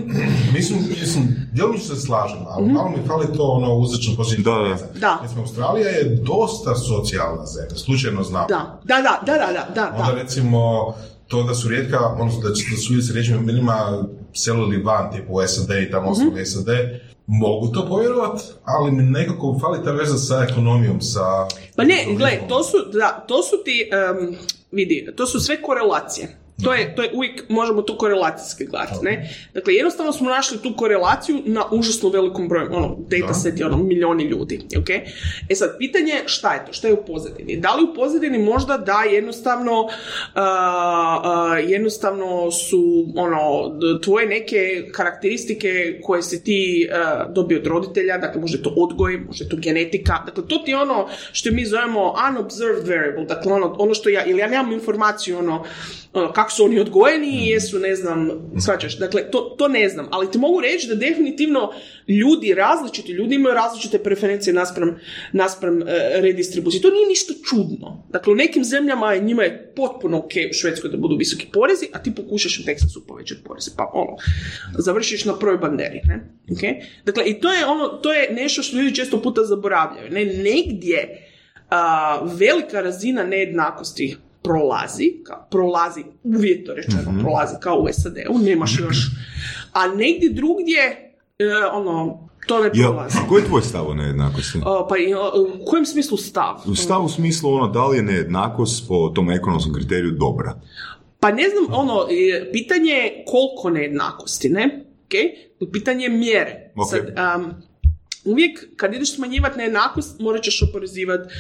Mislim, 0.54 0.80
mislim, 0.92 1.24
djelomično 1.52 1.96
se 1.96 2.02
slažem, 2.02 2.38
ali 2.48 2.66
malo 2.68 2.90
mi 2.90 3.08
fali 3.08 3.26
to 3.28 3.44
ono 3.44 3.76
uzrečno 3.76 4.16
pozitivno. 4.16 4.52
Da, 4.60 4.70
da. 4.70 5.00
Da. 5.00 5.20
Recimo, 5.22 5.42
Australija 5.42 5.90
je 5.90 6.04
dosta 6.18 6.76
socijalna 6.76 7.46
zemlja, 7.46 7.76
slučajno 7.76 8.24
znam. 8.24 8.46
da, 8.50 8.80
da, 8.84 8.96
da, 8.96 9.20
da, 9.26 9.34
da, 9.36 9.48
da, 9.48 9.74
da, 9.76 9.94
Onda 9.98 10.12
da. 10.12 10.22
recimo, 10.22 10.94
to 11.28 11.44
da 11.44 11.56
su 11.56 11.70
rijetka, 11.70 12.00
odnosno 12.00 12.42
da, 12.42 12.50
da 12.50 12.56
su 12.56 12.94
ljudi 12.94 13.04
s 13.04 13.12
ređim 13.12 13.36
imenima 13.36 14.04
selili 14.34 14.78
van, 14.78 15.12
tipu 15.12 15.34
u 15.34 15.48
SAD 15.48 15.70
i 15.80 15.92
tamo 15.92 16.12
Mhm. 16.12 16.44
SAD, 16.46 16.66
mogu 17.28 17.68
to 17.68 17.86
povjerovat, 17.88 18.42
ali 18.64 18.92
mi 18.92 19.04
nekako 19.04 19.60
fali 19.62 19.84
ta 19.84 19.92
veza 19.92 20.18
sa 20.18 20.48
ekonomijom, 20.50 21.02
sa... 21.02 21.48
Pa 21.76 21.84
ne, 21.84 22.06
gle, 22.18 22.42
to 22.50 22.64
su, 22.64 22.78
da, 22.94 23.26
to 23.28 23.44
su 23.44 23.64
ti, 23.66 23.90
em, 23.92 24.36
vidi, 24.72 25.08
to 25.16 25.26
su 25.26 25.40
sve 25.40 25.62
korelacije. 25.62 26.38
To 26.64 26.74
je, 26.74 26.96
to 26.96 27.02
je 27.02 27.10
uvijek, 27.14 27.44
možemo 27.50 27.82
to 27.82 27.98
korelacijski 27.98 28.66
gledati, 28.66 29.06
ne? 29.06 29.30
Dakle, 29.54 29.74
jednostavno 29.74 30.14
smo 30.14 30.30
našli 30.30 30.58
tu 30.58 30.74
korelaciju 30.78 31.42
na 31.46 31.64
užasno 31.72 32.10
velikom 32.10 32.48
broju, 32.48 32.70
ono, 32.72 32.98
dataset 33.10 33.60
je 33.60 33.66
ono, 33.66 33.78
milioni 33.78 34.24
ljudi, 34.24 34.60
ok? 34.78 34.90
E 35.50 35.56
sad, 35.56 35.76
pitanje 35.78 36.12
je 36.12 36.24
šta 36.26 36.54
je 36.54 36.66
to, 36.66 36.74
šta 36.74 36.88
je 36.88 36.94
u 36.94 37.06
pozadini? 37.06 37.58
Da 37.58 37.76
li 37.76 37.84
u 37.84 37.94
pozadini 37.96 38.40
možda 38.40 38.78
da 38.78 39.04
jednostavno, 39.12 39.88
a, 40.34 40.44
a, 41.24 41.58
jednostavno 41.60 42.52
su, 42.52 43.06
ono, 43.16 43.72
tvoje 44.04 44.28
neke 44.28 44.90
karakteristike 44.92 46.00
koje 46.04 46.24
si 46.24 46.44
ti 46.44 46.90
a, 46.92 47.26
dobio 47.30 47.60
od 47.60 47.68
roditelja, 47.68 48.18
dakle, 48.18 48.42
može 48.42 48.64
to 48.64 48.74
odgoj, 48.78 49.18
može 49.18 49.50
to 49.50 49.58
genetika, 49.60 50.24
dakle, 50.26 50.48
to 50.48 50.58
ti 50.58 50.72
je 50.72 50.78
ono 50.78 51.08
što 51.32 51.52
mi 51.52 51.66
zovemo 51.66 52.14
unobserved 52.30 52.88
variable, 52.88 53.26
dakle, 53.26 53.54
ono, 53.54 53.76
ono 53.80 53.94
što 53.94 54.10
ja, 54.10 54.26
ili 54.26 54.40
ja 54.40 54.48
nemam 54.48 54.72
informaciju, 54.72 55.38
ono, 55.38 55.64
ono, 56.16 56.34
kako 56.34 56.52
su 56.52 56.66
oni 56.66 56.80
odgojeni 56.80 57.28
i 57.28 57.48
jesu, 57.48 57.80
ne 57.80 57.96
znam, 57.96 58.30
shvaćaš, 58.62 58.98
dakle, 58.98 59.32
to, 59.32 59.56
to 59.58 59.68
ne 59.68 59.90
znam, 59.90 60.08
ali 60.12 60.32
ti 60.32 60.38
mogu 60.38 60.62
reći 60.62 60.88
da 60.88 60.96
definitivno 60.96 61.72
ljudi, 62.08 62.54
različiti 62.54 63.12
ljudi 63.12 63.36
imaju 63.36 63.56
različite 63.56 64.00
preferencije 64.00 64.54
naspram, 64.54 65.00
naspram 65.32 65.82
e, 65.82 65.86
redistribucije. 66.14 66.82
To 66.82 66.90
nije 66.90 67.08
ništa 67.08 67.34
čudno. 67.50 68.08
Dakle, 68.12 68.34
u 68.34 68.36
nekim 68.36 68.64
zemljama 68.64 69.14
je 69.14 69.22
njima 69.22 69.44
je 69.44 69.74
potpuno 69.76 70.18
ok 70.18 70.32
u 70.52 70.54
Švedskoj 70.54 70.90
da 70.90 70.98
budu 70.98 71.16
visoki 71.16 71.48
porezi, 71.54 71.88
a 71.94 72.04
ti 72.04 72.16
pokušaš 72.16 72.60
u 72.60 72.66
Teksasu 72.66 73.08
povećati 73.08 73.44
poreze, 73.44 73.72
pa 73.78 73.92
ono, 73.94 74.18
završiš 74.78 75.26
na 75.26 75.40
prvoj 75.40 75.58
banderi, 75.58 76.02
ne? 76.06 76.30
Okay? 76.50 76.84
Dakle, 77.06 77.24
i 77.26 77.40
to 77.40 77.54
je 77.54 77.66
ono, 77.66 77.88
to 77.88 78.14
je 78.14 78.34
nešto 78.34 78.64
što 78.64 78.78
ljudi 78.78 78.96
često 78.96 79.22
puta 79.22 79.44
zaboravljaju, 79.44 80.12
ne? 80.12 80.26
Negdje 80.26 81.28
a, 81.70 82.22
velika 82.38 82.82
razina 82.82 83.24
nejednakosti 83.24 84.18
prolazi, 84.46 85.22
kao, 85.24 85.48
prolazi, 85.52 86.04
uvjetno 86.24 86.74
rečeno, 86.74 87.22
prolazi 87.22 87.56
kao 87.60 87.76
u 87.78 87.88
SAD-u, 87.92 88.38
nemaš 88.38 88.80
još, 88.80 88.98
a 89.74 89.88
negdje 89.88 90.30
drugdje, 90.30 91.14
e, 91.40 91.46
ono, 91.74 92.28
to 92.48 92.64
ne 92.64 92.72
prolazi. 92.72 93.18
koji 93.30 93.42
je 93.42 93.48
tvoj 93.48 93.62
stav 93.62 93.88
o 93.88 93.94
nejednakosti? 93.94 94.58
O, 94.66 94.88
pa 94.90 94.96
u 95.62 95.66
kojem 95.66 95.86
smislu 95.86 96.18
stav? 96.18 96.56
U 96.66 96.76
stavu 96.76 97.06
u 97.06 97.10
smislu 97.10 97.54
ono, 97.54 97.68
da 97.68 97.88
li 97.88 97.98
je 97.98 98.04
nejednakost 98.04 98.88
po 98.88 99.12
tom 99.16 99.32
ekonomskom 99.32 99.74
kriteriju 99.74 100.12
dobra? 100.12 100.56
Pa 101.20 101.32
ne 101.32 101.44
znam, 101.50 101.80
ono, 101.82 102.08
pitanje 102.52 102.92
je 102.92 103.24
koliko 103.28 103.70
nejednakosti, 103.70 104.50
ne? 104.50 104.86
Okay? 105.10 105.30
Pitanje 105.72 106.04
je 106.04 106.10
mjere. 106.10 106.72
Ok. 106.76 106.90
Sad, 106.90 107.00
um, 107.02 107.54
uvijek 108.26 108.78
kad 108.78 108.94
ideš 108.94 109.16
smanjivati 109.16 109.58
nejednakost, 109.58 110.20
morat 110.20 110.44
ćeš 110.44 110.62
oporezivati 110.62 111.34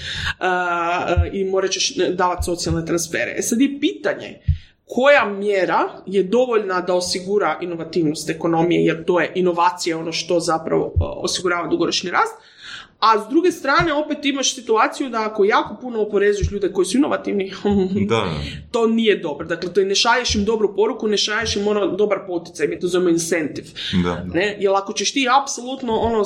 i 1.33 1.43
morat 1.43 1.71
ćeš 1.71 1.95
davati 1.95 2.43
socijalne 2.45 2.85
transfere. 2.85 3.35
E 3.37 3.41
sad 3.41 3.61
je 3.61 3.79
pitanje 3.79 4.39
koja 4.85 5.25
mjera 5.25 5.89
je 6.05 6.23
dovoljna 6.23 6.81
da 6.81 6.93
osigura 6.93 7.59
inovativnost 7.61 8.29
ekonomije, 8.29 8.85
jer 8.85 9.05
to 9.05 9.19
je 9.19 9.31
inovacija 9.35 9.97
ono 9.97 10.11
što 10.11 10.39
zapravo 10.39 10.93
osigurava 10.99 11.67
dugoročni 11.67 12.11
rast, 12.11 12.35
a 13.05 13.25
s 13.25 13.29
druge 13.29 13.51
strane 13.51 13.93
opet 13.93 14.25
imaš 14.25 14.55
situaciju 14.55 15.09
da 15.09 15.25
ako 15.25 15.45
jako 15.45 15.75
puno 15.81 16.01
oporezuješ 16.01 16.51
ljude 16.51 16.73
koji 16.73 16.85
su 16.85 16.97
inovativni, 16.97 17.51
Da. 18.09 18.25
to 18.71 18.87
nije 18.87 19.17
dobro. 19.17 19.47
Dakle, 19.47 19.73
to 19.73 19.79
je 19.79 19.85
ne 19.85 19.95
šalješ 19.95 20.35
im 20.35 20.45
dobru 20.45 20.75
poruku, 20.75 21.07
ne 21.07 21.17
šalješ 21.17 21.55
im 21.55 21.67
ono 21.67 21.87
dobar 21.87 22.19
poticaj, 22.27 22.67
mi 22.67 22.79
to 22.79 22.87
zovemo 22.87 23.09
incentive. 23.09 23.67
Da. 24.03 24.23
Ne? 24.33 24.57
Jer 24.59 24.71
ako 24.75 24.93
ćeš 24.93 25.13
ti 25.13 25.27
apsolutno 25.41 25.93
ono 25.93 26.25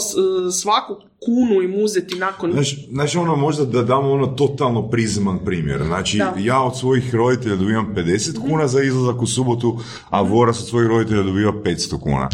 svaku 0.51 0.95
kunu 1.25 1.61
im 1.61 1.75
uzeti 1.83 2.15
nakon... 2.15 2.51
Znaš, 2.51 2.87
znači 2.91 3.17
ono 3.17 3.35
možda 3.35 3.65
da 3.65 3.83
damo 3.83 4.11
ono 4.11 4.27
totalno 4.27 4.89
prizeman 4.89 5.39
primjer. 5.45 5.83
Znači 5.83 6.17
Da. 6.17 6.33
ja 6.39 6.61
od 6.61 6.77
svojih 6.77 7.15
roditelja 7.15 7.55
dobivam 7.55 7.93
50 7.95 8.49
kuna 8.49 8.67
za 8.67 8.83
izlazak 8.83 9.21
u 9.21 9.27
subotu, 9.27 9.79
a 10.09 10.21
Voras 10.21 10.59
od 10.59 10.67
svojih 10.67 10.89
roditelja 10.89 11.23
dobiva 11.23 11.51
500 11.51 11.99
kuna. 11.99 12.29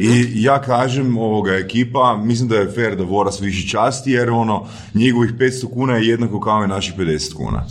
I 0.00 0.42
ja 0.42 0.60
kažem 0.60 1.18
ovoga 1.18 1.52
ekipa, 1.52 2.16
mislim 2.16 2.48
da 2.48 2.56
je 2.56 2.72
fair 2.72 2.96
da 2.96 3.04
Voras 3.04 3.40
više 3.40 3.68
časti 3.68 4.10
jer 4.10 4.30
ono 4.30 4.66
njegovih 4.94 5.32
500 5.32 5.74
kuna 5.74 5.96
je 5.96 6.06
jednako 6.06 6.40
kao 6.40 6.64
i 6.64 6.68
naših 6.68 6.94
50 6.98 7.34
kuna. 7.34 7.66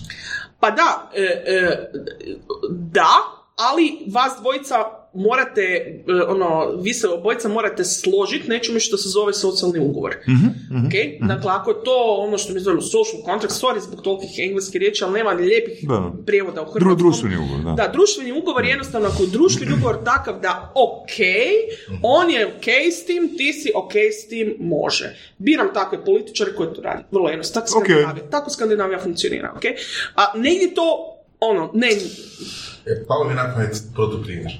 Pa 0.59 0.71
da, 0.71 1.11
e, 1.15 1.21
e, 1.21 1.89
da, 2.69 3.15
ali 3.55 3.97
vas 4.13 4.33
dvojica 4.41 4.75
morate, 5.13 5.61
e, 6.07 6.13
ono, 6.27 6.71
vi 6.81 6.93
se 6.93 7.07
obojica 7.07 7.47
morate 7.49 7.83
složiti 7.83 8.49
nečime 8.49 8.79
što 8.79 8.97
se 8.97 9.09
zove 9.09 9.33
socijalni 9.33 9.79
ugovor. 9.79 10.15
Ok? 10.85 10.93
Dakle, 11.27 11.51
ako 11.51 11.69
je 11.71 11.83
to 11.83 12.15
ono 12.19 12.37
što 12.37 12.53
mi 12.53 12.59
zovemo 12.59 12.81
social 12.81 13.21
contract, 13.25 13.55
sorry 13.55 13.79
zbog 13.79 14.01
tolikih 14.01 14.29
engleskih 14.39 14.79
riječi, 14.79 15.03
ali 15.03 15.13
nema 15.13 15.31
lijepih 15.31 15.87
Da. 15.87 16.11
prijevoda 16.25 16.61
u 16.61 16.65
hrvatskom. 16.65 16.97
društveni 16.97 17.37
ugovor, 17.37 17.61
da. 17.63 17.83
Da, 17.83 17.91
društveni 17.91 18.31
ugovor 18.31 18.63
je 18.65 18.69
jednostavno 18.69 19.07
ako 19.07 19.23
je 19.23 19.29
društveni 19.29 19.73
ugovor 19.73 20.03
takav 20.05 20.39
da 20.41 20.71
ok, 20.75 21.17
on 22.01 22.31
je 22.31 22.47
ok 22.47 22.67
s 22.91 23.05
tim, 23.05 23.37
ti 23.37 23.53
si 23.53 23.71
ok 23.75 23.91
s 23.95 24.27
tim, 24.27 24.55
može. 24.59 25.15
Biram 25.37 25.67
takve 25.73 26.05
političare 26.05 26.53
koji 26.55 26.73
to 26.75 26.81
radi. 26.81 27.03
Vrlo 27.11 27.29
jednostavno. 27.29 27.67
Tako. 27.67 27.79
Skandinavija, 27.79 28.29
tako 28.29 28.49
Skandinavija 28.49 28.99
funkcionira, 28.99 29.53
ok? 29.57 29.63
A 30.15 30.37
negdje 30.37 30.73
to, 30.73 31.09
ono, 31.39 31.71
ne, 31.73 31.89
E, 32.85 33.05
palo 33.07 33.23
mi 33.23 33.31
je 33.31 33.35
na 33.35 33.53
pamet 33.53 33.83
protuprimjer. 33.93 34.51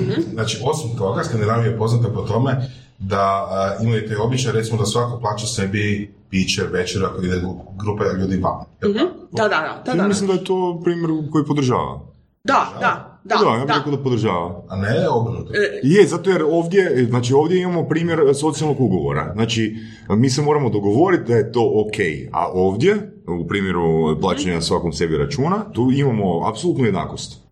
Mhm. 0.00 0.20
Znači, 0.32 0.58
osim 0.64 0.96
toga, 0.98 1.24
Skandinavija 1.24 1.66
je 1.66 1.78
poznata 1.78 2.08
po 2.10 2.20
tome 2.22 2.56
da 2.98 3.20
a, 3.20 3.76
imaju 3.82 4.08
te 4.08 4.18
običaj, 4.18 4.52
recimo 4.52 4.78
da 4.78 4.86
svako 4.86 5.20
plaća 5.20 5.46
sebi 5.46 6.10
piće, 6.30 6.62
večer 6.64 7.04
ako 7.04 7.22
ide 7.22 7.36
gru- 7.36 7.60
grupa 7.76 8.04
ljudi 8.12 8.36
van. 8.36 8.64
Tako? 8.80 8.92
da, 9.32 9.42
da, 9.42 9.48
da, 9.48 9.82
da, 9.84 9.90
Ja 9.90 9.96
da, 9.96 10.08
mislim 10.08 10.26
da 10.26 10.32
je 10.32 10.44
to 10.44 10.80
primjer 10.84 11.10
koji 11.32 11.44
podržava. 11.44 12.00
da, 12.44 12.68
da, 12.80 13.18
da, 13.24 13.36
Da, 13.36 13.50
ja 13.50 13.56
bih 13.56 13.66
da. 13.66 13.74
rekao 13.74 13.92
da 13.92 14.02
podržava. 14.02 14.62
A 14.68 14.76
ne 14.76 15.08
obrnuto. 15.08 15.52
E, 15.52 15.80
Je, 15.82 16.06
zato 16.06 16.30
jer 16.30 16.42
ovdje, 16.44 17.06
znači 17.06 17.34
ovdje 17.34 17.60
imamo 17.60 17.84
primjer 17.84 18.18
socijalnog 18.34 18.80
ugovora. 18.80 19.32
Znači, 19.32 19.76
mi 20.08 20.30
se 20.30 20.42
moramo 20.42 20.70
dogovoriti 20.70 21.24
da 21.24 21.34
je 21.34 21.52
to 21.52 21.72
ok, 21.76 21.96
a 22.32 22.48
ovdje, 22.48 22.96
u 23.42 23.48
primjeru 23.48 23.80
plaćanja 24.20 24.60
svakom 24.60 24.92
sebi 24.92 25.16
računa, 25.16 25.72
tu 25.72 25.90
imamo 25.92 26.48
apsolutnu 26.48 26.84
jednakost. 26.84 27.45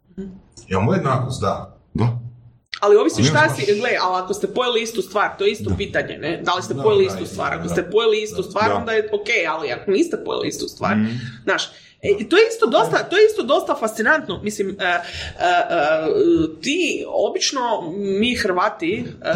Imamo 0.69 0.95
jednakost, 0.95 1.41
da. 1.41 1.79
Da. 1.95 2.19
Ali 2.81 2.97
ovisi 2.97 3.17
Ali 3.19 3.25
šta 3.25 3.49
si, 3.49 3.75
gle, 3.75 3.91
ali 4.03 4.23
ako 4.23 4.35
ste 4.35 4.47
pojeli 4.47 4.83
istu 4.83 5.03
stvar, 5.03 5.37
to 5.39 5.45
je 5.45 5.53
isto 5.53 5.71
pitanje, 5.77 6.19
ne? 6.19 6.41
Da 6.43 6.55
li 6.55 6.63
ste 6.63 6.75
pojeli 6.75 7.05
da, 7.05 7.09
istu 7.09 7.21
da, 7.21 7.27
stvar? 7.27 7.55
Ako 7.55 7.63
da. 7.63 7.69
ste 7.69 7.91
pojeli 7.91 8.23
istu 8.23 8.43
stvar, 8.43 8.69
Da. 8.69 8.75
onda 8.75 8.93
je 8.93 9.09
ok, 9.13 9.29
ali 9.51 9.73
ako 9.73 9.91
niste 9.91 10.17
pojeli 10.25 10.49
istu 10.49 10.69
stvar, 10.69 10.97
Mhm. 10.97 11.11
znaš, 11.45 11.63
e, 12.05 12.29
to 12.29 12.37
je 12.37 12.43
isto 12.55 12.67
dosta, 12.67 13.09
to 13.11 13.17
je 13.17 13.27
isto 13.27 13.43
dosta 13.43 13.75
fascinantno. 13.75 14.41
Mislim, 14.43 14.77
e, 14.81 14.85
e, 14.85 14.91
e, 14.91 15.01
ti, 16.63 17.05
obično, 17.09 17.93
mi 17.97 18.35
Hrvati 18.35 19.05
e, 19.23 19.33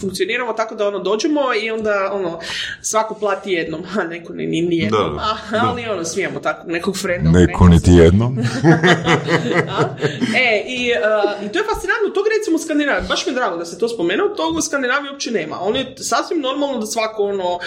funkcioniramo 0.00 0.52
tako 0.52 0.74
da 0.74 0.88
ono 0.88 0.98
dođemo 0.98 1.40
i 1.62 1.70
onda 1.70 2.10
ono, 2.12 2.40
svako 2.82 3.14
plati 3.14 3.52
jednom, 3.52 3.82
a 3.98 4.04
neko 4.04 4.32
ni, 4.32 4.46
ni, 4.46 4.62
ni 4.62 4.78
jednom, 4.78 5.16
Da, 5.16 5.22
a, 5.22 5.66
ali 5.68 5.88
ono, 5.88 6.04
smijemo 6.04 6.40
tako 6.40 6.66
nekog 6.66 6.98
frenda. 6.98 7.30
Neko 7.30 7.68
niti 7.68 7.90
jednom. 7.90 8.38
E, 10.36 10.64
i, 10.66 10.92
uh, 10.92 11.46
i 11.46 11.52
to 11.52 11.58
je 11.58 11.64
fascinantno, 11.64 12.08
tog 12.14 12.24
recimo 12.38 12.56
u 12.56 12.58
Skandinaviji, 12.58 13.08
baš 13.08 13.26
mi 13.26 13.32
je 13.32 13.34
drago 13.34 13.56
da 13.56 13.64
se 13.64 13.78
to 13.78 13.88
spomenuo, 13.88 14.28
tog 14.28 14.56
u 14.56 14.60
Skandinaviji 14.60 15.10
uopće 15.10 15.30
nema. 15.30 15.56
On 15.60 15.76
je 15.76 15.94
sasvim 15.96 16.40
normalno 16.40 16.78
da 16.78 16.86
svako 16.86 17.22
ono, 17.22 17.58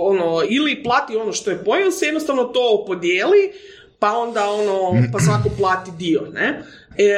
ono, 0.00 0.42
ili 0.48 0.82
plati 0.82 1.16
ono 1.16 1.32
što 1.32 1.50
je 1.50 1.64
pojeo, 1.64 1.90
se 1.90 2.06
jednostavno 2.06 2.44
to 2.44 2.84
podijeli, 2.86 3.41
pa 3.98 4.16
onda 4.18 4.50
ono, 4.50 5.02
pa 5.12 5.20
svako 5.20 5.48
plati 5.58 5.90
dio, 5.98 6.20
ne? 6.32 6.62
E, 6.98 7.14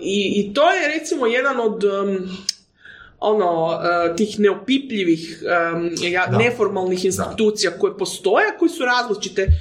i, 0.00 0.32
I 0.36 0.54
to 0.54 0.70
je 0.70 0.88
recimo 0.88 1.26
jedan 1.26 1.60
od 1.60 1.84
um, 1.84 2.28
ono, 3.20 3.66
uh, 3.66 4.16
tih 4.16 4.40
neopipljivih, 4.40 5.42
um, 5.74 5.90
neformalnih 6.38 7.04
institucija 7.04 7.70
koje 7.78 7.98
postoje, 7.98 8.46
koji 8.58 8.68
su 8.68 8.84
različite, 8.84 9.42
uh, 9.42 9.54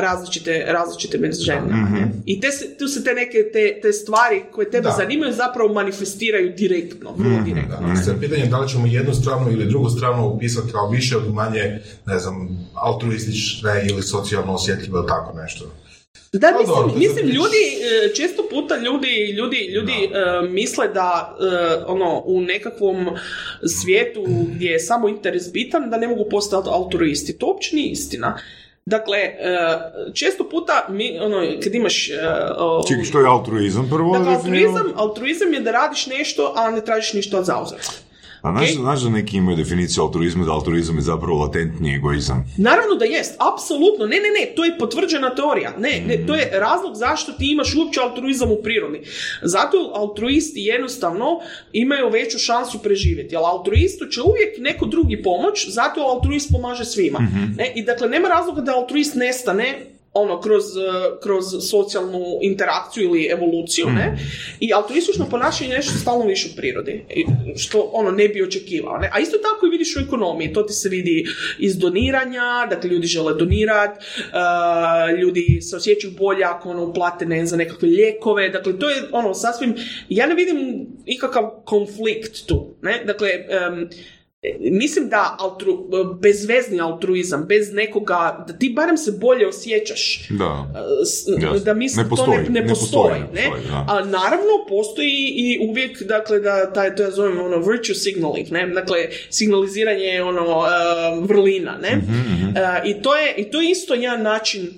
različite, 0.00 0.64
različite 0.68 1.18
među 1.18 1.42
ženama. 1.42 1.88
ne? 1.90 2.10
I 2.26 2.40
te 2.40 2.50
se, 2.50 2.78
tu 2.78 2.88
se 2.88 3.04
te 3.04 3.14
neke 3.14 3.38
te, 3.52 3.80
te 3.82 3.92
stvari 3.92 4.42
koje 4.52 4.70
tebe 4.70 4.88
Da. 4.88 4.94
zanimaju 4.98 5.32
zapravo 5.32 5.74
manifestiraju 5.74 6.52
direktno, 6.56 7.14
vrlo 7.16 7.42
direktno. 7.44 7.76
Da, 7.94 7.96
sad 7.96 8.20
pitanje 8.20 8.42
je 8.42 8.48
da 8.48 8.58
li 8.58 8.68
ćemo 8.68 8.86
jednu 8.86 9.14
stranu 9.14 9.52
ili 9.52 9.66
drugu 9.66 9.90
stranu 9.90 10.26
upisati 10.26 10.72
kao 10.72 10.90
više 10.90 11.14
ili 11.14 11.32
manje, 11.32 11.80
ne 12.06 12.18
znam, 12.18 12.68
altruistične 12.74 13.86
ili 13.90 14.02
socijalno 14.02 14.54
osjetljive 14.54 14.98
ili 14.98 15.06
tako 15.06 15.38
nešto. 15.38 15.64
Da, 16.32 16.52
Pa 16.52 16.58
mislim, 16.58 16.76
dobro, 16.76 16.94
mislim 16.98 17.26
ljudi, 17.26 17.62
e, 17.82 18.14
često 18.14 18.42
puta 18.50 18.76
ljudi, 18.76 19.32
ljudi, 19.38 19.56
ljudi 19.74 19.92
e, 19.92 20.48
misle 20.48 20.88
da 20.88 21.36
e, 21.40 21.84
ono, 21.86 22.22
u 22.24 22.40
nekakvom 22.40 23.08
svijetu 23.66 24.24
gdje 24.54 24.70
je 24.70 24.80
samo 24.80 25.08
interes 25.08 25.52
bitan, 25.52 25.90
da 25.90 25.96
ne 25.96 26.08
mogu 26.08 26.26
postati 26.30 26.68
altruisti. 26.72 27.38
To 27.38 27.46
uopće 27.46 27.76
nije 27.76 27.90
istina. 27.90 28.38
Dakle, 28.86 29.18
e, 29.18 29.36
često 30.14 30.44
puta 30.44 30.86
mi, 30.88 31.18
ono, 31.20 31.36
kad 31.62 31.74
imaš... 31.74 32.10
o- 32.58 32.84
Čekaj, 32.88 33.04
što 33.04 33.20
je 33.20 33.26
altruizam 33.26 33.88
prvo? 33.90 34.18
Dakle, 34.18 34.34
altruizam, 34.34 34.92
altruizam 34.96 35.54
je 35.54 35.60
da 35.60 35.70
radiš 35.72 36.06
nešto, 36.06 36.52
a 36.56 36.70
ne 36.70 36.80
tražiš 36.80 37.12
ništa 37.12 37.38
od 37.38 37.44
zauzeta. 37.44 37.90
A 38.44 38.52
znaš, 38.52 38.70
Ok. 38.70 38.80
znaš 38.80 39.00
da 39.00 39.10
neki 39.10 39.36
imaju 39.36 39.56
definiciju 39.56 40.02
altruizma, 40.02 40.44
da 40.44 40.52
altruizam 40.52 40.96
je 40.96 41.02
zapravo 41.02 41.38
latentni 41.38 41.94
egoizam. 41.94 42.44
Naravno 42.56 42.94
da 42.94 43.04
jest, 43.04 43.36
apsolutno, 43.52 44.06
ne, 44.06 44.16
ne, 44.16 44.30
ne, 44.40 44.54
to 44.56 44.64
je 44.64 44.78
potvrđena 44.78 45.34
teorija, 45.34 45.72
ne, 45.78 46.02
ne, 46.06 46.26
to 46.26 46.34
je 46.34 46.50
razlog 46.52 46.94
zašto 46.94 47.32
ti 47.32 47.52
imaš 47.52 47.74
uopće 47.74 48.00
altruizam 48.00 48.50
u 48.52 48.56
prirodi. 48.62 49.00
Zato 49.42 49.92
altruisti 49.94 50.60
jednostavno 50.60 51.40
imaju 51.72 52.08
veću 52.10 52.38
šansu 52.38 52.78
preživjeti, 52.78 53.36
ali 53.36 53.46
altruistu 53.46 54.06
će 54.06 54.20
uvijek 54.22 54.58
neko 54.58 54.86
drugi 54.86 55.22
pomoć, 55.22 55.68
zato 55.68 56.00
altruist 56.00 56.52
pomaže 56.52 56.84
svima. 56.84 57.18
Ne? 57.56 57.72
I 57.74 57.82
dakle, 57.84 58.08
nema 58.08 58.28
razloga 58.28 58.60
da 58.60 58.76
altruist 58.76 59.14
nestane 59.14 59.93
ono, 60.14 60.40
kroz, 60.40 60.64
eh, 60.64 61.18
kroz 61.22 61.44
socijalnu 61.70 62.38
interakciju 62.42 63.04
ili 63.04 63.26
evoluciju, 63.26 63.86
ne? 63.86 64.18
I 64.60 64.72
altruistično 64.74 65.26
ponašanje 65.30 65.70
je 65.70 65.76
nešto 65.76 65.98
stalno 65.98 66.26
više 66.26 66.48
u 66.52 66.56
prirodi, 66.56 67.04
što 67.56 67.90
ono 67.92 68.10
ne 68.10 68.28
bi 68.28 68.42
očekivao, 68.42 68.98
ne? 68.98 69.10
A 69.12 69.20
isto 69.20 69.36
tako 69.38 69.66
i 69.66 69.70
vidiš 69.70 69.96
u 69.96 70.00
ekonomiji, 70.00 70.52
to 70.52 70.62
ti 70.62 70.72
se 70.72 70.88
vidi 70.88 71.26
iz 71.58 71.78
doniranja, 71.78 72.66
dakle 72.70 72.90
ljudi 72.90 73.06
žele 73.06 73.34
donirati, 73.34 74.04
ljudi 75.20 75.60
se 75.60 75.76
osjećaju 75.76 76.12
bolje 76.18 76.44
ako 76.44 76.70
ono 76.70 76.84
uplate 76.84 77.26
ne, 77.26 77.46
za 77.46 77.56
nekakve 77.56 77.88
lijekove, 77.88 78.48
dakle 78.48 78.78
to 78.78 78.90
je 78.90 79.02
ono 79.12 79.34
sasvim, 79.34 79.74
ja 80.08 80.26
ne 80.26 80.34
vidim 80.34 80.86
ikakav 81.06 81.50
konflikt 81.64 82.46
tu, 82.46 82.76
ne? 82.82 83.02
Dakle, 83.04 83.28
em, 83.30 83.88
Mislim 84.60 85.08
da 85.08 85.36
altru, 85.40 85.86
bezvezni 86.14 86.80
altruizam, 86.80 87.44
bez 87.44 87.72
nekoga, 87.72 88.14
da 88.48 88.52
ti 88.54 88.68
barem 88.70 88.96
se 88.96 89.12
bolje 89.12 89.48
osjećaš 89.48 90.28
Da. 90.30 90.66
s- 91.06 91.42
Jasno. 91.42 91.58
da 91.60 91.74
mislim 91.74 92.02
Ne 92.02 92.10
to 92.10 92.16
postoji, 92.16 92.38
ne, 92.38 92.44
ne 92.44 92.60
ne 92.60 92.68
postoji, 92.68 92.90
postoji, 93.12 93.20
ne 93.34 93.40
ne? 93.40 93.50
postoji, 93.50 93.68
da. 93.68 93.86
A 93.88 94.00
naravno 94.00 94.52
postoji 94.68 95.10
i 95.28 95.58
uvijek 95.62 96.02
dakle 96.02 96.40
da 96.40 96.72
taj 96.72 96.96
to 96.96 97.02
ja 97.02 97.10
zovem 97.10 97.40
ono 97.40 97.58
virtue 97.60 97.94
signaling, 97.96 98.50
ne? 98.50 98.66
Dakle 98.68 98.98
signaliziranje 99.30 100.22
ono 100.22 100.58
uh, 100.58 100.66
vrlina, 101.24 101.78
ne? 101.78 101.96
Mhm, 101.96 102.34
Uh, 102.46 102.60
I 102.86 103.02
to 103.02 103.14
je 103.16 103.34
i 103.36 103.44
to 103.44 103.60
je 103.60 103.70
isto 103.70 103.94
jedan 103.94 104.22
način 104.22 104.68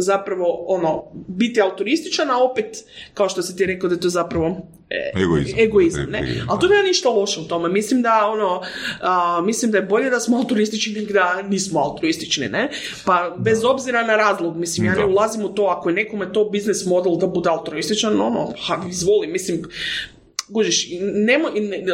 zapravo 0.00 0.64
ono 0.66 1.04
biti 1.28 1.60
altruističan, 1.60 2.30
a 2.30 2.38
opet 2.38 2.84
kao 3.14 3.28
što 3.28 3.42
si 3.42 3.56
ti 3.56 3.66
rekao 3.66 3.88
da 3.88 3.94
je 3.94 4.00
to 4.00 4.08
zapravo 4.08 4.56
e, 4.90 5.22
Egoizam. 5.22 5.58
egoizam, 5.58 6.06
ne? 6.10 6.42
Ali 6.48 6.60
to 6.60 6.68
nema 6.68 6.82
ništa 6.82 7.08
loše 7.08 7.40
u 7.40 7.44
tome. 7.44 7.68
Mislim 7.68 8.02
da 8.02 8.26
ono, 8.32 8.62
a, 9.00 9.40
mislim 9.44 9.70
da 9.70 9.78
je 9.78 9.84
bolje 9.84 10.10
da 10.10 10.20
smo 10.20 10.36
altruistični 10.36 10.92
nego 10.92 11.12
da 11.12 11.42
nismo 11.42 11.80
altruistični, 11.80 12.48
ne? 12.48 12.70
Pa 13.04 13.36
bez 13.38 13.64
obzira 13.64 14.06
na 14.06 14.16
razlog, 14.16 14.56
mislim, 14.56 14.86
ja 14.86 14.94
ne 14.94 15.04
ulazim 15.04 15.44
u 15.44 15.48
to, 15.48 15.64
ako 15.64 15.88
je 15.88 15.94
nekome 15.94 16.32
to 16.32 16.44
biznes 16.44 16.86
model 16.86 17.16
da 17.16 17.26
bude 17.26 17.50
altruističan, 17.50 18.20
ono, 18.20 18.52
ha, 18.66 18.82
izvoli, 18.88 19.26
mislim, 19.26 19.62
Gužiš, 20.50 20.88
nemo, 21.16 21.48
ne- 21.50 21.84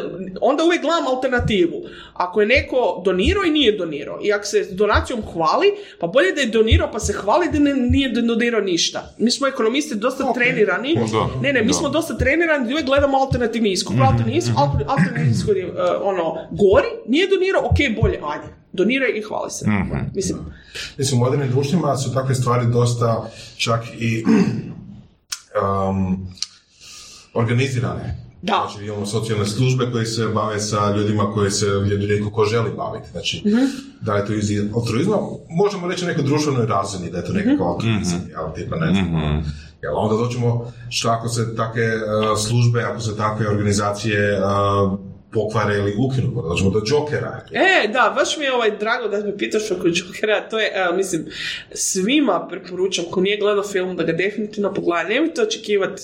onda 0.41 0.65
uvijek 0.65 0.83
gledam 0.83 1.07
alternativu. 1.07 1.83
Ako 2.15 2.41
je 2.41 2.47
neko 2.49 3.03
donirao 3.05 3.45
i 3.45 3.51
nije 3.51 3.73
donirao, 3.75 4.19
i 4.23 4.33
ako 4.33 4.45
se 4.45 4.69
donacijom 4.73 5.23
hvali, 5.25 5.67
pa 6.01 6.07
bolje 6.07 6.33
da 6.33 6.41
je 6.41 6.47
donirao 6.49 6.91
pa 6.93 7.01
se 7.01 7.13
hvali 7.15 7.47
da 7.53 7.59
ne, 7.59 7.75
nije 7.75 8.09
donirao 8.13 8.61
ništa. 8.63 9.15
Mi 9.19 9.31
smo 9.31 9.47
ekonomisti 9.47 9.95
dosta 9.97 10.33
trenirani. 10.35 10.95
Da, 10.95 11.41
Ne, 11.43 11.53
ne, 11.53 11.61
mi 11.61 11.67
da. 11.67 11.73
smo 11.73 11.89
dosta 11.89 12.17
trenirani 12.17 12.65
da 12.65 12.71
uvijek 12.71 12.87
gledamo 12.87 13.19
alternativni. 13.19 13.75
Alternativni 13.87 14.37
ishod, 14.37 14.55
alter- 14.55 14.85
alternativni 14.89 15.31
ishod 15.33 15.57
je 15.57 15.67
uh, 15.67 15.73
ono, 16.03 16.23
gori, 16.53 16.89
nije 17.07 17.29
donirao, 17.29 17.63
ok, 17.65 18.03
bolje, 18.03 18.19
ajde. 18.25 18.45
Doniraj 18.73 19.11
i 19.11 19.23
hvali 19.23 19.51
se. 19.51 19.67
Mislim, 20.15 20.39
Mislim, 20.99 21.21
u 21.21 21.25
modernim 21.25 21.51
društvima 21.51 21.97
su 21.97 22.15
takve 22.15 22.35
stvari 22.35 22.67
dosta 22.67 23.31
čak 23.57 23.81
i 23.99 24.25
um, 25.57 26.27
organizirane. 27.35 28.26
Da. 28.47 28.69
Znači, 28.71 28.87
imamo 28.87 29.07
socijalne 29.07 29.47
službe 29.47 29.91
koje 29.93 30.07
se 30.07 30.29
bave 30.29 30.61
sa 30.61 30.97
ljudima 30.97 31.33
koji 31.35 31.51
se 31.51 31.67
ljudi 31.67 32.25
ko 32.35 32.45
želi 32.45 32.71
baviti. 32.77 33.11
Znači, 33.13 33.43
da 34.01 34.15
li 34.15 34.21
je 34.21 34.27
to 34.27 34.33
iz 34.33 34.51
altruizma? 34.75 35.17
Možemo 35.51 35.89
reći 35.89 36.05
na 36.05 36.09
nekoj 36.09 36.25
društvenoj 36.25 36.67
razini 36.67 37.11
da 37.11 37.19
je 37.19 37.25
to 37.25 37.33
nekakav 37.33 37.67
altruizam, 37.67 38.21
jel, 38.31 38.53
tipa 38.55 38.77
ne 38.77 38.93
znam. 38.93 39.07
Jel, 39.83 39.97
onda 39.97 40.17
doćemo 40.17 40.73
što 40.91 41.09
ako 41.09 41.29
se 41.29 41.57
takve 41.57 41.97
uh, 41.97 42.39
službe, 42.39 42.83
ako 42.83 43.01
se 43.01 43.17
takve 43.17 43.49
organizacije 43.49 44.41
uh, 44.41 44.99
pokvare 45.37 45.75
ili 45.75 45.95
ukinu, 45.99 46.43
dođemo 46.49 46.71
do 46.71 46.81
Jokera. 46.87 47.41
E, 47.53 47.89
da, 47.89 48.13
baš 48.17 48.37
mi 48.37 48.45
je 48.45 48.55
ovaj 48.55 48.71
drago 48.79 49.09
da 49.09 49.21
me 49.27 49.37
pitaš 49.39 49.71
oko 49.71 49.89
Jokera, 49.89 50.49
to 50.49 50.59
je, 50.59 50.73
evo, 50.75 50.97
mislim, 50.97 51.27
svima 51.75 52.47
preporučam, 52.51 53.05
ko 53.11 53.21
nije 53.21 53.37
gledao 53.37 53.65
film, 53.65 53.97
da 53.97 54.03
ga 54.03 54.13
definitivno 54.13 54.75
pogleda. 54.75 55.09
Nemojte 55.09 55.43
očekivati 55.43 56.03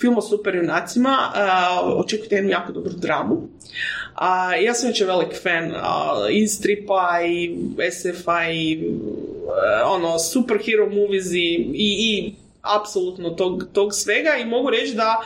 film 0.00 0.18
o 0.18 0.22
superjunacima, 0.22 1.18
a, 1.34 1.80
očekujte 1.84 2.34
jednu 2.34 2.50
jako 2.50 2.72
dobru 2.72 2.92
dramu. 2.92 3.48
A, 4.14 4.54
ja 4.54 4.74
sam 4.74 4.88
već 4.88 5.00
velik 5.00 5.42
fan 5.42 5.72
a, 5.76 6.26
i 6.30 6.46
stripa 6.48 7.20
i 7.26 7.56
SF-a 7.92 8.50
i 8.50 8.72
e, 8.72 9.82
ono, 9.84 10.18
superhero 10.18 10.88
movies 10.88 11.32
i, 11.32 11.70
i, 11.74 11.88
i 12.00 12.34
apsolutno 12.80 13.30
tog, 13.30 13.64
tog 13.72 13.94
svega 13.94 14.36
i 14.40 14.44
mogu 14.44 14.70
reći 14.70 14.94
da 14.94 15.22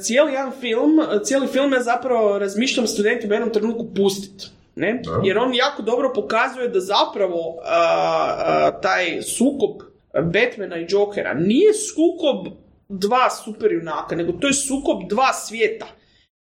cijeli 0.00 0.32
jedan 0.32 0.52
film, 0.60 1.00
cijeli 1.24 1.46
film 1.46 1.72
je 1.72 1.82
zapravo 1.82 2.38
razmišljam 2.38 2.86
studentima 2.86 3.30
u 3.30 3.34
jednom 3.34 3.52
trenutku 3.52 3.86
pustiti. 3.96 4.46
Ne? 4.74 5.02
Jer 5.24 5.38
on 5.38 5.54
jako 5.54 5.82
dobro 5.82 6.12
pokazuje 6.14 6.68
da 6.68 6.80
zapravo 6.80 7.48
uh, 7.48 7.54
uh, 7.56 8.80
taj 8.82 9.22
sukob 9.22 9.70
Batmana 10.14 10.76
i 10.78 10.86
Jokera 10.88 11.34
nije 11.34 11.74
sukob 11.74 12.52
dva 12.88 13.30
superjunaka, 13.44 14.16
nego 14.16 14.32
to 14.32 14.46
je 14.46 14.52
sukob 14.52 15.08
dva 15.08 15.32
svijeta. 15.32 15.86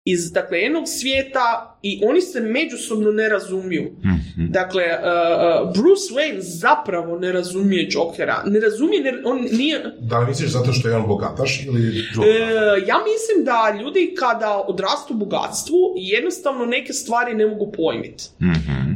Iz 0.04 0.32
dakle, 0.32 0.58
jednog 0.58 0.84
svijeta 0.86 1.73
i 1.84 2.00
oni 2.04 2.20
se 2.20 2.40
međusobno 2.40 3.10
ne 3.10 3.28
razumiju. 3.28 3.90
Dakle, 4.50 4.82
uh, 4.82 4.98
uh, 5.66 5.72
Bruce 5.74 6.14
Wayne 6.14 6.38
zapravo 6.40 7.18
ne 7.18 7.32
razumije 7.32 7.88
Jokera. 7.90 8.42
Ne 8.46 8.60
razumije, 8.60 9.02
ne- 9.02 9.22
on 9.24 9.40
nije... 9.52 9.80
Da 10.00 10.18
li 10.18 10.26
misliš 10.26 10.50
zato 10.50 10.72
što 10.72 10.88
je 10.88 10.96
on 10.96 11.06
bogataš 11.08 11.64
ili 11.66 11.88
E, 11.88 12.02
Joker? 12.14 12.32
ja 12.86 12.96
mislim 13.04 13.44
da 13.44 13.78
ljudi 13.82 14.14
kada 14.18 14.64
odrastu 14.68 15.14
bogatstvu 15.14 15.76
jednostavno 15.96 16.64
neke 16.66 16.92
stvari 16.92 17.34
ne 17.34 17.46
mogu 17.46 17.72
pojmiti. 17.72 18.24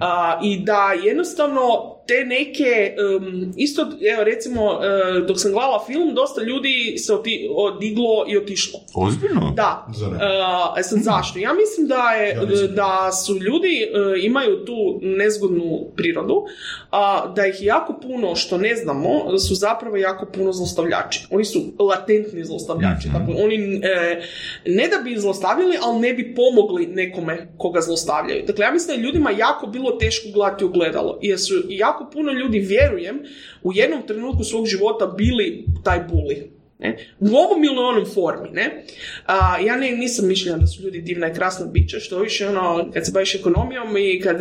A, 0.00 0.40
I 0.44 0.58
da 0.58 0.92
jednostavno 1.04 1.62
te 2.06 2.24
neke, 2.24 2.94
em, 3.16 3.52
isto, 3.56 3.82
evo 4.14 4.24
recimo, 4.24 4.62
e, 4.72 5.20
dok 5.20 5.40
sam 5.40 5.52
gledala 5.52 5.84
film, 5.86 6.14
dosta 6.14 6.42
ljudi 6.42 6.94
se 6.98 7.14
oti, 7.14 7.48
odiglo 7.56 8.24
i 8.28 8.36
otišlo. 8.38 8.80
Ozbiljno? 8.94 9.52
Da. 9.56 9.86
Ne. 10.12 10.80
E, 10.80 10.82
sad 10.82 10.98
zašto? 11.02 11.38
Ja 11.38 11.52
mislim 11.52 11.86
da, 11.86 12.10
je, 12.10 12.34
Ja 12.34 12.42
mislim. 12.42 12.74
Da 12.78 13.12
su 13.12 13.38
ljudi 13.38 13.74
e, 13.82 13.88
imaju 14.22 14.64
tu 14.64 14.98
nezgodnu 15.02 15.86
prirodu, 15.96 16.44
a, 16.90 17.32
da 17.36 17.46
ih 17.46 17.62
jako 17.62 18.00
puno 18.02 18.36
što 18.36 18.58
ne 18.58 18.76
znamo 18.76 19.38
su 19.38 19.54
zapravo 19.54 19.96
jako 19.96 20.26
puno 20.26 20.52
zlostavljači. 20.52 21.26
Oni 21.30 21.44
su 21.44 21.60
latentni 21.78 22.44
zlostavljači. 22.44 23.08
Dakle, 23.08 23.34
oni 23.44 23.80
e, 23.82 24.22
ne 24.66 24.88
da 24.88 24.98
bi 25.04 25.20
zlostavljali, 25.20 25.76
ali 25.82 26.00
ne 26.00 26.14
bi 26.14 26.34
pomogli 26.34 26.86
nekome 26.86 27.48
koga 27.56 27.80
zlostavljaju. 27.80 28.44
Dakle, 28.46 28.64
ja 28.64 28.72
mislim 28.72 28.86
da 28.86 29.00
je 29.00 29.06
ljudima 29.06 29.30
jako 29.30 29.66
bilo 29.66 29.90
teško 29.90 30.28
gledati 30.34 30.64
u 30.64 30.68
gledalo. 30.68 31.18
Jer 31.22 31.38
su 31.40 31.54
jako 31.68 32.10
puno 32.12 32.32
ljudi, 32.32 32.58
vjerujem, 32.58 33.22
u 33.62 33.72
jednom 33.72 34.02
trenutku 34.06 34.44
svog 34.44 34.66
života 34.66 35.06
bili 35.06 35.64
taj 35.84 36.00
buli. 36.10 36.57
Ne? 36.80 36.96
U 37.20 37.36
ovom 37.36 37.64
ili 37.64 37.78
onom 37.78 38.06
formi, 38.14 38.48
ne? 38.52 38.84
A, 39.26 39.58
ja 39.58 39.76
ne, 39.76 39.90
nisam 39.90 40.26
mišljenja 40.26 40.58
da 40.58 40.66
su 40.66 40.82
ljudi 40.82 41.00
divna 41.00 41.28
i 41.28 41.34
krasna 41.34 41.66
bića, 41.66 42.00
što 42.00 42.18
više 42.18 42.48
ono, 42.48 42.90
kad 42.94 43.06
se 43.06 43.12
baviš 43.12 43.34
ekonomijom 43.34 43.96
i 43.96 44.20
kad, 44.20 44.36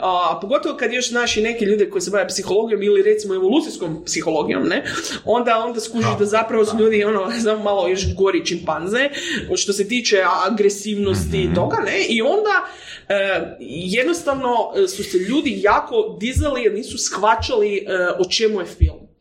a, 0.00 0.38
pogotovo 0.40 0.76
kad 0.76 0.92
još 0.92 1.08
znaš 1.08 1.36
i 1.36 1.42
neke 1.42 1.64
ljude 1.64 1.90
koji 1.90 2.02
se 2.02 2.10
bave 2.10 2.28
psihologijom 2.28 2.82
ili 2.82 3.02
recimo 3.02 3.34
evolucijskom 3.34 4.04
psihologijom, 4.04 4.68
ne? 4.68 4.84
Onda, 5.24 5.58
onda 5.66 5.80
skužiš 5.80 6.18
da 6.18 6.24
zapravo 6.24 6.64
su 6.64 6.78
ljudi 6.78 7.04
ono, 7.04 7.30
znam 7.42 7.62
malo 7.62 7.88
još 7.88 8.14
gori 8.14 8.46
čimpanze, 8.46 9.08
što 9.56 9.72
se 9.72 9.88
tiče 9.88 10.22
agresivnosti 10.50 11.42
i 11.42 11.54
toga, 11.54 11.76
ne? 11.86 12.04
I 12.08 12.22
onda 12.22 12.66
e, 13.08 13.56
jednostavno 13.68 14.72
su 14.96 15.04
se 15.04 15.18
ljudi 15.18 15.60
jako 15.62 16.16
dizali 16.20 16.62
jer 16.62 16.72
nisu 16.72 16.98
shvaćali 16.98 17.76
e, 17.76 17.82
o 18.18 18.24
čemu 18.30 18.60
je 18.60 18.66
film. 18.66 19.13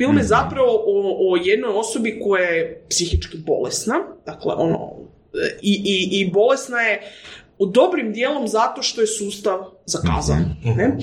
Film 0.00 0.18
je 0.18 0.24
zapravo 0.24 0.84
o, 0.86 1.32
o 1.32 1.36
jednoj 1.36 1.72
osobi 1.74 2.20
koja 2.24 2.44
je 2.44 2.84
psihički 2.88 3.38
bolesna, 3.38 3.94
dakle 4.26 4.54
ono, 4.54 4.92
i, 5.62 5.82
i, 5.84 6.20
i 6.20 6.30
bolesna 6.30 6.80
je 6.80 7.02
u 7.58 7.66
dobrim 7.66 8.12
dijelom 8.12 8.48
zato 8.48 8.82
što 8.82 9.00
je 9.00 9.06
sustav 9.06 9.64
zakazan. 9.86 10.56
Ne? 10.64 10.96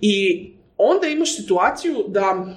I 0.00 0.46
onda 0.76 1.06
imaš 1.06 1.36
situaciju 1.36 2.04
da 2.08 2.56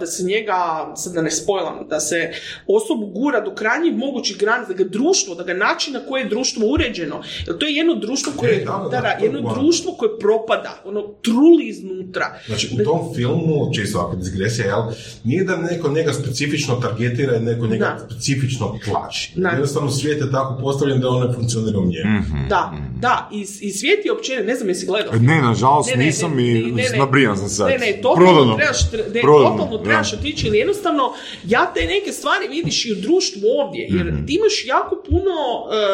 da 0.00 0.06
se 0.06 0.24
njega, 0.24 0.54
sad 0.96 1.12
da 1.12 1.22
ne 1.22 1.30
spojlam, 1.30 1.86
da 1.88 2.00
se 2.00 2.30
osobu 2.68 3.06
gura 3.06 3.40
do 3.40 3.54
krajnjih 3.54 3.96
mogućih 3.96 4.38
granica, 4.38 4.72
da 4.72 4.84
ga 4.84 4.90
društvo, 4.90 5.34
da 5.34 5.44
ga 5.44 5.54
način 5.54 5.92
na 5.94 6.00
koje 6.00 6.22
je 6.22 6.28
društvo 6.28 6.66
uređeno, 6.66 7.22
jer 7.46 7.58
to 7.58 7.66
je 7.66 7.74
jedno 7.74 7.94
društvo 7.94 8.32
koje, 8.36 8.50
E, 8.52 8.64
da, 8.64 8.72
da, 8.72 8.88
da, 8.90 9.00
da, 9.00 9.18
to 9.18 9.24
je 9.24 9.30
jedno 9.32 9.54
društvo 9.54 9.92
koje 9.92 10.18
propada, 10.18 10.82
ono, 10.84 11.02
truli 11.02 11.64
iznutra. 11.64 12.38
Znači, 12.46 12.70
u 12.74 12.84
tom 12.84 13.14
filmu, 13.14 13.70
čisto 13.74 13.98
ako 13.98 14.16
digresija, 14.16 14.66
jel, 14.66 14.82
nije 15.24 15.44
da 15.44 15.56
neko 15.56 15.88
njega 15.88 16.12
specifično 16.12 16.74
targetira 16.74 17.36
i 17.36 17.40
neko 17.40 17.66
njega 17.66 17.84
Da. 18.00 18.06
specifično. 18.06 18.78
Da. 19.36 19.48
Jednostavno 19.48 19.90
svijet 19.90 20.20
je 20.20 20.30
tako 20.32 20.58
postavljen 20.60 21.00
da 21.00 21.08
on 21.08 21.26
ne 21.28 21.34
funkcionira 21.34 21.78
u 21.78 21.86
njemu. 21.86 22.22
Da, 22.48 22.72
da, 23.00 23.28
i, 23.32 23.40
i 23.60 23.70
svijet 23.72 24.04
je 24.04 24.12
općenito, 24.12 24.46
ne 24.46 24.54
znam 24.54 24.68
jesi 24.68 24.86
gledao. 24.86 25.12
Ne, 25.14 25.42
nažalost 25.42 25.90
Ne, 25.90 25.96
ne, 25.96 26.04
nisam 26.04 26.36
ne, 26.36 26.42
i 26.42 26.62
ne, 26.62 26.82
ne, 26.82 26.88
ne. 26.90 26.98
nabrijan 26.98 27.36
sam 27.36 27.48
sad. 27.48 27.68
Ne, 27.68 27.78
ne, 27.78 27.98
trebaš, 28.56 28.90
tre- 28.90 29.14
ne, 29.14 29.20
Da. 29.78 29.84
trebaš 29.84 30.12
otići, 30.12 30.46
ili 30.46 30.58
jednostavno, 30.58 31.12
ja 31.46 31.72
te 31.74 31.84
neke 31.86 32.12
stvari 32.12 32.48
vidiš 32.48 32.86
i 32.86 32.92
u 32.92 32.96
društvu 32.96 33.40
ovdje, 33.58 33.86
jer 33.90 34.06
Mhm. 34.06 34.26
ti 34.26 34.34
imaš 34.34 34.64
jako 34.66 35.02
puno, 35.08 35.34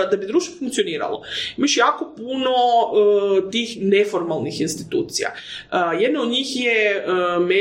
e, 0.07 0.11
da 0.11 0.17
bi 0.17 0.27
društvo 0.27 0.55
funkcioniralo, 0.59 1.23
imaš 1.57 1.77
jako 1.77 2.13
puno 2.17 2.55
e, 3.47 3.51
tih 3.51 3.79
neformalnih 3.81 4.61
institucija. 4.61 5.29
E, 5.73 5.77
jedna 6.01 6.23
od 6.23 6.29
njih 6.29 6.57
je 6.57 7.05
me, 7.41 7.57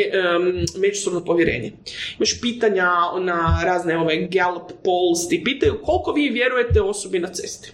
međusobno 0.78 1.26
povjerenje. 1.26 1.72
Imaš 2.18 2.42
pitanja 2.42 2.90
na 3.20 3.62
razne 3.66 3.98
ove 3.98 4.28
Gallup 4.32 4.72
polls, 4.84 5.28
ti 5.30 5.42
pitaju 5.46 5.80
koliko 5.84 6.12
vi 6.12 6.30
vjerujete 6.30 6.82
osobi 6.82 7.20
na 7.20 7.28
cesti. 7.28 7.72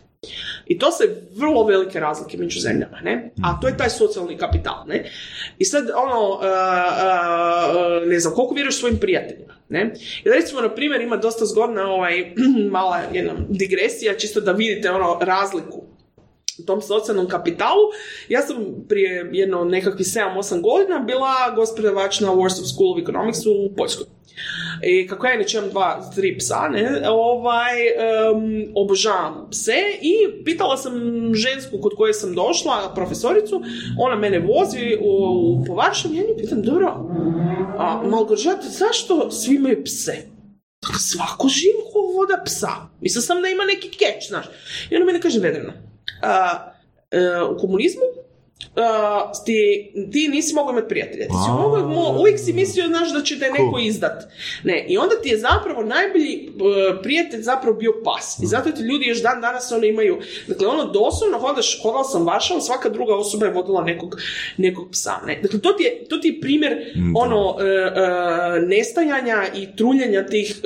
I 0.65 0.79
to 0.79 0.91
se 0.91 1.21
vrlo 1.35 1.63
velike 1.63 1.99
razlike 1.99 2.37
među 2.37 2.59
zemljama, 2.59 2.99
ne? 3.03 3.31
A 3.43 3.59
to 3.59 3.67
je 3.67 3.77
taj 3.77 3.89
socijalni 3.89 4.37
kapital, 4.37 4.87
ne? 4.87 5.09
I 5.59 5.65
sad, 5.65 5.83
ono, 5.95 6.29
uh, 6.29 6.39
uh, 6.41 8.07
ne 8.07 8.19
znam, 8.19 8.33
koliko 8.33 8.53
vjeruješ 8.53 8.79
svojim 8.79 8.97
prijateljima, 8.97 9.53
ne? 9.69 9.93
I 10.23 10.29
da 10.29 10.35
recimo, 10.35 10.61
na 10.61 10.75
primjer, 10.75 11.01
ima 11.01 11.17
dosta 11.17 11.45
zgodna 11.45 11.87
ovaj, 11.87 12.33
mala 12.71 12.99
jedna 13.13 13.33
digresija, 13.49 14.17
čisto 14.17 14.41
da 14.41 14.51
vidite 14.51 14.91
ono 14.91 15.19
razliku 15.21 15.90
tom 16.65 16.81
socijalnom 16.81 17.27
kapitalu. 17.27 17.81
Ja 18.29 18.41
sam 18.41 18.55
prije 18.89 19.29
jedno 19.31 19.63
nekakvih 19.63 20.07
7-8 20.07 20.61
godina 20.61 20.99
bila 20.99 21.55
gospodavač 21.55 22.19
na 22.19 22.27
Warsaw 22.27 22.73
School 22.73 22.93
of 22.93 22.99
Economics 23.01 23.45
u 23.45 23.75
Poljskoj. 23.77 24.05
I 24.83 25.07
kako 25.07 25.27
ja 25.27 25.33
inače 25.33 25.57
imam 25.57 25.69
dva, 25.69 26.11
tri 26.15 26.37
psa, 26.37 26.67
ne, 26.69 27.09
ovaj, 27.09 27.87
em, 27.87 28.71
obožavam 28.75 29.47
pse 29.51 29.77
i 30.01 30.43
pitala 30.45 30.77
sam 30.77 30.93
žensku 31.35 31.77
kod 31.81 31.91
koje 31.95 32.13
sam 32.13 32.35
došla, 32.35 32.91
profesoricu, 32.95 33.61
ona 33.99 34.15
mene 34.15 34.39
vozi 34.39 34.97
u, 35.01 35.11
u 35.61 35.65
po 35.65 35.73
Varšavi, 35.73 36.17
ja 36.17 36.23
nju 36.23 36.37
pitam, 36.37 36.61
dobro, 36.61 36.87
a, 37.77 38.03
Malgoržata, 38.05 38.67
zašto 38.69 39.31
svi 39.31 39.55
imaju 39.55 39.83
pse? 39.83 40.15
Svako 40.99 41.47
živo 41.47 41.81
voda 42.15 42.43
psa. 42.45 42.71
Mislila 43.01 43.21
sam 43.21 43.41
da 43.41 43.47
ima 43.47 43.63
neki 43.63 43.89
keč, 43.89 44.27
znaš. 44.27 44.45
I 44.89 44.95
ona 44.95 45.05
mene 45.05 45.21
kaže, 45.21 45.39
Vedrena, 45.39 45.73
a, 46.21 46.65
e, 47.11 47.41
u 47.41 47.57
komunizmu 47.57 48.01
a, 48.75 49.31
ti, 49.45 49.91
ti 50.11 50.27
nisi 50.27 50.53
mogao 50.55 50.71
imati 50.71 50.87
prijatelja. 50.87 51.25
Ti 51.25 51.33
si 51.45 51.51
mogao, 51.51 51.89
mo- 51.89 52.19
uvijek 52.19 52.39
si 52.39 52.53
mislio, 52.53 52.87
znaš, 52.87 53.13
da 53.13 53.21
će 53.21 53.39
te 53.39 53.45
neko 53.51 53.79
izdat. 53.81 54.23
Ne, 54.63 54.85
i 54.87 54.97
onda 54.97 55.15
ti 55.23 55.29
je 55.29 55.37
zapravo 55.37 55.83
najbolji 55.83 56.33
e, 56.33 57.01
prijatelj 57.03 57.41
zapravo 57.41 57.77
bio 57.77 57.93
pas. 58.03 58.39
I 58.43 58.45
zato 58.45 58.71
ti 58.71 58.81
ljudi 58.81 59.05
još 59.05 59.21
dan 59.21 59.41
danas 59.41 59.71
ono 59.71 59.85
imaju, 59.85 60.17
dakle 60.47 60.67
ono 60.67 60.83
doslovno 60.85 61.39
hodaš, 61.39 61.81
hodala 61.83 62.03
sam 62.03 62.25
Varšavom, 62.25 62.61
svaka 62.61 62.89
druga 62.89 63.15
osoba 63.15 63.45
je 63.45 63.51
vodila 63.51 63.83
nekog, 63.83 64.17
nekog 64.57 64.91
psa. 64.91 65.13
Ne? 65.27 65.39
Dakle, 65.41 65.59
to 65.59 65.73
ti 65.73 65.83
je, 65.83 66.05
to 66.09 66.17
ti 66.17 66.27
je 66.27 66.41
primjer 66.41 66.77
ono 67.15 67.55
e, 67.59 67.63
e, 67.65 68.61
nestajanja 68.67 69.43
i 69.55 69.75
truljenja 69.75 70.25
tih 70.25 70.61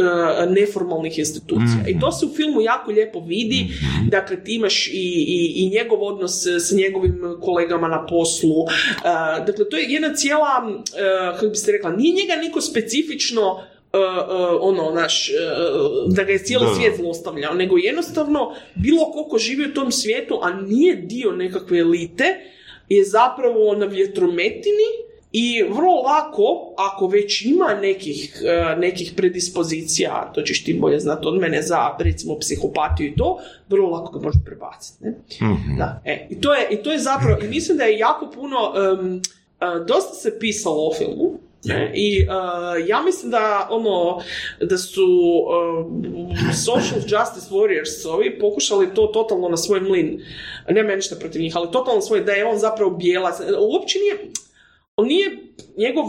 neformalnih 0.49 1.19
institucija. 1.19 1.83
I 1.87 1.99
to 1.99 2.11
se 2.11 2.25
u 2.25 2.29
filmu 2.35 2.61
jako 2.61 2.91
lijepo 2.91 3.19
vidi. 3.19 3.67
Dakle, 4.09 4.43
ti 4.43 4.55
imaš 4.55 4.87
i, 4.87 4.91
i, 5.27 5.53
i 5.55 5.69
njegov 5.69 6.03
odnos 6.03 6.45
s 6.45 6.71
njegovim 6.71 7.21
kolegama 7.41 7.84
na 7.88 8.05
poslu. 8.05 8.65
E, 8.65 9.45
dakle, 9.45 9.69
to 9.69 9.77
je 9.77 9.86
jedna 9.88 10.13
cijela, 10.13 10.71
e, 10.95 11.33
kako 11.33 11.47
bi 11.47 11.55
se 11.55 11.71
rekla, 11.71 11.91
nije 11.91 12.15
njega 12.15 12.36
niko 12.41 12.61
specifično 12.61 13.63
e, 13.93 13.97
ono, 14.59 14.91
naš, 14.91 15.29
e, 15.29 15.33
da 16.07 16.23
ga 16.23 16.31
je 16.31 16.43
cijeli 16.43 16.65
Da, 16.65 16.75
svijet 16.75 16.95
zlostavljao, 16.97 17.53
nego 17.53 17.77
jednostavno 17.77 18.55
bilo 18.75 19.11
koliko 19.11 19.38
živi 19.38 19.65
u 19.65 19.73
tom 19.73 19.91
svijetu, 19.91 20.39
a 20.41 20.53
nije 20.53 20.95
dio 20.95 21.31
nekakve 21.31 21.79
elite, 21.79 22.25
je 22.89 23.03
zapravo 23.03 23.75
na 23.75 23.86
vjetrometini 23.86 25.05
i 25.38 25.63
vrlo 25.63 26.01
lako, 26.01 26.73
ako 26.77 27.07
već 27.07 27.45
ima 27.45 27.73
nekih, 27.81 28.41
e, 28.45 28.75
nekih 28.75 29.13
predispozicija, 29.17 30.31
to 30.36 30.41
ćeš 30.41 30.63
ti 30.63 30.73
bolje 30.73 30.99
znati 30.99 31.27
od 31.27 31.39
mene 31.39 31.61
za 31.61 31.97
recimo 31.99 32.39
psihopatiju 32.39 33.07
i 33.07 33.15
to, 33.15 33.38
vrlo 33.69 33.89
lako 33.89 34.19
ga 34.19 34.25
može 34.25 34.39
prebaciti. 34.45 35.03
Ne? 35.03 35.13
Da, 35.77 36.01
e, 36.05 36.27
i, 36.29 36.41
to 36.41 36.53
je, 36.53 36.67
I 36.71 36.83
to 36.83 36.91
je 36.91 36.99
zapravo, 36.99 37.38
i 37.43 37.47
mislim 37.47 37.77
da 37.77 37.83
je 37.83 37.97
jako 37.97 38.31
puno, 38.31 38.57
e, 38.75 39.86
dosta 39.88 40.13
se 40.13 40.39
pisalo 40.39 40.88
o 40.88 40.93
filmu, 40.93 41.39
ne? 41.63 41.91
I 41.95 42.21
e, 42.21 42.25
ja 42.88 43.01
mislim 43.01 43.31
da 43.31 43.67
ono 43.71 44.21
da 44.61 44.77
su 44.77 45.07
e, 46.49 46.53
social 46.65 46.99
justice 46.99 47.49
warriors 47.51 48.07
ovi 48.07 48.39
pokušali 48.39 48.93
to 48.93 49.07
totalno 49.07 49.49
na 49.49 49.57
svoj 49.57 49.81
mlin. 49.81 50.21
Ne 50.69 50.95
ništa 50.95 51.15
protiv 51.15 51.41
njih, 51.41 51.57
ali 51.57 51.71
totalno 51.71 52.01
svoj 52.01 52.21
da 52.21 52.31
je 52.31 52.45
on 52.45 52.57
zapravo 52.57 52.91
bijelac. 52.91 53.36
Uopće 53.59 53.99
nije 53.99 54.31
on 54.97 55.07
nije 55.07 55.25
njegov 55.77 56.05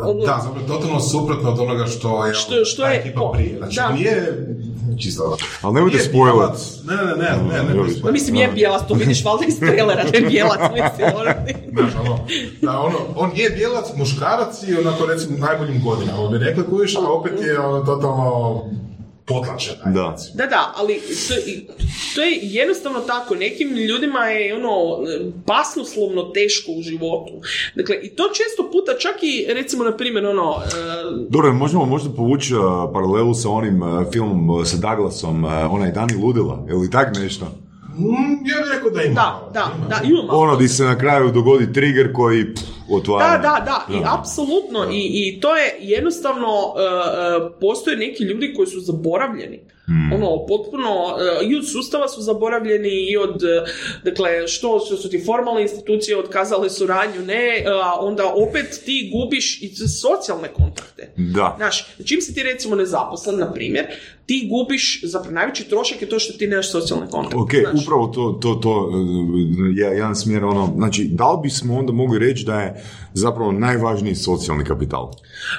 ono, 0.00 0.20
Da, 0.20 0.40
zapravo 0.44 0.66
totalno 0.68 1.00
suprotno 1.02 1.50
od 1.50 1.58
onoga 1.58 1.86
što 1.86 2.26
je, 2.26 2.34
Što- 2.34 2.64
što 2.64 2.86
je- 2.86 2.96
ekipa 2.96 3.30
prije. 3.34 3.56
Znači, 3.58 3.76
da. 3.76 3.88
nije 3.88 4.46
čisto... 4.98 5.36
Ali 5.62 5.74
nemojte 5.74 5.98
bijelac. 6.12 6.58
Ne, 6.84 6.96
ne, 6.96 7.02
ne, 7.02 7.12
ne, 7.12 7.62
ne, 7.64 7.74
ne, 7.74 7.82
ne, 7.84 8.02
Pa 8.02 8.10
mislim 8.10 8.36
je 8.36 8.48
bijelac, 8.48 8.82
to 8.88 8.94
vidiš 8.94 9.24
valjda 9.24 9.44
iz 9.44 9.58
trailera, 9.58 10.04
da 10.04 10.16
je 10.18 10.22
bijelac, 10.22 10.60
mislim. 10.72 11.08
ono. 11.16 11.30
Znaš, 11.72 11.92
ono, 12.00 12.18
da, 12.62 12.80
ono, 12.80 12.98
on 13.16 13.30
je 13.34 13.50
bijelac, 13.50 13.86
muškarac 13.96 14.62
i 14.62 14.76
onako 14.76 15.06
recimo 15.06 15.38
najboljim 15.38 15.82
godinama, 15.84 16.28
bi 16.28 16.38
rekli 16.38 16.64
kojiš, 16.66 16.96
a 16.96 17.00
opet 17.02 17.32
je 17.40 17.58
ono 17.60 17.80
totalno 17.80 18.64
potlačen. 19.28 19.74
Da. 19.84 20.16
Da, 20.34 20.46
da, 20.46 20.72
ali 20.76 20.94
to, 21.28 21.34
to 22.14 22.22
je 22.22 22.38
jednostavno 22.42 23.00
tako. 23.00 23.34
Nekim 23.34 23.68
ljudima 23.68 24.18
je 24.24 24.54
ono 24.56 24.74
basnoslovno 25.46 26.22
teško 26.22 26.72
u 26.72 26.82
životu. 26.82 27.32
Dakle, 27.74 27.96
i 28.02 28.08
to 28.08 28.22
često 28.28 28.70
puta 28.72 28.92
čak 28.98 29.22
i 29.22 29.46
recimo 29.54 29.84
na 29.84 29.96
primjer 29.96 30.26
ono... 30.26 30.54
e, 30.64 31.26
Dobro, 31.28 31.52
možemo 31.52 31.84
možda 31.84 32.10
povući 32.10 32.54
uh, 32.54 32.60
paralelu 32.92 33.34
sa 33.34 33.50
onim 33.50 33.82
uh, 33.82 34.06
filmom 34.12 34.50
uh, 34.50 34.66
sa 34.66 34.76
Douglasom, 34.76 35.44
uh, 35.44 35.50
onaj 35.70 35.90
Dani 35.90 36.14
Ludila, 36.22 36.66
ili 36.70 36.90
tak 36.90 37.16
nešto? 37.16 37.44
Mm, 37.98 38.46
ja 38.48 38.56
bih 38.62 38.72
rekao 38.72 38.90
da 38.90 39.02
ima. 39.02 39.14
da, 39.14 39.50
da, 39.54 39.70
Ima. 39.76 39.88
da, 39.88 40.00
imamo. 40.04 40.28
Ono 40.32 40.56
di 40.56 40.68
se 40.68 40.84
na 40.84 40.98
kraju 40.98 41.32
dogodi 41.32 41.72
trigger 41.72 42.12
koji 42.12 42.54
pff, 42.54 42.77
otvara. 42.90 43.38
Da, 43.38 43.42
da, 43.42 43.64
da, 43.64 43.98
i 43.98 44.02
apsolutno, 44.04 44.90
I, 44.92 45.10
i 45.12 45.40
to 45.40 45.56
je 45.56 45.76
jednostavno, 45.80 46.46
e, 46.46 47.60
postoje 47.60 47.96
neki 47.96 48.24
ljudi 48.24 48.54
koji 48.56 48.66
su 48.66 48.80
zaboravljeni. 48.80 49.60
Ono, 50.14 50.46
potpuno, 50.46 50.90
e, 51.42 51.46
i 51.46 51.56
od 51.56 51.70
sustava 51.72 52.08
su 52.08 52.22
zaboravljeni, 52.22 53.10
i 53.10 53.16
od, 53.16 53.42
e, 53.42 53.64
dakle, 54.04 54.48
što, 54.48 54.78
što 54.86 54.96
su 54.96 55.10
ti 55.10 55.22
formalne 55.26 55.62
institucije 55.62 56.18
otkazale 56.18 56.70
suradnju, 56.70 57.22
ne, 57.22 57.34
e, 57.34 57.64
a 57.82 58.00
onda 58.00 58.32
opet 58.48 58.80
ti 58.84 59.10
gubiš 59.12 59.62
i 59.62 59.68
socijalne 59.76 60.48
kontakte. 60.48 61.12
Da. 61.16 61.54
Znaš, 61.56 61.86
čim 62.04 62.20
si 62.20 62.34
ti 62.34 62.42
recimo 62.42 62.76
nezaposlen, 62.76 63.38
na 63.38 63.52
primjer, 63.52 63.86
ti 64.26 64.48
gubiš, 64.50 65.00
zapravo 65.02 65.34
najveći 65.34 65.64
trošak 65.64 66.02
je 66.02 66.08
to 66.08 66.18
što 66.18 66.32
ti 66.32 66.46
nemaš 66.46 66.70
socijalne 66.70 67.06
kontakte. 67.10 67.36
Ok, 67.36 67.50
znaš. 67.70 67.82
upravo 67.82 68.06
to, 68.06 68.38
to, 68.42 68.54
to 68.54 68.90
je 69.76 69.96
jedan 69.96 70.16
smjer, 70.16 70.44
ono, 70.44 70.72
znači, 70.76 71.04
da 71.04 71.32
li 71.32 71.38
bismo 71.42 71.78
onda 71.78 71.92
mogli 71.92 72.18
reći 72.18 72.44
da 72.44 72.60
je 72.60 72.84
zapravo 73.14 73.52
najvažniji 73.52 74.14
socijalni 74.14 74.64
kapital? 74.64 75.10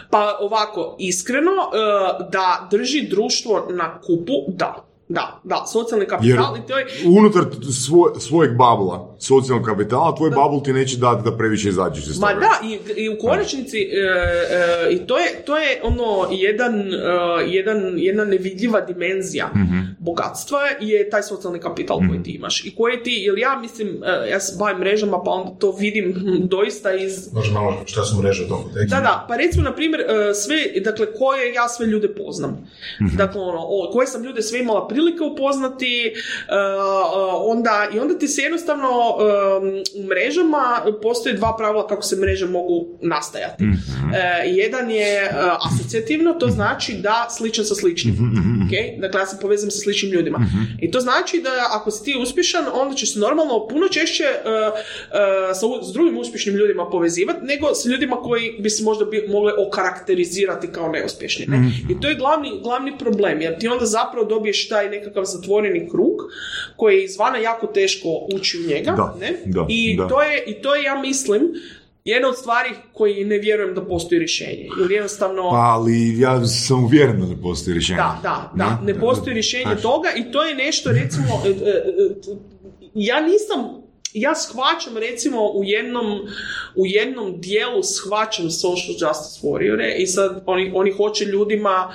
Pa 0.09 0.37
ovako, 0.41 0.95
iskreno, 0.99 1.51
e, 1.51 2.29
da 2.31 2.67
drži 2.71 3.07
društvo 3.07 3.67
na 3.69 4.01
kupu, 4.01 4.33
da. 4.47 4.88
Da, 5.09 5.41
da, 5.43 5.65
socijalni 5.71 6.05
Jer 6.05 6.09
kapital 6.09 6.57
i 6.57 6.67
to 6.67 6.77
je... 6.77 6.85
unutar 7.17 7.43
svoj, 7.87 8.11
svojeg 8.19 8.57
babla, 8.57 9.15
socijalnog 9.19 9.65
kapitala, 9.67 10.15
tvoj 10.15 10.29
babul 10.29 10.63
ti 10.63 10.73
neće 10.73 10.97
dati 10.97 11.23
da 11.23 11.37
previše 11.37 11.69
izađeš 11.69 12.07
iz 12.07 12.19
Ma 12.19 12.27
toga. 12.27 12.39
da, 12.39 12.67
i, 12.67 13.03
i 13.03 13.09
u 13.09 13.17
konačnici, 13.21 13.77
e, 13.77 13.87
e, 13.87 14.93
i 14.93 14.97
to 15.07 15.17
je, 15.17 15.43
to 15.45 15.57
je 15.57 15.81
ono, 15.83 16.27
jedan, 16.31 16.73
e, 16.79 16.97
jedan, 17.47 17.77
jedna 17.95 18.25
nevidljiva 18.25 18.81
dimenzija 18.81 19.49
bogatstva 19.99 20.59
je 20.79 21.09
taj 21.09 21.23
socijalni 21.23 21.59
kapital 21.59 21.99
koji 22.09 22.23
ti 22.23 22.31
imaš. 22.31 22.65
I 22.65 22.75
koji 22.75 23.03
ti, 23.03 23.11
jer 23.11 23.37
ja 23.37 23.59
mislim, 23.61 23.87
e, 24.03 24.29
ja 24.29 24.39
se 24.39 24.55
bavim 24.59 24.79
mrežama, 24.79 25.23
pa 25.23 25.31
onda 25.31 25.51
to 25.59 25.71
vidim 25.71 26.15
doista 26.53 26.93
iz 26.93 27.33
Može 27.33 27.51
malo 27.51 27.73
šta 27.85 28.03
su 28.03 28.17
mreže 28.17 28.43
u. 28.43 28.87
Da, 28.89 28.99
da, 29.01 29.25
pa 29.27 29.35
recimo, 29.35 29.63
na 29.63 29.75
primjer, 29.75 30.01
e, 30.01 30.33
sve, 30.33 30.81
dakle, 30.81 31.13
koje 31.13 31.53
ja 31.53 31.67
sve 31.67 31.85
ljude 31.85 32.15
poznam. 32.15 32.67
Dakle, 33.17 33.41
ono, 33.41 33.59
o, 33.59 33.89
koje 33.93 34.07
sam 34.07 34.23
ljude 34.23 34.41
sve 34.41 34.59
imala 34.59 34.87
prilike 34.99 35.23
upoznati, 35.23 36.05
e, 36.05 36.11
e, 36.11 36.57
onda, 37.45 37.87
i 37.95 37.99
onda 37.99 38.17
ti 38.17 38.27
se 38.27 38.41
jednostavno 38.41 38.89
u 39.95 40.07
mrežama 40.07 40.81
postoje 41.01 41.35
dva 41.35 41.55
pravila 41.57 41.87
kako 41.87 42.01
se 42.01 42.15
mreže 42.15 42.45
mogu 42.45 42.87
nastajati. 43.01 43.63
E, 43.63 44.49
jedan 44.49 44.91
je 44.91 45.29
asocijativno, 45.59 46.33
to 46.33 46.47
znači 46.47 46.93
da 46.93 47.27
sličan 47.37 47.65
sa 47.65 47.75
sličnim. 47.75 48.13
Ok? 48.65 49.01
Dakle, 49.01 49.21
ja 49.21 49.25
se 49.25 49.37
povezam 49.41 49.71
sa 49.71 49.79
sličnim 49.79 50.11
ljudima. 50.11 50.39
I 50.81 50.91
to 50.91 50.99
znači 50.99 51.41
da 51.41 51.49
ako 51.71 51.91
si 51.91 52.03
ti 52.03 52.15
uspješan, 52.21 52.65
onda 52.73 52.95
ćeš 52.95 53.13
se 53.13 53.19
normalno 53.19 53.67
puno 53.67 53.87
češće 53.87 54.23
sa, 55.59 55.65
s 55.89 55.93
drugim 55.93 56.17
uspješnim 56.17 56.55
ljudima 56.55 56.89
povezivati, 56.89 57.39
nego 57.41 57.75
s 57.75 57.85
ljudima 57.85 58.15
koji 58.15 58.55
bi 58.59 58.69
se 58.69 58.83
možda 58.83 59.05
bi, 59.05 59.25
mogli 59.29 59.51
okarakterizirati 59.67 60.67
kao 60.67 60.91
neuspješni. 60.91 61.45
Ne? 61.47 61.71
I 61.89 62.01
to 62.01 62.09
je 62.09 62.15
glavni, 62.15 62.59
glavni 62.63 62.97
problem, 62.97 63.41
jer 63.41 63.59
ti 63.59 63.67
onda 63.67 63.85
zapravo 63.85 64.25
dobiješ 64.25 64.69
taj 64.69 64.88
nekakav 64.89 65.23
zatvoreni 65.23 65.89
krug 65.89 66.15
koji 66.75 66.95
je 66.95 67.03
izvana 67.03 67.37
jako 67.37 67.67
teško 67.67 68.07
ući 68.33 68.57
u 68.57 68.69
njega. 68.69 68.91
Da, 68.91 69.15
ne? 69.19 69.37
da, 69.45 69.65
I, 69.69 69.97
da. 69.97 70.07
To 70.07 70.21
je, 70.21 70.43
I 70.47 70.61
to 70.61 70.75
je, 70.75 70.83
ja 70.83 71.01
mislim, 71.01 71.41
jedna 72.05 72.27
od 72.27 72.37
stvari 72.37 72.69
koji 72.93 73.25
ne 73.25 73.37
vjerujem 73.37 73.75
da 73.75 73.85
postoji 73.85 74.19
rješenje. 74.19 74.69
Jer 74.81 74.91
jednostavno... 74.91 75.49
Pa, 75.49 75.57
ali 75.57 76.19
ja 76.19 76.45
sam 76.45 76.83
uvjeren 76.83 77.19
da 77.19 77.25
ne 77.25 77.41
postoji 77.41 77.73
rješenje. 77.73 77.97
Da, 77.97 78.19
da, 78.23 78.51
da, 78.55 78.81
ne 78.85 78.99
postoji 78.99 79.33
rješenje 79.33 79.75
toga 79.81 80.09
i 80.17 80.31
to 80.31 80.43
je 80.43 80.55
nešto 80.55 80.91
recimo, 80.91 81.41
e, 81.45 81.49
e, 81.49 81.53
e, 81.53 82.49
ja 82.93 83.21
nisam, 83.21 83.78
ja 84.13 84.35
shvaćam 84.35 84.97
recimo 84.97 85.51
u 85.51 85.63
jednom, 85.63 86.05
u 86.75 86.85
jednom 86.85 87.41
dijelu 87.41 87.83
shvaćam 87.83 88.49
social 88.49 88.91
justice 88.91 89.47
warriore 89.47 89.95
i 89.97 90.07
sad 90.07 90.43
oni, 90.45 90.71
oni 90.75 90.91
hoće 90.91 91.25
ljudima 91.25 91.93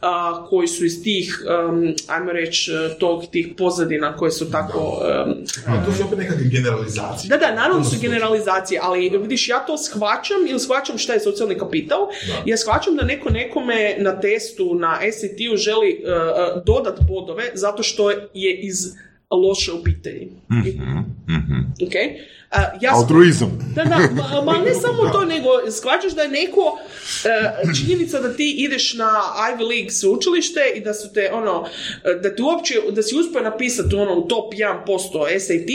a, 0.00 0.46
koji 0.48 0.68
su 0.68 0.84
iz 0.84 1.02
tih, 1.02 1.44
um, 1.68 1.94
ajmo 2.06 2.32
reći, 2.32 2.72
tog, 3.00 3.24
tih 3.30 3.48
pozadina 3.58 4.16
koje 4.16 4.30
su 4.30 4.50
tako 4.50 4.78
um, 4.78 5.34
A, 5.66 5.84
to 5.84 5.92
su 5.92 6.02
opet 6.06 6.18
nekakve 6.18 6.44
generalizacije. 6.44 7.28
da, 7.28 7.36
da, 7.36 7.54
naravno 7.54 7.84
su 7.84 7.96
generalizacije, 8.00 8.80
ali 8.82 9.08
vidiš, 9.08 9.48
ja 9.48 9.58
to 9.58 9.78
shvaćam 9.78 10.46
ili 10.48 10.60
shvaćam 10.60 10.98
šta 10.98 11.12
je 11.12 11.20
socijalni 11.20 11.58
kapital. 11.58 12.08
Ja 12.44 12.56
shvaćam 12.56 12.96
da 12.96 13.02
neko 13.04 13.30
nekome 13.30 13.96
na 13.98 14.20
testu, 14.20 14.74
na 14.74 14.98
SAT-u 15.12 15.56
želi 15.56 16.02
uh, 16.04 16.10
uh, 16.12 16.62
dodat 16.64 17.00
bodove 17.08 17.50
zato 17.54 17.82
što 17.82 18.10
je 18.10 18.60
iz 18.60 18.76
loše 19.34 19.72
obitelji. 19.72 20.28
Ok? 21.82 21.94
Uh, 21.94 22.45
ja 22.80 22.92
shva- 22.92 22.96
Altruizam. 23.02 23.72
da, 23.74 23.84
da, 23.84 23.96
ma, 23.96 24.42
ma 24.44 24.58
ne 24.58 24.74
samo 24.74 25.08
to, 25.12 25.24
nego 25.24 25.48
shvaćaš 25.70 26.12
da 26.12 26.22
je 26.22 26.28
neko 26.28 26.78
e, 27.24 27.28
činjenica 27.80 28.20
da 28.20 28.36
ti 28.36 28.54
ideš 28.58 28.94
na 28.94 29.10
Ivy 29.52 29.68
League 29.68 29.90
sveučilište 29.90 30.60
i 30.74 30.80
da 30.80 30.94
su 30.94 31.12
te 31.12 31.30
ono, 31.32 31.66
e, 32.04 32.14
da 32.22 32.34
ti 32.34 32.42
uopće, 32.42 32.74
da 32.90 33.02
si 33.02 33.16
uspio 33.16 33.40
napisati 33.40 33.94
ono 33.94 34.14
u 34.14 34.28
top 34.28 34.54
1% 34.86 35.38
SAT, 35.38 35.70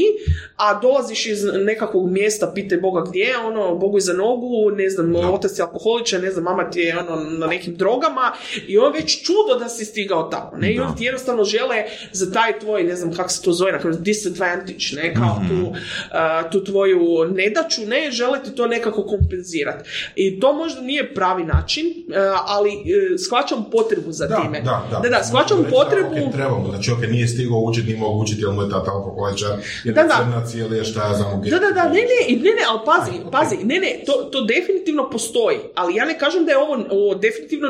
a 0.55 0.79
dolaziš 0.79 1.25
iz 1.25 1.43
nekakvog 1.43 2.11
mjesta, 2.11 2.51
pitaj 2.55 2.77
Boga 2.77 3.03
gdje, 3.09 3.21
je, 3.21 3.37
ono, 3.37 3.75
Bogu 3.75 3.97
iza 3.97 4.13
nogu, 4.13 4.71
ne 4.71 4.89
znam, 4.89 5.15
otac 5.15 5.59
je 5.59 5.63
alkoholičan, 5.63 6.21
ne 6.21 6.31
znam, 6.31 6.43
mama 6.43 6.69
ti 6.69 6.79
je 6.79 6.99
ono, 6.99 7.15
na 7.29 7.47
nekim 7.47 7.75
drogama 7.75 8.31
i 8.67 8.77
on 8.77 8.93
već 8.93 9.23
čudo 9.25 9.59
da 9.59 9.69
si 9.69 9.85
stigao 9.85 10.23
tamo, 10.23 10.51
ne, 10.57 10.73
i 10.73 10.79
oni 10.79 10.95
ti 10.97 11.03
jednostavno 11.05 11.43
žele 11.43 11.83
za 12.11 12.31
taj 12.31 12.59
tvoj, 12.59 12.83
ne 12.83 12.95
znam 12.95 13.13
kako 13.13 13.29
se 13.29 13.41
to 13.41 13.51
zove, 13.51 13.71
na 13.71 13.79
disadvantage, 13.99 14.85
ne, 14.95 15.13
kao 15.13 15.41
tu, 15.49 15.73
a, 16.11 16.49
tu 16.49 16.63
tvoju 16.71 16.99
nedaću, 17.35 17.81
ne, 17.87 18.11
žele 18.11 18.39
ti 18.43 18.55
to 18.55 18.67
nekako 18.67 19.03
kompenzirati. 19.03 19.89
I 20.15 20.39
to 20.39 20.53
možda 20.53 20.81
nije 20.81 21.13
pravi 21.13 21.43
način, 21.43 21.85
a, 22.15 22.37
ali 22.47 22.69
e, 22.69 23.17
shvaćam 23.17 23.65
potrebu 23.71 24.11
za 24.11 24.27
Da, 24.27 24.35
time. 24.35 24.61
da, 24.61 24.87
da. 24.91 24.99
da, 24.99 25.09
da, 25.09 25.23
shvaćam 25.23 25.57
reći, 25.57 25.69
potrebu... 25.71 26.15
da, 26.15 26.25
ok, 26.25 26.33
trebamo, 26.33 26.67
znači, 26.69 26.91
ok, 26.91 27.01
nije 27.09 27.27
stigao 27.27 27.59
učiti, 27.59 27.87
nije 27.87 27.99
mogu 27.99 28.21
učiti, 28.21 28.41
jer 28.41 28.51
mu 28.51 28.61
je 28.61 28.69
tata 28.69 28.91
alkoholičar, 28.91 29.49
jer 29.83 29.95
Da, 29.95 30.01
je 30.01 30.07
da. 30.07 30.17
crnac, 30.21 30.53
ili 30.53 30.77
je 30.77 30.83
šta 30.83 31.07
ja 31.07 31.13
znam, 31.15 31.41
Da, 31.49 31.59
da, 31.59 31.71
da, 31.71 31.83
ne, 31.89 32.01
ne, 32.11 32.19
i 32.27 32.35
ne, 32.35 32.51
ne, 32.51 32.63
ali 32.69 32.79
pazi, 32.85 33.11
pazi, 33.31 33.55
ne, 33.63 33.79
ne, 33.79 34.03
to, 34.05 34.11
to 34.31 34.41
definitivno 34.41 35.09
postoji, 35.09 35.57
ali 35.75 35.95
ja 35.95 36.05
ne 36.05 36.19
kažem 36.19 36.45
da 36.45 36.51
je 36.51 36.57
ovo, 36.57 36.73
ovo 36.89 37.15
definitivno 37.15 37.67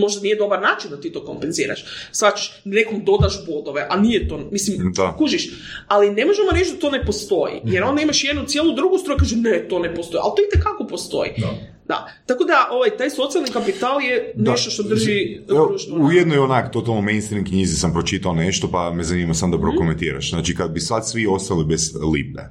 možda 0.00 0.20
nije 0.22 0.36
dobar 0.36 0.60
način 0.62 0.90
da 0.90 1.00
ti 1.00 1.12
to 1.12 1.24
kompenziraš. 1.24 1.84
Svačiš, 2.12 2.60
nekom 2.64 3.04
dodaš 3.04 3.46
bodove, 3.46 3.86
a 3.90 3.96
nije 3.96 4.28
to, 4.28 4.40
mislim, 4.50 4.92
Da. 4.96 5.14
kužiš, 5.18 5.50
ali 5.88 6.10
ne 6.10 6.24
možemo 6.24 6.50
reći 6.52 6.70
da 6.72 6.78
to 6.78 6.90
ne 6.90 7.04
postoji, 7.06 7.54
jer 7.64 7.84
onda 7.84 8.02
imaš 8.02 8.24
jednu 8.26 8.44
cijelu 8.44 8.74
drugu 8.74 8.98
stranu 8.98 9.18
kaže 9.18 9.36
ne, 9.36 9.68
to 9.68 9.78
ne 9.78 9.94
postoji, 9.94 10.20
ali 10.24 10.32
to 10.36 10.42
i 10.42 10.60
kako 10.60 10.86
postoji. 10.86 11.30
Da. 11.38 11.76
Da. 11.88 12.08
Tako 12.26 12.44
da, 12.44 12.68
ovaj, 12.70 12.96
taj 12.98 13.10
socijalni 13.10 13.50
kapital 13.50 14.02
je 14.02 14.32
nešto 14.36 14.70
što 14.70 14.82
drži 14.82 15.40
društvo. 15.46 15.96
u 16.06 16.12
jednoj 16.12 16.38
onak 16.38 16.72
totalno 16.72 17.00
mainstream 17.00 17.44
knjizi 17.44 17.76
sam 17.76 17.92
pročitao 17.92 18.34
nešto, 18.34 18.70
pa 18.70 18.90
me 18.90 19.04
zanima 19.04 19.34
sam 19.34 19.50
da 19.50 19.58
prokomentiraš. 19.58 20.30
Znači, 20.30 20.54
kad 20.54 20.70
bi 20.70 20.80
sad 20.80 21.08
svi 21.08 21.26
ostali 21.26 21.64
bez 21.64 21.94
lipe, 21.94 22.42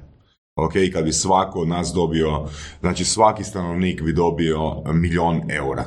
ok, 0.56 0.72
kad 0.92 1.04
bi 1.04 1.12
svako 1.12 1.60
od 1.60 1.68
nas 1.68 1.92
dobio, 1.94 2.48
znači 2.80 3.04
svaki 3.04 3.44
stanovnik 3.44 4.02
bi 4.02 4.12
dobio 4.12 4.82
milion 4.92 5.50
eura. 5.50 5.84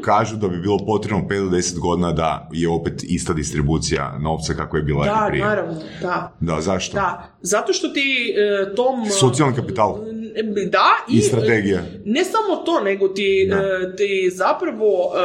Kažu 0.00 0.36
da 0.36 0.48
bi 0.48 0.58
bilo 0.58 0.78
potrebno 0.78 1.20
5 1.20 1.50
do 1.50 1.56
10 1.56 1.78
godina 1.78 2.12
da 2.12 2.48
je 2.52 2.68
opet 2.70 3.02
ista 3.02 3.32
distribucija 3.32 4.18
novca 4.18 4.54
kako 4.54 4.76
je 4.76 4.82
bila 4.82 5.04
i 5.04 5.08
Da, 5.08 5.26
prije. 5.28 5.44
naravno, 5.44 5.74
da. 6.02 6.32
Da, 6.40 6.60
zašto? 6.60 6.94
Da, 6.94 7.28
zato 7.40 7.72
što 7.72 7.88
ti 7.88 8.34
e, 8.62 8.74
tom... 8.74 9.06
Socijalni 9.10 9.56
kapital. 9.56 9.98
e, 10.34 10.42
Da, 10.66 10.88
i, 11.10 11.16
I 11.16 11.20
strategije. 11.20 12.02
Ne 12.04 12.24
samo 12.24 12.56
to, 12.56 12.80
nego 12.80 13.08
ti, 13.08 13.46
Da. 13.50 13.56
e, 13.56 13.96
ti 13.96 14.30
zapravo 14.30 14.86
e, 14.86 15.18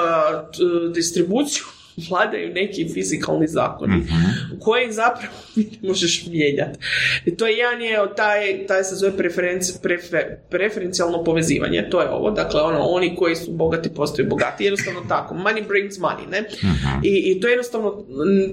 t- 0.52 0.94
distribuciju 0.94 1.64
vladaju 2.10 2.50
neki 2.50 2.88
fizikalni 2.88 3.48
zakoni 3.48 3.96
Mhm. 3.98 4.16
koji 4.60 4.92
zapravo 4.92 5.34
ne 5.56 5.88
možeš 5.88 6.26
mijenjati. 6.26 6.80
I 7.26 7.32
to 7.32 7.48
je 7.48 7.54
jedan 7.54 7.82
je 7.82 8.16
taj, 8.16 8.38
taj 8.68 8.84
se 8.84 8.96
zove 8.96 9.18
preferenci, 9.18 9.74
prefe- 9.74 10.36
preferencijalno 10.50 11.24
povezivanje, 11.24 11.88
to 11.92 12.02
je 12.02 12.10
ovo, 12.10 12.32
dakle 12.32 12.62
ono, 12.62 12.80
oni 12.80 13.16
koji 13.16 13.36
su 13.36 13.52
bogati 13.52 13.90
postaju 13.90 14.30
bogati, 14.30 14.64
jednostavno 14.64 15.02
tako, 15.02 15.36
money 15.36 15.68
brings 15.68 15.98
money, 15.98 16.30
ne? 16.30 16.42
Mhm. 16.42 17.04
I, 17.04 17.10
I 17.28 17.40
to 17.40 17.48
jednostavno, 17.48 18.04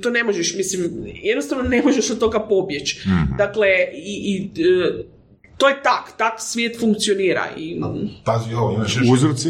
to 0.03 0.11
ne 0.11 0.25
možeš, 0.25 0.55
mislim, 0.55 0.91
jednostavno 1.15 1.65
ne 1.65 1.83
možeš 1.83 2.11
od 2.11 2.19
toga 2.19 2.41
pobjeći. 2.41 3.01
Mhm. 3.01 3.37
Dakle, 3.39 3.69
i, 3.95 4.15
i 4.25 4.63
e, 4.63 5.05
to 5.59 5.69
je 5.69 5.83
tak, 5.83 6.17
tak 6.19 6.35
svijet 6.39 6.81
funkcionira 6.81 7.45
i 7.57 7.81
Pazi 8.25 8.55
ovo. 8.55 8.85
Uzroci? 9.13 9.49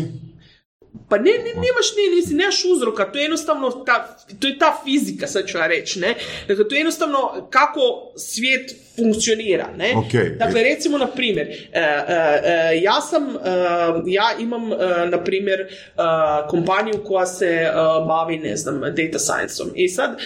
Pa 1.09 1.17
ne, 1.17 1.31
ne, 1.31 1.53
nemaš, 1.55 1.89
ne, 1.97 2.17
nisi, 2.17 2.35
nemaš 2.35 2.65
uzroka, 2.65 3.05
to 3.13 3.19
je 3.19 3.23
jednostavno 3.23 3.71
ta, 3.71 4.17
to 4.41 4.49
je 4.49 4.59
ta 4.59 4.81
fizika, 4.85 5.27
sad 5.27 5.47
ću 5.47 5.59
ja 5.59 5.67
reći, 5.67 6.01
ne? 6.01 6.15
Dakle, 6.49 6.69
to 6.69 6.75
je 6.75 6.79
jednostavno 6.79 7.49
kako 7.51 8.13
svijet 8.17 8.75
funkcionira, 8.97 9.69
ne? 9.77 9.93
Ok. 9.97 10.39
Dakle, 10.39 10.63
recimo, 10.63 10.99
na 10.99 11.07
primjer, 11.07 11.49
e, 11.49 11.57
e, 11.73 11.81
e, 12.45 12.81
ja 12.83 13.01
sam, 13.01 13.23
e, 13.29 13.39
ja 14.07 14.25
imam, 14.41 14.69
na 15.11 15.25
primjer, 15.25 15.67
kompaniju 16.49 17.05
koja 17.05 17.27
se 17.27 17.71
bavi, 18.07 18.39
ne 18.39 18.57
znam, 18.57 18.81
data 18.81 19.19
science-om. 19.19 19.71
I 19.75 19.89
sad 19.89 20.19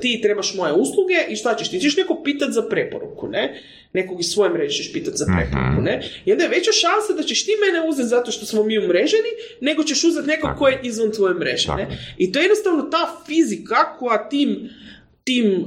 ti 0.00 0.20
trebaš 0.22 0.54
moje 0.54 0.72
usluge 0.72 1.14
i 1.28 1.36
šta 1.36 1.54
ćeš? 1.54 1.70
Ti 1.70 1.80
ćeš 1.80 1.96
neko 1.96 2.22
pitat 2.24 2.50
za 2.50 2.62
preporuku, 2.68 3.28
ne? 3.28 3.60
Nekog 3.92 4.20
iz 4.20 4.26
svoje 4.26 4.50
mreže 4.50 4.76
ćeš 4.76 4.92
pitat 4.92 5.14
za 5.14 5.26
preporuku, 5.26 5.82
ne? 5.82 5.94
I 6.24 6.32
onda 6.32 6.44
je 6.44 6.50
veća 6.50 6.70
šansa 6.72 7.12
da 7.12 7.22
ćeš 7.22 7.44
ti 7.44 7.50
mene 7.62 7.88
uzeti 7.88 8.08
zato 8.08 8.30
što 8.32 8.46
smo 8.46 8.64
mi 8.64 8.78
umreženi, 8.78 9.30
nego 9.60 9.84
ćeš 9.84 10.04
uzeti 10.04 10.26
nekog 10.28 10.50
ko 10.58 10.68
je 10.68 10.80
izvan 10.82 11.10
tvoje 11.10 11.34
mreže, 11.34 11.68
ne? 11.70 11.86
I 12.18 12.32
to 12.32 12.38
je 12.38 12.42
jednostavno 12.42 12.82
ta 12.82 13.22
fizika 13.26 13.96
koja 13.98 14.28
tim 14.28 14.68
tim 15.24 15.46
uh, 15.54 15.66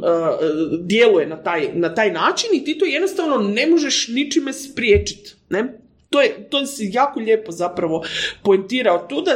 djeluje 0.82 1.28
na 1.28 1.38
taj, 1.38 1.70
na 1.74 1.96
taj 1.96 2.12
način 2.12 2.50
i 2.54 2.64
ti 2.64 2.78
to 2.78 2.86
jednostavno 2.86 3.38
ne 3.38 3.68
možeš 3.68 4.08
ničime 4.08 4.54
spriječiti. 4.54 5.34
Ne? 5.50 5.78
To 6.10 6.22
je, 6.22 6.48
to 6.50 6.66
si 6.66 6.90
jako 6.94 7.20
lijepo 7.20 7.52
zapravo 7.52 8.04
poentirao 8.44 9.08
tu 9.10 9.22
da, 9.22 9.32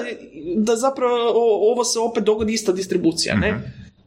da 0.55 0.75
zapravo 0.75 1.15
o- 1.25 1.71
ovo 1.71 1.83
se 1.83 1.99
opet 1.99 2.23
dogodi 2.23 2.53
ista 2.53 2.71
distribucija. 2.71 3.35
Ne? 3.35 3.61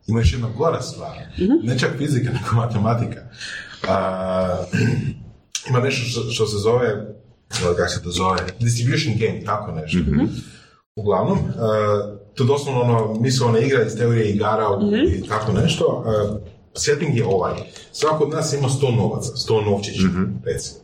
Ima 0.06 0.20
još 0.20 0.32
jedna 0.32 0.48
gora 0.56 0.82
stvar. 0.82 1.16
Ne 1.62 1.78
čak 1.78 1.90
fizika, 1.98 2.24
nego 2.26 2.56
matematika. 2.56 3.20
A, 3.84 4.64
ima 5.68 5.80
nešto 5.80 6.04
što, 6.04 6.30
što 6.30 6.46
se 6.46 6.56
zove, 6.58 7.06
kako 7.76 7.88
se 7.88 8.02
to 8.02 8.10
zove, 8.10 8.38
distribution 8.60 9.14
game, 9.18 9.44
tako 9.44 9.72
nešto. 9.72 9.98
Uglavnom, 10.96 11.38
e, 11.38 11.42
to 12.34 12.44
je 12.44 12.48
doslovno 12.48 12.80
ono, 12.80 13.14
mislona 13.14 13.58
igra 13.58 13.82
iz 13.82 13.96
teorije 13.96 14.30
igara 14.30 14.68
u- 14.70 14.80
i 15.08 15.28
tako 15.28 15.52
nešto. 15.52 16.04
E, 16.06 16.40
setting 16.74 17.16
je 17.16 17.26
ovaj. 17.26 17.52
Svako 17.92 18.24
od 18.24 18.30
nas 18.30 18.52
ima 18.52 18.68
100 18.70 18.90
novaca, 18.92 19.32
100 19.32 19.64
novčića, 19.64 20.08
recimo. 20.44 20.80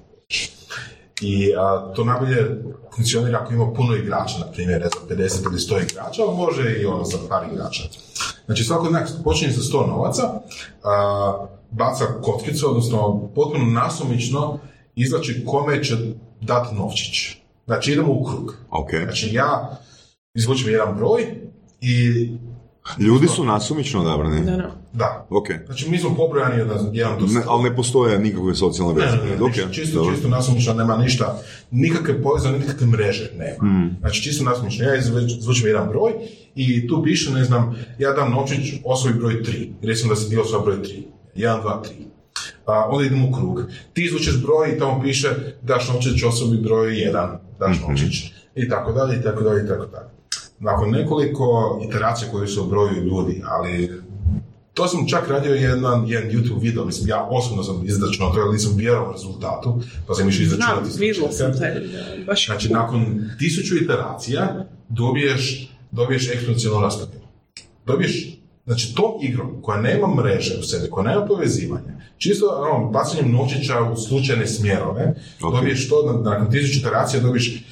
I 1.20 1.54
a, 1.56 1.92
to 1.96 2.04
najbolje 2.04 2.62
funkcionira 2.96 3.38
ako 3.38 3.52
ima 3.52 3.72
puno 3.72 3.94
igrača, 3.96 4.38
na 4.38 4.46
primjer, 4.46 4.80
znam, 4.88 5.18
50 5.18 5.44
ili 5.44 5.58
100 5.58 5.82
igrača, 5.82 6.22
ali 6.22 6.36
može 6.36 6.72
i 6.72 6.86
ono 6.86 7.04
sa 7.04 7.16
par 7.28 7.46
igrača. 7.52 7.82
Znači 8.46 8.64
svako 8.64 8.86
od 8.86 8.92
nas 8.92 9.12
počinje 9.24 9.52
sa 9.52 9.60
100 9.60 9.86
novaca, 9.88 10.22
a, 10.82 11.46
baca 11.70 12.04
kockicu, 12.22 12.68
odnosno 12.68 12.98
potpuno 13.28 13.64
nasumično 13.64 14.58
izlači 14.94 15.44
kome 15.46 15.84
će 15.84 15.94
dati 16.40 16.74
novčić. 16.74 17.36
Znači 17.66 17.92
idemo 17.92 18.12
u 18.12 18.24
krug. 18.24 18.54
Ok. 18.70 18.90
Znači 19.02 19.30
ja 19.32 19.78
izvučem 20.34 20.70
jedan 20.70 20.96
broj 20.96 21.26
i 21.80 22.28
Ljudi 22.98 23.28
su 23.28 23.44
nasumično 23.44 24.00
odabrani. 24.00 24.40
Da, 24.42 24.50
da. 24.52 24.70
da. 24.92 25.26
Ok. 25.30 25.46
Znači 25.66 25.90
mi 25.90 25.98
smo 25.98 26.14
pobrojani 26.16 26.60
od 26.62 26.68
1 26.68 27.18
do 27.18 27.26
100. 27.26 27.34
Ne, 27.34 27.40
ali 27.46 27.62
ne 27.62 27.76
postoje 27.76 28.18
nikakve 28.18 28.54
socijalne 28.54 28.94
Ne, 28.94 29.04
veze. 29.04 29.16
ne, 29.18 29.24
ne, 29.26 29.34
Ok, 29.36 29.48
ništa, 29.48 29.70
čisto, 29.72 29.98
dobro. 29.98 30.14
čisto 30.14 30.28
nasumično, 30.28 30.74
nema 30.74 30.96
ništa, 30.96 31.38
nikakve 31.70 32.22
povezane, 32.22 32.58
nikakve 32.58 32.86
mreže 32.86 33.30
nema. 33.34 33.56
Hmm. 33.60 33.96
Znači, 34.00 34.22
čisto 34.22 34.44
nasumično, 34.44 34.84
ja 34.84 34.96
izvuč- 34.96 35.38
izvučem 35.38 35.66
jedan 35.66 35.88
broj 35.88 36.12
i 36.54 36.88
tu 36.88 37.02
piše, 37.02 37.30
ne 37.30 37.44
znam, 37.44 37.74
ja 37.98 38.12
dam 38.12 38.30
novčić 38.32 38.58
osobi 38.84 39.14
broj 39.14 39.42
3, 39.42 39.68
recimo 39.82 40.08
da 40.08 40.16
se 40.16 40.28
dio 40.28 40.42
osoba 40.42 40.64
broj 40.64 40.76
3, 40.78 41.02
1, 41.38 41.62
2, 41.62 41.82
3. 41.82 41.88
A, 42.66 42.88
onda 42.90 43.06
idemo 43.06 43.28
u 43.28 43.32
krug. 43.32 43.62
Ti 43.92 44.02
izvučeš 44.02 44.42
broj 44.42 44.68
i 44.68 44.78
tamo 44.78 45.02
piše 45.02 45.28
daš 45.62 45.88
novčić 45.88 46.22
osobi 46.22 46.56
broj 46.56 46.88
1, 46.88 47.28
daš 47.60 47.76
Mhm. 47.76 47.84
novčić, 47.88 48.24
i 48.54 48.68
tako 48.68 48.92
dalje, 48.92 49.18
i 49.18 49.22
tako 49.22 49.42
dalje, 49.42 49.64
i 49.64 49.68
tako 49.68 49.86
dalje. 49.86 50.08
Nakon 50.60 50.90
nekoliko 50.90 51.44
iteracija 51.88 52.30
koje 52.30 52.48
su 52.48 52.62
o 52.62 52.66
broju 52.66 53.04
ljudi, 53.04 53.42
ali 53.46 53.90
to 54.74 54.88
sam 54.88 55.08
čak 55.08 55.28
radio 55.28 55.54
jedan, 55.54 55.78
jedan 56.06 56.30
YouTube 56.30 56.62
video, 56.62 56.84
mislim, 56.84 57.08
ja 57.08 57.26
osobno 57.30 57.62
sam 57.62 57.86
izračunao 57.86 58.32
to, 58.32 58.40
jer 58.40 58.52
nisam 58.52 58.72
vjerovao 58.76 59.12
rezultatu, 59.12 59.80
pa 60.06 60.14
sam 60.14 60.28
išao 60.28 60.46
Znam, 60.46 60.54
izračunati. 60.54 60.88
iz 60.88 60.96
vidjela 60.96 61.32
sam 61.32 61.58
taj, 61.58 61.70
baš 62.26 62.46
Znači, 62.46 62.68
nakon 62.68 63.20
tisuću 63.38 63.76
iteracija 63.76 64.64
dobiješ, 64.88 65.70
dobiješ 65.90 66.28
eksponencijalno 66.30 66.80
raspodjelu. 66.80 67.24
Dobiješ, 67.86 68.37
znači, 68.68 68.94
tom 68.94 69.12
igrom 69.22 69.62
koja 69.62 69.80
nema 69.80 70.14
mreže 70.14 70.58
u 70.60 70.62
sebi, 70.62 70.90
koja 70.90 71.06
nema 71.06 71.26
povezivanja, 71.26 71.88
čisto 72.18 72.46
ono, 72.46 72.88
bacanjem 72.88 73.32
novčića 73.32 73.80
u 73.82 73.96
slučajne 73.96 74.46
smjerove, 74.46 75.14
Ok. 75.42 75.54
dobiješ 75.54 75.88
to, 75.88 76.02
na- 76.02 76.30
nakon 76.30 76.50
tisuću 76.50 76.78
iteracija 76.78 77.22
dobiješ 77.22 77.64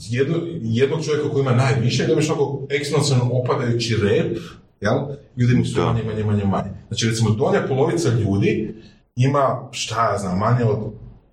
jedno, 0.00 0.36
jednog 0.62 1.04
čovjeka 1.04 1.28
koji 1.28 1.42
ima 1.42 1.52
najviše, 1.54 2.06
dobiješ 2.06 2.28
onako 2.30 2.66
eksponencijalno 2.70 3.30
opadajući 3.32 3.96
rep, 3.96 4.38
jel? 4.80 4.94
Ljudi 5.36 5.64
sve 5.64 5.82
Da. 5.82 5.86
manje, 5.86 6.02
manje, 6.04 6.24
manje, 6.24 6.44
manje. 6.44 6.70
Znači, 6.88 7.08
recimo, 7.08 7.30
donja 7.30 7.66
polovica 7.68 8.08
ljudi 8.10 8.74
ima, 9.16 9.68
šta 9.70 10.12
ja 10.12 10.18
znam, 10.18 10.38
manje 10.38 10.64
od 10.64 10.78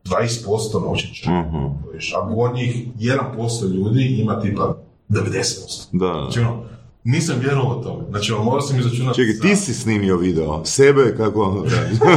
20% 0.05 0.47
novčića. 0.81 1.31
Mhm. 1.31 1.65
Viš, 1.93 2.13
a 2.13 2.33
gornjih 2.33 2.75
1% 2.99 3.65
ljudi 3.67 4.03
ima 4.05 4.41
tipa 4.41 4.77
90%. 5.09 5.87
Da. 5.91 6.13
Znači 6.23 6.39
ono, 6.39 6.63
nisam 7.03 7.35
vjerovao 7.39 7.75
tome. 7.75 8.03
Znači 8.09 8.33
ono, 8.33 8.43
morao 8.43 8.61
sam 8.61 8.79
izračunati... 8.79 9.15
Čekaj, 9.17 9.49
ti 9.49 9.55
si 9.55 9.73
snimio 9.73 10.17
video. 10.17 10.65
Sebe 10.65 11.13
kako... 11.17 11.65
za- 11.67 12.07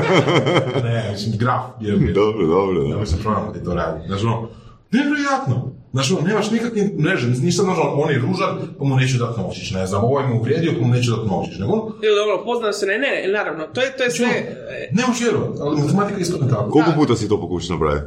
Ne, 0.85 1.09
mislim, 1.13 1.39
graf 1.39 1.63
je 1.81 1.93
bio. 1.93 2.15
dobro, 2.15 2.47
dobro. 2.47 2.75
Da 2.75 2.85
dobro. 2.85 3.01
mi 3.01 3.07
se 3.07 3.17
program 3.23 3.53
ti 3.53 3.65
to 3.65 3.75
radi. 3.75 4.07
Znači 4.07 4.27
ono, 4.27 4.49
nevjerojatno. 4.91 5.71
Znači 5.93 6.13
ono, 6.15 6.27
nemaš 6.27 6.51
nikakve 6.51 6.91
mreže. 6.99 7.27
Nisam 7.29 7.65
znači 7.65 7.81
ono, 7.81 7.91
on 7.93 8.11
je 8.11 8.19
ružan, 8.19 8.59
pa 8.79 8.85
mu 8.85 8.97
neću 8.97 9.19
dati 9.19 9.41
novčić. 9.41 9.71
Ne 9.71 9.87
znam, 9.87 10.05
ovaj 10.05 10.29
me 10.29 10.35
uvrijedio, 10.35 10.73
pa 10.81 10.87
mu 10.87 10.95
neću 10.95 11.11
dati 11.11 11.29
novčić. 11.29 11.59
Nego 11.59 11.73
ono, 11.73 11.83
Ili 12.03 12.15
dobro, 12.17 12.45
poznam 12.45 12.73
se, 12.73 12.87
ne, 12.87 12.99
ne, 12.99 13.33
naravno, 13.33 13.65
to 13.67 13.81
je, 13.81 13.97
to 13.97 14.03
je 14.03 14.11
sve... 14.11 14.27
znači, 14.27 14.47
ono, 14.49 15.01
ne 15.01 15.07
možeš 15.09 15.23
vjerovati, 15.23 15.59
ali 15.61 15.81
matematika 15.81 16.19
je 16.19 16.23
isto 16.23 16.37
tako. 16.39 16.71
Koliko 16.71 16.93
puta 16.93 17.17
si 17.17 17.29
to 17.29 17.41
pokušao 17.41 17.77
napraviti? 17.77 18.07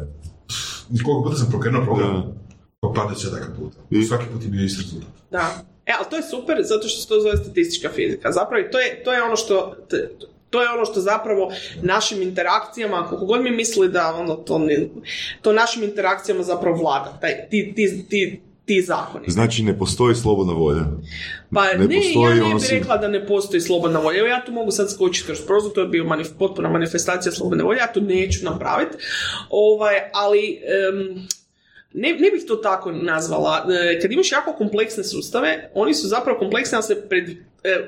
Koliko 1.06 1.24
puta 1.24 1.36
sam 1.36 1.50
prokrenuo 1.50 1.84
program? 1.84 2.24
Pa 2.80 2.88
pada 2.96 3.16
sedaka 3.16 3.48
puta. 3.60 3.78
I? 3.90 4.04
Svaki 4.04 4.26
put 4.34 4.44
je 4.44 4.50
bio 4.50 4.64
isti 4.66 4.82
rezultat. 4.84 5.10
Da. 5.32 5.46
E, 5.88 5.94
ali 5.94 6.06
to 6.10 6.16
je 6.16 6.24
super 6.24 6.58
zato 6.62 6.88
što 6.88 7.02
se 7.02 7.08
to 7.08 7.20
zove 7.20 7.38
statistička 7.38 7.90
fizika. 7.90 8.32
Zapravo 8.32 8.64
to 8.72 8.80
je, 8.80 9.04
to 9.04 9.14
je 9.14 9.24
ono 9.24 9.36
što 9.36 9.76
t- 9.90 10.10
to 10.50 10.62
je 10.62 10.70
ono 10.70 10.86
što 10.86 11.00
zapravo 11.02 11.52
našim 11.82 12.22
interakcijama, 12.22 13.08
koliko 13.08 13.26
god 13.26 13.42
mi 13.42 13.52
misli 13.52 13.90
da 13.90 14.16
ono, 14.16 14.36
to, 14.36 14.58
ne, 14.60 14.88
to 15.42 15.54
našim 15.54 15.84
interakcijama 15.84 16.44
zapravo 16.44 16.78
vlada, 16.78 17.18
taj, 17.22 17.50
ti, 17.50 17.74
ti, 17.76 18.06
ti, 18.10 18.42
ti 18.66 18.82
zakoni. 18.82 19.26
Znači 19.28 19.64
ne 19.64 19.78
postoji 19.80 20.16
slobodna 20.16 20.54
volja. 20.54 20.84
Pa 21.54 21.64
ne 21.66 21.78
ne, 21.78 21.96
postoji 21.96 22.38
ja 22.38 22.48
ne 22.48 22.54
bih 22.54 22.64
si- 22.64 22.76
rekla 22.76 22.98
da 22.98 23.08
ne 23.08 23.26
postoji 23.28 23.62
slobodna 23.62 24.00
volja. 24.00 24.20
Evo 24.20 24.28
ja 24.28 24.46
tu 24.46 24.52
mogu 24.52 24.72
sad 24.72 24.92
skočiti 24.92 25.26
kroz 25.26 25.42
prozor, 25.42 25.72
to 25.72 25.82
je 25.82 25.88
bio 25.88 26.04
manif, 26.04 26.28
potpuna 26.40 26.70
manifestacija 26.70 27.32
slobodne 27.32 27.64
volje, 27.64 27.78
ja 27.78 27.88
to 27.88 28.00
neću 28.00 28.46
napraviti. 28.46 28.98
Ovaj, 29.50 29.96
ali 30.14 30.60
em, 30.90 31.28
ne, 31.98 32.10
ne 32.14 32.30
bih 32.32 32.44
to 32.48 32.56
tako 32.58 32.92
nazvala. 32.94 33.66
E, 33.90 34.00
Kad 34.00 34.12
imaš 34.12 34.32
jako 34.32 34.54
kompleksne 34.54 35.04
sustave, 35.06 35.50
oni 35.76 35.94
su 35.94 36.08
zapravo 36.08 36.40
kompleksni, 36.40 36.76
ali 36.76 36.84
se 36.84 37.08
pred, 37.10 37.30
e, 37.30 37.36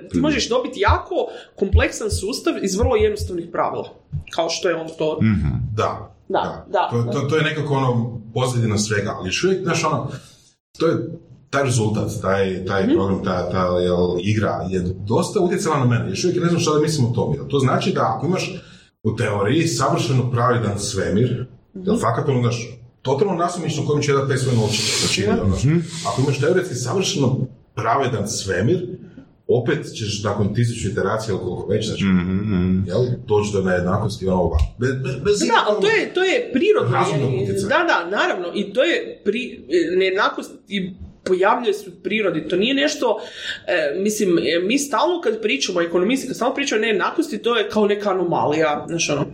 ti 0.09 0.19
možeš 0.19 0.49
dobiti 0.49 0.79
jako 0.79 1.15
kompleksan 1.55 2.11
sustav 2.11 2.53
iz 2.61 2.75
vrlo 2.75 2.95
jednostavnih 2.97 3.45
pravila. 3.51 3.89
Kao 4.31 4.49
što 4.49 4.69
je 4.69 4.75
on 4.75 4.87
to... 4.97 5.19
Da. 5.75 6.15
Da, 6.29 6.65
da. 6.67 6.89
To, 6.91 7.11
to, 7.13 7.19
to 7.19 7.35
je 7.35 7.43
nekako 7.43 7.73
ono 7.73 7.91
pozadina 8.33 8.77
svega, 8.77 9.15
ali 9.17 9.27
još 9.27 9.43
uvijek, 9.43 9.63
znaš, 9.63 9.83
ono, 9.83 10.11
to 10.79 10.87
je 10.87 10.95
taj 11.49 11.63
rezultat, 11.63 12.09
taj, 12.21 12.65
taj 12.65 12.83
Mhm. 12.83 12.93
program, 12.93 13.23
ta, 13.23 13.49
ta 13.49 13.63
jel, 13.79 13.97
igra 14.19 14.65
je 14.69 14.79
dosta 15.07 15.39
utjecala 15.39 15.77
na 15.77 15.85
mene. 15.85 16.09
Još 16.09 16.23
uvijek 16.23 16.43
ne 16.43 16.49
znam 16.49 16.61
šta 16.61 16.73
da 16.73 16.79
mislim 16.79 17.07
o 17.07 17.11
tome. 17.11 17.37
To 17.49 17.59
znači 17.59 17.91
da 17.91 18.13
ako 18.15 18.25
imaš 18.25 18.55
u 19.03 19.15
teoriji 19.15 19.67
savršeno 19.67 20.31
pravedan 20.31 20.79
svemir, 20.79 21.45
jel 21.75 21.93
Mhm. 21.95 22.01
fakat 22.01 22.29
ono, 22.29 22.41
znaš, 22.41 22.78
totalno 23.13 23.33
nasumično 23.33 23.85
kojim 23.87 24.01
će 24.03 24.13
dati 24.13 24.27
taj 24.27 24.37
svoj 24.37 24.55
novčić. 24.55 24.99
Znači, 24.99 25.21
znaš, 25.23 25.63
ako 26.07 26.21
imaš 26.21 26.39
teoretski 26.39 26.75
savršeno 26.75 27.37
pravedan 27.75 28.27
svemir, 28.27 28.87
opet 29.47 29.85
ćeš 29.95 30.23
nakon 30.23 30.53
tisuću 30.53 30.87
iteracija 30.89 31.31
ili 31.33 31.39
koliko 31.43 31.67
već, 31.67 31.87
znači, 31.87 32.03
Mhm, 32.05 32.87
jel, 32.87 33.01
doći 33.27 33.49
do 33.53 33.61
nejednakosti 33.61 34.27
ono 34.27 34.41
ovako. 34.41 34.63
Bez, 34.77 34.91
Da, 35.39 35.63
ali 35.67 35.81
to 35.81 35.87
je, 35.87 36.13
to 36.13 36.23
je 36.23 36.49
prirodno. 36.53 36.97
Je-. 37.47 37.53
Da, 37.53 37.85
da, 37.87 38.17
naravno. 38.17 38.47
I 38.55 38.73
to 38.73 38.83
je 38.83 39.21
pri, 39.25 39.65
nejednakost 39.97 40.51
i 40.67 40.93
pojavljuje 41.29 41.73
se 41.73 41.89
u 41.89 42.03
prirodi. 42.03 42.47
To 42.47 42.55
nije 42.55 42.73
nešto, 42.73 43.21
e, 43.67 43.93
mislim, 43.95 44.37
e, 44.37 44.59
mi 44.63 44.77
stalno 44.77 45.21
kad 45.21 45.41
pričamo, 45.41 45.81
ekonomisti 45.81 46.27
kad 46.27 46.35
stalno 46.35 46.55
pričamo 46.55 46.79
o 46.79 46.81
nejednakosti, 46.81 47.41
to 47.41 47.57
je 47.57 47.69
kao 47.69 47.85
neka 47.85 48.09
anomalija, 48.09 48.85
znaš 48.87 49.09
ono, 49.09 49.25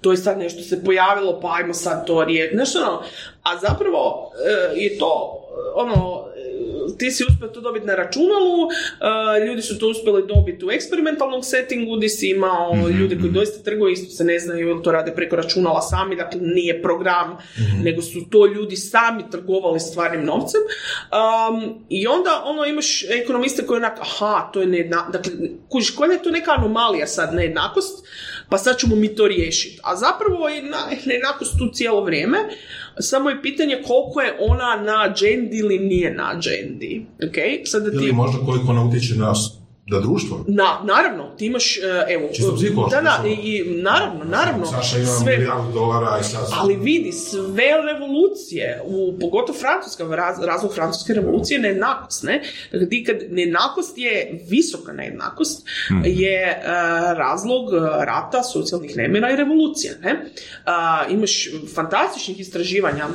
to 0.00 0.10
je 0.10 0.16
sad 0.16 0.38
nešto 0.38 0.62
se 0.62 0.84
pojavilo, 0.84 1.40
pa 1.40 1.54
ajmo 1.54 1.74
sad 1.74 2.06
to 2.06 2.24
riješiti, 2.24 2.56
znaš 2.56 2.76
ono, 2.76 3.02
a 3.42 3.58
zapravo 3.58 4.32
e, 4.46 4.80
je 4.80 4.98
to, 4.98 5.40
ono, 5.74 6.26
ti 6.98 7.10
si 7.10 7.24
uspio 7.24 7.48
to 7.48 7.60
dobiti 7.60 7.86
na 7.86 7.94
računalu, 7.94 8.62
uh, 8.64 9.46
ljudi 9.46 9.62
su 9.62 9.78
to 9.78 9.88
uspjeli 9.88 10.26
dobiti 10.26 10.64
u 10.64 10.70
eksperimentalnom 10.70 11.42
settingu 11.42 11.96
gdje 11.96 12.08
si 12.08 12.28
imao 12.30 12.74
Mhm, 12.74 12.86
ljudi 12.98 13.18
koji 13.20 13.32
doista 13.32 13.62
trguju, 13.64 13.92
isto 13.92 14.14
se 14.16 14.24
ne 14.24 14.38
znaju 14.38 14.68
ili 14.68 14.82
to 14.82 14.92
rade 14.92 15.12
preko 15.14 15.36
računala 15.36 15.80
sami, 15.82 16.16
dakle 16.16 16.40
nije 16.40 16.82
program, 16.82 17.36
Mhm. 17.58 17.82
nego 17.84 18.02
su 18.02 18.30
to 18.30 18.46
ljudi 18.46 18.76
sami 18.76 19.24
trgovali 19.30 19.80
stvarnim 19.80 20.24
novcem. 20.24 20.60
Um, 20.60 21.84
I 21.88 22.06
onda 22.06 22.42
ono 22.44 22.64
imaš 22.64 23.04
ekonomiste 23.10 23.66
koji 23.66 23.76
onak, 23.78 23.98
aha, 24.00 24.50
to 24.52 24.60
je 24.60 24.66
nejedna, 24.66 25.08
dakle, 25.12 25.32
kužiš, 25.68 25.90
koja 25.90 26.12
je 26.12 26.22
to 26.22 26.30
neka 26.30 26.50
anomalija 26.52 27.06
sad, 27.06 27.34
nejednakost, 27.34 28.06
pa 28.54 28.58
sad 28.58 28.78
ćemo 28.78 28.96
mi 28.96 29.14
to 29.14 29.26
riješiti. 29.26 29.78
A 29.82 29.96
zapravo 29.96 30.48
je 30.48 30.62
na- 30.62 30.90
nejednakost 31.06 31.58
tu 31.58 31.70
cijelo 31.72 32.04
vrijeme, 32.04 32.38
samo 32.98 33.30
je 33.30 33.42
pitanje 33.42 33.82
koliko 33.86 34.20
je 34.20 34.36
ona 34.40 34.82
na 34.82 35.02
agendi 35.02 35.56
ili 35.56 35.78
nije 35.78 36.14
na 36.14 36.30
agendi. 36.30 37.06
Okay? 37.20 37.66
Sad 37.66 37.84
da 37.84 37.90
ti... 37.90 37.96
Ili 37.96 38.12
možda 38.12 38.38
koliko 38.38 38.70
ona 38.70 38.84
utječe 38.84 39.14
na, 39.14 39.32
na 39.86 40.00
društvo. 40.00 40.44
Na, 40.48 40.80
naravno, 40.84 41.30
ti 41.38 41.46
imaš, 41.46 41.76
e, 41.76 41.80
evo... 42.08 42.28
Čisto 42.32 42.56
psihološki, 42.56 42.96
Da, 42.96 43.02
da, 43.02 43.22
mislim. 43.24 43.46
i, 43.46 43.82
naravno, 43.82 44.24
naravno. 44.24 44.66
Saša 44.66 44.98
ima 44.98 45.06
sve- 45.06 45.36
milijardu 45.36 45.72
dolara 45.72 46.18
i 46.20 46.24
sad... 46.24 46.46
ali 46.52 46.76
vidi, 46.76 47.12
sve 47.12 47.64
revolucije, 47.92 48.82
u, 48.84 49.18
pogotovo 49.20 49.58
francuska, 49.58 50.04
raz, 50.16 50.38
razlog 50.42 50.74
francuske 50.74 51.14
revolucije 51.14 51.56
je 51.56 51.62
nejednakost, 51.62 52.22
ne? 52.22 52.42
Dakle, 52.72 52.88
ti 52.88 53.04
kad 53.04 53.16
nejednakost 53.30 53.98
je 53.98 54.40
visoka 54.50 54.92
nejednakost, 54.92 55.66
je 56.04 56.40
e, 56.42 56.62
razlog 57.14 57.74
e, 57.74 57.78
rata, 58.04 58.42
socijalnih 58.42 58.96
nemira 58.96 59.30
i 59.32 59.36
revolucije, 59.36 59.98
ne? 60.02 60.26
A, 60.66 61.04
imaš 61.10 61.48
fantastičnih 61.74 62.40
istraživanja 62.40 63.06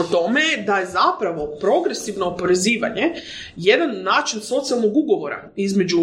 o 0.00 0.02
tome 0.02 0.40
da 0.66 0.76
je 0.76 0.86
zapravo 0.86 1.56
progresivno 1.60 2.26
oporezivanje 2.26 3.12
jedan 3.56 4.02
način 4.02 4.40
socijalnog 4.40 4.96
ugovora 4.96 5.50
između 5.56 6.00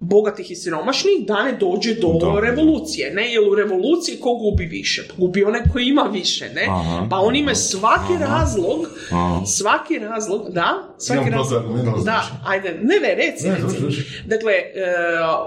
bogatih 0.00 0.50
i 0.50 0.54
siromašnih 0.56 1.26
da 1.26 1.44
ne 1.44 1.52
dođe 1.52 1.94
do 1.94 2.08
Da. 2.20 2.40
revolucije, 2.40 3.14
ne, 3.14 3.32
jer 3.32 3.40
u 3.52 3.54
revoluciji 3.54 4.16
ko 4.20 4.34
gubi 4.34 4.64
više? 4.66 5.08
Gubi 5.16 5.44
onaj 5.44 5.60
koji 5.72 5.84
ima 5.84 6.02
više, 6.02 6.48
ne? 6.54 6.66
Aha. 6.70 7.06
Pa 7.10 7.16
oni 7.16 7.38
imaju 7.38 7.56
svaki 7.56 8.12
razlog, 8.20 8.86
Aha. 9.10 9.46
svaki 9.46 9.98
razlog, 9.98 10.50
da, 10.50 10.94
svaki 10.98 11.28
Imam 11.28 11.38
razlog, 11.38 11.62
da, 11.84 11.94
znači. 12.00 12.26
ajde, 12.46 12.78
ne, 12.82 13.00
ne, 13.00 13.14
reci, 13.14 13.48
Ne, 13.48 13.54
reci. 13.54 14.02
Dakle, 14.26 14.52
e, 14.52 14.64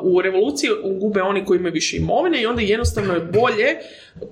u 0.01 0.21
revoluciji 0.21 0.69
gube 0.99 1.21
oni 1.21 1.45
koji 1.45 1.57
imaju 1.57 1.73
više 1.73 1.97
imovine 1.97 2.41
i 2.41 2.45
onda 2.45 2.61
jednostavno 2.61 3.13
je 3.13 3.19
bolje 3.19 3.67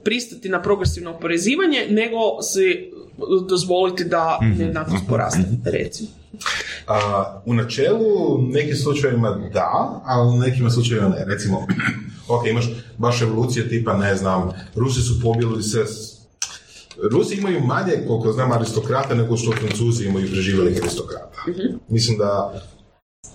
pristati 0.03 0.49
na 0.49 0.61
progresivno 0.61 1.11
oporezivanje 1.11 1.85
nego 1.89 2.41
si 2.41 2.91
dozvoliti 3.41 4.03
da 4.03 4.39
Mhm. 4.41 4.57
nejednakost 4.57 5.03
poraste, 5.09 5.41
recimo. 5.65 6.09
A, 6.87 6.97
u 7.45 7.53
načelu, 7.53 8.05
u 8.29 8.41
nekim 8.43 8.75
slučajevima 8.75 9.49
da, 9.53 9.69
ali 10.05 10.29
u 10.29 10.37
nekim 10.37 10.69
slučajevima 10.69 11.09
ne. 11.09 11.25
Recimo, 11.25 11.67
ok, 12.29 12.47
imaš 12.47 12.65
baš 12.97 13.19
revolucije 13.19 13.69
tipa, 13.69 13.93
ne 13.93 14.15
znam, 14.15 14.49
Rusi 14.75 15.01
su 15.01 15.21
pobili 15.21 15.63
se 15.63 15.79
s- 15.79 16.19
Rusi 17.03 17.35
imaju 17.35 17.59
manje, 17.59 17.93
koliko 18.07 18.31
znam, 18.31 18.51
aristokrata 18.51 19.13
nego 19.15 19.37
što 19.37 19.51
Francuzi 19.51 20.05
imaju 20.05 20.27
preživjelih 20.27 20.77
aristokrata. 20.77 21.37
Mislim 21.89 22.17
da, 22.17 22.61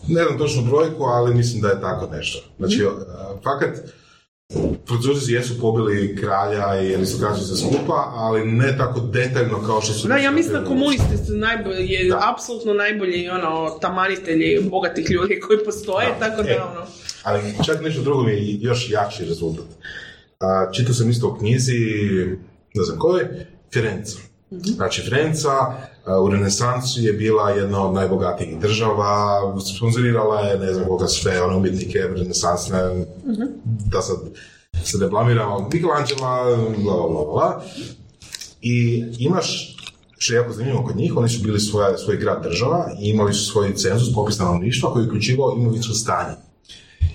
ne 0.09 0.24
znam 0.24 0.39
točnu 0.39 0.62
brojku, 0.62 1.03
ali 1.05 1.35
mislim 1.35 1.62
da 1.62 1.68
je 1.68 1.80
tako 1.80 2.09
nešto. 2.09 2.39
Znači, 2.59 2.85
a, 2.85 2.91
fakat, 3.45 3.78
Francuzi 4.88 5.32
jesu 5.32 5.61
pobili 5.61 6.16
kralja 6.16 6.82
i 6.82 6.95
aristokraciju 6.95 7.45
se 7.47 7.57
skupa, 7.57 8.11
ali 8.14 8.47
ne 8.53 8.76
tako 8.76 9.01
detaljno 9.01 9.62
kao 9.66 9.80
što 9.80 9.92
su... 9.92 10.09
Da, 10.09 10.16
ja 10.16 10.30
mislim 10.30 10.55
da 10.55 10.64
komunisti 10.64 11.16
su 11.26 11.32
najbolji, 11.32 12.12
apsolutno 12.32 12.72
najbolji 12.74 13.28
ono, 13.28 13.70
tamanitelji 13.80 14.61
bogatih 14.70 15.11
ljudi 15.11 15.40
koji 15.40 15.59
postoje, 15.64 16.07
Da. 16.07 16.28
tako 16.28 16.42
E. 16.42 16.45
da 16.45 16.70
ono... 16.72 16.86
Ali 17.22 17.55
čak 17.66 17.82
nešto 17.82 18.03
drugo 18.03 18.22
mi 18.22 18.30
je 18.32 18.59
još 18.61 18.90
jači 18.90 19.24
rezultat. 19.24 19.66
A, 20.40 20.70
čitao 20.72 20.95
sam 20.95 21.11
isto 21.11 21.28
u 21.28 21.34
knjizi, 21.38 21.78
ne 22.74 22.84
znam 22.84 22.99
kojoj, 22.99 23.26
Firenca. 23.72 24.18
Znači, 24.51 25.03
Firenca 25.03 25.49
a, 25.51 25.74
u 26.25 26.29
renesansu 26.29 27.01
je 27.01 27.13
bila 27.13 27.51
jedna 27.51 27.87
od 27.87 27.95
najbogatijih 27.95 28.59
država, 28.61 29.41
sponzorirala 29.77 30.41
je, 30.41 30.59
ne 30.59 30.75
znam 30.75 30.89
koga 30.89 31.07
sve, 31.07 31.43
one 31.43 31.57
umjetnike 31.57 31.99
renesansne, 31.99 33.07
da 33.93 34.03
sad 34.03 34.17
se 34.85 34.99
ne 34.99 35.09
blamiramo, 35.09 35.69
Michelangela, 35.73 36.57
bla, 36.79 37.09
bla, 37.09 37.25
bla. 37.25 37.63
I 38.63 39.05
imaš, 39.19 39.77
što 40.19 40.35
je 40.35 40.37
jako 40.37 40.53
zanimljivo 40.53 40.85
kod 40.85 40.97
njih, 40.97 41.17
oni 41.17 41.29
su 41.29 41.43
bili 41.43 41.61
svoja, 41.61 41.99
svoj 41.99 42.17
grad 42.17 42.43
država 42.43 42.91
i 43.01 43.09
imali 43.09 43.35
su 43.35 43.53
svoj 43.53 43.75
cenzus, 43.75 44.15
popis 44.15 44.35
stanovništva 44.35 44.93
koji 44.93 45.03
je 45.03 45.09
uključivao 45.09 45.55
imovinsko 45.57 45.95
stanje. 45.95 46.35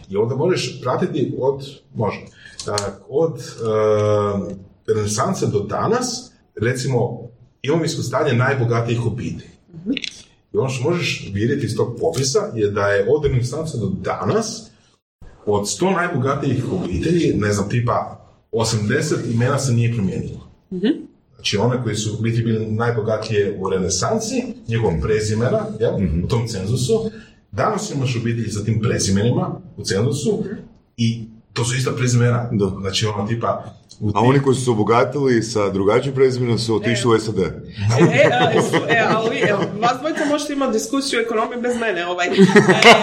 I 0.10 0.18
onda 0.18 0.36
možeš 0.36 0.82
pratiti 0.82 1.36
od, 1.40 1.66
može, 1.96 2.20
a, 2.68 2.76
od 3.10 3.32
uh, 3.34 4.48
renesanse 4.88 5.48
do 5.48 5.60
danas, 5.60 6.32
recimo, 6.56 7.28
imovinsko 7.62 8.01
stanje 8.01 8.34
najbogatijih 8.34 9.05
obitelji. 9.05 9.49
I 10.53 10.57
ono 10.57 10.70
što 10.70 10.89
možeš 10.89 11.30
vidjeti 11.34 11.66
iz 11.66 11.76
tog 11.76 11.97
popisa 11.99 12.39
je 12.55 12.72
da 12.72 12.88
je 12.88 13.07
od 13.10 13.26
renesanse 13.26 13.78
do 13.78 13.91
danas 14.03 14.70
od 15.45 15.64
100 15.64 15.95
najbogatijih 15.95 16.72
obitelji, 16.72 17.34
ne 17.34 17.53
znam, 17.53 17.70
tipa 17.70 18.26
80 18.51 19.34
imena 19.34 19.60
se 19.60 19.74
nije 19.74 19.93
promijenilo. 19.93 20.49
Znači 21.36 21.57
one 21.57 21.84
koji 21.84 21.95
su 21.95 22.22
biti 22.22 22.41
bili 22.41 22.66
najbogatije 22.66 23.57
u 23.60 23.70
renesansi, 23.70 24.43
njegovom 24.68 25.01
prezimena, 25.01 25.66
jel, 25.80 25.95
u 26.24 26.28
tom 26.28 26.47
cenzusu, 26.47 27.12
danas 27.51 27.91
imaš 27.91 28.16
obitelji 28.16 28.51
sa 28.51 28.64
tim 28.64 28.82
prezimenima 28.82 29.62
u 29.78 29.84
cenzusu 29.84 30.43
i 30.97 31.26
to 31.53 31.66
su 31.66 31.76
ista 31.76 31.91
prezimena. 31.91 32.49
Da. 32.51 32.72
Znači 32.82 33.05
ono 33.05 33.28
tipa... 33.28 33.76
A 34.16 34.20
oni 34.22 34.41
koji 34.41 34.56
su 34.56 34.64
se 34.64 34.72
obogatili 34.72 35.43
sa 35.43 35.70
drugačijim 35.70 36.16
prezimenom 36.16 36.60
su 36.60 36.76
otišli 36.76 37.16
u 37.16 37.20
SAD. 37.20 37.39
E, 37.39 37.45
e, 38.14 38.20
e, 38.89 39.04
ali 39.16 39.38
evo, 39.50 39.60
vas 39.80 40.00
dvojica 40.00 40.26
možete 40.26 40.54
imati 40.54 40.74
diskusiju 40.74 41.20
o 41.20 41.22
ekonomiji 41.22 41.62
bez 41.62 41.76
mene. 41.78 42.06
Ovaj. 42.06 42.28
E, 42.28 42.30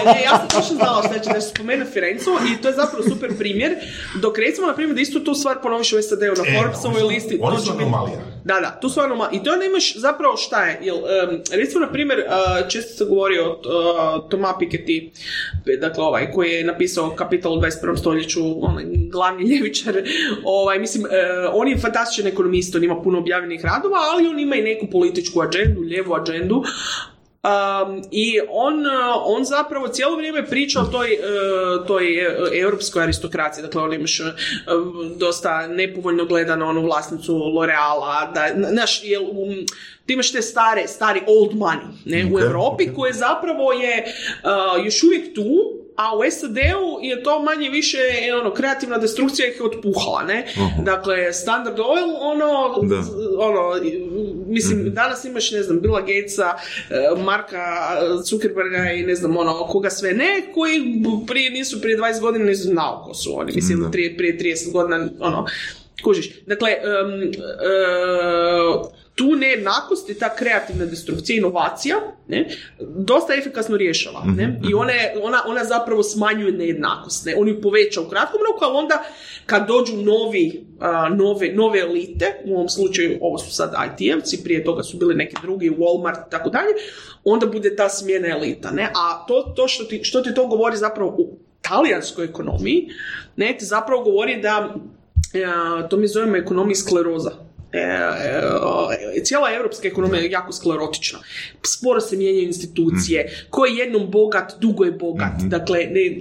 ne, 0.05 0.21
ja 0.23 0.37
sam 0.37 0.47
točno 0.47 0.75
znala 0.75 1.01
će 1.01 1.29
da 1.33 1.39
ću 1.39 1.49
spomenuti 1.55 1.91
Firencu 1.91 2.29
i 2.53 2.61
to 2.61 2.67
je 2.67 2.73
zapravo 2.73 3.03
super 3.09 3.37
primjer. 3.37 3.75
Dok 4.21 4.37
recimo, 4.37 4.67
na 4.67 4.73
primjer, 4.75 4.95
da 4.95 5.01
istu 5.01 5.19
tu 5.19 5.33
stvar 5.33 5.57
ponoviš 5.63 5.93
u 5.93 6.01
SAD-u 6.01 6.41
na 6.41 6.43
E, 6.47 6.61
Forbesovoj 6.61 7.01
listi. 7.01 7.39
oni 7.41 7.59
su 7.59 7.71
anomalija. 7.71 8.17
Da, 8.43 8.59
da, 8.59 8.79
tu 8.81 8.89
su 8.89 8.99
anomalije. 8.99 9.39
I 9.39 9.43
to 9.43 9.51
onda 9.53 9.65
imaš 9.65 9.97
zapravo 9.97 10.37
šta 10.37 10.65
je? 10.65 10.79
Jel, 10.81 10.97
em, 10.97 11.41
recimo, 11.51 11.85
na 11.85 11.91
primjer, 11.91 12.19
uh, 12.19 12.69
često 12.69 12.93
se 12.97 13.05
govori 13.09 13.39
o 13.39 13.49
uh, 13.51 14.29
Toma 14.29 14.53
Piketty, 14.59 15.09
dakle 15.79 16.03
ovaj, 16.03 16.31
koji 16.31 16.51
je 16.51 16.63
napisao 16.63 17.09
Kapital 17.15 17.53
u 17.53 17.61
21. 17.61 17.97
stoljeću, 17.97 18.65
onaj 18.65 18.85
glavni 19.11 19.43
ljevičar. 19.51 19.95
Ovaj, 20.43 20.79
mislim, 20.87 21.05
e, 21.05 21.47
on 21.53 21.67
je 21.67 21.77
fantastičan 21.77 22.27
ekonomist, 22.27 22.75
on 22.75 22.83
ima 22.83 23.01
puno 23.01 23.19
objavljenih 23.19 23.65
radova, 23.65 23.97
ali 24.13 24.27
on 24.27 24.39
ima 24.39 24.55
i 24.55 24.61
neku 24.61 24.87
političku 24.91 25.41
agendu, 25.41 25.81
lijevu 25.81 26.13
agendu. 26.13 26.63
Um, 27.47 28.01
I 28.11 28.39
on, 28.49 28.85
uh, 28.85 28.91
on 29.25 29.45
zapravo 29.45 29.87
cijelo 29.87 30.15
vrijeme 30.15 30.45
priča 30.45 30.79
o 30.79 30.85
toj, 30.85 31.07
uh, 31.07 31.87
toj 31.87 32.05
europskoj 32.59 33.03
aristokraciji. 33.03 33.61
Dakle, 33.61 33.81
on 33.81 33.93
imaš 33.93 34.19
uh, 34.19 34.27
dosta 35.17 35.67
nepovoljno 35.67 36.25
gledano 36.25 36.67
onu 36.67 36.81
vlasnicu 36.81 37.33
L'Oreala, 37.33 38.33
da, 38.33 38.69
znaš, 38.71 39.03
jel, 39.03 39.23
um, 39.23 39.55
ti 40.05 40.13
imaš 40.13 40.31
te 40.31 40.41
stare, 40.41 40.87
stari 40.87 41.21
old 41.27 41.51
money 41.51 41.91
ne, 42.05 42.29
u 42.31 42.35
Ok, 42.35 42.41
Europi 42.41 42.89
ok. 42.89 42.95
koje 42.95 43.13
zapravo 43.13 43.71
je 43.71 44.03
uh, 44.03 44.85
još 44.85 45.03
uvijek 45.03 45.35
tu, 45.35 45.77
a 45.97 46.17
u 46.17 46.31
SAD-u 46.31 46.99
je 47.01 47.23
to 47.23 47.43
manje 47.43 47.69
više 47.69 47.97
e, 47.97 48.35
ono, 48.35 48.53
kreativna 48.53 48.97
destrukcija 48.97 49.47
ih 49.47 49.55
je 49.55 49.65
otpuhala, 49.65 50.23
ne? 50.23 50.45
Dakle, 50.83 51.33
Standard 51.33 51.79
Oil, 51.79 52.15
ono, 52.19 52.79
Da. 52.87 53.03
ono, 53.37 53.61
mislim, 54.47 54.93
danas 54.93 55.25
imaš, 55.25 55.51
ne 55.51 55.63
znam, 55.63 55.79
Billa 55.81 56.01
Gatesa, 56.01 56.53
e, 56.89 57.23
Marka 57.23 57.65
Zuckerberga 58.29 58.91
i 58.91 59.03
ne 59.03 59.15
znam, 59.15 59.37
ono, 59.37 59.53
koga 59.53 59.89
sve 59.89 60.13
ne, 60.13 60.53
koji 60.53 60.81
prije 61.27 61.51
nisu, 61.51 61.81
prije 61.81 61.97
20 61.97 62.21
godina 62.21 62.45
nisu 62.45 62.63
znao 62.63 63.03
ko 63.07 63.13
su 63.13 63.39
oni, 63.39 63.51
mislim, 63.55 63.79
Da. 63.81 63.89
prije, 63.91 64.17
prije 64.17 64.37
30 64.37 64.71
godina, 64.71 65.09
ono, 65.19 65.45
kužiš. 66.03 66.31
Dakle, 66.45 66.69
em, 66.69 67.31
e, 67.31 68.97
tu 69.17 69.35
nejednakost 69.35 70.09
i 70.09 70.13
ta 70.13 70.35
kreativna 70.35 70.85
destrukcija, 70.85 71.37
inovacija, 71.37 71.95
ne, 72.27 72.47
dosta 72.79 73.33
efikasno 73.33 73.77
rješava. 73.77 74.23
Ne? 74.25 74.59
I 74.69 74.73
ona, 74.73 74.91
je- 74.91 75.13
ona, 75.23 75.41
ona 75.47 75.63
zapravo 75.63 76.03
smanjuje 76.03 76.51
nejednakost. 76.51 77.25
Ne? 77.25 77.35
On 77.37 77.47
ju 77.47 77.61
poveća 77.61 78.01
u 78.01 78.09
kratkom 78.09 78.39
roku, 78.47 78.65
ali 78.65 78.77
onda 78.77 79.03
kad 79.45 79.67
dođu 79.67 79.95
novi, 79.95 80.65
a, 80.79 81.09
nove, 81.09 81.53
nove 81.53 81.79
elite, 81.79 82.41
u 82.45 82.55
ovom 82.55 82.69
slučaju 82.69 83.17
ovo 83.21 83.37
su 83.37 83.51
sad 83.51 83.73
IT-evci, 83.73 84.43
prije 84.43 84.63
toga 84.63 84.83
su 84.83 84.97
bili 84.97 85.15
neki 85.15 85.35
drugi, 85.41 85.69
Walmart 85.69 86.27
i 86.27 86.31
tako 86.31 86.49
dalje, 86.49 86.73
onda 87.23 87.45
bude 87.45 87.75
ta 87.75 87.89
smjena 87.89 88.27
elita. 88.27 88.71
Ne? 88.71 88.91
A 88.95 89.25
to, 89.27 89.53
to 89.55 89.67
što, 89.67 89.83
ti, 89.83 90.03
što 90.03 90.21
ti 90.21 90.33
to 90.33 90.47
govori 90.47 90.77
zapravo 90.77 91.09
u 91.09 91.37
talijanskoj 91.61 92.25
ekonomiji, 92.25 92.89
ne, 93.35 93.55
ti 93.59 93.65
zapravo 93.65 94.03
govori 94.03 94.41
da, 94.41 94.75
e, 95.33 95.45
to 95.89 95.97
mi 95.97 96.07
zovemo 96.07 96.37
ekonomiji 96.37 96.75
skleroza. 96.75 97.31
E, 97.73 97.79
e, 99.15 99.23
cijela 99.23 99.53
europska 99.53 99.87
ekonomija 99.87 100.21
je 100.21 100.31
jako 100.31 100.51
sklerotična. 100.51 101.19
Sporo 101.65 102.01
se 102.01 102.17
mijenjaju 102.17 102.43
institucije. 102.45 103.23
Mhm. 103.23 103.47
Ko 103.49 103.65
je 103.65 103.75
jednom 103.77 104.11
bogat, 104.11 104.53
dugo 104.59 104.83
je 104.85 104.91
bogat. 104.91 105.41
Dakle, 105.41 105.77
ne, 105.79 106.01
e, 106.01 106.11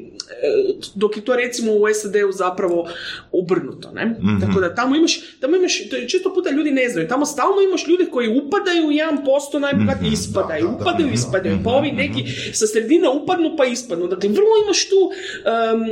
dok 0.94 1.16
je 1.16 1.24
to 1.24 1.36
recimo 1.36 1.72
u 1.72 1.94
SAD-u 1.94 2.32
zapravo 2.32 2.88
obrnuto, 3.32 3.90
ne? 3.92 4.06
Mhm. 4.06 4.40
Tako 4.40 4.60
da 4.60 4.74
tamo 4.74 4.96
imaš, 4.96 5.20
tamo 5.40 5.56
imaš, 5.56 5.88
to 5.90 5.96
je 5.96 6.08
često 6.08 6.34
puta 6.34 6.50
ljudi 6.50 6.70
ne 6.70 6.88
znaju, 6.88 7.08
tamo 7.08 7.26
stalno 7.26 7.62
imaš 7.62 7.88
ljude 7.88 8.06
koji 8.06 8.28
upadaju 8.38 8.86
u 8.86 8.90
1% 8.90 9.58
najbogatiji 9.58 10.10
ispadaju, 10.12 10.64
Mhm. 10.64 10.72
Da, 10.72 10.78
da, 10.78 10.84
da. 10.84 10.84
upadaju, 10.84 11.06
Mhm. 11.06 11.14
ispadaju, 11.14 11.58
pa 11.64 11.70
ovi 11.70 11.92
neki 11.92 12.24
sa 12.52 12.66
sredine 12.66 13.08
upadnu 13.08 13.54
pa 13.56 13.64
ispadnu. 13.64 14.06
Dakle, 14.06 14.28
vrlo 14.28 14.50
imaš 14.64 14.88
tu, 14.88 14.96
um, 14.96 15.82
uh, 15.82 15.90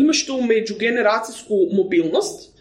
imaš 0.00 0.26
tu 0.26 0.40
međugeneracijsku 0.42 1.54
mobilnost, 1.72 2.53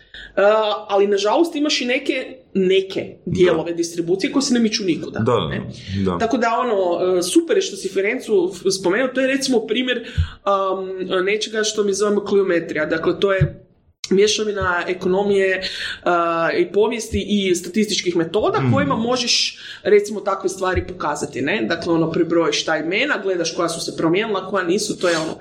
ali 0.88 1.07
nažalost 1.07 1.55
imaš 1.55 1.81
i 1.81 1.85
neke 1.85 2.43
neke 2.53 3.15
dijelove 3.26 3.73
distribucije 3.73 4.31
koje 4.31 4.43
se 4.43 4.53
ne 4.53 4.60
miču 4.60 4.84
nikuda. 4.84 5.19
Da, 5.19 5.31
da, 5.31 5.47
ne? 5.47 5.72
da. 6.05 6.18
Tako 6.18 6.38
da 6.38 6.47
ono, 6.60 6.76
uh, 6.76 7.23
super 7.23 7.57
je 7.57 7.61
što 7.61 7.76
si 7.76 7.89
Ferencu 7.89 8.51
spomenuo, 8.80 9.07
to 9.07 9.22
je 9.22 9.27
recimo 9.27 9.68
primjer 9.68 9.97
um, 9.99 11.26
nečega 11.26 11.64
što 11.64 11.84
mi 11.84 11.93
zovemo 11.93 12.26
kliometrija. 12.26 12.85
Dakle, 12.85 13.19
to 13.19 13.34
je 13.34 13.65
mješavina 14.10 14.84
ekonomije 14.88 15.60
uh, 15.60 16.11
i 16.60 16.72
povijesti 16.72 17.26
i 17.30 17.55
statističkih 17.55 18.15
metoda 18.15 18.61
kojima 18.73 18.95
možeš 18.95 19.60
recimo 19.84 20.19
takve 20.19 20.49
stvari 20.49 20.88
pokazati, 20.88 21.41
ne? 21.41 21.65
Dakle, 21.69 21.93
ono, 21.93 22.11
pribrojiš 22.11 22.65
ta 22.65 22.77
imena, 22.77 23.19
gledaš 23.23 23.55
koja 23.55 23.69
su 23.69 23.81
se 23.81 23.97
promijenila, 23.97 24.47
koja 24.49 24.64
nisu, 24.64 24.99
to 24.99 25.10
je 25.10 25.18
ono, 25.18 25.38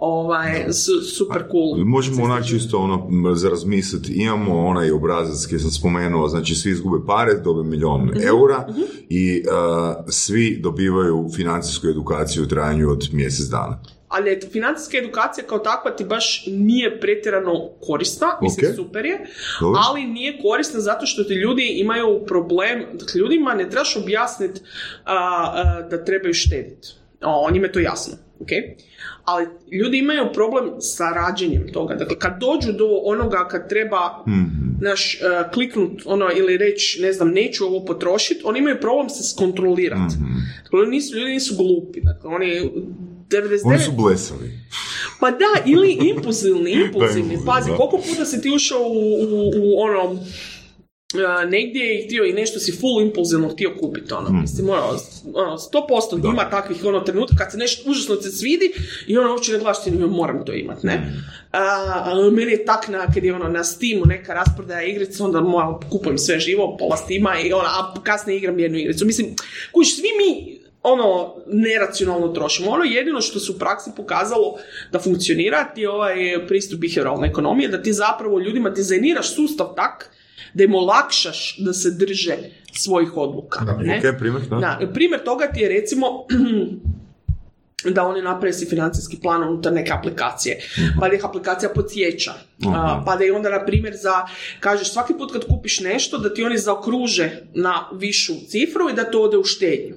ovaj, 0.00 0.72
su- 0.72 1.00
super 1.02 1.42
cool. 1.50 1.84
Možemo 1.86 2.24
onak 2.24 2.46
čisto 2.46 2.78
ono 2.78 3.08
za 3.34 3.48
razmisliti, 3.48 4.12
imamo 4.14 4.58
onaj 4.60 4.90
obrazac 4.90 5.46
koji 5.46 5.58
sam 5.58 5.70
spomenuo, 5.70 6.28
znači 6.28 6.54
svi 6.54 6.70
izgube 6.70 7.06
pare, 7.06 7.34
dobe 7.34 7.62
milion 7.62 8.04
Mhm, 8.04 8.18
eura 8.22 8.66
i 9.08 9.42
uh, 9.42 9.52
svi 10.08 10.58
dobivaju 10.58 11.28
financijsku 11.36 11.86
edukaciju 11.88 12.42
u 12.42 12.48
trajanju 12.48 12.90
od 12.90 13.08
mjesec 13.12 13.46
dana. 13.46 13.80
Ali 14.08 14.32
eto, 14.32 14.46
financijska 14.48 14.98
edukacija 14.98 15.44
kao 15.44 15.58
takva 15.58 15.90
ti 15.90 16.04
baš 16.04 16.44
nije 16.48 17.00
pretjerano 17.00 17.52
korisna, 17.80 18.26
mislim 18.42 18.70
Ok. 18.70 18.76
super 18.76 19.04
je, 19.04 19.26
Dobro. 19.60 19.80
ali 19.84 20.04
nije 20.04 20.38
korisna 20.40 20.80
zato 20.80 21.06
što 21.06 21.24
ti 21.24 21.34
ljudi 21.34 21.62
imaju 21.74 22.24
problem, 22.26 22.78
dakle 22.92 23.18
ljudima 23.20 23.54
ne 23.54 23.70
trebaš 23.70 23.96
objasniti 23.96 24.60
da 25.90 26.04
trebaju 26.04 26.34
štediti. 26.34 26.88
O, 27.22 27.50
njima 27.52 27.66
je 27.66 27.72
to 27.72 27.80
jasno, 27.80 28.14
ok? 28.40 28.48
Ali 29.24 29.46
ljudi 29.72 29.98
imaju 29.98 30.32
problem 30.34 30.70
sa 30.80 31.10
rađenjem 31.10 31.72
toga. 31.72 31.94
Dakle, 31.94 32.18
kad 32.18 32.40
dođu 32.40 32.72
do 32.72 32.88
onoga 33.04 33.48
kad 33.50 33.68
treba 33.68 34.24
naš, 34.80 35.18
kliknut 35.54 36.02
ono, 36.04 36.30
ili 36.36 36.56
reći, 36.56 37.02
ne 37.02 37.12
znam, 37.12 37.30
neću 37.30 37.64
ovo 37.66 37.84
potrošiti, 37.84 38.40
oni 38.44 38.58
imaju 38.58 38.80
problem 38.80 39.08
se 39.08 39.34
skontrolirati. 39.34 40.14
Dakle, 40.62 40.80
oni 40.80 40.90
nisu, 40.90 41.16
ljudi 41.16 41.30
nisu 41.30 41.56
glupi. 41.56 42.00
Dakle, 42.00 42.30
oni 42.30 42.70
99... 43.28 43.60
Oni 43.64 43.78
su 43.78 43.92
blesavi. 43.92 44.50
Pa 45.20 45.30
da, 45.30 45.62
ili 45.66 45.92
impulzivni. 45.92 46.72
impulzivni, 46.86 47.38
Pazi, 47.46 47.70
koliko 47.76 47.96
puta 47.96 48.24
si 48.24 48.42
ti 48.42 48.50
ušao 48.50 48.80
u, 48.80 49.24
u, 49.24 49.50
u 49.56 49.80
ono, 49.80 50.18
negdje 51.48 51.98
i 51.98 52.06
htio 52.06 52.24
i 52.24 52.32
nešto 52.32 52.58
si 52.58 52.72
full 52.72 53.02
impulzivno 53.02 53.48
htio 53.48 53.70
kupiti, 53.80 54.14
ono, 54.14 54.40
mislim, 54.40 54.68
ono, 54.68 54.82
ono, 55.34 55.58
100% 55.58 56.32
ima 56.32 56.50
takvih, 56.50 56.84
ono, 56.84 57.00
trenutka 57.00 57.36
kad 57.36 57.52
se 57.52 57.58
nešto 57.58 57.90
užasno 57.90 58.16
te 58.16 58.30
svidi 58.30 58.72
i 59.06 59.18
ono, 59.18 59.30
uopće 59.30 59.52
ne 59.52 59.58
gledaš 59.58 59.84
ti, 59.84 59.90
moram 59.90 60.44
to 60.44 60.52
imat, 60.52 60.82
ne? 60.82 61.12
A, 61.52 61.58
a, 62.06 62.30
meni 62.32 62.52
je 62.52 62.64
tak 62.64 62.88
na, 62.88 63.06
kad 63.14 63.24
je 63.24 63.34
ono, 63.34 63.48
na 63.48 63.64
Steamu 63.64 64.06
neka 64.06 64.34
rasprodaja 64.34 64.82
igrica, 64.82 65.24
onda 65.24 65.40
moram, 65.40 65.80
kupujem 65.90 66.18
sve 66.18 66.40
živo, 66.40 66.76
pola 66.78 66.96
Steama 66.96 67.40
i 67.40 67.52
ona, 67.52 67.68
a 67.68 67.94
kasnije 68.02 68.36
igram 68.36 68.58
jednu 68.58 68.78
igricu. 68.78 69.06
Mislim, 69.06 69.34
kuš, 69.72 69.96
svi 69.96 70.08
mi 70.18 70.60
ono 70.82 71.34
neracionalno 71.46 72.28
trošimo. 72.28 72.70
Ono 72.70 72.84
jedino 72.84 73.20
što 73.20 73.40
se 73.40 73.52
u 73.52 73.58
praksi 73.58 73.90
pokazalo 73.96 74.58
da 74.92 74.98
funkcionira 74.98 75.64
ti 75.74 75.80
je 75.80 75.90
ovaj 75.90 76.16
pristup 76.48 76.80
behavioralne 76.80 77.28
ekonomije, 77.28 77.68
da 77.68 77.82
ti 77.82 77.92
zapravo 77.92 78.40
ljudima 78.40 78.70
dizajniraš 78.70 79.34
sustav 79.34 79.74
tak 79.76 80.10
da 80.54 80.64
im 80.64 80.74
olakšaš 80.74 81.56
da 81.58 81.72
se 81.72 81.90
drže 81.90 82.36
svojih 82.72 83.16
odluka. 83.16 83.64
Da, 83.64 83.76
ne? 83.76 83.98
Ok, 83.98 84.18
primjer, 84.18 84.42
da. 84.50 84.56
Da, 84.56 84.92
primjer 84.94 85.24
toga 85.24 85.46
ti 85.46 85.60
je 85.60 85.68
recimo 85.68 86.06
da 87.84 88.06
oni 88.06 88.22
naprave 88.22 88.52
si 88.52 88.66
financijski 88.66 89.16
plan 89.22 89.42
unutar 89.42 89.72
neke 89.72 89.92
aplikacije, 89.92 90.60
pa 91.00 91.08
da 91.08 91.14
ih 91.14 91.24
aplikacija 91.24 91.68
podsjeća, 91.74 92.32
pa 93.06 93.16
da 93.16 93.24
i 93.24 93.30
onda, 93.30 93.50
na 93.50 93.64
primjer, 93.66 93.96
za, 93.96 94.26
kažeš 94.60 94.92
svaki 94.92 95.14
put 95.18 95.32
kad 95.32 95.46
kupiš 95.46 95.80
nešto, 95.80 96.18
da 96.18 96.34
ti 96.34 96.44
oni 96.44 96.58
zaokruže 96.58 97.30
na 97.54 97.88
višu 97.92 98.32
cifru 98.48 98.90
i 98.90 98.92
da 98.92 99.10
to 99.10 99.22
ode 99.22 99.36
u 99.36 99.44
štednju. 99.44 99.94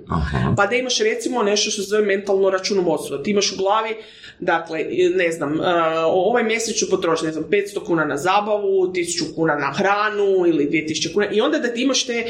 Pa 0.57 0.67
da 0.67 0.75
imaš 0.75 0.99
recimo 0.99 1.43
nešto 1.43 1.71
što 1.71 1.81
se 1.81 1.89
zove 1.89 2.05
mentalno 2.05 2.49
računovodstvo, 2.49 3.17
da 3.17 3.23
ti 3.23 3.31
imaš 3.31 3.51
u 3.51 3.57
glavi, 3.57 3.95
dakle, 4.39 4.85
ne 5.15 5.31
znam, 5.31 5.59
ovaj 6.05 6.43
mjesec 6.43 6.75
ću 6.75 6.89
potrošiti, 6.89 7.25
ne 7.25 7.33
znam, 7.33 7.45
500 7.49 7.85
kuna 7.85 8.05
na 8.05 8.17
zabavu, 8.17 8.87
1000 8.87 9.35
kuna 9.35 9.55
na 9.55 9.73
hranu 9.73 10.47
ili 10.47 10.69
2000 10.69 11.13
kuna 11.13 11.27
i 11.31 11.41
onda 11.41 11.59
da 11.59 11.67
ti 11.67 11.81
imaš 11.81 12.05
te 12.05 12.25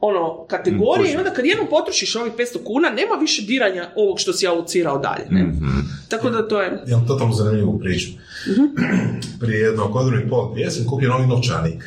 ono, 0.00 0.46
kategorije 0.46 1.12
i 1.12 1.16
onda 1.16 1.30
kad 1.30 1.46
jednom 1.46 1.66
potrošiš 1.70 2.16
ovih 2.16 2.32
500 2.32 2.64
kuna, 2.64 2.90
nema 2.90 3.14
više 3.20 3.42
diranja 3.42 3.90
ovog 3.96 4.20
što 4.20 4.32
si 4.32 4.46
alucirao 4.96 4.98
dalje. 4.98 5.26
Ne? 5.30 5.52
Tako 6.08 6.30
da 6.30 6.48
to 6.48 6.62
je... 6.62 6.82
Imam 6.86 7.06
totalno 7.06 7.34
zanimljivu 7.34 7.78
priču. 7.78 8.10
Prije 9.40 9.60
jednog 9.60 9.92
godinu 9.92 10.20
i 10.20 10.28
pol 10.28 10.52
dvije 10.52 10.70
sam 10.70 10.86
kupio 10.86 11.08
novi 11.08 11.26
novčanik. 11.26 11.84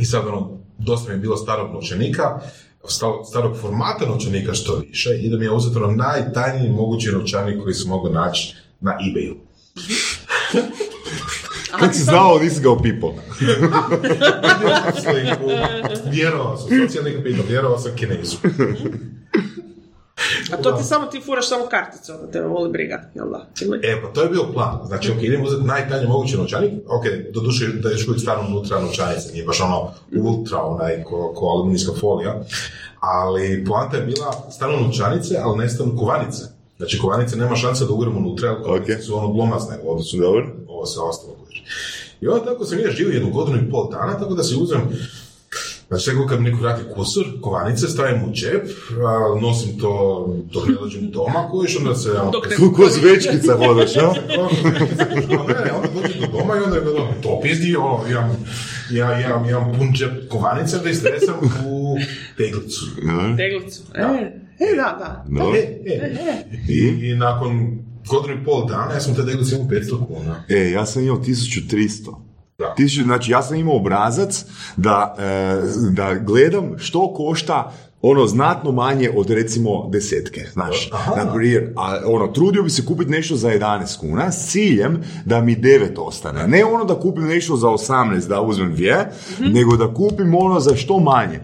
I 0.00 0.04
sad 0.04 0.26
ono, 0.26 0.50
dosta 0.78 1.08
mi 1.08 1.14
je 1.14 1.20
bilo 1.20 1.36
starog 1.36 1.72
novčanika, 1.72 2.40
sta- 2.88 3.24
starog 3.30 3.56
formata 3.60 4.06
novčanika 4.06 4.54
što 4.54 4.76
više, 4.76 5.10
i 5.20 5.30
da 5.30 5.36
mi 5.38 5.44
je 5.44 5.50
uzeto 5.50 5.78
ono 5.84 5.92
najtajniji 5.96 6.70
mogući 6.70 7.12
novčanik 7.12 7.62
koji 7.62 7.74
sam 7.74 7.88
mogao 7.88 8.12
naći 8.12 8.54
na 8.80 8.92
ebayu. 8.92 9.34
Kad 11.80 11.94
si 11.94 12.02
znao, 12.02 12.38
nisi 12.38 12.62
ga 12.62 12.70
opipao. 12.70 13.14
Vjerovao 16.12 16.56
sam, 16.56 16.68
socijalni 16.86 17.12
kapital, 17.16 17.44
vjerovao 17.48 17.78
sam 17.78 17.92
kinezu. 17.96 18.36
A 20.52 20.56
to 20.56 20.72
ti 20.72 20.84
samo 20.84 21.06
ti 21.06 21.20
furaš 21.20 21.48
samo 21.48 21.64
karticu, 21.66 22.12
da 22.12 22.30
te 22.32 22.40
voli 22.42 22.70
briga, 22.70 23.02
jel 23.14 23.30
da? 23.30 23.46
Ili- 23.60 23.80
E, 23.82 24.02
pa 24.02 24.08
to 24.08 24.22
je 24.22 24.28
bio 24.28 24.44
plan. 24.44 24.78
Znači, 24.86 25.10
ok, 25.10 25.22
idem 25.22 25.42
uzeti 25.44 25.62
najtanji 25.64 26.06
mogući 26.06 26.36
novčanik, 26.36 26.72
ok, 26.88 27.04
doduše 27.34 27.66
da 27.68 27.88
je 27.88 27.92
još 27.92 28.06
uvijek 28.06 28.20
stvarno 28.20 28.46
unutra 28.48 28.80
novčanica, 28.80 29.32
nije 29.32 29.44
baš 29.44 29.60
ono 29.60 29.90
ultra 30.18 30.62
onaj 30.62 31.02
ko, 31.02 31.32
ko 31.36 31.46
aluminijska 31.46 31.92
folija, 31.94 32.40
ali 33.00 33.64
poanta 33.64 33.96
je 33.96 34.02
bila 34.02 34.32
stanu 34.50 34.80
novčanice, 34.80 35.38
ali 35.38 35.58
nestanu 35.58 35.96
kovanice. 35.98 36.42
Znači, 36.76 36.98
kovanice 36.98 37.36
nema 37.36 37.56
šanse 37.56 37.84
da 37.84 37.92
ugremo 37.92 38.18
unutra, 38.18 38.48
jer 38.48 38.62
kovanice 38.62 38.92
Ok. 38.94 39.02
su 39.02 39.16
ono 39.16 39.28
glomazne 39.28 39.78
u 39.82 39.90
odnosu 39.90 40.16
na 40.16 40.22
Dobro. 40.22 40.46
ovo 40.68 40.86
sve 40.86 41.02
ostalo. 41.02 41.36
I 42.20 42.28
onda 42.28 42.44
tako 42.44 42.64
sam 42.64 42.78
ja 42.78 42.90
živio 42.90 43.14
jednu 43.14 43.30
godinu 43.30 43.58
i 43.58 43.70
pol 43.70 43.90
dana, 43.90 44.18
tako 44.18 44.34
da 44.34 44.42
si 44.42 44.56
uzem 44.56 44.80
Znači, 45.92 46.04
sve 46.04 46.26
kad 46.28 46.40
mi 46.40 46.50
neko 46.50 46.62
vrati 46.62 46.82
kusur, 46.94 47.24
kovanice, 47.40 47.88
stavim 47.88 48.24
u 48.24 48.32
džep, 48.32 48.66
a, 49.06 49.40
nosim 49.40 49.78
to 49.78 50.26
dok 50.52 50.68
ne 50.68 50.74
dođem 50.74 51.10
doma, 51.10 51.48
kojiš, 51.50 51.76
onda 51.76 51.94
se... 51.94 52.10
ono, 52.10 52.30
Dok 52.30 52.50
ne- 52.50 52.56
Ko 52.76 52.88
zvečkica 52.88 53.56
hodaš, 53.56 53.96
a? 53.96 54.00
ne, 55.48 55.72
onda 55.72 55.88
dođem 55.94 56.20
do 56.20 56.26
doma 56.38 56.56
i 56.56 56.60
onda 56.64 56.76
je 56.76 56.82
ono, 56.82 57.12
to 57.22 57.40
pizdi, 57.42 57.76
ono, 57.76 58.08
imam, 58.10 58.44
ja, 58.90 59.20
imam, 59.20 59.48
imam 59.48 59.72
pun 59.78 59.92
džep 59.92 60.28
kovanica 60.28 60.78
da 60.78 60.90
istresam 60.90 61.34
u 61.66 61.96
teglicu. 62.36 62.86
Teglicu. 63.36 63.82
E, 63.94 64.00
e, 64.64 64.76
da, 64.76 64.96
da. 64.98 65.24
No. 65.28 65.54
E, 65.54 65.58
e. 65.86 66.14
I? 66.68 67.10
I 67.10 67.14
nakon 67.14 67.78
godinu 68.08 68.40
i 68.40 68.44
pol 68.44 68.66
dana 68.68 68.94
ja 68.94 69.00
sam 69.00 69.14
te 69.14 69.26
teglice 69.26 69.54
imao 69.54 69.68
500 69.68 70.06
kuna. 70.06 70.44
E, 70.48 70.70
ja 70.70 70.86
sam 70.86 71.02
imao 71.02 71.16
1300. 71.16 72.31
Da. 72.58 72.74
Tisuću, 72.74 73.02
znači, 73.02 73.32
ja 73.32 73.42
sam 73.42 73.56
imao 73.56 73.76
obrazac 73.76 74.44
da, 74.76 75.16
e, 75.18 75.62
da 75.90 76.14
gledam 76.14 76.78
što 76.78 77.14
košta 77.14 77.72
ono 78.02 78.26
znatno 78.26 78.72
manje 78.72 79.10
od 79.16 79.30
recimo 79.30 79.88
desetke, 79.92 80.40
znaš, 80.52 80.90
na 81.16 81.34
primjer, 81.34 81.72
a 81.76 81.98
ono, 82.06 82.26
trudio 82.26 82.62
bi 82.62 82.70
se 82.70 82.86
kupiti 82.86 83.10
nešto 83.10 83.36
za 83.36 83.48
11 83.48 83.98
kuna 84.00 84.32
s 84.32 84.50
ciljem 84.50 85.02
da 85.24 85.40
mi 85.40 85.56
9 85.56 85.88
ostane, 85.96 86.48
ne 86.48 86.64
ono 86.64 86.84
da 86.84 86.94
kupim 86.94 87.24
nešto 87.24 87.56
za 87.56 87.68
18 87.68 88.28
da 88.28 88.40
uzmem 88.40 88.74
dvije, 88.74 89.10
nego 89.40 89.76
da 89.76 89.94
kupim 89.94 90.34
ono 90.34 90.60
za 90.60 90.76
što 90.76 90.98
manje. 90.98 91.40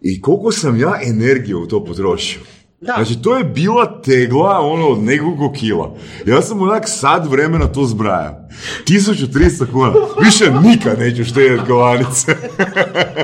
I 0.00 0.20
koliko 0.20 0.52
sam 0.52 0.80
ja 0.80 1.00
energije 1.02 1.56
u 1.56 1.66
to 1.66 1.84
potrošio. 1.84 2.40
Da. 2.86 2.92
Znači, 2.96 3.22
to 3.22 3.36
je 3.36 3.44
bila 3.44 4.02
tegla, 4.02 4.60
ono, 4.60 4.88
od 4.88 5.02
nekoliko 5.02 5.52
kila. 5.52 5.94
Ja 6.26 6.42
sam 6.42 6.62
onak 6.62 6.84
sad 6.86 7.26
vremena 7.26 7.66
to 7.66 7.84
zbrajao. 7.84 8.44
1300 8.86 9.72
kuna. 9.72 9.92
Više 10.24 10.50
nikad 10.62 10.98
neću 10.98 11.24
štedjeti 11.24 11.64
kovanice. 11.66 12.36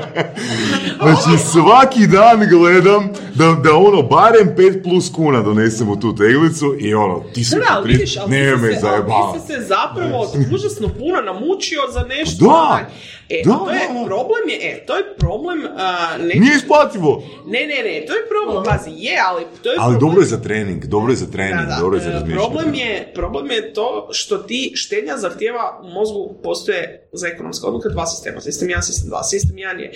znači, 1.01 1.43
svaki 1.51 2.07
dan 2.07 2.47
gledam 2.49 3.09
da, 3.35 3.45
da 3.63 3.75
ono, 3.75 4.01
barem 4.01 4.55
5 4.57 4.83
plus 4.83 5.11
kuna 5.11 5.41
donesemo 5.41 5.95
tu 5.95 6.15
teglicu 6.15 6.75
i 6.79 6.93
ono, 6.93 7.23
ti 7.33 7.45
Da, 7.51 7.57
da, 7.57 7.65
ali 7.69 7.91
vidiš, 7.93 8.17
ali 8.17 8.31
ne 8.31 8.55
me 8.55 8.79
zajebava. 8.81 9.33
ti 9.33 9.39
si 9.39 9.47
se 9.47 9.59
zapravo 9.67 10.31
užasno 10.53 10.87
puno 10.87 11.21
namučio 11.21 11.79
za 11.93 12.03
nešto. 12.09 12.45
Da. 12.45 12.89
E, 13.31 13.41
da, 13.45 13.51
a 13.53 13.57
to 13.57 13.71
je, 13.71 13.79
da, 13.87 13.93
da. 13.93 14.05
problem 14.05 14.43
je, 14.47 14.57
e, 14.63 14.85
to 14.85 14.97
je 14.97 15.03
problem, 15.15 15.59
a, 15.77 15.87
ne, 16.19 16.33
Nije 16.35 16.55
isplativo. 16.55 17.23
ne, 17.45 17.59
ne, 17.61 17.79
ne, 17.83 18.05
to 18.07 18.13
je 18.13 18.23
problem, 18.27 18.63
pazi, 18.65 18.91
je, 18.97 19.15
ali 19.21 19.43
to 19.63 19.69
je 19.69 19.77
Ali 19.79 19.91
problem- 19.91 19.99
dobro 20.01 20.21
je 20.21 20.27
za 20.27 20.39
trening, 20.39 20.85
dobro 20.87 21.11
je 21.11 21.17
za 21.17 21.27
trening, 21.27 21.59
Da, 21.59 21.65
da. 21.65 21.81
dobro 21.81 21.97
je 21.97 22.03
za 22.03 22.11
razmišljanje. 22.11 22.39
Problem 22.39 22.73
je, 22.75 23.11
problem 23.15 23.51
je 23.51 23.73
to 23.73 23.87
što 24.11 24.37
ti 24.39 24.71
štednja 24.75 25.17
zahtjeva 25.17 25.81
u 25.83 25.89
mozgu 25.89 26.35
postoje 26.43 26.81
za 27.13 27.27
ekonomske 27.27 27.67
odluke 27.67 27.89
dva 27.89 28.05
sistema. 28.07 28.41
Sistem 28.41 28.67
1, 28.69 28.81
sistem 28.81 29.09
2. 29.11 29.23
Sistem 29.25 29.55
1 29.57 29.79
je 29.79 29.91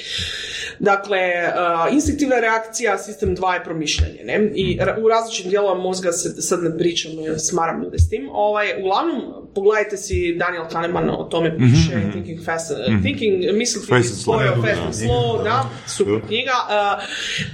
dakle 0.80 1.18
uh, 1.88 1.94
instinktivna 1.94 2.36
reakcija, 2.38 2.98
sistem 3.00 3.36
2 3.36 3.52
je 3.52 3.64
promišljanje. 3.64 4.20
Ne? 4.24 4.52
I 4.56 4.78
ra- 4.78 4.98
u 4.98 5.08
različitim 5.08 5.50
dijelovima 5.50 5.84
mozga 5.84 6.12
se 6.12 6.42
sad 6.42 6.64
ne 6.64 6.78
pričam, 6.78 7.12
smaram 7.40 7.84
ljude 7.84 8.00
s 8.00 8.10
tim. 8.10 8.30
Ovaj, 8.32 8.68
uglavnom, 8.80 9.22
pogledajte 9.56 9.98
si 9.98 10.36
Daniel 10.36 10.64
Kahneman 10.66 11.10
o 11.10 11.24
tome 11.24 11.58
piše 11.58 12.12
Thinking 12.12 12.46
Fast, 12.46 12.72
Thinking, 13.02 13.25
misliti 13.32 13.88
Fast 13.88 14.10
and 14.10 14.20
slow. 14.24 14.40
slow, 14.40 14.62
fast 14.62 14.82
and 14.82 14.96
slow, 14.96 15.44
da, 15.44 15.70
super 15.88 16.28
knjiga. 16.28 16.52
Uh, 16.68 17.04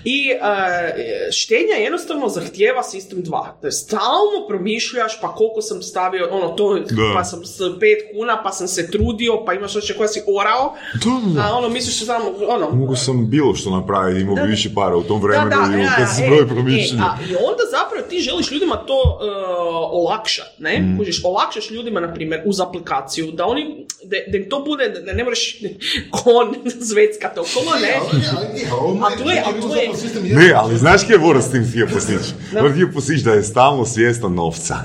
I 0.03 0.31
uh, 0.33 1.31
štednja 1.31 1.75
jednostavno 1.75 2.29
zahtjeva 2.29 2.83
sistem 2.83 3.23
2. 3.23 3.45
Da 3.61 3.71
stalno 3.71 4.47
promišljaš, 4.47 5.21
pa 5.21 5.35
koliko 5.35 5.61
sam 5.61 5.81
stavio, 5.81 6.27
ono, 6.31 6.47
to, 6.47 6.79
Da. 6.79 7.11
pa 7.15 7.23
sam 7.23 7.45
s 7.45 7.59
5 7.59 7.79
kuna, 8.15 8.43
pa 8.43 8.51
sam 8.51 8.67
se 8.67 8.91
trudio, 8.91 9.45
pa 9.45 9.53
imaš 9.53 9.75
oče 9.75 9.97
koja 9.97 10.07
si 10.07 10.21
orao, 10.39 10.75
a 11.39 11.57
ono, 11.57 11.69
misliš 11.69 12.05
samo, 12.05 12.25
ono, 12.47 12.69
Mogu 12.69 12.95
sam 12.95 13.29
bilo 13.29 13.55
što 13.55 13.69
napraviti, 13.69 14.21
imao 14.21 14.35
bi 14.35 14.51
više 14.51 14.69
para 14.75 14.97
u 14.97 15.03
tom 15.03 15.21
vremenu 15.21 15.49
da, 15.49 15.73
ili 15.73 15.83
ja, 15.83 15.95
kad 15.97 16.07
sam 16.15 16.23
e, 16.23 16.27
broj 16.27 16.39
e, 16.39 16.43
a, 17.01 17.17
I 17.29 17.35
onda 17.35 17.63
zapravo 17.71 18.07
ti 18.09 18.19
želiš 18.19 18.51
ljudima 18.51 18.75
to 18.75 18.93
uh, 18.93 19.27
olakšat, 19.91 20.59
ne? 20.59 20.79
Mm. 20.79 20.97
Kužiš, 20.97 21.21
olakšaš 21.23 21.71
ljudima, 21.71 21.99
na 21.99 22.13
primjer, 22.13 22.41
uz 22.45 22.61
aplikaciju, 22.61 23.31
da 23.31 23.45
oni, 23.45 23.85
da, 24.27 24.37
im 24.37 24.49
to 24.49 24.59
bude, 24.59 24.89
da 24.89 25.13
ne 25.13 25.23
moraš 25.23 25.50
kon 26.11 26.47
zveckat 26.79 27.31
okolo, 27.33 27.71
ne? 27.75 27.93
A 29.01 29.17
to 29.17 29.31
je- 29.31 29.39
a 29.39 29.51
to 29.61 29.75
je- 29.75 29.89
Ne, 30.35 30.53
ali 30.53 30.77
znaš 30.77 31.03
kje 31.03 31.13
je 31.13 31.19
Bora 31.19 31.41
s 31.41 31.51
tim 31.51 31.65
htio 31.65 31.87
postići? 31.93 32.33
On 32.57 32.71
htio 32.71 32.89
postići 32.93 33.23
da 33.23 33.31
je 33.31 33.43
stalno 33.43 33.85
svjestan 33.85 34.33
novca. 34.33 34.75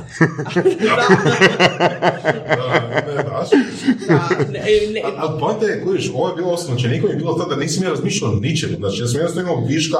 E, 4.56 5.02
Ali 5.16 5.40
poanta 5.40 5.66
je, 5.66 5.84
kužiš, 5.84 6.10
ovo 6.14 6.28
je 6.28 6.34
bilo 6.36 6.50
osnovčenikom 6.50 7.10
i 7.10 7.16
bilo 7.16 7.32
to 7.34 7.46
da 7.46 7.56
nisam 7.56 7.84
ja 7.84 7.90
razmišljao 7.90 8.30
o 8.30 8.36
ničemu. 8.36 8.76
Znači, 8.76 9.00
ja 9.00 9.06
sam 9.06 9.16
jednostavno 9.16 9.42
imao 9.42 9.64
viška 9.66 9.96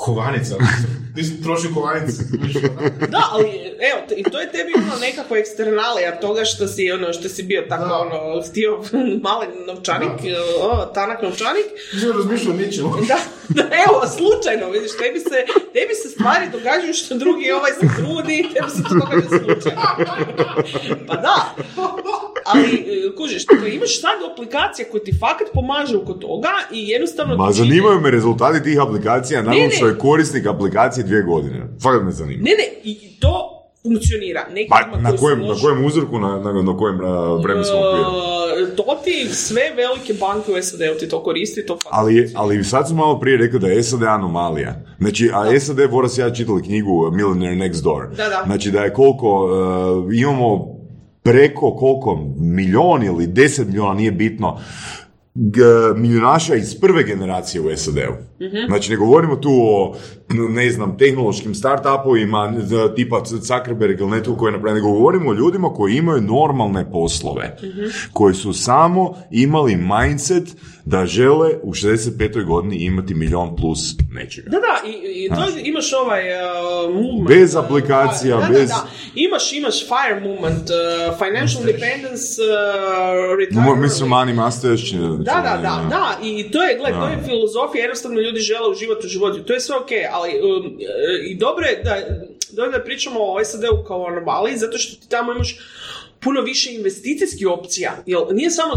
kovanica. 0.00 0.54
Nisam 1.16 1.36
trošio 1.42 1.70
kovanice. 1.74 2.22
ono. 2.78 2.90
Da, 3.08 3.22
ali 3.32 3.48
evo, 3.90 4.00
i 4.16 4.22
to 4.22 4.40
je 4.40 4.52
tebi 4.52 4.72
ono 4.76 4.98
nekakva 5.00 5.38
eksternalija 5.38 6.20
toga 6.20 6.44
što 6.44 6.68
si, 6.68 6.92
ono, 6.92 7.12
što 7.12 7.28
si 7.28 7.42
bio 7.42 7.62
tako, 7.68 7.84
Da. 7.88 7.96
ono, 7.96 8.42
htio 8.50 8.82
mali 9.28 9.46
novčanik, 9.66 10.10
o, 10.60 10.84
tanak 10.94 11.22
novčanik. 11.22 11.66
Nisam 11.94 12.10
razmišljao 12.12 12.56
ničemu. 12.56 12.90
Da, 13.08 13.18
da, 13.48 13.62
evo, 13.62 14.02
slučajno, 14.16 14.70
vidiš, 14.70 14.90
tebi 14.96 15.20
se, 15.20 15.38
tebi 15.72 15.94
se 16.02 16.08
stvari 16.08 16.46
događaju 16.52 16.94
što 16.94 17.14
drugi 17.14 17.52
ovaj 17.52 17.72
se 17.72 17.86
trudi, 17.96 18.48
tebi 18.54 18.70
se 18.70 18.82
to 18.82 18.94
događa 18.94 19.28
slučajno. 19.28 19.82
Pa 21.08 21.16
da, 21.16 21.54
ali 22.44 22.74
e, 22.74 23.16
kužiš, 23.16 23.46
to 23.46 23.66
imaš 23.66 24.00
sad 24.00 24.32
aplikacije 24.32 24.88
koje 24.90 25.04
ti 25.04 25.12
fakat 25.20 25.48
pomažu 25.54 26.00
oko 26.02 26.12
toga 26.12 26.52
i 26.72 26.88
jednostavno... 26.88 27.36
Ma 27.36 27.44
čini- 27.44 27.54
zanimaju 27.54 28.00
me 28.00 28.10
rezultati 28.10 28.62
tih 28.62 28.80
aplikacija 28.80 29.42
nakon 29.42 29.70
što 29.70 29.86
je 29.86 29.98
korisnik 29.98 30.46
aplikacije 30.46 31.04
dvije 31.04 31.22
godine. 31.22 31.68
Fakat 31.82 32.02
me 32.04 32.10
zanima. 32.10 32.42
Ne, 32.42 32.50
ne, 32.50 32.66
i 32.84 33.20
to 33.20 33.56
funkcionira. 33.82 34.46
Neki 34.50 34.68
Pa 34.68 34.80
ljudima 34.80 35.10
na 35.10 35.16
kojem, 35.16 35.40
na 35.40 35.54
kojem 35.62 35.84
uzorku, 35.84 36.18
na, 36.18 36.38
na, 36.38 36.62
na 36.62 36.76
kojem 36.76 36.98
vremenskom 37.42 37.78
okviru? 37.78 38.10
E, 38.72 38.76
to 38.76 39.00
ti 39.04 39.28
sve 39.32 39.62
velike 39.76 40.14
banke 40.20 40.52
u 40.52 40.62
SAD-u 40.62 40.98
ti 40.98 41.08
to 41.08 41.22
koristi, 41.22 41.66
to 41.66 41.78
Ali, 41.90 42.32
ali 42.34 42.64
sad 42.64 42.88
sam 42.88 42.96
malo 42.96 43.20
prije 43.20 43.36
rekao 43.36 43.58
da 43.58 43.66
je 43.68 43.82
SAD 43.82 44.02
anomalija. 44.02 44.74
Znači, 44.98 45.30
a 45.34 45.60
SAD, 45.60 45.90
Boras 45.90 46.18
ja 46.18 46.30
čitali 46.30 46.62
knjigu 46.62 47.10
Millionaire 47.10 47.56
Next 47.56 47.82
Door. 47.82 48.06
Da, 48.08 48.28
da. 48.28 48.42
Znači 48.46 48.70
da 48.70 48.84
je 48.84 48.92
koliko, 48.92 49.44
uh, 49.44 50.14
imamo 50.14 50.79
preko 51.22 51.74
koliko, 51.76 52.18
milion 52.38 53.02
ili 53.02 53.26
deset 53.26 53.66
miliona, 53.68 53.94
nije 53.94 54.12
bitno, 54.12 54.58
g- 55.34 55.60
milijunaša 55.96 56.54
iz 56.54 56.80
prve 56.80 57.04
generacije 57.04 57.60
u 57.60 57.76
SAD-u. 57.76 58.14
Znači 58.68 58.90
ne 58.90 58.96
govorimo 58.96 59.36
tu 59.36 59.50
o, 59.52 59.94
ne 60.48 60.70
znam, 60.70 60.98
tehnološkim 60.98 61.54
startupovima 61.54 62.52
tipa 62.96 63.22
Zuckerberg 63.26 64.00
ili 64.00 64.10
netko 64.10 64.34
koji 64.36 64.48
je 64.48 64.52
napravio, 64.52 64.74
nego 64.74 64.92
govorimo 64.92 65.30
o 65.30 65.34
ljudima 65.34 65.68
koji 65.74 65.96
imaju 65.96 66.20
normalne 66.22 66.90
poslove, 66.92 67.56
koji 68.12 68.34
su 68.34 68.52
samo 68.52 69.14
imali 69.30 69.76
mindset 69.76 70.56
da 70.84 71.06
žele 71.06 71.50
u 71.62 71.72
65. 71.72 72.10
godini 72.44 72.76
imati 72.76 73.14
milion 73.14 73.56
plus 73.56 73.80
nečega. 74.12 74.50
Da, 74.50 74.56
da, 74.58 74.88
i, 74.88 74.92
i 75.16 75.28
to 75.28 75.60
imaš 75.64 75.92
ovaj 75.94 76.22
uh, 76.28 76.94
movement. 76.94 77.28
Bez 77.28 77.54
uh, 77.54 77.64
aplikacija, 77.64 78.36
da, 78.36 78.42
da, 78.42 78.48
bez- 78.50 78.68
Da, 78.68 78.86
Imaš, 79.16 79.52
imaš 79.52 79.74
FIRE 79.82 80.20
movement, 80.22 80.70
uh, 80.70 80.76
financial 81.18 81.60
independence, 81.60 82.24
uh, 82.42 82.48
retirement. 83.38 83.66
Master 84.34 84.70
još 84.70 84.90
će- 84.90 84.96
Da, 84.98 85.34
da, 85.42 85.58
da, 85.58 85.86
da, 85.90 86.18
i 86.22 86.50
to 86.50 86.62
je, 86.62 86.76
gled, 86.78 86.94
to 86.94 87.06
je 87.06 87.18
filozofija, 87.24 87.82
jednostavno 87.82 88.20
ljudi 88.20 88.40
žele 88.40 88.68
uživati 88.70 89.06
u 89.06 89.10
životu, 89.10 89.42
to 89.42 89.52
je 89.52 89.60
sve 89.60 89.76
ok, 89.76 89.90
ali 90.12 90.30
um, 90.30 90.66
e, 90.66 91.26
i 91.26 91.34
dobro 91.36 91.64
je 91.66 91.82
da, 91.84 91.96
dobro 92.52 92.72
je 92.72 92.78
da 92.78 92.84
pričamo 92.84 93.20
o 93.22 93.44
SAD-u 93.44 93.84
kao 93.84 94.02
o 94.02 94.06
anomaliji, 94.06 94.56
zato 94.56 94.78
što 94.78 94.96
ti 94.96 95.08
tamo 95.08 95.32
imaš 95.32 95.56
puno 96.20 96.40
više 96.40 96.74
investicijskih 96.74 97.48
opcija, 97.48 98.02
jer 98.06 98.18
nije 98.32 98.50
samo, 98.50 98.72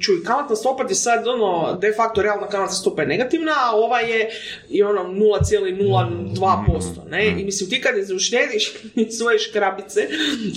čuj, 0.00 0.24
kamatna 0.24 0.56
stopa 0.56 0.86
ti 0.86 0.94
sad, 0.94 1.28
ono, 1.28 1.78
de 1.80 1.92
facto 1.96 2.22
realna 2.22 2.48
kamatna 2.48 2.74
stopa 2.74 3.02
je 3.02 3.08
negativna, 3.08 3.52
a 3.52 3.76
ova 3.76 4.00
je 4.00 4.30
i 4.70 4.82
ono 4.82 5.02
0,02%, 5.02 7.10
ne, 7.10 7.28
i 7.28 7.44
mislim 7.44 7.70
ti 7.70 7.80
kad 7.80 7.96
je 7.96 8.14
uštediš 8.14 8.72
svoje 9.18 9.38
škrabice, 9.38 10.08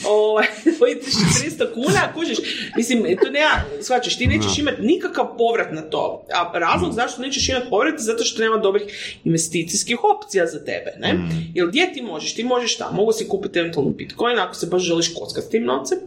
ovaj, 0.07 0.45
2300 0.65 1.73
kuna, 1.73 2.13
kužiš, 2.13 2.37
mislim, 2.77 3.17
to 3.23 3.29
nema, 3.29 3.61
shvaćaš, 3.81 4.17
ti 4.17 4.27
nećeš 4.27 4.57
imati 4.57 4.81
nikakav 4.81 5.37
povrat 5.37 5.71
na 5.71 5.81
to, 5.81 6.25
a 6.33 6.59
razlog 6.59 6.93
zašto 6.93 7.21
nećeš 7.21 7.49
imati 7.49 7.69
povrat 7.69 7.93
je 7.93 7.99
zato 7.99 8.23
što 8.23 8.41
nema 8.41 8.57
dobrih 8.57 9.19
investicijskih 9.23 9.97
opcija 10.03 10.45
za 10.45 10.59
tebe, 10.59 10.93
ne, 10.99 11.19
jer 11.53 11.67
gdje 11.67 11.93
ti 11.93 12.01
možeš, 12.01 12.35
ti 12.35 12.43
možeš 12.43 12.77
tamo, 12.77 12.91
mogu 12.91 13.11
si 13.11 13.27
kupiti 13.27 13.59
eventualno 13.59 13.91
Bitcoin 13.91 14.39
ako 14.39 14.55
se 14.55 14.67
baš 14.67 14.81
želiš 14.81 15.13
kockati 15.13 15.47
s 15.47 15.49
tim 15.49 15.63
novcem, 15.63 15.97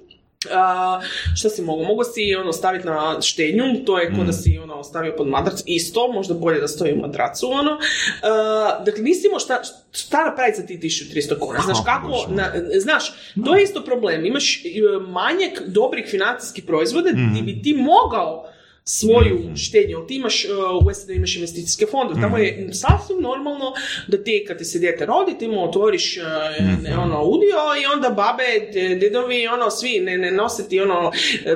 a, 0.51 1.01
šta 1.36 1.48
si 1.48 1.62
mogu? 1.62 1.85
Mogu 1.85 2.05
si 2.05 2.35
ono 2.35 2.52
staviti 2.52 2.86
na 2.86 3.20
štednju, 3.23 3.85
to 3.86 3.98
je 3.98 4.15
ko 4.16 4.24
da 4.24 4.32
si 4.32 4.59
ono 4.59 4.85
stavio 4.85 5.15
pod 5.16 5.27
madrac, 5.27 5.62
isto, 5.66 6.12
možda 6.12 6.35
bolje 6.35 6.60
da 6.60 6.69
stoji 6.69 6.93
u 6.93 6.97
madracu, 6.97 7.51
ono. 7.51 7.70
A, 8.23 8.85
dakle, 8.85 9.02
nisi 9.02 9.27
imao 9.27 9.40
šta, 9.40 9.62
šta 9.93 10.24
napraviti 10.24 10.60
za 10.60 10.66
ti 10.66 10.78
1300 10.78 11.39
kuna. 11.39 11.60
Znaš 11.65 11.78
kako, 11.85 12.27
na, 12.28 12.52
znaš, 12.78 13.12
to 13.44 13.56
je 13.56 13.62
isto 13.62 13.85
problem. 13.85 14.27
Imaš 14.27 14.65
e, 14.65 14.69
manjak 15.09 15.62
dobrih 15.66 16.06
financijskih 16.10 16.65
proizvoda 16.65 17.10
gdje 17.12 17.43
bi 17.43 17.62
ti 17.62 17.74
mogao 17.74 18.44
svoju 18.90 19.56
štednju, 19.56 20.05
ti 20.09 20.15
imaš, 20.15 20.44
uh, 20.44 20.51
u 20.82 20.94
SAD 20.94 21.10
imaš 21.10 21.36
investicijske 21.36 21.86
fondove, 21.86 22.20
tamo 22.20 22.39
je 22.39 22.69
sasvim 22.74 23.20
normalno 23.20 23.73
da 24.06 24.24
ti 24.24 24.44
kad 24.48 24.59
ti 24.59 24.65
se 24.65 24.78
dijete 24.78 25.06
rodi, 25.06 25.39
ti 25.39 25.48
mu 25.48 25.65
otvoriš 25.65 26.16
ne, 26.82 26.98
ono 26.98 27.23
udio 27.24 27.56
i 27.82 27.86
onda 27.86 28.09
babe, 28.10 28.43
de- 28.73 28.94
dedovi, 28.97 29.47
ono 29.48 29.70
svi 29.70 30.01
ne, 30.01 30.19
ne 30.19 30.31
nose 30.32 30.69
ti 30.69 30.81
ono 30.81 31.12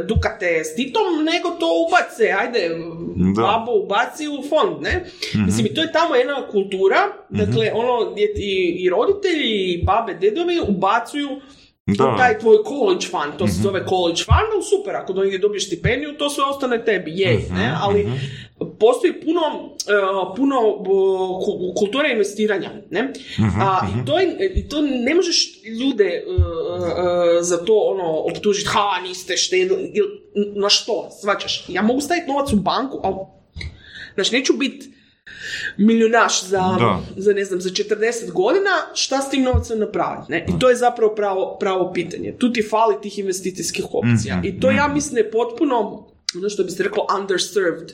dukate 0.06 0.64
s 0.64 0.74
titom, 0.74 1.02
nego 1.24 1.48
to 1.50 1.68
ubace, 1.82 2.32
ajde, 2.32 2.68
Da. 3.36 3.42
babo 3.42 3.72
ubaci 3.74 4.28
u 4.28 4.42
fond, 4.42 4.82
ne? 4.82 5.04
Mislim, 5.46 5.66
i 5.66 5.74
to 5.74 5.82
je 5.82 5.92
tamo 5.92 6.14
jedna 6.14 6.46
kultura, 6.48 6.96
dakle, 7.30 7.72
ono 7.74 8.10
gdje 8.12 8.34
ti 8.34 8.50
i 8.78 8.88
roditelji 8.88 9.72
i 9.72 9.82
babe, 9.84 10.14
dedovi 10.14 10.60
ubacuju 10.68 11.28
Da. 11.88 12.16
taj 12.16 12.38
tvoj 12.38 12.56
college 12.64 13.06
fund, 13.06 13.38
to 13.38 13.46
se 13.46 13.62
zove 13.62 13.86
college 13.86 14.16
fund, 14.18 14.48
ali 14.54 14.62
super, 14.64 14.96
ako 14.96 15.12
do 15.12 15.38
dobiješ 15.38 15.66
stipendiju, 15.66 16.12
to 16.12 16.30
sve 16.30 16.44
ostane 16.44 16.84
tebi, 16.84 17.12
jej, 17.12 17.38
ne, 17.50 17.74
ali 17.76 18.06
postoji 18.78 19.12
puno, 19.14 19.40
uh, 19.40 20.36
puno 20.36 20.54
uh, 20.60 20.84
ku- 21.38 21.72
kulture 21.76 22.10
investiranja, 22.10 22.70
ne, 22.90 23.12
a 23.60 23.80
i 23.92 24.06
to, 24.06 24.18
je- 24.18 24.52
i 24.54 24.68
to 24.68 24.76
ne 24.82 25.14
možeš 25.14 25.50
ljude 25.80 26.24
uh, 26.28 26.34
uh, 26.36 26.82
za 27.40 27.56
to 27.58 27.74
ono 27.74 28.10
optužiti, 28.12 28.68
ha, 28.68 29.00
niste 29.02 29.36
štedili, 29.36 29.90
ili 29.94 30.08
na 30.54 30.68
što, 30.68 31.08
svačaš, 31.12 31.64
ja 31.68 31.82
mogu 31.82 32.00
staviti 32.00 32.28
novac 32.28 32.52
u 32.52 32.56
banku, 32.56 33.00
ali, 33.04 33.16
znači, 34.14 34.34
neću 34.34 34.52
biti 34.52 34.91
milijunaš 35.76 36.44
za, 36.44 36.76
Da. 36.78 37.00
za, 37.16 37.32
ne 37.32 37.44
znam, 37.44 37.60
za 37.60 37.70
40 37.70 38.30
godina, 38.32 38.70
šta 38.94 39.22
s 39.22 39.30
tim 39.30 39.42
novcem 39.42 39.78
napraviti, 39.78 40.32
ne? 40.32 40.46
I 40.48 40.58
to 40.58 40.70
je 40.70 40.76
zapravo 40.76 41.14
pravo, 41.14 41.56
pravo 41.60 41.92
pitanje. 41.92 42.34
Tu 42.38 42.52
ti 42.52 42.68
fali 42.70 42.94
tih 43.02 43.18
investicijskih 43.18 43.84
opcija. 43.92 44.40
I 44.44 44.60
to 44.60 44.70
ja 44.70 44.88
mislim 44.88 45.16
je 45.16 45.30
potpuno 45.30 46.08
ono 46.36 46.48
što 46.48 46.64
bi 46.64 46.70
se 46.70 46.82
reklo 46.82 47.06
underserved 47.20 47.92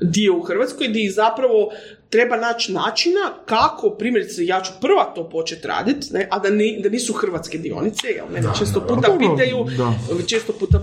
dio 0.00 0.36
u 0.36 0.42
Hrvatskoj, 0.42 0.88
gdje 0.88 1.10
zapravo 1.10 1.70
treba 2.10 2.36
naći 2.36 2.72
načina 2.72 3.20
kako, 3.46 3.90
primjerice, 3.90 4.46
ja 4.46 4.62
ću 4.62 4.72
prva 4.80 5.04
to 5.14 5.28
početi 5.28 5.68
raditi, 5.68 6.06
ne, 6.12 6.28
a 6.30 6.38
da, 6.38 6.50
ni, 6.50 6.80
da 6.82 6.88
nisu 6.88 7.12
hrvatske 7.12 7.58
dionice, 7.58 8.08
jel 8.08 8.26
mene 8.32 8.48
često 8.58 8.80
da. 8.80 8.86
puta 8.86 9.08
Dobro, 9.08 9.28
pitaju, 9.30 9.66
da. 9.76 9.94
često 10.26 10.52
puta 10.52 10.82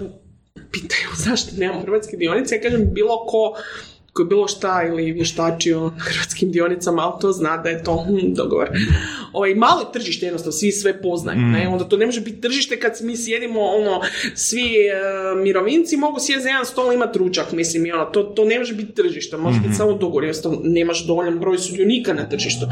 pitaju 0.72 1.10
zašto 1.26 1.52
nemamo 1.58 1.82
hrvatske 1.82 2.18
dionice, 2.18 2.56
ja 2.56 2.62
kažem 2.62 2.90
bilo 2.94 3.26
ko 3.26 3.56
ko 4.14 4.22
je 4.22 4.26
bilo 4.26 4.48
šta 4.48 4.84
ili 4.88 5.12
vještačio 5.12 5.80
na 5.82 5.92
hrvatskim 5.98 6.52
dionicama, 6.52 7.02
ali 7.02 7.22
to 7.22 7.32
zna 7.32 7.58
da 7.58 7.70
je 7.70 7.84
to 7.84 8.06
hm, 8.08 8.34
dogovor. 8.34 8.70
Ovaj, 9.34 9.56
malo 9.56 9.82
je 9.82 9.92
tržište 9.94 10.26
jednostavno, 10.26 10.52
svi 10.52 10.72
sve 10.72 11.02
poznaju. 11.02 11.40
Ne? 11.40 11.68
Onda 11.68 11.84
to 11.84 11.98
ne 11.98 12.06
može 12.06 12.22
biti 12.22 12.42
tržište 12.42 12.80
kad 12.80 12.94
mi 13.02 13.18
sjedimo, 13.18 13.62
ono, 13.62 14.02
svi 14.36 14.62
e, 14.62 15.42
mirovinci 15.44 15.98
mogu 15.98 16.20
sjeti 16.20 16.42
za 16.42 16.50
jedan 16.50 16.66
stol 16.66 16.92
i 16.92 16.96
imati 16.96 17.20
ručak, 17.20 17.52
mislim, 17.52 17.86
i 17.86 17.92
ono, 17.92 18.06
to, 18.06 18.24
to 18.24 18.46
ne 18.46 18.60
može 18.60 18.74
biti 18.74 18.92
tržište, 18.92 19.38
može 19.38 19.60
biti 19.60 19.74
samo 19.74 19.94
dogovor, 19.94 20.24
jednostavno 20.24 20.60
nemaš 20.64 21.06
dovoljan 21.08 21.40
broj 21.40 21.58
sudionika 21.58 22.14
na 22.14 22.30
tržištu. 22.30 22.66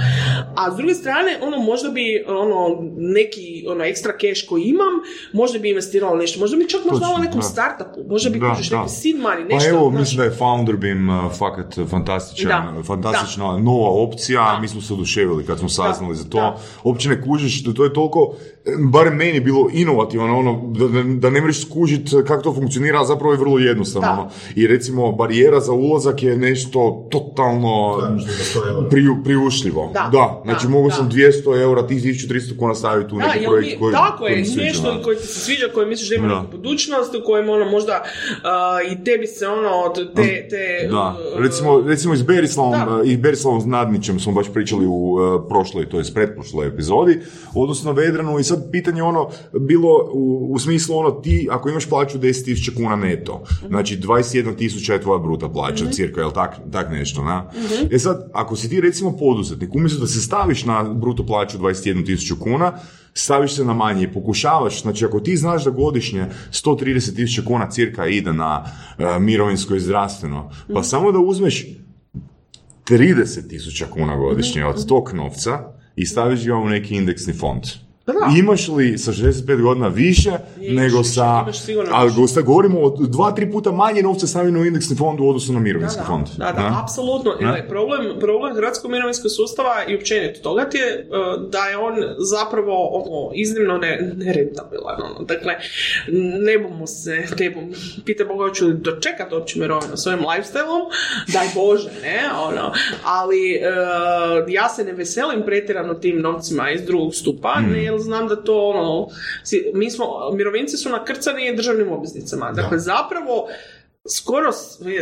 A 0.56 0.72
s 0.72 0.78
druge 0.78 0.94
strane, 0.94 1.38
ono, 1.42 1.58
možda 1.58 1.90
bi, 1.90 2.24
ono, 2.28 2.78
neki, 2.98 3.66
ono, 3.68 3.84
ekstra 3.84 4.12
cash 4.12 4.48
koji 4.50 4.64
imam, 4.64 4.94
možda 5.34 5.60
bi 5.60 5.70
investirala 5.70 6.18
nešto, 6.18 6.40
možda 6.40 6.58
bi 6.58 6.70
čak 6.70 6.82
možda 6.92 7.06
Točno, 7.06 7.24
nekom 7.24 7.40
da. 7.40 7.46
startupu, 7.46 8.00
možda 8.10 8.30
bi 8.30 8.40
Da, 8.40 8.50
kužiš 8.50 8.70
da. 8.70 8.78
neki 8.78 8.90
seed 8.90 9.16
money, 9.16 9.50
Pa 9.50 9.56
nešto. 9.56 9.70
evo, 9.70 9.90
znaš. 9.90 10.00
mislim 10.00 10.18
da 10.18 10.24
je 10.24 10.32
uh, 11.10 11.31
fakat 11.32 11.80
fantastičan, 11.90 12.50
Da, 12.76 12.84
fantastična 12.84 13.58
nova 13.58 13.90
opcija, 13.90 14.42
Da. 14.46 14.60
mi 14.60 14.68
smo 14.68 14.82
se 14.82 14.94
oduševili 14.94 15.46
kad 15.46 15.60
smo 15.60 15.70
saznali 15.70 16.16
za 16.16 16.24
to. 16.24 16.38
da. 16.38 16.58
Uopće 16.84 17.10
ne 17.10 17.22
kužiš, 17.22 17.64
da 17.64 17.74
to 17.74 17.84
je 17.84 17.94
toliko, 17.94 18.34
barem 18.92 19.16
meni 19.16 19.32
je 19.32 19.42
bilo 19.42 19.70
inovativno, 19.74 20.40
ono, 20.40 20.62
da, 20.68 20.88
da, 20.88 21.04
da 21.04 21.30
ne 21.30 21.42
možeš 21.42 21.62
skužit 21.62 22.10
kako 22.28 22.44
to 22.44 22.54
funkcionira, 22.54 23.02
a 23.02 23.06
zapravo 23.06 23.34
je 23.34 23.40
vrlo 23.40 23.60
jednostavno. 23.60 24.08
Da. 24.08 24.14
ono. 24.14 24.30
I 24.56 24.68
recimo, 24.68 25.12
barijera 25.12 25.60
za 25.60 25.74
ulazak 25.74 26.24
je 26.24 26.38
nešto 26.38 27.08
totalno 27.12 27.98
Da, 28.02 28.20
što 28.20 28.32
za 28.32 28.60
100 28.60 28.70
eura. 28.70 28.90
priju, 28.90 29.16
priušljivo. 29.24 29.92
Da, 29.94 30.42
znači 30.46 30.66
da, 30.66 30.72
mogu 30.72 30.90
da. 30.90 30.96
sam 30.96 31.10
200 31.12 31.62
eura, 31.62 31.88
tih 31.88 32.04
1300 32.04 32.58
kuna 32.60 32.76
staviti 32.76 33.16
u 33.16 33.18
Da, 33.18 33.26
neki 33.28 33.40
jel 33.40 33.52
projekt 33.52 33.72
mi, 33.74 33.80
koji, 33.80 33.94
tako 33.94 34.28
je, 34.28 34.38
nešto 34.38 34.94
da. 34.94 35.04
koji 35.04 35.18
ti 35.18 35.28
se 35.28 35.40
sviđa, 35.40 35.66
koji 35.74 35.88
misliš 35.88 36.10
da 36.10 36.16
ima 36.16 36.28
Da. 36.28 36.36
neku 36.42 36.52
budućnost, 36.52 37.16
u 37.16 37.22
kojem 37.26 37.50
ono 37.50 37.66
možda 37.66 38.04
uh, 38.04 38.92
i 38.92 39.04
tebi 39.04 39.28
se 39.28 39.48
ono, 39.48 39.70
od 39.70 39.96
te, 40.16 40.48
te 40.50 40.88
Da, 40.90 41.16
uh, 41.36 41.44
recimo, 41.44 41.82
recimo 41.88 42.16
s 42.16 42.24
Berislavom, 42.24 42.72
Da. 42.72 43.02
i 43.06 43.18
Berislavom 43.18 43.70
Nadnićem 43.70 44.20
smo 44.20 44.32
baš 44.34 44.54
pričali 44.54 44.86
u 44.86 44.92
uh, 45.14 45.44
prošloj, 45.50 45.90
to 45.90 45.98
jest 45.98 46.14
pretprošloj 46.14 46.68
epizodi, 46.68 47.20
odnosno 47.56 47.92
Vedranu 47.92 48.40
i 48.40 48.44
sad 48.52 48.72
pitanje 48.72 49.04
ono 49.04 49.30
bilo 49.60 50.10
u, 50.14 50.48
u 50.54 50.60
smislu 50.60 50.98
ono 50.98 51.12
ti 51.12 51.48
ako 51.52 51.70
imaš 51.70 51.90
plaću 51.90 52.18
10.000 52.18 52.76
kuna 52.76 52.96
neto, 52.96 53.44
znači 53.68 53.98
21.000 53.98 54.92
je 54.92 55.02
tvoja 55.02 55.20
bruta 55.20 55.50
plaća, 55.50 55.86
cirka, 55.92 56.22
jel 56.22 56.32
tak, 56.32 56.56
tak 56.72 56.92
nešto, 56.92 57.24
na? 57.24 57.52
E 57.92 58.00
sad, 58.00 58.30
ako 58.34 58.56
si 58.56 58.70
ti 58.70 58.82
recimo 58.82 59.18
poduzetnik, 59.18 59.76
umjesto 59.76 60.00
da 60.00 60.08
se 60.08 60.22
staviš 60.22 60.66
na 60.66 60.84
bruto 60.84 61.26
plaću 61.26 61.58
21.000 61.58 62.40
kuna, 62.40 62.74
staviš 63.14 63.56
se 63.56 63.66
na 63.66 63.74
manje 63.74 64.04
i 64.04 64.14
pokušavaš, 64.14 64.82
znači 64.82 65.06
ako 65.06 65.20
ti 65.20 65.38
znaš 65.38 65.64
da 65.64 65.72
godišnje 65.72 66.26
130.000 66.52 67.46
kuna 67.46 67.70
cirka 67.70 68.08
ide 68.08 68.34
na 68.34 68.66
e, 68.98 69.20
mirovinsko 69.20 69.76
i 69.76 69.80
zdravstveno, 69.80 70.52
pa 70.74 70.84
samo 70.84 71.12
da 71.12 71.20
uzmeš 71.20 71.66
30.000 72.90 73.90
kuna 73.90 74.16
godišnje 74.16 74.66
od 74.66 74.88
tog 74.88 75.14
novca 75.14 75.74
i 75.96 76.06
staviš 76.06 76.46
ga 76.46 76.56
u 76.56 76.70
neki 76.70 76.96
indeksni 76.96 77.34
fond. 77.34 77.64
Da. 78.06 78.14
Imaš 78.38 78.68
li 78.68 78.98
sa 78.98 79.12
65 79.12 79.62
godina 79.62 79.88
više 79.88 80.32
nego 80.58 80.98
više, 80.98 81.10
sa... 81.10 81.46
Ali 81.92 82.12
govorimo 82.44 82.80
o 82.80 82.98
dva, 83.00 83.32
tri 83.32 83.52
puta 83.52 83.72
manje 83.72 84.02
novca 84.02 84.28
stavljeno 84.28 84.60
u 84.60 84.66
indeksni 84.66 84.96
fond 84.96 85.20
u 85.20 85.28
odnosu 85.28 85.54
na 85.54 85.60
mirovinski 85.60 86.00
Da, 86.00 86.06
fond. 86.06 86.28
da, 86.38 86.52
da, 86.52 86.80
apsolutno. 86.84 87.32
Problem, 87.70 88.20
problem 88.20 88.56
hrvatskog 88.56 88.92
mirovinskog 88.92 89.32
sustava 89.32 89.76
i 89.88 89.96
općenito 89.96 90.40
toga 90.42 90.70
ti 90.70 90.78
je 90.78 91.08
uh, 91.10 91.50
da 91.50 91.66
je 91.66 91.78
on 91.78 91.94
zapravo 92.18 92.88
ono, 92.88 93.32
iznimno 93.36 93.78
ne, 93.78 94.12
nerentabilan. 94.16 95.02
Ono. 95.02 95.26
Dakle, 95.26 95.54
ne 96.48 96.60
bomo 96.60 96.88
se, 96.88 97.24
ne 97.40 97.50
bom, 97.50 97.74
pita 98.06 98.26
Boga 98.26 98.48
hoću 98.48 98.68
li 98.68 98.74
dočekat 98.74 99.34
uopće 99.34 99.60
mirovinu 99.60 99.98
svojim 99.98 100.20
lifestyle-om, 100.20 100.84
daj 101.34 101.48
Bože, 101.56 101.90
ne, 102.04 102.22
ono. 102.48 102.72
Ali 103.04 103.60
uh, 103.62 104.54
ja 104.54 104.70
se 104.70 104.84
ne 104.84 104.94
veselim 104.94 105.42
pretjerano 105.46 105.94
tim 105.94 106.22
novcima 106.22 106.72
iz 106.72 106.82
drugog 106.82 107.16
stupa, 107.16 107.60
ne, 107.60 107.91
jer 107.92 108.00
znam 108.00 108.28
da 108.28 108.44
to, 108.44 108.70
ono, 108.70 109.08
mi 109.74 109.92
smo, 109.92 110.06
mirovinci 110.34 110.78
su 110.78 110.90
nakrcani 110.90 111.56
državnim 111.56 111.92
obveznicama. 111.92 112.52
Dakle, 112.52 112.80
zapravo, 112.80 113.48
skoro 114.10 114.52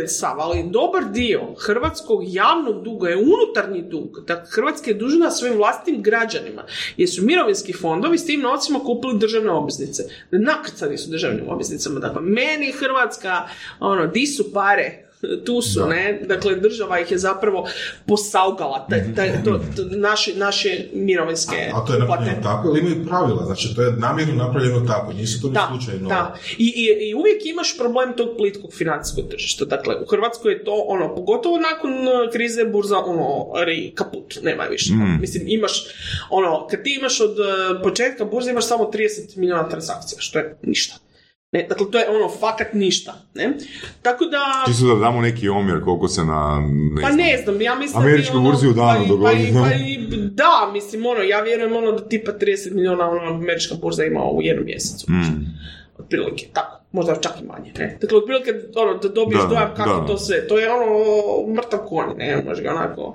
sav, 0.06 0.40
ali 0.40 0.64
dobar 0.70 1.04
dio 1.04 1.40
hrvatskog 1.58 2.20
javnog 2.24 2.84
duga 2.84 3.08
je 3.08 3.16
unutarnji 3.16 3.82
dug. 3.82 4.24
Dakle, 4.26 4.50
Hrvatska 4.50 4.90
je 4.90 4.96
dužna 4.96 5.30
svojim 5.30 5.56
vlastitim 5.56 6.02
građanima, 6.02 6.64
jer 6.96 7.10
su 7.10 7.22
mirovinski 7.22 7.72
fondovi 7.72 8.18
s 8.18 8.26
tim 8.26 8.40
novcima 8.40 8.78
kupili 8.78 9.18
državne 9.18 9.50
obveznice. 9.50 10.02
Nakrcani 10.30 10.98
su 10.98 11.10
državnim 11.10 11.48
obveznicama. 11.48 12.00
Dakle, 12.00 12.22
meni 12.22 12.72
Hrvatska, 12.72 13.48
ono, 13.80 14.06
di 14.06 14.26
su 14.26 14.52
pare? 14.52 15.09
Tu 15.44 15.62
su, 15.62 15.86
ne? 15.86 16.20
Dakle, 16.28 16.54
država 16.56 17.00
ih 17.00 17.10
je 17.10 17.18
zapravo 17.18 17.68
posaugala, 18.06 18.86
taj, 18.90 19.14
taj, 19.14 19.44
to, 19.44 19.60
to, 19.76 19.82
naše, 19.96 20.34
naše 20.36 20.84
mirovinske 20.92 21.70
A 21.74 21.84
to 21.86 21.92
je 21.92 21.98
napravljeno 21.98 22.30
uplate. 22.38 22.42
tako, 22.42 22.68
ili 22.68 22.80
imaju 22.80 23.06
pravila, 23.06 23.44
znači 23.44 23.74
to 23.74 23.82
je 23.82 23.92
namjerno 23.92 24.34
napravljeno 24.34 24.80
tako, 24.86 25.12
nisu 25.12 25.40
to 25.40 25.48
ni 25.48 25.54
Da, 25.54 25.68
slučajno. 25.70 26.08
da. 26.08 26.34
I, 26.58 26.64
i, 26.76 27.08
I 27.08 27.14
uvijek 27.14 27.46
imaš 27.46 27.76
problem 27.78 28.16
tog 28.16 28.28
plitkog 28.38 28.72
financijskog 28.74 29.24
tržišta. 29.30 29.64
Dakle, 29.64 29.94
u 30.02 30.06
Hrvatskoj 30.06 30.52
je 30.52 30.64
to, 30.64 30.84
ono, 30.86 31.14
pogotovo 31.14 31.58
nakon 31.58 31.92
uh, 31.92 32.32
krize 32.32 32.64
burza, 32.64 32.98
ono, 32.98 33.46
ri, 33.64 33.92
kaput, 33.94 34.38
nema 34.42 34.64
više. 34.64 34.92
Mislim, 35.20 35.42
imaš, 35.46 35.84
ono, 36.30 36.66
kad 36.66 36.82
ti 36.82 36.96
imaš 37.00 37.20
od 37.20 37.30
uh, 37.38 37.46
početka 37.82 38.24
burze 38.24 38.50
imaš 38.50 38.66
samo 38.66 38.84
30 38.84 39.36
milijuna 39.36 39.68
transakcija, 39.68 40.20
što 40.20 40.38
je 40.38 40.56
ništa. 40.62 40.94
Ne, 41.52 41.66
dakle, 41.68 41.90
to 41.90 41.98
je 41.98 42.08
ono, 42.08 42.28
fakat 42.40 42.72
ništa. 42.72 43.14
Ne? 43.34 43.52
Tako 44.02 44.24
da... 44.24 44.64
Čisto 44.66 44.86
da 44.86 44.94
damo 44.94 45.20
neki 45.20 45.48
omjer 45.48 45.80
koliko 45.84 46.08
se 46.08 46.24
na... 46.24 46.68
Ne 46.70 47.02
Pa 47.02 47.08
znam, 47.08 47.16
ne 47.16 47.40
znam, 47.44 47.62
ja 47.62 47.74
mislim 47.74 48.04
bi 48.04 48.26
ono, 48.32 48.40
burzi 48.40 48.68
u 48.68 48.72
danu 48.72 49.00
pa 49.02 49.08
dogodi, 49.08 49.52
Pa, 49.52 49.60
pa 49.60 49.68
da, 50.16 50.70
mislim, 50.72 51.06
ono, 51.06 51.22
ja 51.22 51.40
vjerujem 51.40 51.76
ono 51.76 51.92
da 51.92 52.08
tipa 52.08 52.32
30 52.32 52.74
milijuna 52.74 53.10
ono, 53.10 53.34
američka 53.34 53.74
burza 53.74 54.04
ima 54.04 54.24
u 54.24 54.42
jednom 54.42 54.64
mjesecu. 54.64 55.12
Mm. 55.12 55.46
Otprilike, 56.00 56.46
tako. 56.52 56.76
Možda 56.92 57.14
čak 57.16 57.32
i 57.40 57.46
manje, 57.46 57.72
ne? 57.78 57.98
Dakle, 58.00 58.18
otprilike, 58.18 58.50
ono, 58.76 58.94
da 58.94 59.08
dobiješ 59.08 59.42
Da, 59.42 59.48
dojam 59.48 59.70
kako 59.76 60.00
da. 60.00 60.06
to 60.06 60.18
sve, 60.18 60.48
to 60.48 60.58
je 60.58 60.70
ono 60.70 60.86
mrtav 61.52 61.80
konj, 61.80 62.06
ne, 62.16 62.42
može 62.44 62.62
ga 62.62 62.70
onako, 62.70 63.14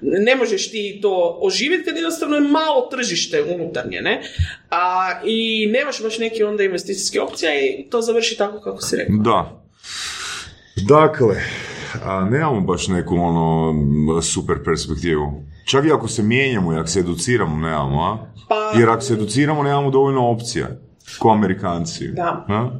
ne 0.00 0.36
možeš 0.36 0.70
ti 0.70 0.98
to 1.02 1.38
oživjeti 1.40 1.84
kad 1.84 1.94
jednostavno 1.96 2.36
je 2.36 2.40
malo 2.42 2.88
tržište 2.90 3.42
unutarnje, 3.44 4.00
ne? 4.00 4.22
A, 4.70 4.80
I 5.24 5.66
nemaš 5.68 6.02
baš 6.02 6.18
neke 6.18 6.44
onda 6.44 6.62
investicijske 6.62 7.20
opcije 7.20 7.50
i 7.70 7.90
to 7.90 8.00
završi 8.00 8.36
tako 8.36 8.60
kako 8.60 8.82
si 8.82 8.96
rekao. 8.96 9.16
Da. 9.16 9.62
Dakle, 10.78 11.36
a, 12.04 12.24
nemamo 12.24 12.60
baš 12.60 12.88
neku 12.88 13.14
ono 13.14 13.74
super 14.22 14.56
perspektivu. 14.64 15.32
Čak 15.64 15.84
i 15.84 15.92
ako 15.92 16.08
se 16.08 16.22
mijenjamo 16.22 16.72
i 16.72 16.78
ako 16.78 16.88
se 16.88 17.00
educiramo, 17.00 17.56
nemamo, 17.58 18.02
a? 18.02 18.18
Pa- 18.48 18.78
Jer 18.78 18.88
ako 18.88 19.00
se 19.00 19.12
educiramo, 19.12 19.62
nemamo 19.62 19.90
dovoljno 19.90 20.28
opcija. 20.28 20.66
Ko 21.18 21.30
Amerikanci. 21.30 22.08
Da. 22.08 22.44
A? 22.48 22.70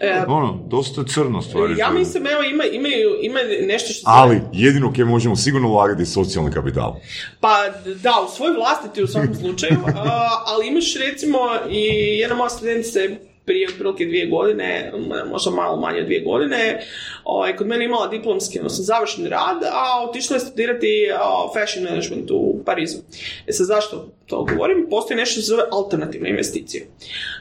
E, 0.00 0.24
Ono, 0.28 0.64
dosta 0.68 1.00
je 1.00 1.06
crno 1.06 1.42
stvari. 1.42 1.74
ja 1.78 1.90
mislim, 1.90 2.26
evo, 2.26 2.42
ima, 2.42 2.64
imaju, 2.64 3.18
ima 3.22 3.38
nešto 3.66 3.92
što 3.92 4.02
Ali, 4.04 4.40
jedino 4.52 4.90
gdje 4.90 5.04
možemo 5.04 5.36
sigurno 5.36 5.68
ulagati 5.68 6.02
je 6.02 6.06
socijalni 6.06 6.52
kapital. 6.52 6.96
Pa 7.40 7.54
da, 8.02 8.12
u 8.26 8.36
svoj 8.36 8.52
vlastiti 8.52 9.02
u 9.02 9.06
svakom 9.06 9.34
slučaju, 9.34 9.78
a, 9.96 10.28
ali 10.46 10.68
imaš 10.68 10.94
recimo 10.94 11.38
i 11.70 11.84
jedna 12.18 12.36
moja 12.36 12.50
studentica 12.50 12.98
prije 13.44 13.68
otprilike 13.68 14.04
dvije 14.04 14.26
godine, 14.26 14.92
možda 15.30 15.50
malo 15.50 15.76
manje 15.76 16.02
dvije 16.02 16.20
godine, 16.20 16.80
ovaj, 17.24 17.56
kod 17.56 17.66
mene 17.66 17.84
imala 17.84 18.08
diplomski, 18.08 18.58
odnosno 18.58 18.84
završni 18.84 19.28
rad, 19.28 19.62
a 19.72 20.06
otišla 20.08 20.36
je 20.36 20.40
studirati 20.40 21.08
fashion 21.54 21.84
management 21.84 22.30
u 22.30 22.62
Parizu. 22.64 22.98
E 23.46 23.52
sad 23.52 23.66
zašto 23.66 24.08
to 24.26 24.44
govorim? 24.44 24.86
Postoji 24.90 25.16
nešto 25.16 25.32
što 25.32 25.40
se 25.40 25.46
zove 25.46 25.62
alternativne 25.72 26.30
investicije. 26.30 26.86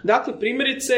Dakle, 0.04 0.40
primjerice, 0.40 0.94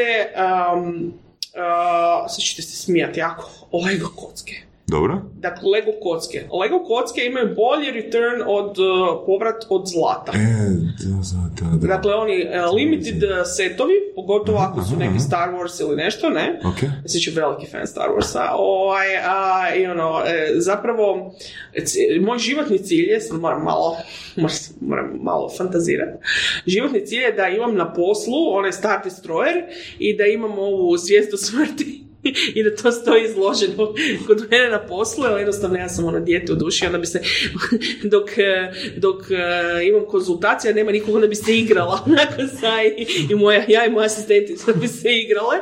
um, 0.76 1.12
uh, 1.54 2.30
sad 2.30 2.44
ćete 2.44 2.62
se 2.62 2.76
smijati 2.76 3.20
jako, 3.20 3.50
Lego 3.72 4.08
kocke. 4.16 4.65
Dobro? 4.88 5.20
Dakle, 5.34 5.70
Lego 5.70 5.92
kocke. 6.02 6.38
Lego 6.62 6.84
kocke 6.84 7.24
imaju 7.24 7.54
bolji 7.54 7.90
return 7.90 8.42
od 8.46 8.78
uh, 8.78 8.86
povrat 9.26 9.64
od 9.68 9.86
zlata. 9.86 10.32
E, 10.34 10.38
da, 10.98 11.08
da, 11.60 11.70
da, 11.70 11.76
da. 11.76 11.86
Dakle, 11.86 12.14
oni 12.14 12.44
uh, 12.44 12.74
limited 12.74 13.22
uh, 13.22 13.30
setovi, 13.46 13.92
pogotovo 14.14 14.58
ako 14.58 14.82
su 14.82 14.96
neki 14.96 15.18
Star 15.18 15.48
Wars 15.50 15.80
ili 15.80 15.96
nešto, 15.96 16.30
ne? 16.30 16.60
Ok. 16.64 16.82
Ja 16.82 16.90
sam 17.06 17.34
veliki 17.34 17.66
fan 17.66 17.86
Star 17.86 18.08
Warsa. 18.10 18.48
Ovaj, 18.52 19.16
a, 19.16 19.74
i 19.74 19.86
ono, 19.86 20.22
e, 20.26 20.52
zapravo, 20.54 21.34
c- 21.84 22.20
moj 22.20 22.38
životni 22.38 22.78
cilj 22.78 23.04
je, 23.04 23.20
sad 23.20 23.40
moram 23.40 23.64
malo, 23.64 23.96
moram, 24.36 24.56
moram 24.80 25.18
malo 25.22 25.48
fantazirati, 25.48 26.18
životni 26.66 27.06
cilj 27.06 27.22
je 27.22 27.32
da 27.32 27.48
imam 27.48 27.74
na 27.74 27.92
poslu 27.92 28.48
onaj 28.50 28.72
Star 28.72 29.00
Destroyer 29.04 29.62
i 29.98 30.16
da 30.16 30.24
imam 30.24 30.58
ovu 30.58 30.98
svijest 30.98 31.34
o 31.34 31.36
smrti. 31.36 32.05
i 32.56 32.62
da 32.62 32.76
to 32.76 32.92
stoji 32.92 33.24
izloženo 33.24 33.94
kod 34.26 34.46
mene 34.50 34.68
na 34.70 34.78
poslu, 34.86 35.24
ali 35.24 35.40
jednostavno 35.40 35.78
ja 35.78 35.88
sam 35.88 36.04
ono 36.04 36.20
dijete 36.20 36.52
u 36.52 36.56
duši, 36.56 36.86
onda 36.86 36.98
bi 36.98 37.06
se, 37.06 37.20
dok, 38.12 38.38
eh, 38.38 38.72
dok 38.96 39.30
eh, 39.30 39.86
imam 39.88 40.06
konzultacija, 40.06 40.74
nema 40.74 40.92
nikog, 40.92 41.14
onda 41.14 41.26
bi 41.26 41.34
se 41.34 41.56
igrala, 41.58 42.02
onako 42.06 42.42
sa 42.60 42.82
i, 42.98 43.06
i 43.30 43.34
moja, 43.34 43.64
ja 43.68 43.86
i 43.86 43.90
moja 43.90 44.06
asistentica 44.06 44.72
bi 44.72 44.88
se 44.88 45.08
igrale, 45.12 45.56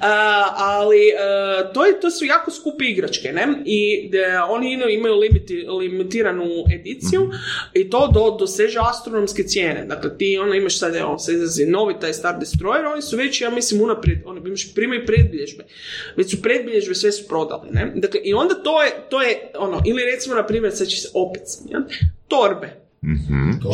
A, 0.00 0.44
ali 0.56 1.08
eh, 1.08 1.72
to, 1.74 1.86
je, 1.86 2.00
to 2.00 2.10
su 2.10 2.24
jako 2.24 2.50
skupe 2.50 2.84
igračke, 2.84 3.32
ne, 3.32 3.46
i 3.64 4.08
da 4.08 4.46
oni 4.50 4.72
imaju- 4.72 5.18
limiti, 5.18 5.66
limitiranu 5.80 6.44
ediciju 6.74 7.30
i 7.74 7.90
to 7.90 8.10
do, 8.14 8.36
doseže 8.38 8.78
astronomske 8.90 9.42
cijene, 9.42 9.84
dakle 9.84 10.18
ti 10.18 10.38
ono 10.38 10.54
imaš 10.54 10.78
sad, 10.78 10.96
evo, 10.96 11.18
se 11.18 11.32
izrazi 11.32 11.66
novi 11.66 11.94
taj 12.00 12.12
Star 12.12 12.34
Destroyer, 12.34 12.92
oni 12.92 13.02
su 13.02 13.16
već, 13.16 13.40
ja 13.40 13.50
mislim, 13.50 13.80
unaprijed, 13.82 14.18
oni 14.24 14.40
imaš, 14.46 14.74
primaju 14.74 15.06
predbilježbe, 15.06 15.64
već 16.16 16.30
su 16.30 16.42
predbilježbe, 16.42 16.94
sve 16.94 17.12
su 17.12 17.28
prodali, 17.28 17.70
ne? 17.70 17.92
Dakle, 17.94 18.20
i 18.24 18.34
onda 18.34 18.54
to 18.54 18.82
je, 18.82 18.90
to 19.10 19.22
je, 19.22 19.50
ono, 19.58 19.82
ili 19.86 20.04
recimo, 20.04 20.34
na 20.34 20.46
primjer, 20.46 20.76
sad 20.76 20.86
će 20.86 20.96
se 20.96 21.08
opet 21.14 21.42
smijati, 21.44 21.94
torbe, 22.28 22.82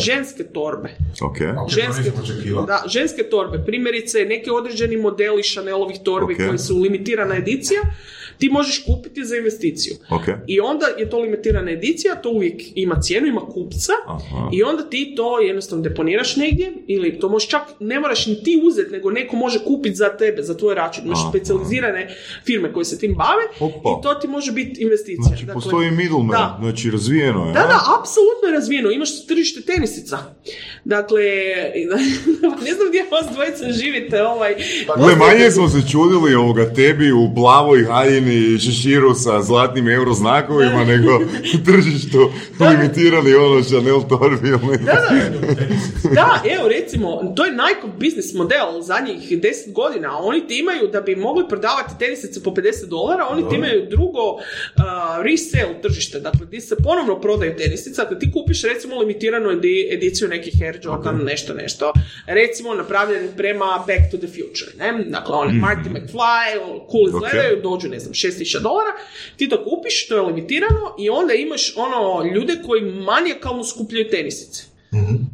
ženske 0.04 0.44
torbe, 0.44 0.88
Ok. 1.20 1.30
Ok, 1.30 1.38
to 1.38 1.66
ženske, 1.68 2.12
da, 2.66 2.82
ženske 2.86 3.22
torbe, 3.22 3.64
primjerice 3.66 4.24
neki 4.24 4.50
određeni 4.50 4.96
modeli 4.96 5.42
Chanelovih 5.42 5.96
torbi 6.04 6.34
Ok. 6.34 6.46
koji 6.46 6.58
su 6.58 6.78
limitirana 6.78 7.36
edicija, 7.36 7.80
ti 8.38 8.48
možeš 8.48 8.84
kupiti 8.84 9.24
za 9.24 9.36
investiciju. 9.36 9.94
Ok. 10.10 10.22
I 10.46 10.60
onda 10.60 10.86
je 10.98 11.10
to 11.10 11.18
limitirana 11.18 11.70
edicija, 11.70 12.14
to 12.14 12.30
uvijek 12.30 12.62
ima 12.74 13.00
cijenu, 13.00 13.26
ima 13.26 13.40
kupca 13.40 13.92
Aha. 14.06 14.50
i 14.52 14.62
onda 14.62 14.82
ti 14.82 15.12
to 15.16 15.40
jednostavno 15.40 15.82
deponiraš 15.82 16.36
negdje 16.36 16.72
ili 16.86 17.18
to 17.18 17.28
možeš 17.28 17.48
čak, 17.48 17.62
ne 17.80 18.00
moraš 18.00 18.26
ni 18.26 18.42
ti 18.42 18.62
uzeti, 18.64 18.90
nego 18.90 19.10
neko 19.10 19.36
može 19.36 19.58
kupiti 19.64 19.94
za 19.94 20.08
tebe, 20.16 20.42
za 20.42 20.56
tvoj 20.56 20.74
račun. 20.74 21.04
Imaš 21.06 21.18
Aha. 21.20 21.28
specijalizirane 21.30 22.08
firme 22.44 22.72
koje 22.72 22.84
se 22.84 22.98
tim 22.98 23.14
bave 23.14 23.42
Opa. 23.60 23.88
i 24.00 24.02
to 24.02 24.14
ti 24.14 24.28
može 24.28 24.52
biti 24.52 24.82
investicija. 24.82 25.28
Znači, 25.28 25.44
Dakle, 25.44 25.54
postoji 25.54 25.90
middleman, 25.90 26.30
Da. 26.30 26.56
znači 26.60 26.90
razvijeno 26.90 27.46
je. 27.46 27.52
da, 27.52 27.60
da, 27.60 27.78
apsolutno 28.00 28.48
je 28.48 28.52
razvijeno. 28.54 28.90
Imaš 28.90 29.26
tržište 29.26 29.60
tenisica. 29.60 30.18
Dakle, 30.84 31.20
ne 32.66 32.72
znam 32.74 32.88
gdje 32.88 33.04
vas 33.10 33.26
dvojica 33.34 33.72
živite, 33.72 34.22
ovaj... 34.22 34.54
Gle, 34.96 35.16
manje 35.16 35.50
smo 35.50 35.68
se 35.68 35.78
čudili 35.92 36.34
ovoga 36.34 36.74
tebi 36.74 37.12
u 37.12 37.34
plavoj 37.34 37.84
haljini 37.84 38.27
i 38.28 38.58
šeširu 38.58 39.14
sa 39.14 39.42
zlatnim 39.42 39.88
euro 39.88 40.12
znakovima, 40.12 40.84
nego 40.92 41.20
tržištu 41.64 42.30
limitirani 42.60 43.34
ono 43.34 43.62
Chanel 43.62 44.00
torbi. 44.08 44.48
ili 44.48 44.58
ne. 44.68 44.78
Da, 46.14 46.42
evo 46.58 46.68
recimo, 46.68 47.32
to 47.36 47.44
je 47.44 47.50
Nike 47.52 47.98
biznis 47.98 48.34
model 48.34 48.80
zadnjih 48.80 49.30
10 49.30 49.72
godina. 49.72 50.18
Oni 50.18 50.46
ti 50.46 50.58
imaju, 50.58 50.88
da 50.92 51.00
bi 51.00 51.16
mogli 51.16 51.44
prodavati 51.48 51.98
tenisice 51.98 52.42
po 52.42 52.50
50 52.50 52.88
dolara, 52.88 53.26
oni 53.30 53.48
ti 53.48 53.56
imaju 53.56 53.86
drugo 53.90 54.32
uh, 54.32 54.42
resale 55.22 55.82
tržište, 55.82 56.20
dakle 56.20 56.46
gdje 56.46 56.60
se 56.60 56.76
ponovno 56.76 57.20
prodaju 57.20 57.56
tenisice. 57.56 58.02
Dakle, 58.02 58.18
ti 58.18 58.32
kupiš 58.32 58.62
recimo 58.62 58.98
limitiranu 59.00 59.50
edi- 59.50 59.88
ediciju 59.94 60.28
nekih 60.28 60.54
Air 60.62 60.78
Jordan, 60.82 61.20
nešto, 61.24 61.54
nešto, 61.54 61.92
recimo 62.26 62.74
napravljeni 62.74 63.28
prema 63.36 63.84
Back 63.86 64.10
to 64.10 64.16
the 64.18 64.26
Future. 64.26 64.70
Ne? 64.78 65.04
Dakle, 65.04 65.34
oni 65.34 65.52
Marty 65.60 65.88
McFly, 65.90 66.48
cool 66.90 67.08
izgledaju, 67.08 67.62
dođu, 67.62 67.88
ne 67.88 67.98
znam, 67.98 68.14
6000 68.26 68.62
dolara, 68.62 68.92
ti 69.36 69.48
to 69.48 69.64
kupiš, 69.64 70.08
to 70.08 70.16
je 70.16 70.22
limitirano 70.22 70.94
i 70.98 71.10
onda 71.10 71.34
imaš 71.34 71.72
ono 71.76 72.24
ljude 72.34 72.62
koji 72.66 72.82
manijakalno 72.82 73.64
skupljaju 73.64 74.10
tenisice. 74.10 74.64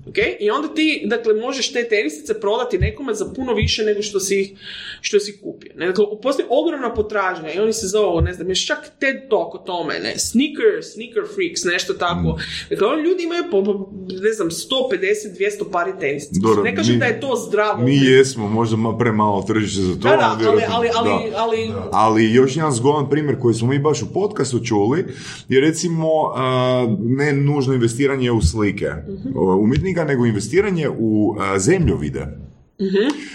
Ok? 0.06 0.14
I 0.40 0.50
onda 0.50 0.68
ti, 0.68 1.02
dakle, 1.06 1.34
možeš 1.36 1.72
te 1.72 1.84
tenisice 1.84 2.40
prodati 2.40 2.78
nekome 2.78 3.14
za 3.14 3.26
puno 3.26 3.54
više 3.54 3.84
nego 3.84 4.02
što 4.02 4.20
si, 4.20 4.34
ih- 4.36 4.52
što 5.00 5.20
si 5.20 5.38
kupio. 5.38 5.72
Ne? 5.76 5.86
Dakle, 5.86 6.04
postoji 6.22 6.46
ogromna 6.50 6.94
potražnja 6.94 7.52
i 7.52 7.58
oni 7.58 7.72
se 7.72 7.86
zovu, 7.88 8.20
ne 8.20 8.34
znam, 8.34 8.48
još 8.48 8.66
čak 8.66 8.78
TED 8.98 9.16
Talk 9.30 9.54
o 9.54 9.58
tome, 9.60 9.94
ne? 9.96 10.18
Sneaker, 10.18 10.64
sneaker 10.84 11.22
freaks, 11.34 11.64
nešto 11.64 11.94
tako. 11.94 12.38
Dakle, 12.70 12.86
oni 12.86 13.02
ljudi 13.02 13.22
imaju 13.22 13.44
po, 13.50 13.62
ne 14.22 14.32
znam, 14.32 14.48
150, 14.48 14.60
200 15.32 15.70
pari 15.72 15.92
tenisica. 16.00 16.40
Dobro, 16.42 16.62
ne 16.62 16.76
kažem 16.76 16.94
mi- 16.94 17.00
da 17.00 17.06
je 17.06 17.20
to 17.20 17.36
zdravo. 17.38 17.82
Mi 17.82 17.96
jesmo 17.96 18.48
možda 18.48 18.76
ma- 18.76 18.98
premalo 18.98 19.42
tržište 19.42 19.82
za 19.82 19.92
to. 19.92 19.98
Da, 20.00 20.16
da, 20.16 20.36
ali, 20.40 20.62
ali, 20.68 20.88
ali, 20.94 21.08
da. 21.30 21.38
ali, 21.38 21.72
Ali 21.92 22.32
još 22.32 22.56
jedan 22.56 22.72
zgodan 22.72 23.10
primjer 23.10 23.38
koji 23.38 23.54
smo 23.54 23.68
mi 23.68 23.78
baš 23.78 24.02
u 24.02 24.12
podcastu 24.14 24.60
čuli 24.60 25.04
je 25.48 25.60
recimo 25.60 26.08
a, 26.28 26.86
ne 27.00 27.32
nužno 27.34 27.74
investiranje 27.74 28.30
u 28.30 28.42
slike 28.42 28.90
o, 29.36 29.43
umjetnika, 29.44 30.04
nego 30.04 30.26
investiranje 30.26 30.88
u 30.98 31.36
a, 31.38 31.58
zemljovide. 31.58 32.44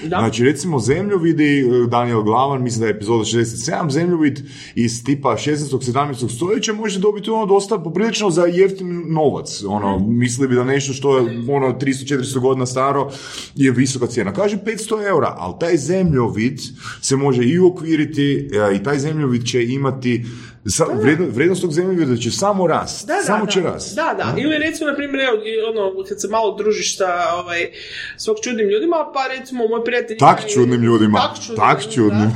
da. 0.03 0.18
Znači 0.19 0.44
recimo 0.44 0.80
zemljovidi, 0.80 1.60
e, 1.60 1.88
Daniel 1.88 2.23
Glavan, 2.23 2.64
mislim 2.64 2.81
da 2.81 2.88
je 2.88 2.91
epizoda 2.91 3.23
67, 3.23 3.90
zemljovid 3.90 4.40
iz 4.76 5.03
tipa 5.03 5.30
16. 5.30 5.91
17. 5.91 6.36
stoljeća 6.36 6.73
može 6.73 6.99
dobiti 6.99 7.30
ono 7.30 7.45
dosta 7.45 7.77
poprilično 7.77 8.30
za 8.30 8.45
jeftin 8.45 9.03
novac. 9.07 9.64
Ono, 9.68 9.99
mislili 9.99 10.48
bi 10.48 10.56
da 10.56 10.64
nešto 10.64 10.94
što 10.94 11.18
je 11.18 11.23
ono 11.49 11.68
300-400 11.80 12.40
godina 12.40 12.65
staro 12.65 13.11
je 13.56 13.72
visoka 13.72 14.07
cijena. 14.07 14.34
Kaže 14.34 14.57
500 14.57 15.07
eura, 15.07 15.36
ali 15.38 15.53
taj 15.60 15.77
zemljovid 15.77 16.60
se 17.02 17.15
može 17.15 17.44
i 17.44 17.60
uokviriti 17.60 18.49
e, 18.72 18.76
i 18.76 18.84
taj 18.84 18.99
zemljovid 18.99 19.45
će 19.45 19.65
imati 19.65 20.26
sa, 20.68 20.86
vrijedno- 21.02 21.27
vrijednost 21.30 21.61
tog 21.61 21.73
zemljovida 21.73 22.22
će 22.22 22.31
samo 22.31 22.68
rast. 22.68 23.07
Da, 23.07 23.14
da, 23.14 23.22
samo 23.22 23.45
da. 23.45 23.52
će 23.52 23.61
rast. 23.61 23.95
Da, 23.95 24.15
da. 24.18 24.41
Ili 24.41 24.57
recimo, 24.57 24.90
na 24.90 24.95
primjer, 24.95 25.30
ono, 25.69 26.03
kad 26.03 26.22
se 26.22 26.27
malo 26.27 26.56
družiš 26.56 26.98
sa 26.98 27.34
ovaj, 27.36 27.72
svog 28.18 28.38
čudnim 28.44 28.69
ljudima, 28.69 29.11
pa 29.14 29.27
recimo 29.40 29.68
moj 29.68 29.84
prijatelj... 29.86 30.18
Tak 30.18 30.40
čudnim 30.53 30.84
ljudima. 30.84 31.19
Tak 31.19 31.44
čudnim, 31.45 31.57
Tak 31.57 31.84
da. 31.86 31.91
čudnim. 31.91 32.31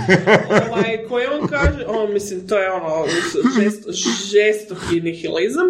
ovaj, 0.71 1.05
koje 1.09 1.29
on 1.29 1.47
kaže, 1.47 1.85
on, 1.87 2.13
mislim, 2.13 2.47
to 2.47 2.57
je 2.57 2.71
ono, 2.71 3.05
žesto, 3.61 3.91
žestoki 4.31 5.01
nihilizam. 5.01 5.65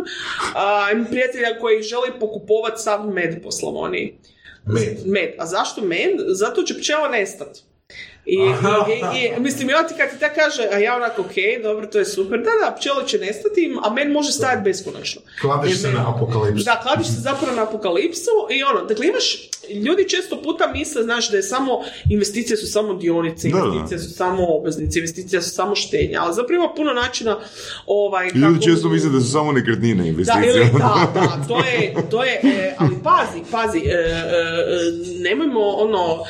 A, 0.55 0.87
prijatelja 1.09 1.59
koji 1.59 1.81
želi 1.83 2.19
pokupovati 2.19 2.81
sav 2.81 3.07
med 3.09 3.43
po 3.43 3.51
Slavoniji. 3.51 4.17
Med. 4.65 4.97
Med. 5.05 5.29
A 5.39 5.45
zašto 5.45 5.81
med? 5.81 6.11
Zato 6.27 6.63
će 6.63 6.77
pčela 6.79 7.09
nestat. 7.09 7.57
I, 8.25 8.35
i, 8.35 8.39
i, 9.17 9.39
mislim, 9.39 9.69
on 9.79 9.87
ti 9.87 9.93
kad 9.97 10.09
ti 10.09 10.19
ta 10.19 10.29
kaže, 10.29 10.67
a 10.71 10.77
ja 10.77 10.95
onako, 10.95 11.21
ok, 11.21 11.33
dobro, 11.63 11.85
to 11.87 11.99
je 11.99 12.05
super, 12.05 12.39
da, 12.39 12.51
da, 12.61 12.75
pčele 12.75 13.07
će 13.07 13.17
nestati, 13.17 13.75
a 13.83 13.93
men 13.93 14.11
može 14.11 14.31
stajati 14.31 14.61
beskonačno. 14.63 15.21
Kladiš 15.41 15.71
Jer 15.71 15.79
se 15.79 15.91
na 15.91 16.15
apokalipsu. 16.15 16.65
Da, 16.65 16.79
kladiš 16.83 17.07
se 17.07 17.21
zapravo 17.21 17.55
na 17.55 17.63
apokalipsu 17.63 18.31
i 18.51 18.63
ono, 18.63 18.81
dakle 18.81 19.07
imaš, 19.07 19.49
ljudi 19.85 20.09
često 20.09 20.41
puta 20.41 20.67
misle, 20.67 21.03
znaš, 21.03 21.31
da 21.31 21.37
je 21.37 21.43
samo, 21.43 21.71
investicije 22.09 22.57
su 22.57 22.67
samo 22.67 22.93
dionice, 22.93 23.49
Da, 23.49 23.57
da. 23.57 23.65
investicije 23.65 23.99
su 23.99 24.13
samo 24.13 24.45
obveznice, 24.49 24.99
investicije 24.99 25.41
su 25.41 25.49
samo 25.49 25.75
štednja, 25.75 26.21
ali 26.21 26.33
zapravo 26.33 26.63
ima 26.63 26.73
puno 26.75 26.93
načina, 26.93 27.39
ovaj, 27.87 28.27
I 28.27 28.37
Ljudi 28.37 28.53
kako- 28.55 28.65
često 28.65 28.89
misle 28.89 29.09
da 29.09 29.19
su 29.21 29.31
samo 29.31 29.51
nekretnine 29.51 30.03
da, 30.03 30.09
investicije. 30.09 30.49
ili, 30.49 30.59
da, 30.73 31.11
da, 31.13 31.45
to 31.47 31.57
je, 31.59 31.95
to 32.11 32.23
je, 32.23 32.39
e, 32.43 32.75
ali 32.77 32.95
pazi, 33.03 33.39
pazi, 33.51 33.79
e, 33.79 33.91
e, 33.91 34.23
nemojmo 35.19 35.59
ono, 35.69 36.23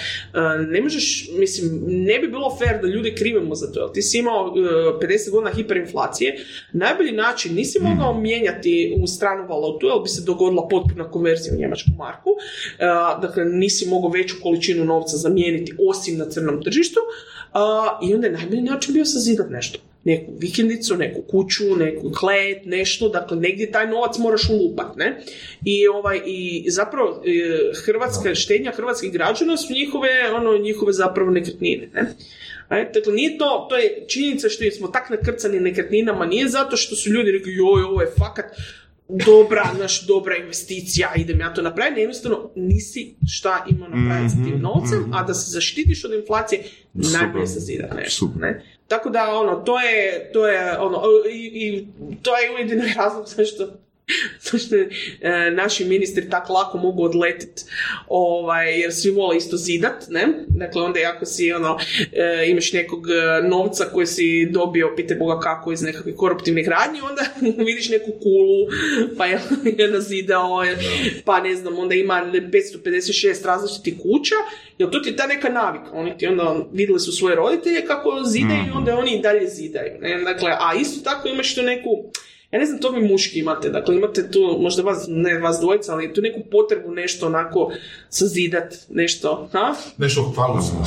ne 0.69 0.81
možeš, 0.81 1.27
mislim, 1.31 1.82
ne 1.88 2.19
bi 2.19 2.27
bilo 2.27 2.55
fair 2.57 2.81
da 2.81 2.88
ljude 2.88 3.15
krivimo 3.15 3.55
za 3.55 3.72
to, 3.72 3.80
jer 3.80 3.91
ti 3.91 4.01
si 4.01 4.18
imao 4.18 4.47
e, 4.47 4.60
50 5.07 5.31
godina 5.31 5.51
hiperinflacije, 5.51 6.35
najbolji 6.73 7.11
način, 7.11 7.55
nisi 7.55 7.80
mogao 7.80 8.14
mijenjati 8.22 8.97
u 9.03 9.07
stranu 9.07 9.47
valutu, 9.47 9.88
jer 9.88 10.03
bi 10.03 10.10
se 10.10 10.23
dogodila 10.26 10.68
potpuna 10.68 11.11
konverzija 11.11 11.53
u 11.55 11.60
njemačku 11.60 11.89
marku, 11.97 12.30
e, 12.80 12.85
dakle, 13.22 13.45
nisi 13.45 13.89
mogao 13.89 14.10
veću 14.10 14.35
količinu 14.43 14.85
novca 14.85 15.18
zamijeniti 15.18 15.73
osim 15.89 16.18
na 16.18 16.30
crnom 16.30 16.64
tržištu, 16.64 16.99
a, 17.53 17.99
i 18.03 18.14
onda 18.14 18.27
je 18.27 18.34
najbolji 18.34 18.61
način 18.61 18.93
bio 18.93 19.05
sazidat 19.05 19.49
nešto 19.49 19.80
neku 20.03 20.34
vikendicu, 20.39 20.95
neku 20.95 21.21
kuću, 21.21 21.75
neku 21.75 22.11
klet, 22.11 22.65
nešto, 22.65 23.09
dakle 23.09 23.38
negdje 23.38 23.71
taj 23.71 23.88
novac 23.88 24.17
moraš 24.17 24.49
ulupat, 24.49 24.95
ne? 24.95 25.17
I, 25.65 25.88
ovaj, 25.88 26.21
i 26.25 26.65
zapravo 26.67 27.23
e, 27.25 27.31
hrvatska 27.85 28.35
štednja 28.35 28.71
hrvatskih 28.71 29.11
građana 29.11 29.57
su 29.57 29.73
njihove, 29.73 30.09
ono, 30.34 30.57
njihove 30.57 30.93
zapravo 30.93 31.31
nekretnine, 31.31 31.89
ne? 31.93 32.13
E, 32.69 32.89
dakle, 32.93 33.13
nije 33.13 33.38
to, 33.38 33.67
to 33.69 33.77
je 33.77 34.05
činjenica 34.07 34.49
što 34.49 34.71
smo 34.71 34.88
tak 34.88 35.09
nakrcani 35.09 35.59
nekretninama, 35.59 36.25
nije 36.25 36.47
zato 36.47 36.77
što 36.77 36.95
su 36.95 37.09
ljudi 37.09 37.31
rekli, 37.31 37.53
joj, 37.53 37.84
ovo 37.84 38.01
je 38.01 38.11
fakat 38.19 38.45
dobra, 39.07 39.73
naš, 39.80 40.07
dobra 40.07 40.38
investicija, 40.38 41.13
idem 41.15 41.39
ja 41.39 41.53
to 41.53 41.61
napraviti, 41.61 42.01
jednostavno 42.01 42.51
nisi 42.55 43.15
šta 43.27 43.65
imao 43.69 43.89
napraviti 43.89 44.30
s 44.30 44.34
tim 44.34 44.59
novcem, 44.61 45.13
a 45.13 45.23
da 45.23 45.34
se 45.34 45.51
zaštitiš 45.51 46.05
od 46.05 46.13
inflacije, 46.13 46.63
najbolje 46.93 47.47
se 47.47 47.59
zida 47.59 47.93
nešto, 47.95 48.25
Super. 48.25 48.41
ne? 48.41 48.63
Tako 48.93 49.09
da, 49.09 49.35
ono, 49.35 49.55
to 49.55 49.79
je, 49.79 50.29
to 50.33 50.47
je, 50.47 50.79
ono, 50.79 51.01
i, 51.29 51.51
i 51.53 51.87
to 52.21 52.37
je 52.37 52.51
ujedino 52.55 52.83
i 52.83 52.93
razlog 52.97 53.27
zašto 53.27 53.67
Zašto 54.51 54.75
e, 54.75 55.51
naši 55.51 55.85
ministri 55.85 56.30
tako 56.30 56.53
lako 56.53 56.77
mogu 56.77 57.03
odletit, 57.03 57.65
ovaj, 58.07 58.80
jer 58.80 58.93
svi 58.93 59.11
vole 59.11 59.38
isto 59.38 59.57
zidat, 59.57 60.05
ne? 60.09 60.27
Dakle, 60.47 60.81
onda 60.81 60.99
ako 61.15 61.25
si, 61.25 61.53
ono, 61.53 61.77
e, 62.11 62.45
imaš 62.49 62.73
nekog 62.73 63.05
e, 63.09 63.47
novca 63.47 63.85
koji 63.93 64.07
si 64.07 64.45
dobio, 64.51 64.93
pite 64.95 65.15
Boga 65.15 65.39
kako, 65.39 65.71
iz 65.71 65.81
nekakvih 65.81 66.15
koruptivnih 66.15 66.67
radnji, 66.67 67.01
onda 67.01 67.21
vidiš 67.65 67.89
neku 67.89 68.11
kulu, 68.11 68.67
pa 69.17 69.25
je, 69.25 69.39
je 69.80 69.88
nazidao, 69.88 70.63
je, 70.63 70.77
pa 71.25 71.39
ne 71.39 71.55
znam, 71.55 71.80
onda 71.80 71.95
ima 71.95 72.31
556 72.34 73.45
različitih 73.45 73.93
kuća, 74.01 74.35
jer 74.77 74.89
to 74.89 74.99
ti 74.99 75.09
je 75.09 75.15
ta 75.15 75.27
neka 75.27 75.49
navika. 75.49 75.91
Oni 75.93 76.17
ti 76.17 76.27
onda 76.27 76.65
vidjeli 76.73 76.99
su 76.99 77.11
svoje 77.11 77.35
roditelje 77.35 77.85
kako 77.85 78.21
zidaju 78.25 78.63
i 78.67 78.77
onda 78.77 78.97
oni 78.97 79.15
i 79.15 79.21
dalje 79.21 79.47
zidaju. 79.47 79.91
Ne? 80.01 80.23
Dakle, 80.23 80.51
a 80.59 80.73
isto 80.80 81.03
tako 81.03 81.27
imaš 81.27 81.55
tu 81.55 81.61
neku 81.61 81.89
ja 82.53 82.59
ne 82.59 82.65
znam, 82.65 82.80
to 82.80 82.89
vi 82.89 83.07
muški 83.07 83.39
imate, 83.39 83.69
dakle 83.69 83.95
imate 83.95 84.31
tu, 84.31 84.57
možda 84.59 84.81
vas, 84.81 85.05
ne 85.07 85.39
vas 85.39 85.59
dvojica, 85.59 85.93
ali 85.93 86.13
tu 86.13 86.21
neku 86.21 86.39
potrebu 86.51 86.91
nešto 86.91 87.25
onako 87.25 87.71
sazidat, 88.09 88.73
nešto, 88.89 89.49
ha? 89.51 89.75
Nešto 89.97 90.21
hvala 90.35 90.61
sam. 90.61 90.77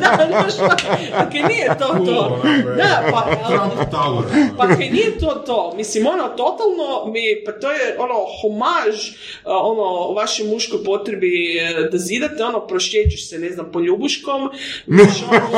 da, 0.00 0.42
nešto, 0.44 0.62
dakle 1.24 1.40
nije 1.40 1.76
to 1.78 1.86
to. 2.06 2.42
Da, 2.76 3.08
pa, 3.12 3.48
Trump 3.48 3.92
Tower. 3.92 4.22
pa 4.56 4.66
kaj 4.66 4.90
nije 4.90 5.18
to 5.18 5.42
to. 5.46 5.72
Mislim, 5.76 6.06
ono, 6.06 6.28
totalno 6.28 7.12
mi, 7.12 7.44
pa 7.46 7.52
to 7.52 7.70
je 7.70 7.96
ono, 7.98 8.14
homaž, 8.40 9.08
uh, 9.08 9.52
ono, 9.62 10.12
vašoj 10.12 10.46
muškoj 10.46 10.84
potrebi 10.84 11.56
uh, 11.56 11.90
da 11.92 11.98
zidate, 11.98 12.44
ono, 12.44 12.66
prošećeš 12.66 13.28
se, 13.28 13.38
ne 13.38 13.50
znam, 13.50 13.72
po 13.72 13.80
ljubuškom, 13.80 14.50
znaš, 14.86 15.22
ono, 15.30 15.48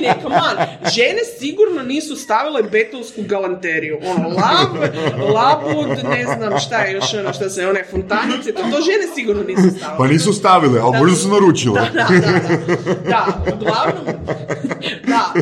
ne 0.00 0.14
on. 0.24 0.56
Žene 0.94 1.24
sigurno 1.38 1.82
nisu 1.82 2.16
stavile 2.16 2.62
betonsku 2.62 3.20
galanteriju. 3.28 3.59
Ono, 4.16 4.28
lab, 4.28 4.92
labud, 5.34 5.88
ne 6.10 6.24
znam 6.36 6.58
šta 6.58 6.78
je 6.82 6.94
još 6.94 7.14
ono, 7.14 7.32
šta 7.32 7.50
se, 7.50 7.66
one 7.66 7.84
fontanice, 7.90 8.52
to, 8.52 8.62
to 8.62 8.78
žene 8.82 9.14
sigurno 9.14 9.42
nisu 9.42 9.76
stavile. 9.76 9.98
Pa 9.98 10.06
nisu 10.06 10.32
stavile, 10.32 10.80
ali 10.80 10.98
možda 10.98 11.16
su 11.16 11.28
naručile. 11.28 11.80
Da, 11.80 11.90
da, 11.94 12.08
da, 12.08 12.98
da, 13.08 13.54
uglavnom, 13.54 14.04
da, 15.06 15.32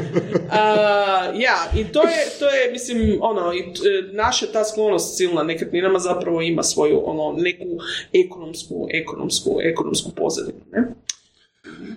Uh, 0.49 1.41
ja, 1.41 1.57
i 1.81 1.85
to 1.85 2.03
je, 2.03 2.17
to 2.39 2.45
je, 2.45 2.73
mislim, 2.73 3.19
ono, 3.21 3.53
i, 3.53 3.59
t- 3.75 4.13
naša 4.13 4.47
ta 4.53 4.65
sklonost 4.65 5.17
silna 5.17 5.43
nekretninama 5.43 5.99
zapravo 5.99 6.43
ima 6.43 6.63
svoju, 6.63 7.03
ono, 7.05 7.43
neku 7.43 7.65
ekonomsku, 8.13 8.89
ekonomsku, 8.91 9.59
ekonomsku 9.63 10.11
pozadinu, 10.17 10.59
ne? 10.73 10.83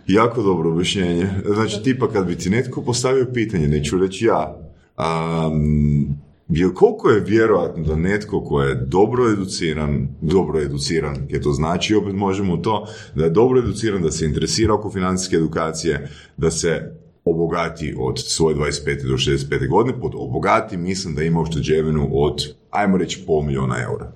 Jako 0.08 0.42
dobro 0.42 0.70
objašnjenje. 0.70 1.28
Znači, 1.46 1.84
tipa 1.84 2.12
kad 2.12 2.26
bi 2.26 2.38
ti 2.38 2.50
netko 2.50 2.82
postavio 2.82 3.26
pitanje, 3.34 3.68
neću 3.68 3.98
reći 3.98 4.26
ja, 4.26 4.71
um, 4.98 6.22
je, 6.50 6.74
koliko 6.74 7.10
je 7.10 7.20
vjerojatno 7.20 7.84
da 7.84 7.96
netko 7.96 8.44
ko 8.44 8.62
je 8.62 8.76
dobro 8.76 9.32
educiran, 9.32 10.08
dobro 10.22 10.60
educiran, 10.60 11.18
je 11.30 11.42
to 11.42 11.52
znači, 11.52 11.96
opet 11.96 12.14
možemo 12.14 12.58
to, 12.58 12.88
da 13.16 13.24
je 13.24 13.30
dobro 13.30 13.60
educiran, 13.60 14.02
da 14.02 14.12
se 14.12 14.26
interesira 14.26 14.74
oko 14.74 14.92
financijske 14.92 15.36
edukacije, 15.36 16.10
da 16.38 16.52
se 16.52 16.96
obogati 17.26 17.96
od 18.00 18.20
svoje 18.20 18.56
25. 18.56 19.08
do 19.08 19.14
65. 19.14 19.70
godine, 19.70 20.00
pod 20.00 20.12
obogati 20.16 20.78
mislim 20.78 21.16
da 21.16 21.24
ima 21.24 21.42
ušteđevinu 21.42 22.10
od, 22.14 22.56
ajmo 22.70 22.98
reći, 22.98 23.24
pol 23.28 23.42
milijuna 23.42 23.76
eura. 23.84 24.12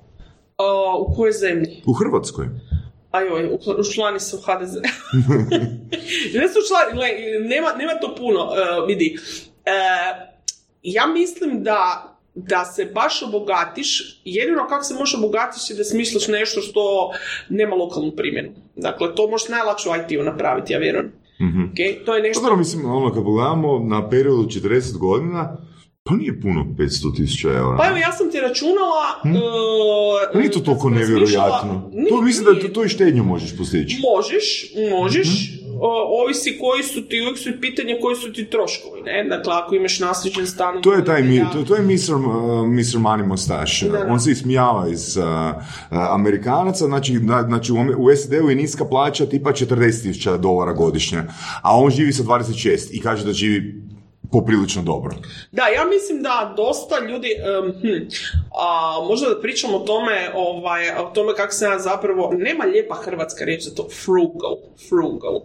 O, 0.58 1.06
u 1.08 1.16
kojoj 1.16 1.32
zemlji? 1.32 1.84
U 1.86 1.94
Hrvatskoj. 1.94 2.48
Ajoj, 3.12 3.58
učlani 3.80 4.20
se 4.20 4.36
u 4.36 4.40
HDZ. 4.40 4.76
ne 6.40 6.48
su 6.48 6.60
učlani, 6.64 6.94
gle, 6.94 7.08
nema, 7.50 7.74
nema 7.78 7.92
to 8.02 8.16
puno, 8.18 8.44
uh, 8.44 8.88
vidi. 8.88 9.18
E, 9.66 10.35
ja 10.86 11.08
mislim 11.08 11.64
da 11.64 12.12
da 12.36 12.66
se 12.66 12.86
baš 12.86 13.24
obogatiš, 13.24 14.22
jedino 14.26 14.68
kako 14.68 14.84
se 14.84 14.94
možeš 14.94 15.16
obogatiš 15.16 15.70
je 15.70 15.76
da 15.76 15.84
smisliš 15.84 16.28
nešto 16.28 16.62
što 16.62 17.12
nema 17.50 17.76
lokalnu 17.76 18.12
primjenu. 18.12 18.50
Dakle, 18.76 19.16
to 19.16 19.28
možeš 19.28 19.50
najlakše 19.50 19.90
u 19.90 19.94
IT-u 19.96 20.24
napraviti, 20.24 20.74
ja 20.74 20.80
vjerujem. 20.80 21.12
Ok, 21.72 22.06
To 22.06 22.16
je 22.16 22.22
Pa 22.22 22.28
nešto... 22.28 22.42
dobro, 22.42 22.58
mislim, 22.58 22.86
ono, 22.86 23.14
kad 23.14 23.24
pogledamo 23.24 23.80
na 23.80 24.10
periodu 24.10 24.44
40 24.44 24.98
godina, 24.98 25.58
pa 26.06 26.16
nije 26.16 26.42
puno 26.42 26.66
500 26.70 27.16
tisuća 27.16 27.50
eura. 27.50 27.78
Pa 27.78 27.88
evo, 27.88 27.98
ja 27.98 28.12
sam 28.12 28.32
ti 28.32 28.38
računala... 28.40 29.06
e, 29.26 30.32
Pa 30.34 30.40
nije 30.40 30.52
to 30.52 30.60
toliko 30.60 30.90
nevjerojatno. 30.90 31.90
Nije, 31.94 32.10
To 32.10 32.22
mislim 32.22 32.46
da 32.46 32.52
nije. 32.52 32.62
to, 32.64 32.68
to 32.70 32.84
i 32.84 32.90
štednju 32.90 33.24
možeš 33.24 33.58
postići. 33.58 33.98
Možeš, 34.04 34.72
možeš, 34.92 35.28
o, 35.80 35.90
ovisi 36.24 36.58
koji 36.60 36.84
su 36.84 37.02
ti, 37.02 37.22
uvijek 37.22 37.38
su 37.38 37.50
pitanje 37.62 37.98
koji 38.02 38.16
su 38.16 38.34
ti 38.34 38.46
troškovi, 38.46 39.02
ne? 39.02 39.24
Dakle, 39.30 39.54
ako 39.54 39.76
imaš 39.76 40.00
nasljeđen 40.00 40.48
stan... 40.48 40.82
To 40.82 40.94
je 40.94 41.06
taj, 41.06 41.24
mi, 41.24 41.40
da- 41.40 41.46
to, 41.46 41.64
to 41.64 41.76
je 41.76 41.82
Mr. 41.82 42.14
uh, 42.16 42.24
Mr. 42.68 42.98
Money. 43.00 43.26
Da, 43.84 43.98
da. 43.98 44.08
On 44.10 44.20
se 44.20 44.32
ismijava 44.32 44.88
iz 44.90 45.18
uh, 45.18 45.24
uh, 45.24 45.32
Amerikanaca, 46.10 46.86
znači, 46.86 47.14
na- 47.14 47.44
znači 47.44 47.72
u, 47.72 47.76
u 47.98 48.16
SAD-u 48.16 48.50
je 48.50 48.56
niska 48.56 48.86
plaća 48.86 49.26
tipa 49.26 49.52
40.000 49.52 50.38
dolara 50.38 50.74
godišnje, 50.74 51.22
a 51.62 51.78
on 51.78 51.92
živi 51.92 52.14
sa 52.14 52.24
26 52.24 52.78
i 52.92 53.02
kaže 53.02 53.26
da 53.26 53.34
živi 53.34 53.85
poprilično 54.32 54.82
dobro. 54.82 55.16
Da, 55.52 55.68
ja 55.68 55.86
mislim 55.86 56.24
da 56.24 56.54
dosta 56.58 57.00
ljudi, 57.00 57.28
em, 57.28 57.72
hm, 57.82 58.06
a, 58.60 59.00
možda 59.08 59.30
da 59.30 59.42
pričamo 59.42 59.78
o 59.78 59.80
tome, 59.80 60.32
ovaj, 60.36 60.90
o 60.90 61.12
tome 61.14 61.34
kako 61.36 61.54
se 61.54 61.66
ja 61.66 61.80
zapravo, 61.80 62.34
nema 62.38 62.64
lijepa 62.64 62.96
hrvatska 62.96 63.46
riječ 63.46 63.64
za 63.64 63.76
to, 63.76 63.88
frugal, 64.04 64.58
frugal. 64.90 65.42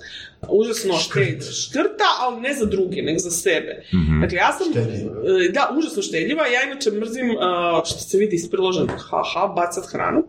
Užasno 0.49 0.95
šted, 0.95 1.43
škrta, 1.65 2.05
ali 2.21 2.41
ne 2.41 2.55
za 2.55 2.67
druge, 2.67 3.03
nego 3.03 3.19
za 3.19 3.31
sebe. 3.31 3.83
Dakle, 4.21 4.39
ja 4.39 4.53
sam, 4.53 4.67
Štedljiva. 4.73 5.15
e, 5.47 5.49
da, 5.53 5.75
užasno 5.79 6.03
štedljiva, 6.03 6.47
ja 6.47 6.63
inače 6.67 6.91
mrzim, 6.91 7.37
a, 7.41 7.83
što 7.85 7.99
se 7.99 8.19
vidi 8.19 8.37
iz 8.37 8.51
priloženog, 8.51 8.91
haha, 9.11 9.47
bacat 9.47 9.85
hranu. 9.93 10.25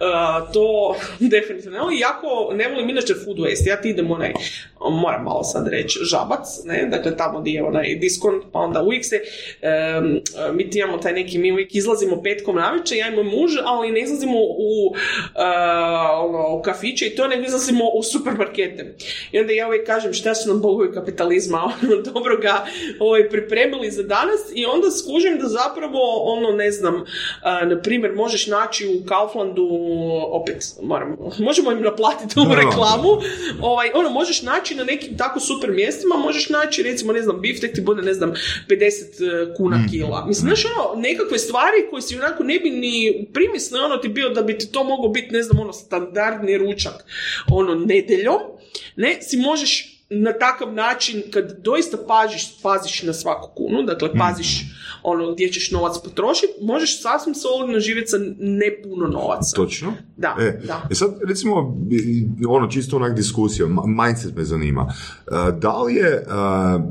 A, 0.00 0.46
to 0.52 0.96
definitivno, 1.34 1.78
ne, 1.78 1.98
jako 1.98 2.50
ne 2.54 2.68
volim 2.68 2.90
inače 2.90 3.14
food 3.24 3.36
waste, 3.36 3.68
ja 3.68 3.80
ti 3.80 3.88
idem 3.88 4.10
onaj, 4.10 4.32
moram 4.90 5.24
malo 5.24 5.42
sad 5.42 5.68
reći, 5.68 5.98
žabac, 6.02 6.46
ne, 6.64 6.88
dakle 6.90 7.16
tamo 7.16 7.40
gdje 7.40 7.52
je 7.52 7.64
onaj 7.64 7.83
diskont, 8.00 8.44
pa 8.52 8.58
onda 8.58 8.82
uvijek 8.82 9.04
se, 9.04 9.20
em, 9.62 10.20
mi 10.52 10.70
ti 10.70 10.78
imamo 10.78 10.98
taj 10.98 11.12
neki, 11.12 11.38
mi 11.38 11.52
uvijek 11.52 11.74
izlazimo 11.74 12.22
petkom 12.22 12.56
navečer, 12.56 12.98
ja 12.98 13.08
i 13.08 13.14
moj 13.14 13.24
muž, 13.24 13.52
ali 13.64 13.92
ne 13.92 14.00
izlazimo 14.00 14.38
u, 14.38 14.94
a, 15.34 16.20
ono, 16.24 16.58
u 16.58 16.62
kafiće 16.62 17.06
i 17.06 17.16
to, 17.16 17.28
nego 17.28 17.44
izlazimo 17.44 17.84
u 17.94 18.02
supermarkete. 18.02 18.94
I 19.32 19.38
onda 19.38 19.52
ja 19.52 19.66
uvijek 19.68 19.86
kažem 19.86 20.12
šta 20.12 20.34
su 20.34 20.48
nam 20.48 20.60
bogovi 20.60 20.92
kapitalizma, 20.92 21.64
ono, 21.82 22.02
dobro 22.02 22.38
ga 22.38 22.66
ovaj, 22.98 23.28
pripremili 23.28 23.90
za 23.90 24.02
danas 24.02 24.40
i 24.54 24.66
onda 24.66 24.90
skužim 24.90 25.38
da 25.38 25.48
zapravo, 25.48 26.22
ono, 26.22 26.50
ne 26.50 26.70
znam, 26.70 27.04
a, 27.42 27.64
na 27.64 27.82
primjer, 27.82 28.12
možeš 28.12 28.46
naći 28.46 28.86
u 28.86 29.06
Kauflandu, 29.06 29.68
opet, 30.30 30.64
moram, 30.82 31.16
možemo 31.48 31.72
im 31.72 31.82
naplatiti 31.82 32.34
ovu 32.40 32.54
reklamu, 32.54 33.10
ovaj, 33.60 33.90
ono, 33.94 34.10
možeš 34.10 34.42
naći 34.42 34.74
na 34.74 34.84
nekim 34.84 35.16
tako 35.16 35.40
super 35.40 35.70
mjestima, 35.70 36.16
možeš 36.16 36.48
naći, 36.48 36.82
recimo, 36.82 37.12
ne 37.12 37.22
znam, 37.22 37.40
biftek 37.40 37.73
ti 37.74 37.80
bude, 37.80 38.02
ne 38.02 38.14
znam, 38.14 38.32
50 38.68 39.56
kuna 39.56 39.86
kila. 39.90 40.26
Mislim, 40.26 40.48
znaš, 40.48 40.64
ono, 40.64 41.00
nekakve 41.00 41.38
stvari 41.38 41.86
koje 41.90 42.02
si 42.02 42.16
onako 42.16 42.44
ne 42.44 42.58
bi 42.58 42.70
ni 42.70 43.26
primisli, 43.32 43.78
ono 43.78 43.96
ti 43.96 44.08
bio 44.08 44.28
da 44.28 44.42
bi 44.42 44.58
ti 44.58 44.72
to 44.72 44.84
moglo 44.84 45.08
biti, 45.08 45.34
ne 45.34 45.42
znam, 45.42 45.60
ono, 45.60 45.72
standardni 45.72 46.58
ručak, 46.58 47.04
ono, 47.48 47.74
nedeljom, 47.74 48.40
ne, 48.96 49.18
si 49.22 49.36
možeš 49.36 49.94
na 50.08 50.32
takav 50.32 50.72
način, 50.72 51.22
kad 51.30 51.60
doista 51.62 51.96
pažiš, 52.08 52.62
paziš 52.62 53.02
na 53.02 53.12
svaku 53.12 53.50
kunu, 53.54 53.82
dakle, 53.82 54.08
paziš 54.18 54.60
ono, 55.04 55.32
gdje 55.32 55.48
ćeš 55.48 55.70
novac 55.70 55.98
potrošiti, 55.98 56.52
možeš 56.62 57.02
sasvim 57.02 57.34
solidno 57.34 57.80
živjeti 57.80 58.06
sa 58.06 58.16
ne 58.38 58.82
puno 58.82 59.06
novaca. 59.08 59.56
Točno. 59.56 59.92
Da, 60.16 60.36
E, 60.40 60.60
da. 60.66 60.88
e 60.90 60.94
sad, 60.94 61.10
recimo, 61.22 61.76
ono 62.48 62.66
čisto 62.66 62.96
onak 62.96 63.14
diskusija, 63.14 63.66
mindset 63.98 64.36
me 64.36 64.44
zanima. 64.44 64.86
E, 64.88 65.30
da 65.52 65.78
li 65.78 65.94
je 65.94 66.08
e, 66.08 66.24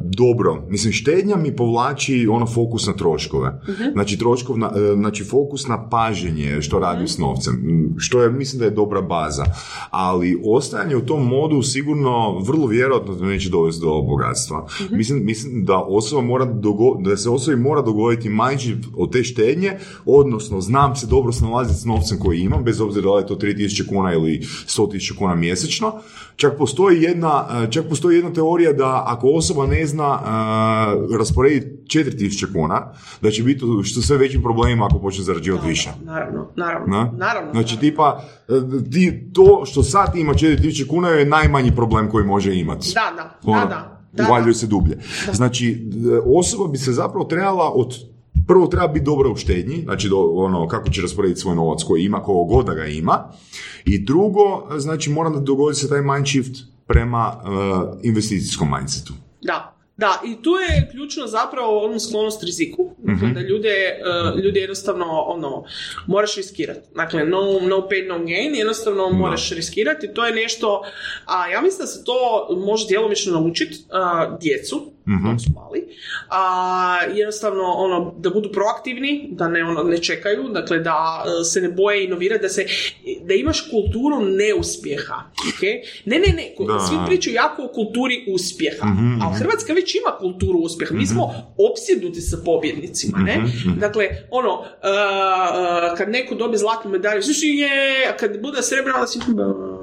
dobro, 0.07 0.65
mislim, 0.69 0.93
štednja 0.93 1.35
mi 1.37 1.55
povlači 1.55 2.27
ono 2.27 2.45
fokus 2.47 2.87
na 2.87 2.93
troškove. 2.93 3.61
Mhm. 3.63 3.83
Znači, 3.93 4.17
troškovna, 4.17 4.71
e, 4.75 4.93
znači, 4.93 5.23
fokus 5.23 5.67
na 5.67 5.89
paženje 5.89 6.61
što 6.61 6.79
radim 6.79 7.07
s 7.07 7.13
Mhm. 7.13 7.21
novcem, 7.23 7.53
što 7.97 8.21
je, 8.21 8.31
mislim 8.31 8.59
da 8.59 8.65
je 8.65 8.71
dobra 8.71 9.01
baza. 9.01 9.43
Ali 9.91 10.41
ostajanje 10.45 10.95
u 10.95 11.01
tom 11.01 11.23
modu 11.23 11.61
sigurno 11.63 12.03
vrlo 12.39 12.67
vjerojatno 12.67 13.15
neće 13.15 13.49
dovesti 13.49 13.81
do 13.81 14.01
bogatstva. 14.01 14.65
Mhm. 14.81 14.97
Mislim, 14.97 15.25
mislim 15.25 15.65
da 15.65 15.77
osoba 15.79 16.21
mora 16.23 16.45
dogo- 16.45 17.01
da 17.01 17.17
se 17.17 17.29
osobi 17.29 17.57
mora 17.57 17.81
dogoditi 17.81 18.02
mindset 18.29 18.85
od 18.95 19.11
te 19.11 19.23
štednje, 19.23 19.71
odnosno 20.05 20.61
znam 20.61 20.95
se 20.95 21.07
dobro 21.07 21.31
snalaziti 21.31 21.79
s 21.79 21.85
novcem 21.85 22.19
koji 22.19 22.39
imam, 22.39 22.63
bez 22.63 22.81
obzira 22.81 23.03
da 23.03 23.13
li 23.13 23.21
je 23.21 23.27
to 23.27 23.35
3000 23.35 23.89
kuna 23.89 24.13
ili 24.13 24.39
100.000 24.67 25.17
kuna 25.17 25.35
mjesečno. 25.35 25.93
Čak 26.35 26.57
postoji 26.57 27.01
jedna, 27.01 27.45
e, 27.63 27.71
čak 27.71 27.85
postoji 27.89 28.15
jedna 28.15 28.33
teorija 28.33 28.73
da 28.73 29.03
ako 29.07 29.29
osoba 29.29 29.65
ne 29.65 29.85
zna 29.85 30.13
uh, 30.13 31.17
rasporediti 31.17 31.99
4000 31.99 32.53
kuna, 32.53 32.91
da 33.21 33.31
će 33.31 33.43
biti 33.43 33.65
što 33.83 34.01
sve 34.01 34.17
većim 34.17 34.41
problemima 34.41 34.85
ako 34.85 34.99
počne 34.99 35.23
zarađivati 35.23 35.67
više. 35.67 35.89
Naravno, 36.03 36.47
naravno, 36.55 36.97
Na? 36.97 37.11
naravno. 37.17 37.51
Znači, 37.51 37.75
naravno. 37.75 37.89
tipa, 37.89 38.23
e, 38.47 38.91
ti, 38.91 39.29
to 39.33 39.63
što 39.65 39.83
sad 39.83 40.15
ima 40.15 40.33
4000 40.33 40.87
kuna 40.87 41.09
je 41.09 41.25
najmanji 41.25 41.75
problem 41.75 42.09
koji 42.09 42.25
može 42.25 42.55
imati. 42.55 42.91
Da, 42.93 43.15
da, 43.15 43.51
Ono, 43.51 43.59
da, 43.59 43.65
da. 43.65 43.92
Da, 44.13 44.41
da. 44.45 44.53
se 44.53 44.67
dublje. 44.67 44.97
Znači, 45.33 45.87
e, 46.13 46.19
osoba 46.25 46.67
bi 46.67 46.77
se 46.77 46.91
zapravo 46.91 47.25
trebala 47.25 47.71
od 47.75 47.95
prvo 48.47 48.67
treba 48.67 48.87
biti 48.87 49.05
dobro 49.05 49.31
u 49.31 49.35
štednji, 49.35 49.81
znači 49.83 50.09
do, 50.09 50.17
ono, 50.17 50.67
kako 50.67 50.89
će 50.89 51.01
rasporediti 51.01 51.39
svoj 51.39 51.55
novac 51.55 51.83
koji 51.83 52.03
ima, 52.03 52.23
kogo 52.23 52.43
god 52.43 52.65
da 52.65 52.73
ga 52.73 52.85
ima. 52.85 53.23
I 53.85 53.99
drugo, 53.99 54.67
znači 54.77 55.09
mora 55.09 55.29
da 55.29 55.39
dogodi 55.39 55.75
se 55.75 55.89
taj 55.89 56.01
mind 56.01 56.27
shift 56.27 56.57
prema 56.87 57.33
uh, 57.35 57.99
investicijskom 58.03 58.71
mindsetu. 58.77 59.13
Da, 59.41 59.72
da, 59.97 60.21
i 60.25 60.41
tu 60.41 60.49
je 60.49 60.89
ključno 60.91 61.27
zapravo 61.27 61.85
ono 61.85 61.99
sklonost 61.99 62.43
riziku, 62.43 62.95
dakle, 62.97 63.29
da 63.29 63.41
ljude, 63.41 63.99
uh, 64.33 64.43
ljudi 64.43 64.59
jednostavno 64.59 65.05
ono, 65.05 65.63
moraš 66.07 66.35
riskirati. 66.35 66.79
Dakle, 66.95 67.25
no, 67.25 67.59
no 67.61 67.87
pain, 67.89 68.07
no 68.07 68.19
gain, 68.19 68.55
jednostavno 68.55 69.09
moraš 69.09 69.49
riskirati. 69.49 70.13
To 70.13 70.25
je 70.25 70.35
nešto, 70.35 70.83
a 71.25 71.47
ja 71.47 71.61
mislim 71.61 71.79
da 71.79 71.87
se 71.87 72.03
to 72.03 72.47
može 72.65 72.87
djelomično 72.87 73.33
naučiti 73.33 73.75
uh, 73.75 74.39
djecu, 74.41 74.93
dok 75.05 75.41
su 75.41 75.49
mali, 75.55 75.87
a 76.29 76.97
jednostavno 77.15 77.63
ono, 77.63 78.15
da 78.17 78.29
budu 78.29 78.51
proaktivni, 78.51 79.29
da 79.31 79.47
ne, 79.47 79.63
ono, 79.63 79.83
ne 79.83 79.97
čekaju, 79.97 80.49
dakle 80.49 80.79
da 80.79 81.23
uh, 81.25 81.31
se 81.51 81.61
ne 81.61 81.69
boje 81.69 82.05
inovirati, 82.05 82.41
da, 82.41 82.49
se, 82.49 82.65
da 83.21 83.33
imaš 83.33 83.61
kulturu 83.69 84.19
neuspjeha. 84.19 85.23
Okay? 85.47 85.75
Ne, 86.05 86.19
ne, 86.19 86.33
ne, 86.33 86.65
Da. 86.67 86.79
svi 86.79 86.97
pričaju 87.07 87.35
jako 87.35 87.63
o 87.63 87.67
kulturi 87.67 88.25
uspjeha, 88.27 88.87
ali 89.23 89.35
Hrvatska 89.39 89.73
već 89.73 89.82
ima 89.95 90.17
kulturu 90.19 90.59
uspjeha. 90.59 90.95
Mi 90.95 91.05
smo 91.05 91.33
opsjednuti 91.71 92.21
sa 92.21 92.37
pobjednicima, 92.45 93.17
ne? 93.17 93.43
Dakle, 93.79 94.07
ono, 94.31 94.49
uh, 94.49 94.63
uh, 94.63 95.97
kad 95.97 96.09
neko 96.09 96.35
dobije 96.35 96.57
zlatnu 96.57 96.91
medalju, 96.91 97.21
znači 97.21 97.47
je, 97.47 98.07
a 98.13 98.17
kad 98.17 98.41
bude 98.41 98.61
srebrna, 98.61 98.95
onda 98.95 99.07
si, 99.07 99.19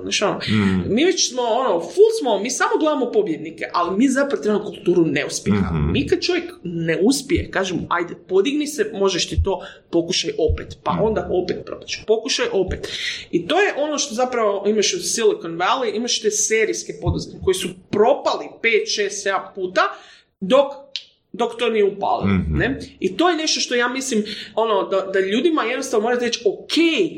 znaš, 0.03 0.23
ono, 0.23 0.41
mi 0.89 1.05
već 1.05 1.31
smo, 1.31 1.43
ono, 1.43 1.81
full 1.81 2.11
smo, 2.21 2.39
mi 2.39 2.51
samo 2.51 2.71
gledamo 2.81 3.13
pobjednike, 3.13 3.65
ali 3.73 3.99
mi 3.99 4.09
zapravo 4.09 4.43
trebamo 4.43 4.65
kulturu 4.65 5.07
neuspjeha. 5.07 5.71
Mi 5.93 6.07
kad 6.07 6.21
čovjek 6.21 6.53
ne 6.65 6.99
uspije, 7.03 7.51
kažemo, 7.51 7.81
ajde, 7.89 8.15
podigni 8.29 8.67
se, 8.67 8.91
možeš 8.95 9.29
ti 9.29 9.43
to, 9.45 9.61
pokušaj 9.91 10.31
opet, 10.39 10.79
pa 10.83 10.99
onda 11.03 11.29
opet 11.33 11.57
probaš, 11.67 12.05
pokušaj 12.07 12.47
opet. 12.53 12.89
I 13.31 13.47
to 13.47 13.61
je 13.61 13.75
ono 13.79 13.99
što 13.99 14.15
zapravo 14.15 14.65
imaš 14.67 14.95
u 14.95 14.99
Silicon 14.99 15.53
Valley, 15.59 15.97
imaš 15.97 16.21
te 16.21 16.31
serijske 16.31 16.93
poduzetnike 17.03 17.45
koji 17.45 17.55
su 17.55 17.69
propali 17.91 18.47
5, 18.63 18.69
6, 19.03 19.29
7 19.29 19.55
puta, 19.55 19.81
dok 20.41 20.90
dok 21.33 21.57
to 21.59 21.69
nije 21.69 21.85
upalo. 21.97 22.25
Ne? 22.49 22.79
I 23.01 23.17
to 23.17 23.29
je 23.29 23.37
nešto 23.37 23.61
što 23.61 23.75
ja 23.75 23.89
mislim, 23.89 24.23
ono, 24.55 24.89
da, 24.89 25.11
da 25.13 25.21
ljudima 25.21 25.63
jednostavno 25.63 26.03
morate 26.03 26.25
reći, 26.25 26.43
ok, 26.47 26.73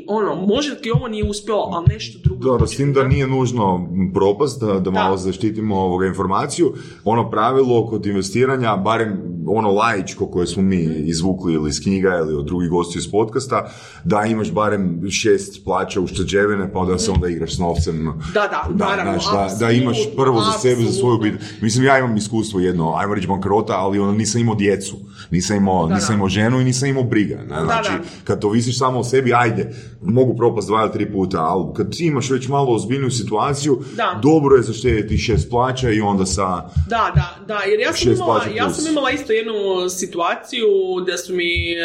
ono, 0.07 0.35
možda 0.35 0.75
ti 0.75 0.91
ovo 0.91 1.07
nije 1.07 1.23
uspjelo, 1.29 1.69
ali 1.73 1.85
nešto 1.93 2.19
drugo. 2.23 2.43
Dobro, 2.43 2.67
s 2.67 2.75
tim 2.75 2.93
da 2.93 3.07
nije 3.07 3.27
nužno 3.27 3.89
propast, 4.13 4.61
da, 4.61 4.79
da 4.79 4.91
malo 4.91 5.17
zaštitimo 5.17 5.75
ovoga 5.75 6.05
informaciju. 6.05 6.73
Ono 7.03 7.29
pravilo 7.29 7.87
kod 7.87 8.05
investiranja, 8.05 8.75
barem 8.75 9.33
ono 9.47 9.71
laičko 9.71 10.27
koje 10.27 10.47
smo 10.47 10.63
mi 10.63 10.83
izvukli 10.83 11.53
ili 11.53 11.69
iz 11.69 11.81
knjiga 11.83 12.17
ili 12.17 12.35
od 12.35 12.45
drugih 12.45 12.69
gostiju 12.69 12.99
iz 12.99 13.11
podcasta, 13.11 13.71
da 14.03 14.25
imaš 14.25 14.51
barem 14.51 15.11
šest 15.11 15.63
plaća 15.65 16.01
ušteđevine, 16.01 16.73
pa 16.73 16.85
da 16.85 16.97
se 16.97 17.11
onda 17.11 17.27
igraš 17.27 17.55
s 17.55 17.59
novcem. 17.59 18.21
Da, 18.33 18.39
da, 18.39 18.85
naravno, 18.85 19.19
znaš, 19.19 19.51
da, 19.51 19.65
da 19.65 19.71
imaš 19.71 19.97
prvo 20.15 20.41
za 20.41 20.51
sebe, 20.51 20.81
za 20.81 20.91
svoju 20.91 21.15
obitelj. 21.15 21.39
Mislim, 21.61 21.85
ja 21.85 21.99
imam 21.99 22.17
iskustvo 22.17 22.59
jedno, 22.59 22.93
ajmo 22.97 23.15
reći 23.15 23.27
bankrota, 23.27 23.73
ali 23.77 23.99
ono, 24.03 24.11
nisam 24.11 24.41
imao 24.41 24.55
djecu, 24.55 24.95
nisam 25.31 25.57
imao, 25.57 25.87
Da, 25.87 25.95
nisam 25.95 26.07
da. 26.09 26.13
imao 26.15 26.29
ženu 26.29 26.61
i 26.61 26.63
nisam 26.63 26.89
imao 26.89 27.03
briga. 27.03 27.35
Ne? 27.37 27.61
Znači, 27.63 27.89
da. 27.91 27.99
kad 28.23 28.41
to 28.41 28.49
visiš 28.49 28.77
samo 28.77 28.99
o 28.99 29.03
sebi, 29.03 29.33
ajde, 29.33 29.73
mogu 30.01 30.35
propast 30.37 30.67
dva 30.67 30.81
ili 30.81 30.91
tri 30.91 31.11
puta, 31.11 31.41
ali 31.41 31.63
kad 31.75 31.95
ti 31.95 32.05
imaš 32.05 32.29
već 32.29 32.47
malo 32.47 32.75
ozbiljniju 32.75 33.11
situaciju, 33.11 33.79
Da. 33.95 34.19
dobro 34.23 34.55
je 34.55 34.61
zaštediti 34.63 35.17
šest 35.17 35.49
plaća 35.49 35.89
i 35.89 36.01
onda 36.01 36.25
sa... 36.25 36.45
Da, 36.89 37.11
da, 37.15 37.37
da, 37.47 37.59
jer 37.61 37.79
ja 37.79 37.93
sam, 37.93 38.11
imala, 38.13 38.41
ja 38.55 38.69
sam 38.69 38.91
imala 38.91 39.11
isto 39.11 39.33
jednu 39.33 39.53
situaciju 39.89 40.67
da 41.07 41.17
su 41.17 41.33
mi 41.33 41.43
uh, 41.43 41.83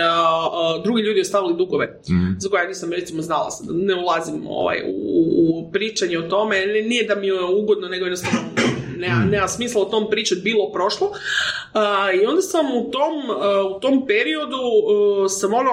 uh, 0.78 0.84
drugi 0.84 1.02
ljudi 1.02 1.20
ostavili 1.20 1.56
dugove, 1.56 2.00
Mhm. 2.10 2.32
za 2.38 2.48
koje 2.48 2.62
ja 2.62 2.68
nisam 2.68 2.92
recimo 2.92 3.22
znala, 3.22 3.48
ne 3.70 3.94
ulazim 3.94 4.46
ovaj, 4.48 4.76
u, 4.86 4.92
u 5.40 5.72
pričanje 5.72 6.18
o 6.18 6.22
tome, 6.22 6.56
nije 6.88 7.04
da 7.04 7.14
mi 7.14 7.26
je 7.26 7.34
ugodno, 7.62 7.88
nego 7.88 8.04
jednostavno 8.04 8.38
nema, 8.98 9.20
Mhm. 9.20 9.30
nema 9.30 9.48
smisla 9.48 9.82
o 9.82 9.90
tom 9.90 10.06
pričati, 10.10 10.40
bilo 10.40 10.72
prošlo. 10.72 11.06
Uh, 11.06 12.20
I 12.22 12.26
onda 12.26 12.42
sam 12.42 12.66
u 12.66 12.90
tom, 12.90 13.14
uh, 13.30 13.76
u 13.76 13.80
tom 13.80 14.06
periodu 14.06 14.56
uh, 14.56 15.26
sam 15.30 15.54
ono 15.54 15.72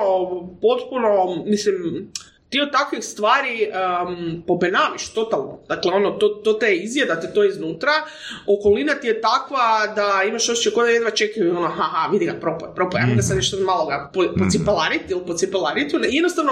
potpuno, 0.62 1.10
mislim, 1.46 2.12
ti 2.50 2.62
od 2.62 2.72
takvih 2.72 3.04
stvari 3.04 3.68
um, 3.68 4.44
pobenamiš 4.48 5.14
totalno. 5.14 5.60
Dakle, 5.70 5.92
ono, 5.92 6.12
to, 6.12 6.28
to 6.28 6.54
te 6.54 6.76
izjeda 6.76 7.20
te 7.22 7.34
to 7.34 7.44
iznutra. 7.44 7.92
Okolina 8.48 8.94
ti 8.94 9.08
je 9.08 9.22
takva 9.22 9.64
da 9.96 10.24
imaš 10.30 10.50
osjećaj 10.50 10.74
kao 10.74 10.84
da 10.84 10.90
jedva 10.90 11.12
čekaju, 11.12 11.58
ono, 11.58 11.68
haha, 11.68 12.12
vidi 12.12 12.26
ga, 12.26 12.34
propoj, 12.42 12.70
propoj, 12.76 13.02
ajmo 13.02 13.16
ga 13.16 13.22
sad 13.22 13.38
nešto 13.38 13.58
malo 13.60 13.86
ga 13.86 14.12
po, 14.14 14.24
pocipelariti 14.40 15.06
ili 15.10 15.22
pocipelariti. 15.28 15.96
Jednostavno, 16.10 16.52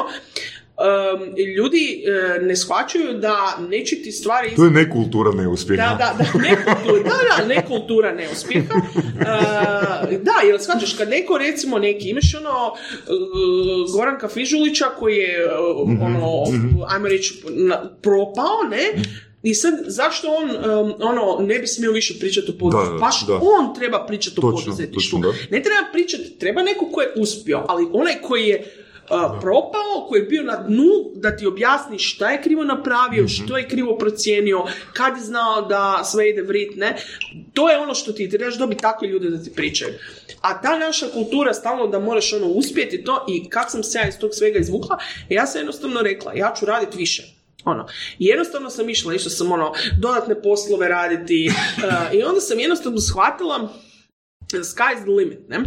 um, 0.77 1.37
ljudi 1.57 2.03
e, 2.05 2.39
ne 2.41 2.55
shvaćaju 2.55 3.13
da 3.13 3.57
neće 3.69 3.95
ti 3.95 4.11
stvari 4.11 4.55
To 4.55 4.63
je 4.65 4.71
nekultura 4.71 5.31
neuspjeha. 5.31 5.83
da, 5.83 5.95
da, 5.97 6.23
da, 6.23 6.39
nekultura, 6.49 7.03
da, 7.03 7.43
da, 7.43 7.55
nekultura 7.55 8.13
neuspjeha. 8.13 8.73
Uh, 8.75 10.21
da, 10.21 10.47
jer 10.47 10.61
shvaćaš, 10.61 10.93
kad 10.93 11.09
neko, 11.09 11.37
recimo, 11.37 11.79
neki, 11.79 12.09
imaš 12.09 12.35
ono 12.35 12.73
uh, 12.73 13.93
Goranka 13.95 14.27
Fižulića 14.27 14.85
koji 14.99 15.15
je, 15.15 15.45
uh, 15.45 15.89
ono, 16.01 16.43
ajmo 16.87 17.07
reći, 17.07 17.43
na- 17.49 17.89
propao, 18.01 18.63
ne? 18.69 19.03
I 19.43 19.53
sad, 19.53 19.73
zašto 19.87 20.27
on 20.27 20.49
um, 20.49 20.93
ono, 20.99 21.45
ne 21.47 21.59
bi 21.59 21.67
smio 21.67 21.91
više 21.91 22.19
pričati 22.19 22.51
o 22.51 22.57
poduzetništvu? 22.59 22.99
Baš 22.99 23.27
da. 23.27 23.33
on 23.33 23.75
treba 23.75 24.05
pričati 24.05 24.35
o 24.39 24.41
poduzetništvu. 24.41 25.19
Ne 25.49 25.63
treba 25.63 25.87
pričati, 25.93 26.39
treba 26.39 26.63
neko 26.63 26.89
ko 26.91 27.01
je 27.01 27.13
uspio, 27.15 27.65
ali 27.67 27.87
onaj 27.93 28.15
koji 28.21 28.47
je 28.47 28.82
uh, 29.09 29.39
propao, 29.41 30.05
koji 30.09 30.19
je 30.19 30.25
bio 30.25 30.43
na 30.43 30.55
dnu, 30.55 31.11
da 31.15 31.37
ti 31.37 31.47
objasni 31.47 31.99
šta 31.99 32.31
je 32.31 32.41
krivo 32.41 32.63
napravio, 32.63 33.27
što 33.27 33.57
je 33.57 33.67
krivo 33.67 33.97
procijenio, 33.97 34.65
kad 34.93 35.17
je 35.17 35.23
znao 35.23 35.61
da 35.61 36.01
sve 36.03 36.29
ide 36.29 36.41
vrit, 36.41 36.75
ne? 36.75 36.95
To 37.53 37.69
je 37.69 37.77
ono 37.77 37.95
što 37.95 38.13
ti 38.13 38.29
trebaš 38.29 38.57
dobiti 38.57 38.81
takve 38.81 39.07
ljude 39.07 39.29
da 39.29 39.43
ti 39.43 39.53
pričaju. 39.55 39.93
A 40.41 40.61
ta 40.61 40.77
naša 40.77 41.07
kultura 41.13 41.53
stalno 41.53 41.87
da 41.87 41.99
moraš 41.99 42.33
ono 42.33 42.47
uspjeti 42.47 43.03
to 43.03 43.25
i 43.29 43.49
kak 43.49 43.71
sam 43.71 43.83
se 43.83 43.97
ja 43.97 44.07
iz 44.07 44.17
tog 44.17 44.29
svega 44.33 44.59
izvukla, 44.59 44.97
ja 45.29 45.45
sam 45.45 45.61
jednostavno 45.61 46.01
rekla, 46.01 46.33
ja 46.33 46.53
ću 46.59 46.65
raditi 46.65 46.97
više. 46.97 47.23
Ono. 47.65 47.87
I 48.19 48.25
jednostavno 48.25 48.69
sam 48.69 48.89
išla, 48.89 49.13
išla 49.13 49.29
sam 49.29 49.51
ono, 49.51 49.73
dodatne 49.99 50.41
poslove 50.41 50.87
raditi 50.87 51.49
uh, 51.51 52.13
i 52.13 52.23
onda 52.23 52.41
sam 52.41 52.59
jednostavno 52.59 52.99
shvatila 52.99 53.69
sky's 54.59 55.01
the 55.01 55.11
limit, 55.11 55.49
ne? 55.49 55.59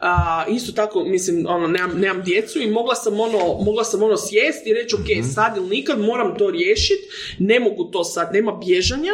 A, 0.00 0.44
isto 0.48 0.72
tako, 0.72 1.04
mislim, 1.04 1.46
ono, 1.48 1.66
nemam, 1.66 1.98
nemam 1.98 2.22
djecu 2.22 2.58
i 2.58 2.70
mogla 2.70 2.94
sam 2.94 3.20
ono, 3.20 3.38
mogla 3.64 3.84
sam 3.84 4.02
ono 4.02 4.16
sjesti 4.16 4.70
i 4.70 4.74
reći, 4.74 4.96
ok, 4.96 5.24
sad 5.34 5.56
ili 5.56 5.68
nikad 5.68 6.00
moram 6.00 6.34
to 6.38 6.50
riješiti, 6.50 7.02
ne 7.38 7.60
mogu 7.60 7.84
to 7.84 8.04
sad, 8.04 8.30
nema 8.32 8.52
bježanja 8.52 9.12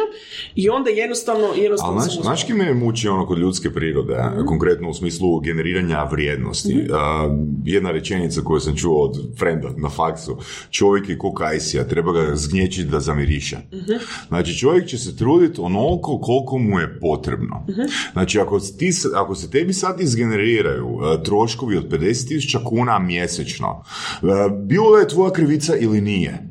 i 0.55 0.69
onda 0.69 0.89
jednostavno, 0.89 1.47
jednostavno 1.55 1.93
Ali 1.99 2.03
znaš, 2.11 2.21
znaš 2.21 2.43
ki 2.43 2.53
me 2.53 2.73
muči 2.73 3.07
ono 3.07 3.27
kod 3.27 3.37
ljudske 3.39 3.73
prirode, 3.73 4.15
a, 4.15 4.29
Mhm. 4.35 4.45
konkretno 4.45 4.89
u 4.89 4.93
smislu 4.93 5.39
generiranja 5.39 6.03
vrijednosti. 6.03 6.87
A, 6.93 7.29
jedna 7.65 7.91
rečenica 7.91 8.41
koju 8.41 8.59
sam 8.59 8.75
čuo 8.75 9.03
od 9.03 9.37
frenda 9.39 9.69
na 9.77 9.89
faksu, 9.89 10.37
čovjek 10.69 11.09
je 11.09 11.17
ko 11.17 11.33
kajsija, 11.33 11.87
treba 11.87 12.11
ga 12.11 12.35
zgnječiti 12.35 12.89
da 12.89 12.99
zamiriše. 12.99 13.57
Mhm. 13.73 13.93
Znači 14.27 14.57
čovjek 14.57 14.87
će 14.87 14.97
se 14.97 15.17
truditi 15.17 15.61
onoliko 15.61 16.19
koliko 16.19 16.57
mu 16.57 16.79
je 16.79 16.99
potrebno. 16.99 17.65
Mhm. 17.69 17.81
Znači 18.13 18.39
ako, 18.39 18.59
ti, 18.59 18.91
ako 19.15 19.35
se 19.35 19.51
tebi 19.51 19.73
sad 19.73 20.01
izgeneriraju 20.01 20.99
a, 21.01 21.23
troškovi 21.23 21.77
od 21.77 21.89
50.000 21.89 22.63
kuna 22.63 22.99
mjesečno, 22.99 23.83
a, 24.21 24.49
bilo 24.49 24.91
da 24.91 24.99
je 24.99 25.07
tvoja 25.07 25.31
krivica 25.31 25.75
ili 25.75 26.01
nije, 26.01 26.49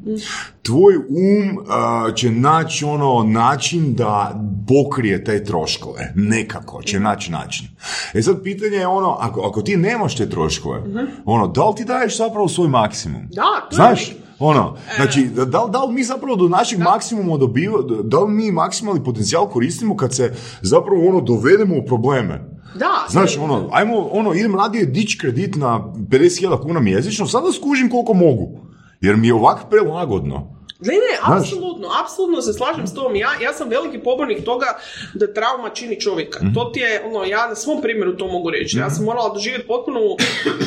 tvoj 0.62 0.96
um 0.96 1.64
a, 1.68 2.10
će 2.14 2.30
naći 2.30 2.84
ono 2.84 3.22
način 3.22 3.94
da 3.94 4.40
pokrije 4.68 5.24
te 5.24 5.44
troškove. 5.44 6.12
Nekako 6.16 6.82
će 6.82 7.00
naći 7.00 7.32
način. 7.32 7.66
E 8.14 8.22
sad 8.22 8.42
pitanje 8.42 8.76
je 8.76 8.86
ono, 8.86 9.16
ako, 9.20 9.40
ako 9.40 9.62
ti 9.62 9.76
nemaš 9.76 10.16
te 10.16 10.30
troškove, 10.30 10.82
ono, 11.24 11.46
da 11.48 11.68
li 11.68 11.76
ti 11.76 11.84
daješ 11.84 12.16
zapravo 12.18 12.48
svoj 12.48 12.68
maksimum? 12.68 13.22
Da, 13.22 13.42
to 13.60 13.72
je 13.72 13.76
Znaš, 13.76 14.06
uvijek. 14.06 14.24
ono, 14.38 14.76
znači, 14.96 15.24
da, 15.26 15.44
da, 15.44 15.64
li- 15.64 15.70
da 15.70 15.84
li 15.84 15.94
mi 15.94 16.04
zapravo 16.04 16.36
do 16.36 16.48
našeg 16.48 16.78
maksimuma 16.78 17.36
dobiva, 17.36 17.78
da 18.04 18.18
li 18.18 18.32
mi 18.32 18.50
maksimalni 18.50 19.04
potencijal 19.04 19.48
koristimo 19.48 19.96
kad 19.96 20.14
se 20.14 20.32
zapravo 20.62 21.08
ono 21.08 21.20
dovedemo 21.20 21.74
u 21.76 21.86
probleme? 21.86 22.53
Da, 22.74 23.06
Znaš, 23.10 23.38
ono, 23.38 23.68
ajmo, 23.72 24.08
ono, 24.12 24.34
idem 24.34 24.54
radije 24.54 24.86
dići 24.86 25.18
kredit 25.18 25.56
na 25.56 25.80
50.000 25.94 26.62
kuna 26.62 26.80
mjesečno, 26.80 27.26
sada 27.26 27.52
skužim 27.52 27.90
koliko 27.90 28.14
mogu. 28.14 28.60
Jer 29.00 29.16
mi 29.16 29.26
je 29.26 29.34
ovak 29.34 29.58
prelagodno. 29.70 30.63
Ne, 30.84 30.94
ne, 30.94 31.36
apsolutno, 31.36 31.88
apsolutno 32.02 32.42
se 32.42 32.52
slažem 32.52 32.86
s 32.86 32.94
tom. 32.94 33.16
Ja, 33.16 33.28
ja 33.42 33.52
sam 33.52 33.68
veliki 33.68 33.98
pobornik 33.98 34.44
toga 34.44 34.66
da 35.14 35.32
trauma 35.32 35.70
čini 35.70 36.00
čovjeka. 36.00 36.38
Mhm. 36.44 36.54
To 36.54 36.64
ti 36.64 36.80
je, 36.80 37.02
ono, 37.06 37.24
ja 37.24 37.48
na 37.48 37.54
svom 37.54 37.82
primjeru 37.82 38.16
to 38.16 38.26
mogu 38.28 38.50
reći. 38.50 38.78
Ja 38.78 38.90
sam 38.90 39.04
morala 39.04 39.34
doživjeti 39.34 39.66
potpunu 39.66 40.00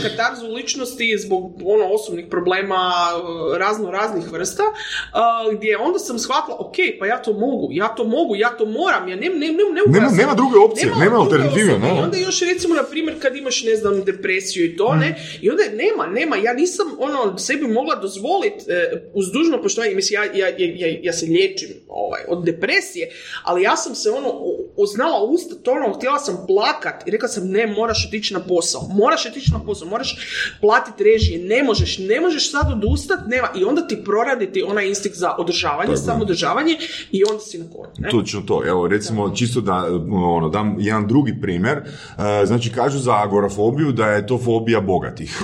katarzu 0.04 0.48
ličnosti 0.48 1.18
zbog 1.18 1.44
ono 1.66 1.86
osobnih 1.86 2.26
problema 2.30 2.92
uh, 3.16 3.58
razno 3.58 3.92
raznih 3.92 4.32
vrsta, 4.32 4.64
uh, 4.64 5.54
gdje 5.58 5.78
onda 5.78 6.00
sam 6.00 6.20
shvatila, 6.20 6.58
ok, 6.60 6.76
pa 7.00 7.06
ja 7.06 7.22
to 7.22 7.34
mogu, 7.34 7.68
ja 7.72 7.88
to 7.88 8.04
mogu, 8.04 8.36
ja 8.36 8.50
to 8.50 8.66
moram, 8.66 9.08
ja 9.08 9.16
ne, 9.16 9.30
ne, 9.30 9.48
ne, 9.48 9.48
ne 9.48 9.82
Nema- 9.88 10.12
nema 10.12 10.34
druge 10.34 10.58
opcije, 10.60 10.86
nema 10.86 11.00
druge 11.06 11.16
alternative, 11.16 11.80
ne. 11.80 11.92
Onda 12.04 12.18
još 12.18 12.40
recimo, 12.42 12.76
na 12.76 12.84
primjer, 12.84 13.22
kad 13.22 13.36
imaš, 13.36 13.64
ne 13.64 13.76
znam, 13.76 14.04
depresiju 14.04 14.66
i 14.66 14.78
to, 14.78 14.96
ne, 14.96 15.16
i 15.42 15.50
onda 15.50 15.64
nema, 15.74 16.08
nema, 16.08 16.36
ja 16.36 16.54
nisam, 16.54 16.88
ono, 17.00 17.38
sebi 17.38 17.68
mogla 17.68 17.96
dozvoliti, 17.96 18.66
uz 19.14 19.32
dužno 19.32 19.62
poštovanje, 19.62 19.96
mislim, 20.08 20.32
ja, 20.34 20.48
ja, 20.48 20.56
ja, 20.58 20.88
ja, 20.88 21.00
ja 21.04 21.14
se 21.14 21.26
liječim 21.26 21.70
ovaj, 21.90 22.22
od 22.28 22.46
depresije, 22.46 23.10
ali 23.44 23.64
ja 23.64 23.76
sam 23.76 23.96
se, 23.96 24.10
ono, 24.12 24.30
o- 24.30 24.58
o- 24.78 24.86
znala 24.86 25.24
ustat, 25.24 25.68
ono, 25.68 25.94
htjela 25.94 26.20
sam 26.20 26.44
plakat 26.48 27.08
i 27.08 27.12
rekla 27.12 27.28
sam, 27.30 27.48
ne, 27.48 27.68
moraš 27.68 28.06
otići 28.08 28.34
na 28.34 28.40
posao, 28.40 28.82
moraš 28.90 29.26
otići 29.26 29.52
na 29.52 29.60
posao, 29.60 29.88
moraš 29.88 30.18
platiti 30.62 31.04
režije, 31.04 31.40
ne 31.40 31.64
možeš, 31.64 31.98
ne 32.00 32.22
možeš 32.22 32.52
sad 32.52 32.72
odustat, 32.72 33.20
nema, 33.28 33.48
i 33.56 33.64
onda 33.64 33.88
ti 33.88 34.04
proraditi 34.06 34.64
onaj 34.64 34.88
instinkt 34.88 35.18
za 35.18 35.36
održavanje, 35.38 35.98
samodržavanje 35.98 36.78
i 37.12 37.24
onda 37.24 37.40
si 37.40 37.58
na 37.58 37.66
koru? 37.72 37.90
Točno 38.12 38.42
to. 38.42 38.68
Evo, 38.68 38.88
recimo, 38.88 39.30
čisto 39.30 39.62
da 39.62 39.86
ono, 40.12 40.50
dam 40.50 40.76
jedan 40.80 41.08
drugi 41.08 41.42
primjer. 41.42 41.78
E, 41.78 42.46
znači, 42.46 42.72
kažu 42.72 43.00
za 43.00 43.14
agorafobiju 43.16 43.92
da 43.92 44.06
je 44.06 44.28
to 44.28 44.38
fobija 44.38 44.82
bogatih. 44.82 45.42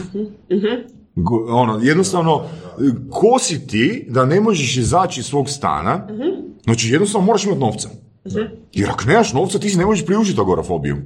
Go- 0.49 1.03
Ono, 1.48 1.80
jednostavno, 1.84 2.45
ko 3.11 3.40
si 3.40 3.68
ti 3.68 4.06
da 4.10 4.26
ne 4.26 4.41
možeš 4.41 4.77
izaći 4.77 5.19
iz 5.19 5.26
svog 5.26 5.49
stana, 5.49 6.07
znači 6.64 6.90
jednostavno 6.90 7.26
moraš 7.26 7.44
imati 7.44 7.60
novca. 7.60 7.90
Jer 8.72 8.90
ako 8.90 9.03
nemaš 9.06 9.34
novca, 9.34 9.60
ti 9.60 9.69
si 9.69 9.77
ne 9.77 9.85
možeš 9.85 10.06
priuštiti 10.06 10.41
agorafobiju. 10.41 10.98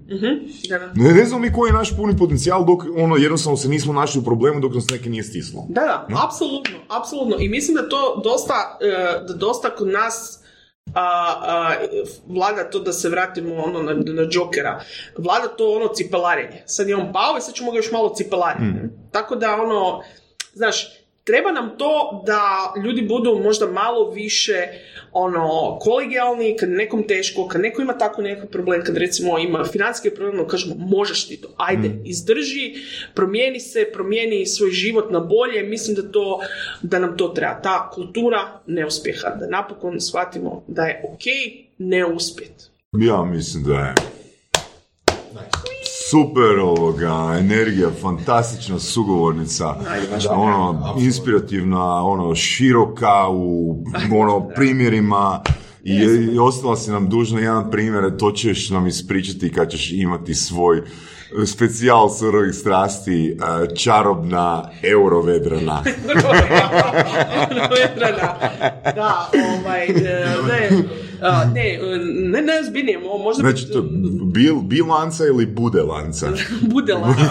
Da, 0.69 0.79
da. 0.79 0.91
Ne, 0.95 1.13
ne 1.13 1.25
znam 1.25 1.41
mi 1.41 1.53
koji 1.53 1.69
je 1.69 1.73
naš 1.73 1.97
puni 1.97 2.17
potencijal 2.17 2.65
dok 2.65 2.84
ono, 2.97 3.15
jednostavno 3.15 3.57
se 3.57 3.69
nismo 3.69 3.93
našli 3.93 4.21
u 4.21 4.23
problemu 4.23 4.59
dok 4.59 4.73
nas 4.75 4.89
neki 4.89 5.09
nije 5.09 5.23
stislo. 5.23 5.65
Da, 5.69 5.81
da, 5.81 6.05
apsolutno, 6.27 6.77
apsolutno. 6.99 7.35
I 7.39 7.49
mislim 7.49 7.75
da 7.75 7.89
to 7.89 8.21
dosta, 8.23 8.77
e, 8.81 9.25
da 9.27 9.34
dosta 9.34 9.75
kod 9.75 9.88
nas 9.88 10.39
a, 10.98 11.36
a, 11.41 11.76
vlada 12.28 12.69
to 12.69 12.80
da 12.80 12.94
se 12.94 13.10
vratimo 13.10 13.56
ono 13.56 13.82
na, 13.82 13.94
na 13.94 14.28
Jokera, 14.32 14.82
vlada 15.18 15.48
to 15.48 15.72
ono 15.72 15.88
cipelarenje. 15.88 16.64
Sad 16.65 16.90
je 16.90 16.95
on 16.95 17.14
pao 17.14 17.38
i 17.38 17.41
sad 17.41 17.53
ćemo 17.53 17.72
ga 17.72 17.78
još 17.78 17.91
malo 17.91 18.14
cipelariti. 18.15 18.64
Tako 19.11 19.36
da 19.36 19.56
ono, 19.56 20.02
znaš, 20.53 20.97
treba 21.27 21.51
nam 21.51 21.69
to 21.77 22.23
da 22.25 22.73
ljudi 22.83 23.01
budu 23.01 23.39
možda 23.43 23.67
malo 23.67 24.11
više 24.11 24.67
ono, 25.11 25.77
kolegijalni, 25.81 26.57
kad 26.59 26.69
nekom 26.69 27.07
teško, 27.07 27.47
kad 27.47 27.61
neko 27.61 27.81
ima 27.81 27.97
tako 27.97 28.21
neki 28.21 28.47
problem, 28.51 28.83
kad 28.83 28.97
recimo 28.97 29.39
ima 29.39 29.65
financijski 29.65 30.09
problem, 30.09 30.39
onda 30.39 30.51
kažemo 30.51 30.75
možeš 30.77 31.27
ti 31.27 31.41
to, 31.41 31.47
ajde, 31.57 31.91
izdrži, 32.05 32.73
promijeni 33.13 33.59
se, 33.59 33.89
promijeni 33.93 34.45
svoj 34.45 34.71
život 34.71 35.11
na 35.11 35.19
bolje, 35.19 35.63
mislim 35.63 35.95
da 35.95 36.11
to, 36.11 36.39
da 36.81 36.99
nam 36.99 37.17
to 37.17 37.27
treba, 37.27 37.61
ta 37.61 37.89
kultura 37.93 38.61
neuspjeha, 38.65 39.29
da 39.29 39.47
napokon 39.47 40.01
shvatimo 40.01 40.63
da 40.67 40.83
je 40.83 41.01
ok 41.13 41.23
ne 41.77 42.05
uspjet. 42.05 42.69
Ja 42.93 43.23
mislim 43.23 43.63
da 43.63 43.73
je 43.73 43.93
super 46.09 46.59
ovoga, 46.59 47.35
energija, 47.39 47.89
fantastična 48.01 48.79
sugovornica, 48.79 49.75
ono, 50.29 50.95
inspirativna, 50.99 52.03
ono, 52.03 52.35
široka 52.35 53.29
u 53.29 53.75
ono, 54.13 54.49
primjerima. 54.55 55.41
I, 55.84 55.93
i 56.34 56.39
ostala 56.39 56.75
si 56.75 56.91
nam 56.91 57.09
dužna 57.09 57.39
jedan 57.39 57.71
primjer, 57.71 58.17
to 58.17 58.31
ćeš 58.31 58.69
nam 58.69 58.88
ispričati 58.88 59.51
kad 59.51 59.69
ćeš 59.69 59.91
imati 59.91 60.35
svoj 60.35 60.81
specijal 61.45 62.09
surovih 62.09 62.55
strasti, 62.55 63.27
e, 63.27 63.75
čarobna 63.75 64.69
eurovedrana. 64.84 65.84
Vedrana. 67.77 68.34
da, 68.95 69.29
ovaj, 69.34 69.85
e, 69.85 70.35
ne, 70.47 70.69
a, 71.22 71.45
ne, 71.45 71.80
ne, 72.31 72.41
ne, 72.41 72.64
zbiljnije, 72.64 72.99
mo- 72.99 73.23
možda 73.23 73.41
Znači, 73.41 73.72
to 73.72 73.81
bil, 74.34 74.56
bilanca 74.56 75.26
ili 75.26 75.45
bude 75.45 75.81
lanca? 75.81 76.27
bude 76.73 76.94
lanca. 76.94 77.23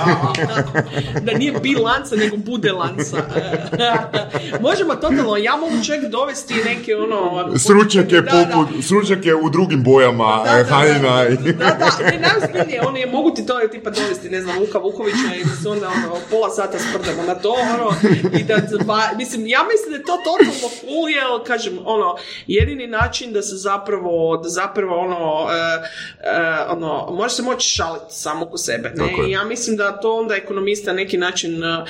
Da 1.22 1.38
nije 1.38 1.52
bilanca, 1.62 2.16
nego 2.16 2.36
bude 2.36 2.72
lanca. 2.72 3.16
Možemo 4.66 4.94
totalno, 4.94 5.36
ja 5.36 5.56
mogu 5.56 5.84
čak 5.86 6.10
dovesti 6.10 6.54
neke 6.64 6.96
ono... 6.96 7.58
Stručnjake 7.58 8.20
da, 8.20 8.20
da. 8.20 8.48
poput, 8.54 8.84
stručnjake 8.84 9.34
u 9.34 9.50
drugim 9.50 9.84
bojama, 9.84 10.42
Da, 10.44 10.52
da, 10.52 10.58
e, 10.58 10.64
Hajina 10.64 11.28
i... 11.28 11.52
Da, 11.52 11.52
da, 11.52 12.10
ne, 12.10 12.20
najozbiljnije, 12.20 12.82
ono 12.86 12.96
je, 12.96 13.06
mogu 13.06 13.30
ti 13.30 13.46
to 13.46 13.60
tipa 13.72 13.90
dovesti, 13.90 14.30
ne 14.30 14.40
znam, 14.40 14.58
Luka 14.58 14.78
Vukovića 14.78 15.34
i 15.40 15.44
da 15.44 15.56
se 15.62 15.68
onda 15.68 15.88
ono, 15.88 16.16
pola 16.30 16.50
sata 16.50 16.78
sprdamo 16.78 17.22
na 17.22 17.34
to, 17.34 17.50
ono, 17.74 17.90
i 18.38 18.44
da, 18.44 18.56
dva, 18.84 19.00
mislim, 19.16 19.46
ja 19.46 19.60
mislim 19.72 19.90
da 19.90 19.96
je 19.96 20.02
to 20.02 20.16
totalno 20.24 20.52
cool, 20.80 21.08
jer, 21.08 21.46
kažem, 21.46 21.78
ono, 21.84 22.16
jedini 22.46 22.86
način 22.86 23.32
da 23.32 23.42
se 23.42 23.56
zapravo, 23.76 24.36
da 24.36 24.48
zapravo, 24.48 24.96
ono, 24.98 25.46
e, 25.50 25.88
e, 26.20 26.66
ono, 26.68 27.08
možeš 27.10 27.36
se 27.36 27.42
moći 27.42 27.68
šaliti 27.68 28.04
samo 28.08 28.46
ko 28.46 28.58
sebe, 28.58 28.92
ne. 28.96 29.28
I 29.28 29.30
ja 29.30 29.44
mislim 29.44 29.76
da 29.76 30.00
to 30.00 30.16
onda 30.16 30.34
ekonomista 30.34 30.92
neki 30.92 31.18
način, 31.18 31.64
e, 31.64 31.84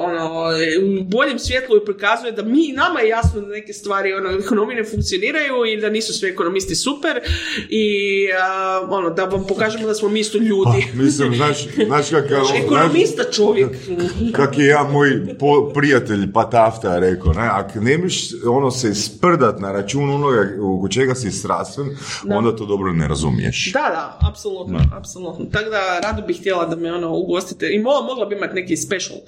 ono, 0.00 0.50
u 1.00 1.04
boljem 1.04 1.38
svjetlu 1.38 1.80
prikazuje 1.84 2.32
da 2.32 2.42
mi, 2.42 2.72
nama 2.72 3.00
je 3.00 3.08
jasno 3.08 3.40
da 3.40 3.46
neke 3.46 3.72
stvari, 3.72 4.12
ono, 4.12 4.30
ekonomije 4.30 4.82
ne 4.82 4.88
funkcioniraju 4.90 5.64
i 5.66 5.80
da 5.80 5.90
nisu 5.90 6.12
svi 6.12 6.28
ekonomisti 6.28 6.74
super 6.74 7.20
i 7.68 8.26
ono, 8.88 9.10
da 9.10 9.24
vam 9.24 9.46
pokažemo 9.46 9.86
da 9.86 9.94
smo 9.94 10.08
mi 10.08 10.20
isto 10.20 10.38
ljudi. 10.38 10.86
Mislim, 10.94 11.34
znaš, 11.34 11.66
znaš 11.86 12.10
kak, 12.10 12.28
znaš, 12.28 12.48
Ekonomista 12.64 13.22
čovjek. 13.32 13.70
kak 14.32 14.58
je 14.58 14.66
ja 14.66 14.82
moj 14.92 15.36
po, 15.38 15.72
prijatelj 15.74 16.32
Patafta 16.32 16.98
rekao, 16.98 17.32
ne, 17.32 17.48
ako 17.52 17.80
ne 17.80 17.98
miš 17.98 18.28
ono 18.48 18.70
se 18.70 18.94
sprdat 18.94 19.60
na 19.60 19.72
račun 19.72 20.10
onoga 20.10 20.48
oko 20.62 20.88
čega 20.96 21.14
si 21.14 21.30
strastven, 21.30 21.86
onda 22.30 22.56
to 22.56 22.66
dobro 22.66 22.92
ne 22.92 23.08
razumiješ. 23.08 23.72
Da, 23.72 23.80
da, 23.80 24.28
apsolutno, 24.30 24.78
apsolutno. 24.98 25.44
Tako 25.52 25.70
da 25.70 26.00
rado 26.02 26.22
bih 26.26 26.40
htjela 26.40 26.66
da 26.66 26.76
me 26.76 26.92
ono 26.92 27.16
ugostite 27.16 27.66
i 27.66 27.78
mo- 27.78 28.06
mogla 28.06 28.26
bi 28.26 28.36
imati 28.36 28.54
neki 28.54 28.76
special 28.76 29.18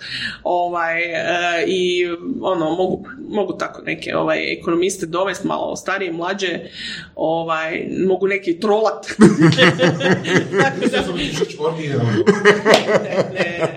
ovaj, 0.43 1.03
e, 1.03 1.65
i 1.67 2.07
ono, 2.43 2.71
mogu, 2.71 3.05
mogu 3.29 3.53
tako 3.53 3.83
neke 3.83 4.17
ovaj, 4.17 4.53
ekonomiste 4.53 5.07
dovesti 5.07 5.47
malo 5.47 5.77
starije, 5.77 6.13
mlađe, 6.13 6.61
ovaj, 7.15 7.87
mogu 8.09 8.27
neki 8.27 8.61
trolat. 8.61 9.07
tako 10.63 10.87
da, 10.91 11.03
ne, 13.33 13.33
ne. 13.35 13.71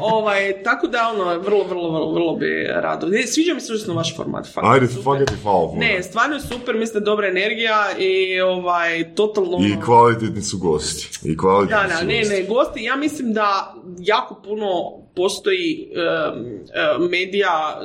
Ovaj, 0.00 0.62
tako 0.62 0.86
da 0.86 1.12
ono, 1.14 1.38
vrlo, 1.38 1.64
vrlo, 1.64 1.90
vrlo, 1.90 2.12
vrlo 2.12 2.36
bi 2.36 2.66
rado. 2.70 3.06
Ne, 3.06 3.26
sviđa 3.26 3.54
mi 3.54 3.60
se 3.60 3.72
užasno 3.72 3.94
vaš 3.94 4.16
format. 4.16 4.52
fakat, 4.52 4.70
Ajde, 4.70 4.86
fakat 5.04 5.30
puno. 5.42 5.72
Ne, 5.76 6.02
stvarno 6.02 6.34
je 6.34 6.40
super, 6.40 6.74
mislim 6.76 7.04
da 7.04 7.10
je 7.10 7.11
dobra 7.12 7.28
energija 7.28 7.98
i 7.98 8.40
ovaj, 8.40 9.14
totalno... 9.14 9.58
I 9.60 9.84
kvalitetni 9.84 10.42
su 10.42 10.58
gosti. 10.58 11.08
I 11.24 11.36
kvalitetni 11.36 11.82
Da, 11.82 11.88
da, 11.88 12.00
su 12.00 12.06
ne, 12.06 12.18
gosti. 12.18 12.34
ne, 12.34 12.42
gosti, 12.42 12.82
ja 12.82 12.96
mislim 12.96 13.32
da 13.32 13.74
jako 13.98 14.42
puno 14.44 14.66
postoji 15.16 15.88
em, 15.94 17.08
medija 17.10 17.80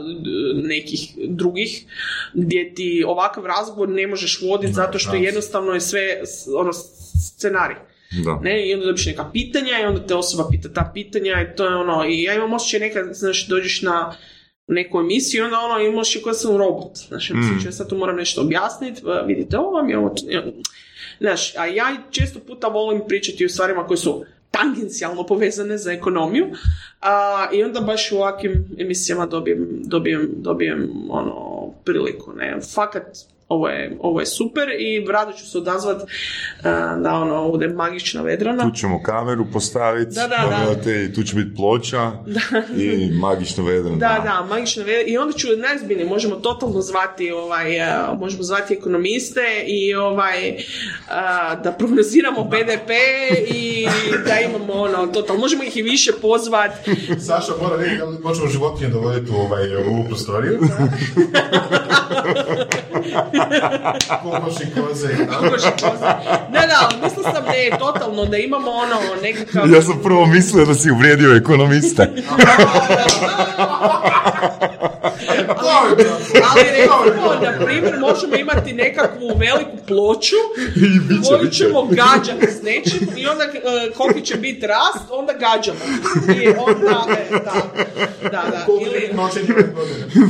nekih 0.55 0.99
drugih 1.27 1.85
gdje 2.33 2.73
ti 2.73 3.03
ovakav 3.07 3.45
razgovor 3.45 3.89
ne 3.89 4.07
možeš 4.07 4.41
voditi 4.41 4.73
zato 4.73 4.99
što 4.99 5.15
jednostavno 5.15 5.71
je 5.71 5.81
sve 5.81 6.21
ono 6.57 6.73
scenarij. 6.73 7.77
Da. 8.23 8.39
Ne, 8.43 8.67
i 8.67 8.73
onda 8.73 8.85
dobiš 8.85 9.05
neka 9.05 9.29
pitanja 9.33 9.79
i 9.81 9.85
onda 9.85 10.07
te 10.07 10.15
osoba 10.15 10.49
pita 10.51 10.69
ta 10.73 10.91
pitanja 10.93 11.41
i 11.41 11.55
to 11.55 11.65
je 11.65 11.75
ono, 11.75 12.05
i 12.05 12.23
ja 12.23 12.33
imam 12.35 12.53
osjećaj 12.53 12.79
nekad, 12.79 13.13
znaš, 13.13 13.47
dođeš 13.47 13.81
na 13.81 14.15
neku 14.67 14.99
emisiju 14.99 15.41
i 15.41 15.45
onda 15.45 15.59
ono, 15.59 15.79
imaš 15.79 16.13
kao 16.23 16.31
da 16.31 16.37
sam 16.37 16.57
robot. 16.57 16.97
Znaš, 17.07 17.29
mm. 17.29 17.65
ja 17.65 17.71
sad 17.71 17.89
tu 17.89 17.97
moram 17.97 18.15
nešto 18.15 18.41
objasniti, 18.41 19.01
pa 19.03 19.21
vidite 19.21 19.57
ovo 19.57 19.71
vam 19.71 19.89
je 19.89 19.97
ovo, 19.97 20.15
Znaš, 21.19 21.55
a 21.55 21.65
ja 21.65 21.95
često 22.11 22.39
puta 22.39 22.67
volim 22.67 23.01
pričati 23.07 23.45
o 23.45 23.49
stvarima 23.49 23.87
koje 23.87 23.97
su 23.97 24.25
tangencijalno 24.51 25.25
povezane 25.25 25.77
za 25.77 25.91
ekonomiju 25.91 26.45
a, 27.01 27.47
i 27.53 27.63
onda 27.63 27.81
baš 27.81 28.11
u 28.11 28.15
ovakvim 28.15 28.65
emisijama 28.77 29.25
dobijem, 29.25 29.67
dobijem, 29.83 30.29
dobijem 30.37 30.91
ono, 31.09 31.67
priliku. 31.83 32.33
Ne? 32.33 32.57
Fakat 32.73 33.17
ovo 33.49 33.69
je, 33.69 33.97
ovo 33.99 34.19
je 34.19 34.25
super 34.25 34.67
i 34.79 35.05
rado 35.11 35.31
ću 35.31 35.45
se 35.45 35.57
odazvat 35.57 36.01
da 36.97 37.13
ono, 37.13 37.51
bude 37.51 37.67
magična 37.67 38.21
vedrana. 38.21 38.63
Tu 38.63 38.71
ćemo 38.75 39.03
kameru 39.03 39.45
postaviti, 39.53 40.15
Da, 40.15 40.27
da, 40.27 40.75
da. 40.75 41.13
tu 41.15 41.23
će 41.23 41.35
biti 41.35 41.55
ploča 41.55 42.11
i 42.77 43.11
magično 43.11 43.63
vedrana. 43.63 43.97
Da, 43.97 44.21
da, 44.23 44.45
magična 44.49 44.83
vedrana. 44.83 45.07
I 45.07 45.17
onda 45.17 45.37
ću 45.37 45.47
najzbiljnije, 45.57 46.09
možemo 46.09 46.35
totalno 46.35 46.81
zvati, 46.81 47.31
ovaj, 47.31 47.79
uh, 47.79 48.19
možemo 48.19 48.43
zvati 48.43 48.73
ekonomiste 48.73 49.41
i 49.67 49.95
ovaj, 49.95 50.49
uh, 50.49 50.55
da 51.63 51.71
prognoziramo 51.71 52.43
BDP 52.43 52.89
i 53.53 53.87
da 54.25 54.39
imamo 54.39 54.73
ono, 54.73 55.07
totalno, 55.07 55.41
možemo 55.41 55.63
ih 55.63 55.77
i 55.77 55.81
više 55.81 56.11
pozvati. 56.21 56.91
Saša 57.27 57.51
mora 57.61 57.75
reći 57.75 57.97
da 57.97 58.05
li 58.05 58.17
možemo 58.23 58.47
životinje 58.47 58.89
dovoditi 58.89 59.31
u 59.31 59.35
ovaj, 59.35 59.75
u 59.75 59.79
ovu 59.79 60.03
prostoriju. 60.07 60.59
Kokoši, 64.23 64.65
koze. 64.75 65.07
Kokoši, 65.17 65.71
koze. 65.81 66.05
Da, 66.51 66.61
da, 66.67 66.77
ali 66.81 66.95
mislila 67.03 67.31
sam 67.31 67.43
ne, 67.45 67.77
totalno, 67.79 68.25
da 68.25 68.37
imamo 68.37 68.71
ono 68.71 68.95
nekakav... 69.21 69.71
Ja 69.71 69.81
sam 69.81 69.99
prvo 70.03 70.25
mislio 70.25 70.65
da 70.65 70.73
si 70.73 70.91
uvrijedio 70.91 71.35
ekonomiste. 71.35 72.11
Ali 76.49 76.63
recimo, 76.77 77.29
na 77.41 77.65
primjer, 77.65 77.99
možemo 77.99 78.35
imati 78.35 78.73
nekakvu 78.73 79.27
veliku 79.39 79.77
ploču 79.87 80.35
koju 81.27 81.49
ćemo 81.49 81.85
gađati 81.85 82.51
s 82.51 82.61
nečim 82.61 83.07
i 83.15 83.27
onda 83.27 83.43
e, 83.43 83.91
koliki 83.97 84.21
će 84.25 84.35
biti 84.35 84.67
rast, 84.67 85.05
onda 85.11 85.33
gađamo. 85.33 85.79
I 86.43 86.47
onda, 86.47 87.05
e, 87.09 87.29
da, 87.31 87.53
da, 88.23 88.29
da. 88.29 88.65
Ili, 88.81 89.09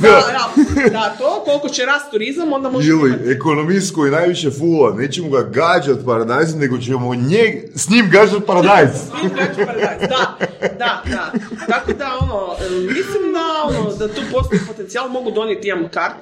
da, 0.02 0.07
da, 0.07 0.89
da, 0.89 1.15
to, 1.19 1.44
koliko 1.45 1.69
će 1.69 1.85
rast 1.85 2.11
turizam, 2.11 2.53
onda 2.53 2.69
možemo 2.69 2.99
Ili 2.99 3.10
imati 3.10 3.31
ekonomist 3.31 3.95
koji 3.95 4.11
najviše 4.11 4.52
fula, 4.52 4.94
nećemo 4.94 5.30
ga 5.30 5.41
gađat 5.41 6.06
paradajzom, 6.06 6.60
nego 6.60 6.77
ćemo 6.77 7.15
njeg, 7.15 7.53
s 7.76 7.89
njim 7.89 8.10
gađat 8.11 8.45
paradajz. 8.48 8.89
Svi 8.89 9.30
gađu 9.30 9.68
paradajz. 9.68 10.02
Da, 10.10 10.38
da, 10.61 11.02
da. 11.06 11.31
Tako 11.68 11.94
da, 11.94 12.18
ono, 12.22 12.56
e, 12.61 12.69
mislim 12.69 13.34
da, 13.34 13.64
ono, 13.64 13.95
da 13.95 14.07
tu 14.07 14.22
postoji 14.31 14.61
potencijal, 14.68 15.10
mogu 15.10 15.31
donijeti, 15.31 15.68
imam 15.68 15.89
karte, 15.89 16.16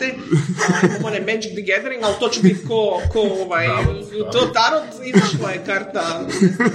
imam 0.83 1.05
onaj 1.05 1.19
Magic 1.19 1.51
the 1.57 1.61
Gathering, 1.61 2.03
ali 2.03 2.15
to 2.19 2.29
će 2.29 2.39
biti 2.41 2.67
ko, 2.67 3.01
ko 3.13 3.19
ovaj, 3.19 3.67
to 4.31 4.39
tarot, 4.39 4.83
izašla 5.05 5.51
je 5.51 5.61
karta, 5.65 6.25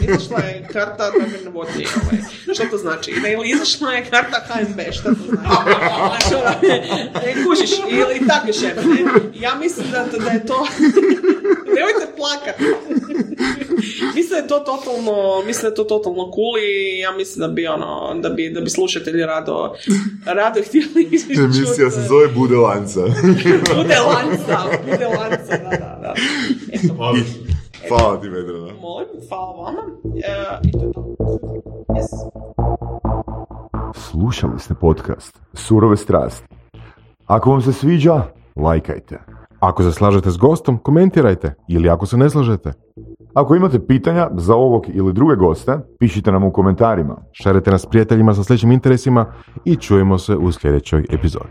izašla 0.09 0.39
je 0.39 0.69
karta 0.73 1.11
namjerne 1.19 1.51
vodnje, 1.51 1.87
ovaj, 2.03 2.19
što 2.55 2.65
to 2.71 2.77
znači? 2.77 3.11
Ili 3.11 3.51
izašla 3.51 3.93
je 3.93 4.05
karta 4.11 4.41
HNB, 4.49 4.81
što 4.93 5.09
to 5.09 5.25
znači? 5.29 5.49
Znači, 6.09 6.35
ono, 6.35 6.51
ne, 7.27 7.45
kužiš, 7.45 7.71
ili 7.91 8.29
takve 8.29 8.53
šeme, 8.53 8.83
ne? 8.83 9.11
Ja 9.41 9.55
mislim 9.55 9.87
da, 9.91 10.19
da 10.19 10.31
je 10.31 10.47
to, 10.47 10.67
nemojte 11.77 12.07
plakat. 12.17 12.57
mislim 14.15 14.31
da 14.31 14.37
je 14.37 14.49
to 14.49 14.59
totalno, 14.59 15.43
mislim 15.47 15.63
da 15.63 15.69
je 15.69 15.75
to 15.75 15.85
totalno 15.85 16.31
cool 16.35 16.59
i 16.59 16.99
ja 16.99 17.13
mislim 17.13 17.41
da 17.41 17.49
bi 17.49 17.67
ono, 17.67 18.15
da 18.21 18.29
bi, 18.29 18.51
da 18.55 18.61
bi 18.61 18.71
slušatelji 18.71 19.23
rado, 19.23 19.75
rado 20.27 20.61
htjeli 20.67 21.09
Emisija 21.45 21.91
se 21.91 22.03
zove 22.09 22.29
Bude 22.29 22.57
lanca. 23.03 23.75
Bude 23.77 23.97
lanca, 23.99 24.59
bude 24.91 25.07
lanca, 25.07 25.57
da, 25.63 25.71
da, 25.71 25.99
da. 26.03 26.15
Eto, 26.73 26.95
Hvala 27.89 28.21
ti, 28.21 28.29
Vedrana. 28.29 28.73
molim, 28.81 29.09
hvala 29.29 29.53
vama. 29.57 29.83
E, 30.17 30.59
I 30.63 30.71
to 30.73 30.79
je 30.87 30.93
to. 30.93 31.17
Yes. 31.89 32.09
Slušali 33.95 34.59
ste 34.59 34.75
podcast 34.75 35.41
Surove 35.55 35.97
strasti. 35.97 36.49
Ako 37.27 37.51
vam 37.51 37.63
se 37.63 37.73
sviđa, 37.73 38.23
lajkajte. 38.57 39.19
Ako 39.61 39.83
se 39.83 39.93
slažete 39.93 40.31
s 40.31 40.37
gostom, 40.37 40.79
komentirajte 40.79 41.55
ili 41.69 41.89
ako 41.91 42.07
se 42.07 42.17
ne 42.17 42.31
slažete. 42.31 42.73
Ako 43.35 43.55
imate 43.55 43.87
pitanja 43.87 44.29
za 44.37 44.55
ovog 44.55 44.87
ili 44.89 45.13
druge 45.13 45.37
goste, 45.37 45.79
pišite 45.99 46.33
nam 46.33 46.45
u 46.45 46.53
komentarima. 46.53 47.17
Šarite 47.33 47.71
nas 47.71 47.87
prijateljima 47.87 48.35
sa 48.35 48.45
sličnim 48.45 48.73
interesima 48.73 49.27
i 49.65 49.77
čujemo 49.77 50.19
se 50.19 50.37
u 50.37 50.53
sljedećoj 50.53 51.07
epizodi. 51.11 51.51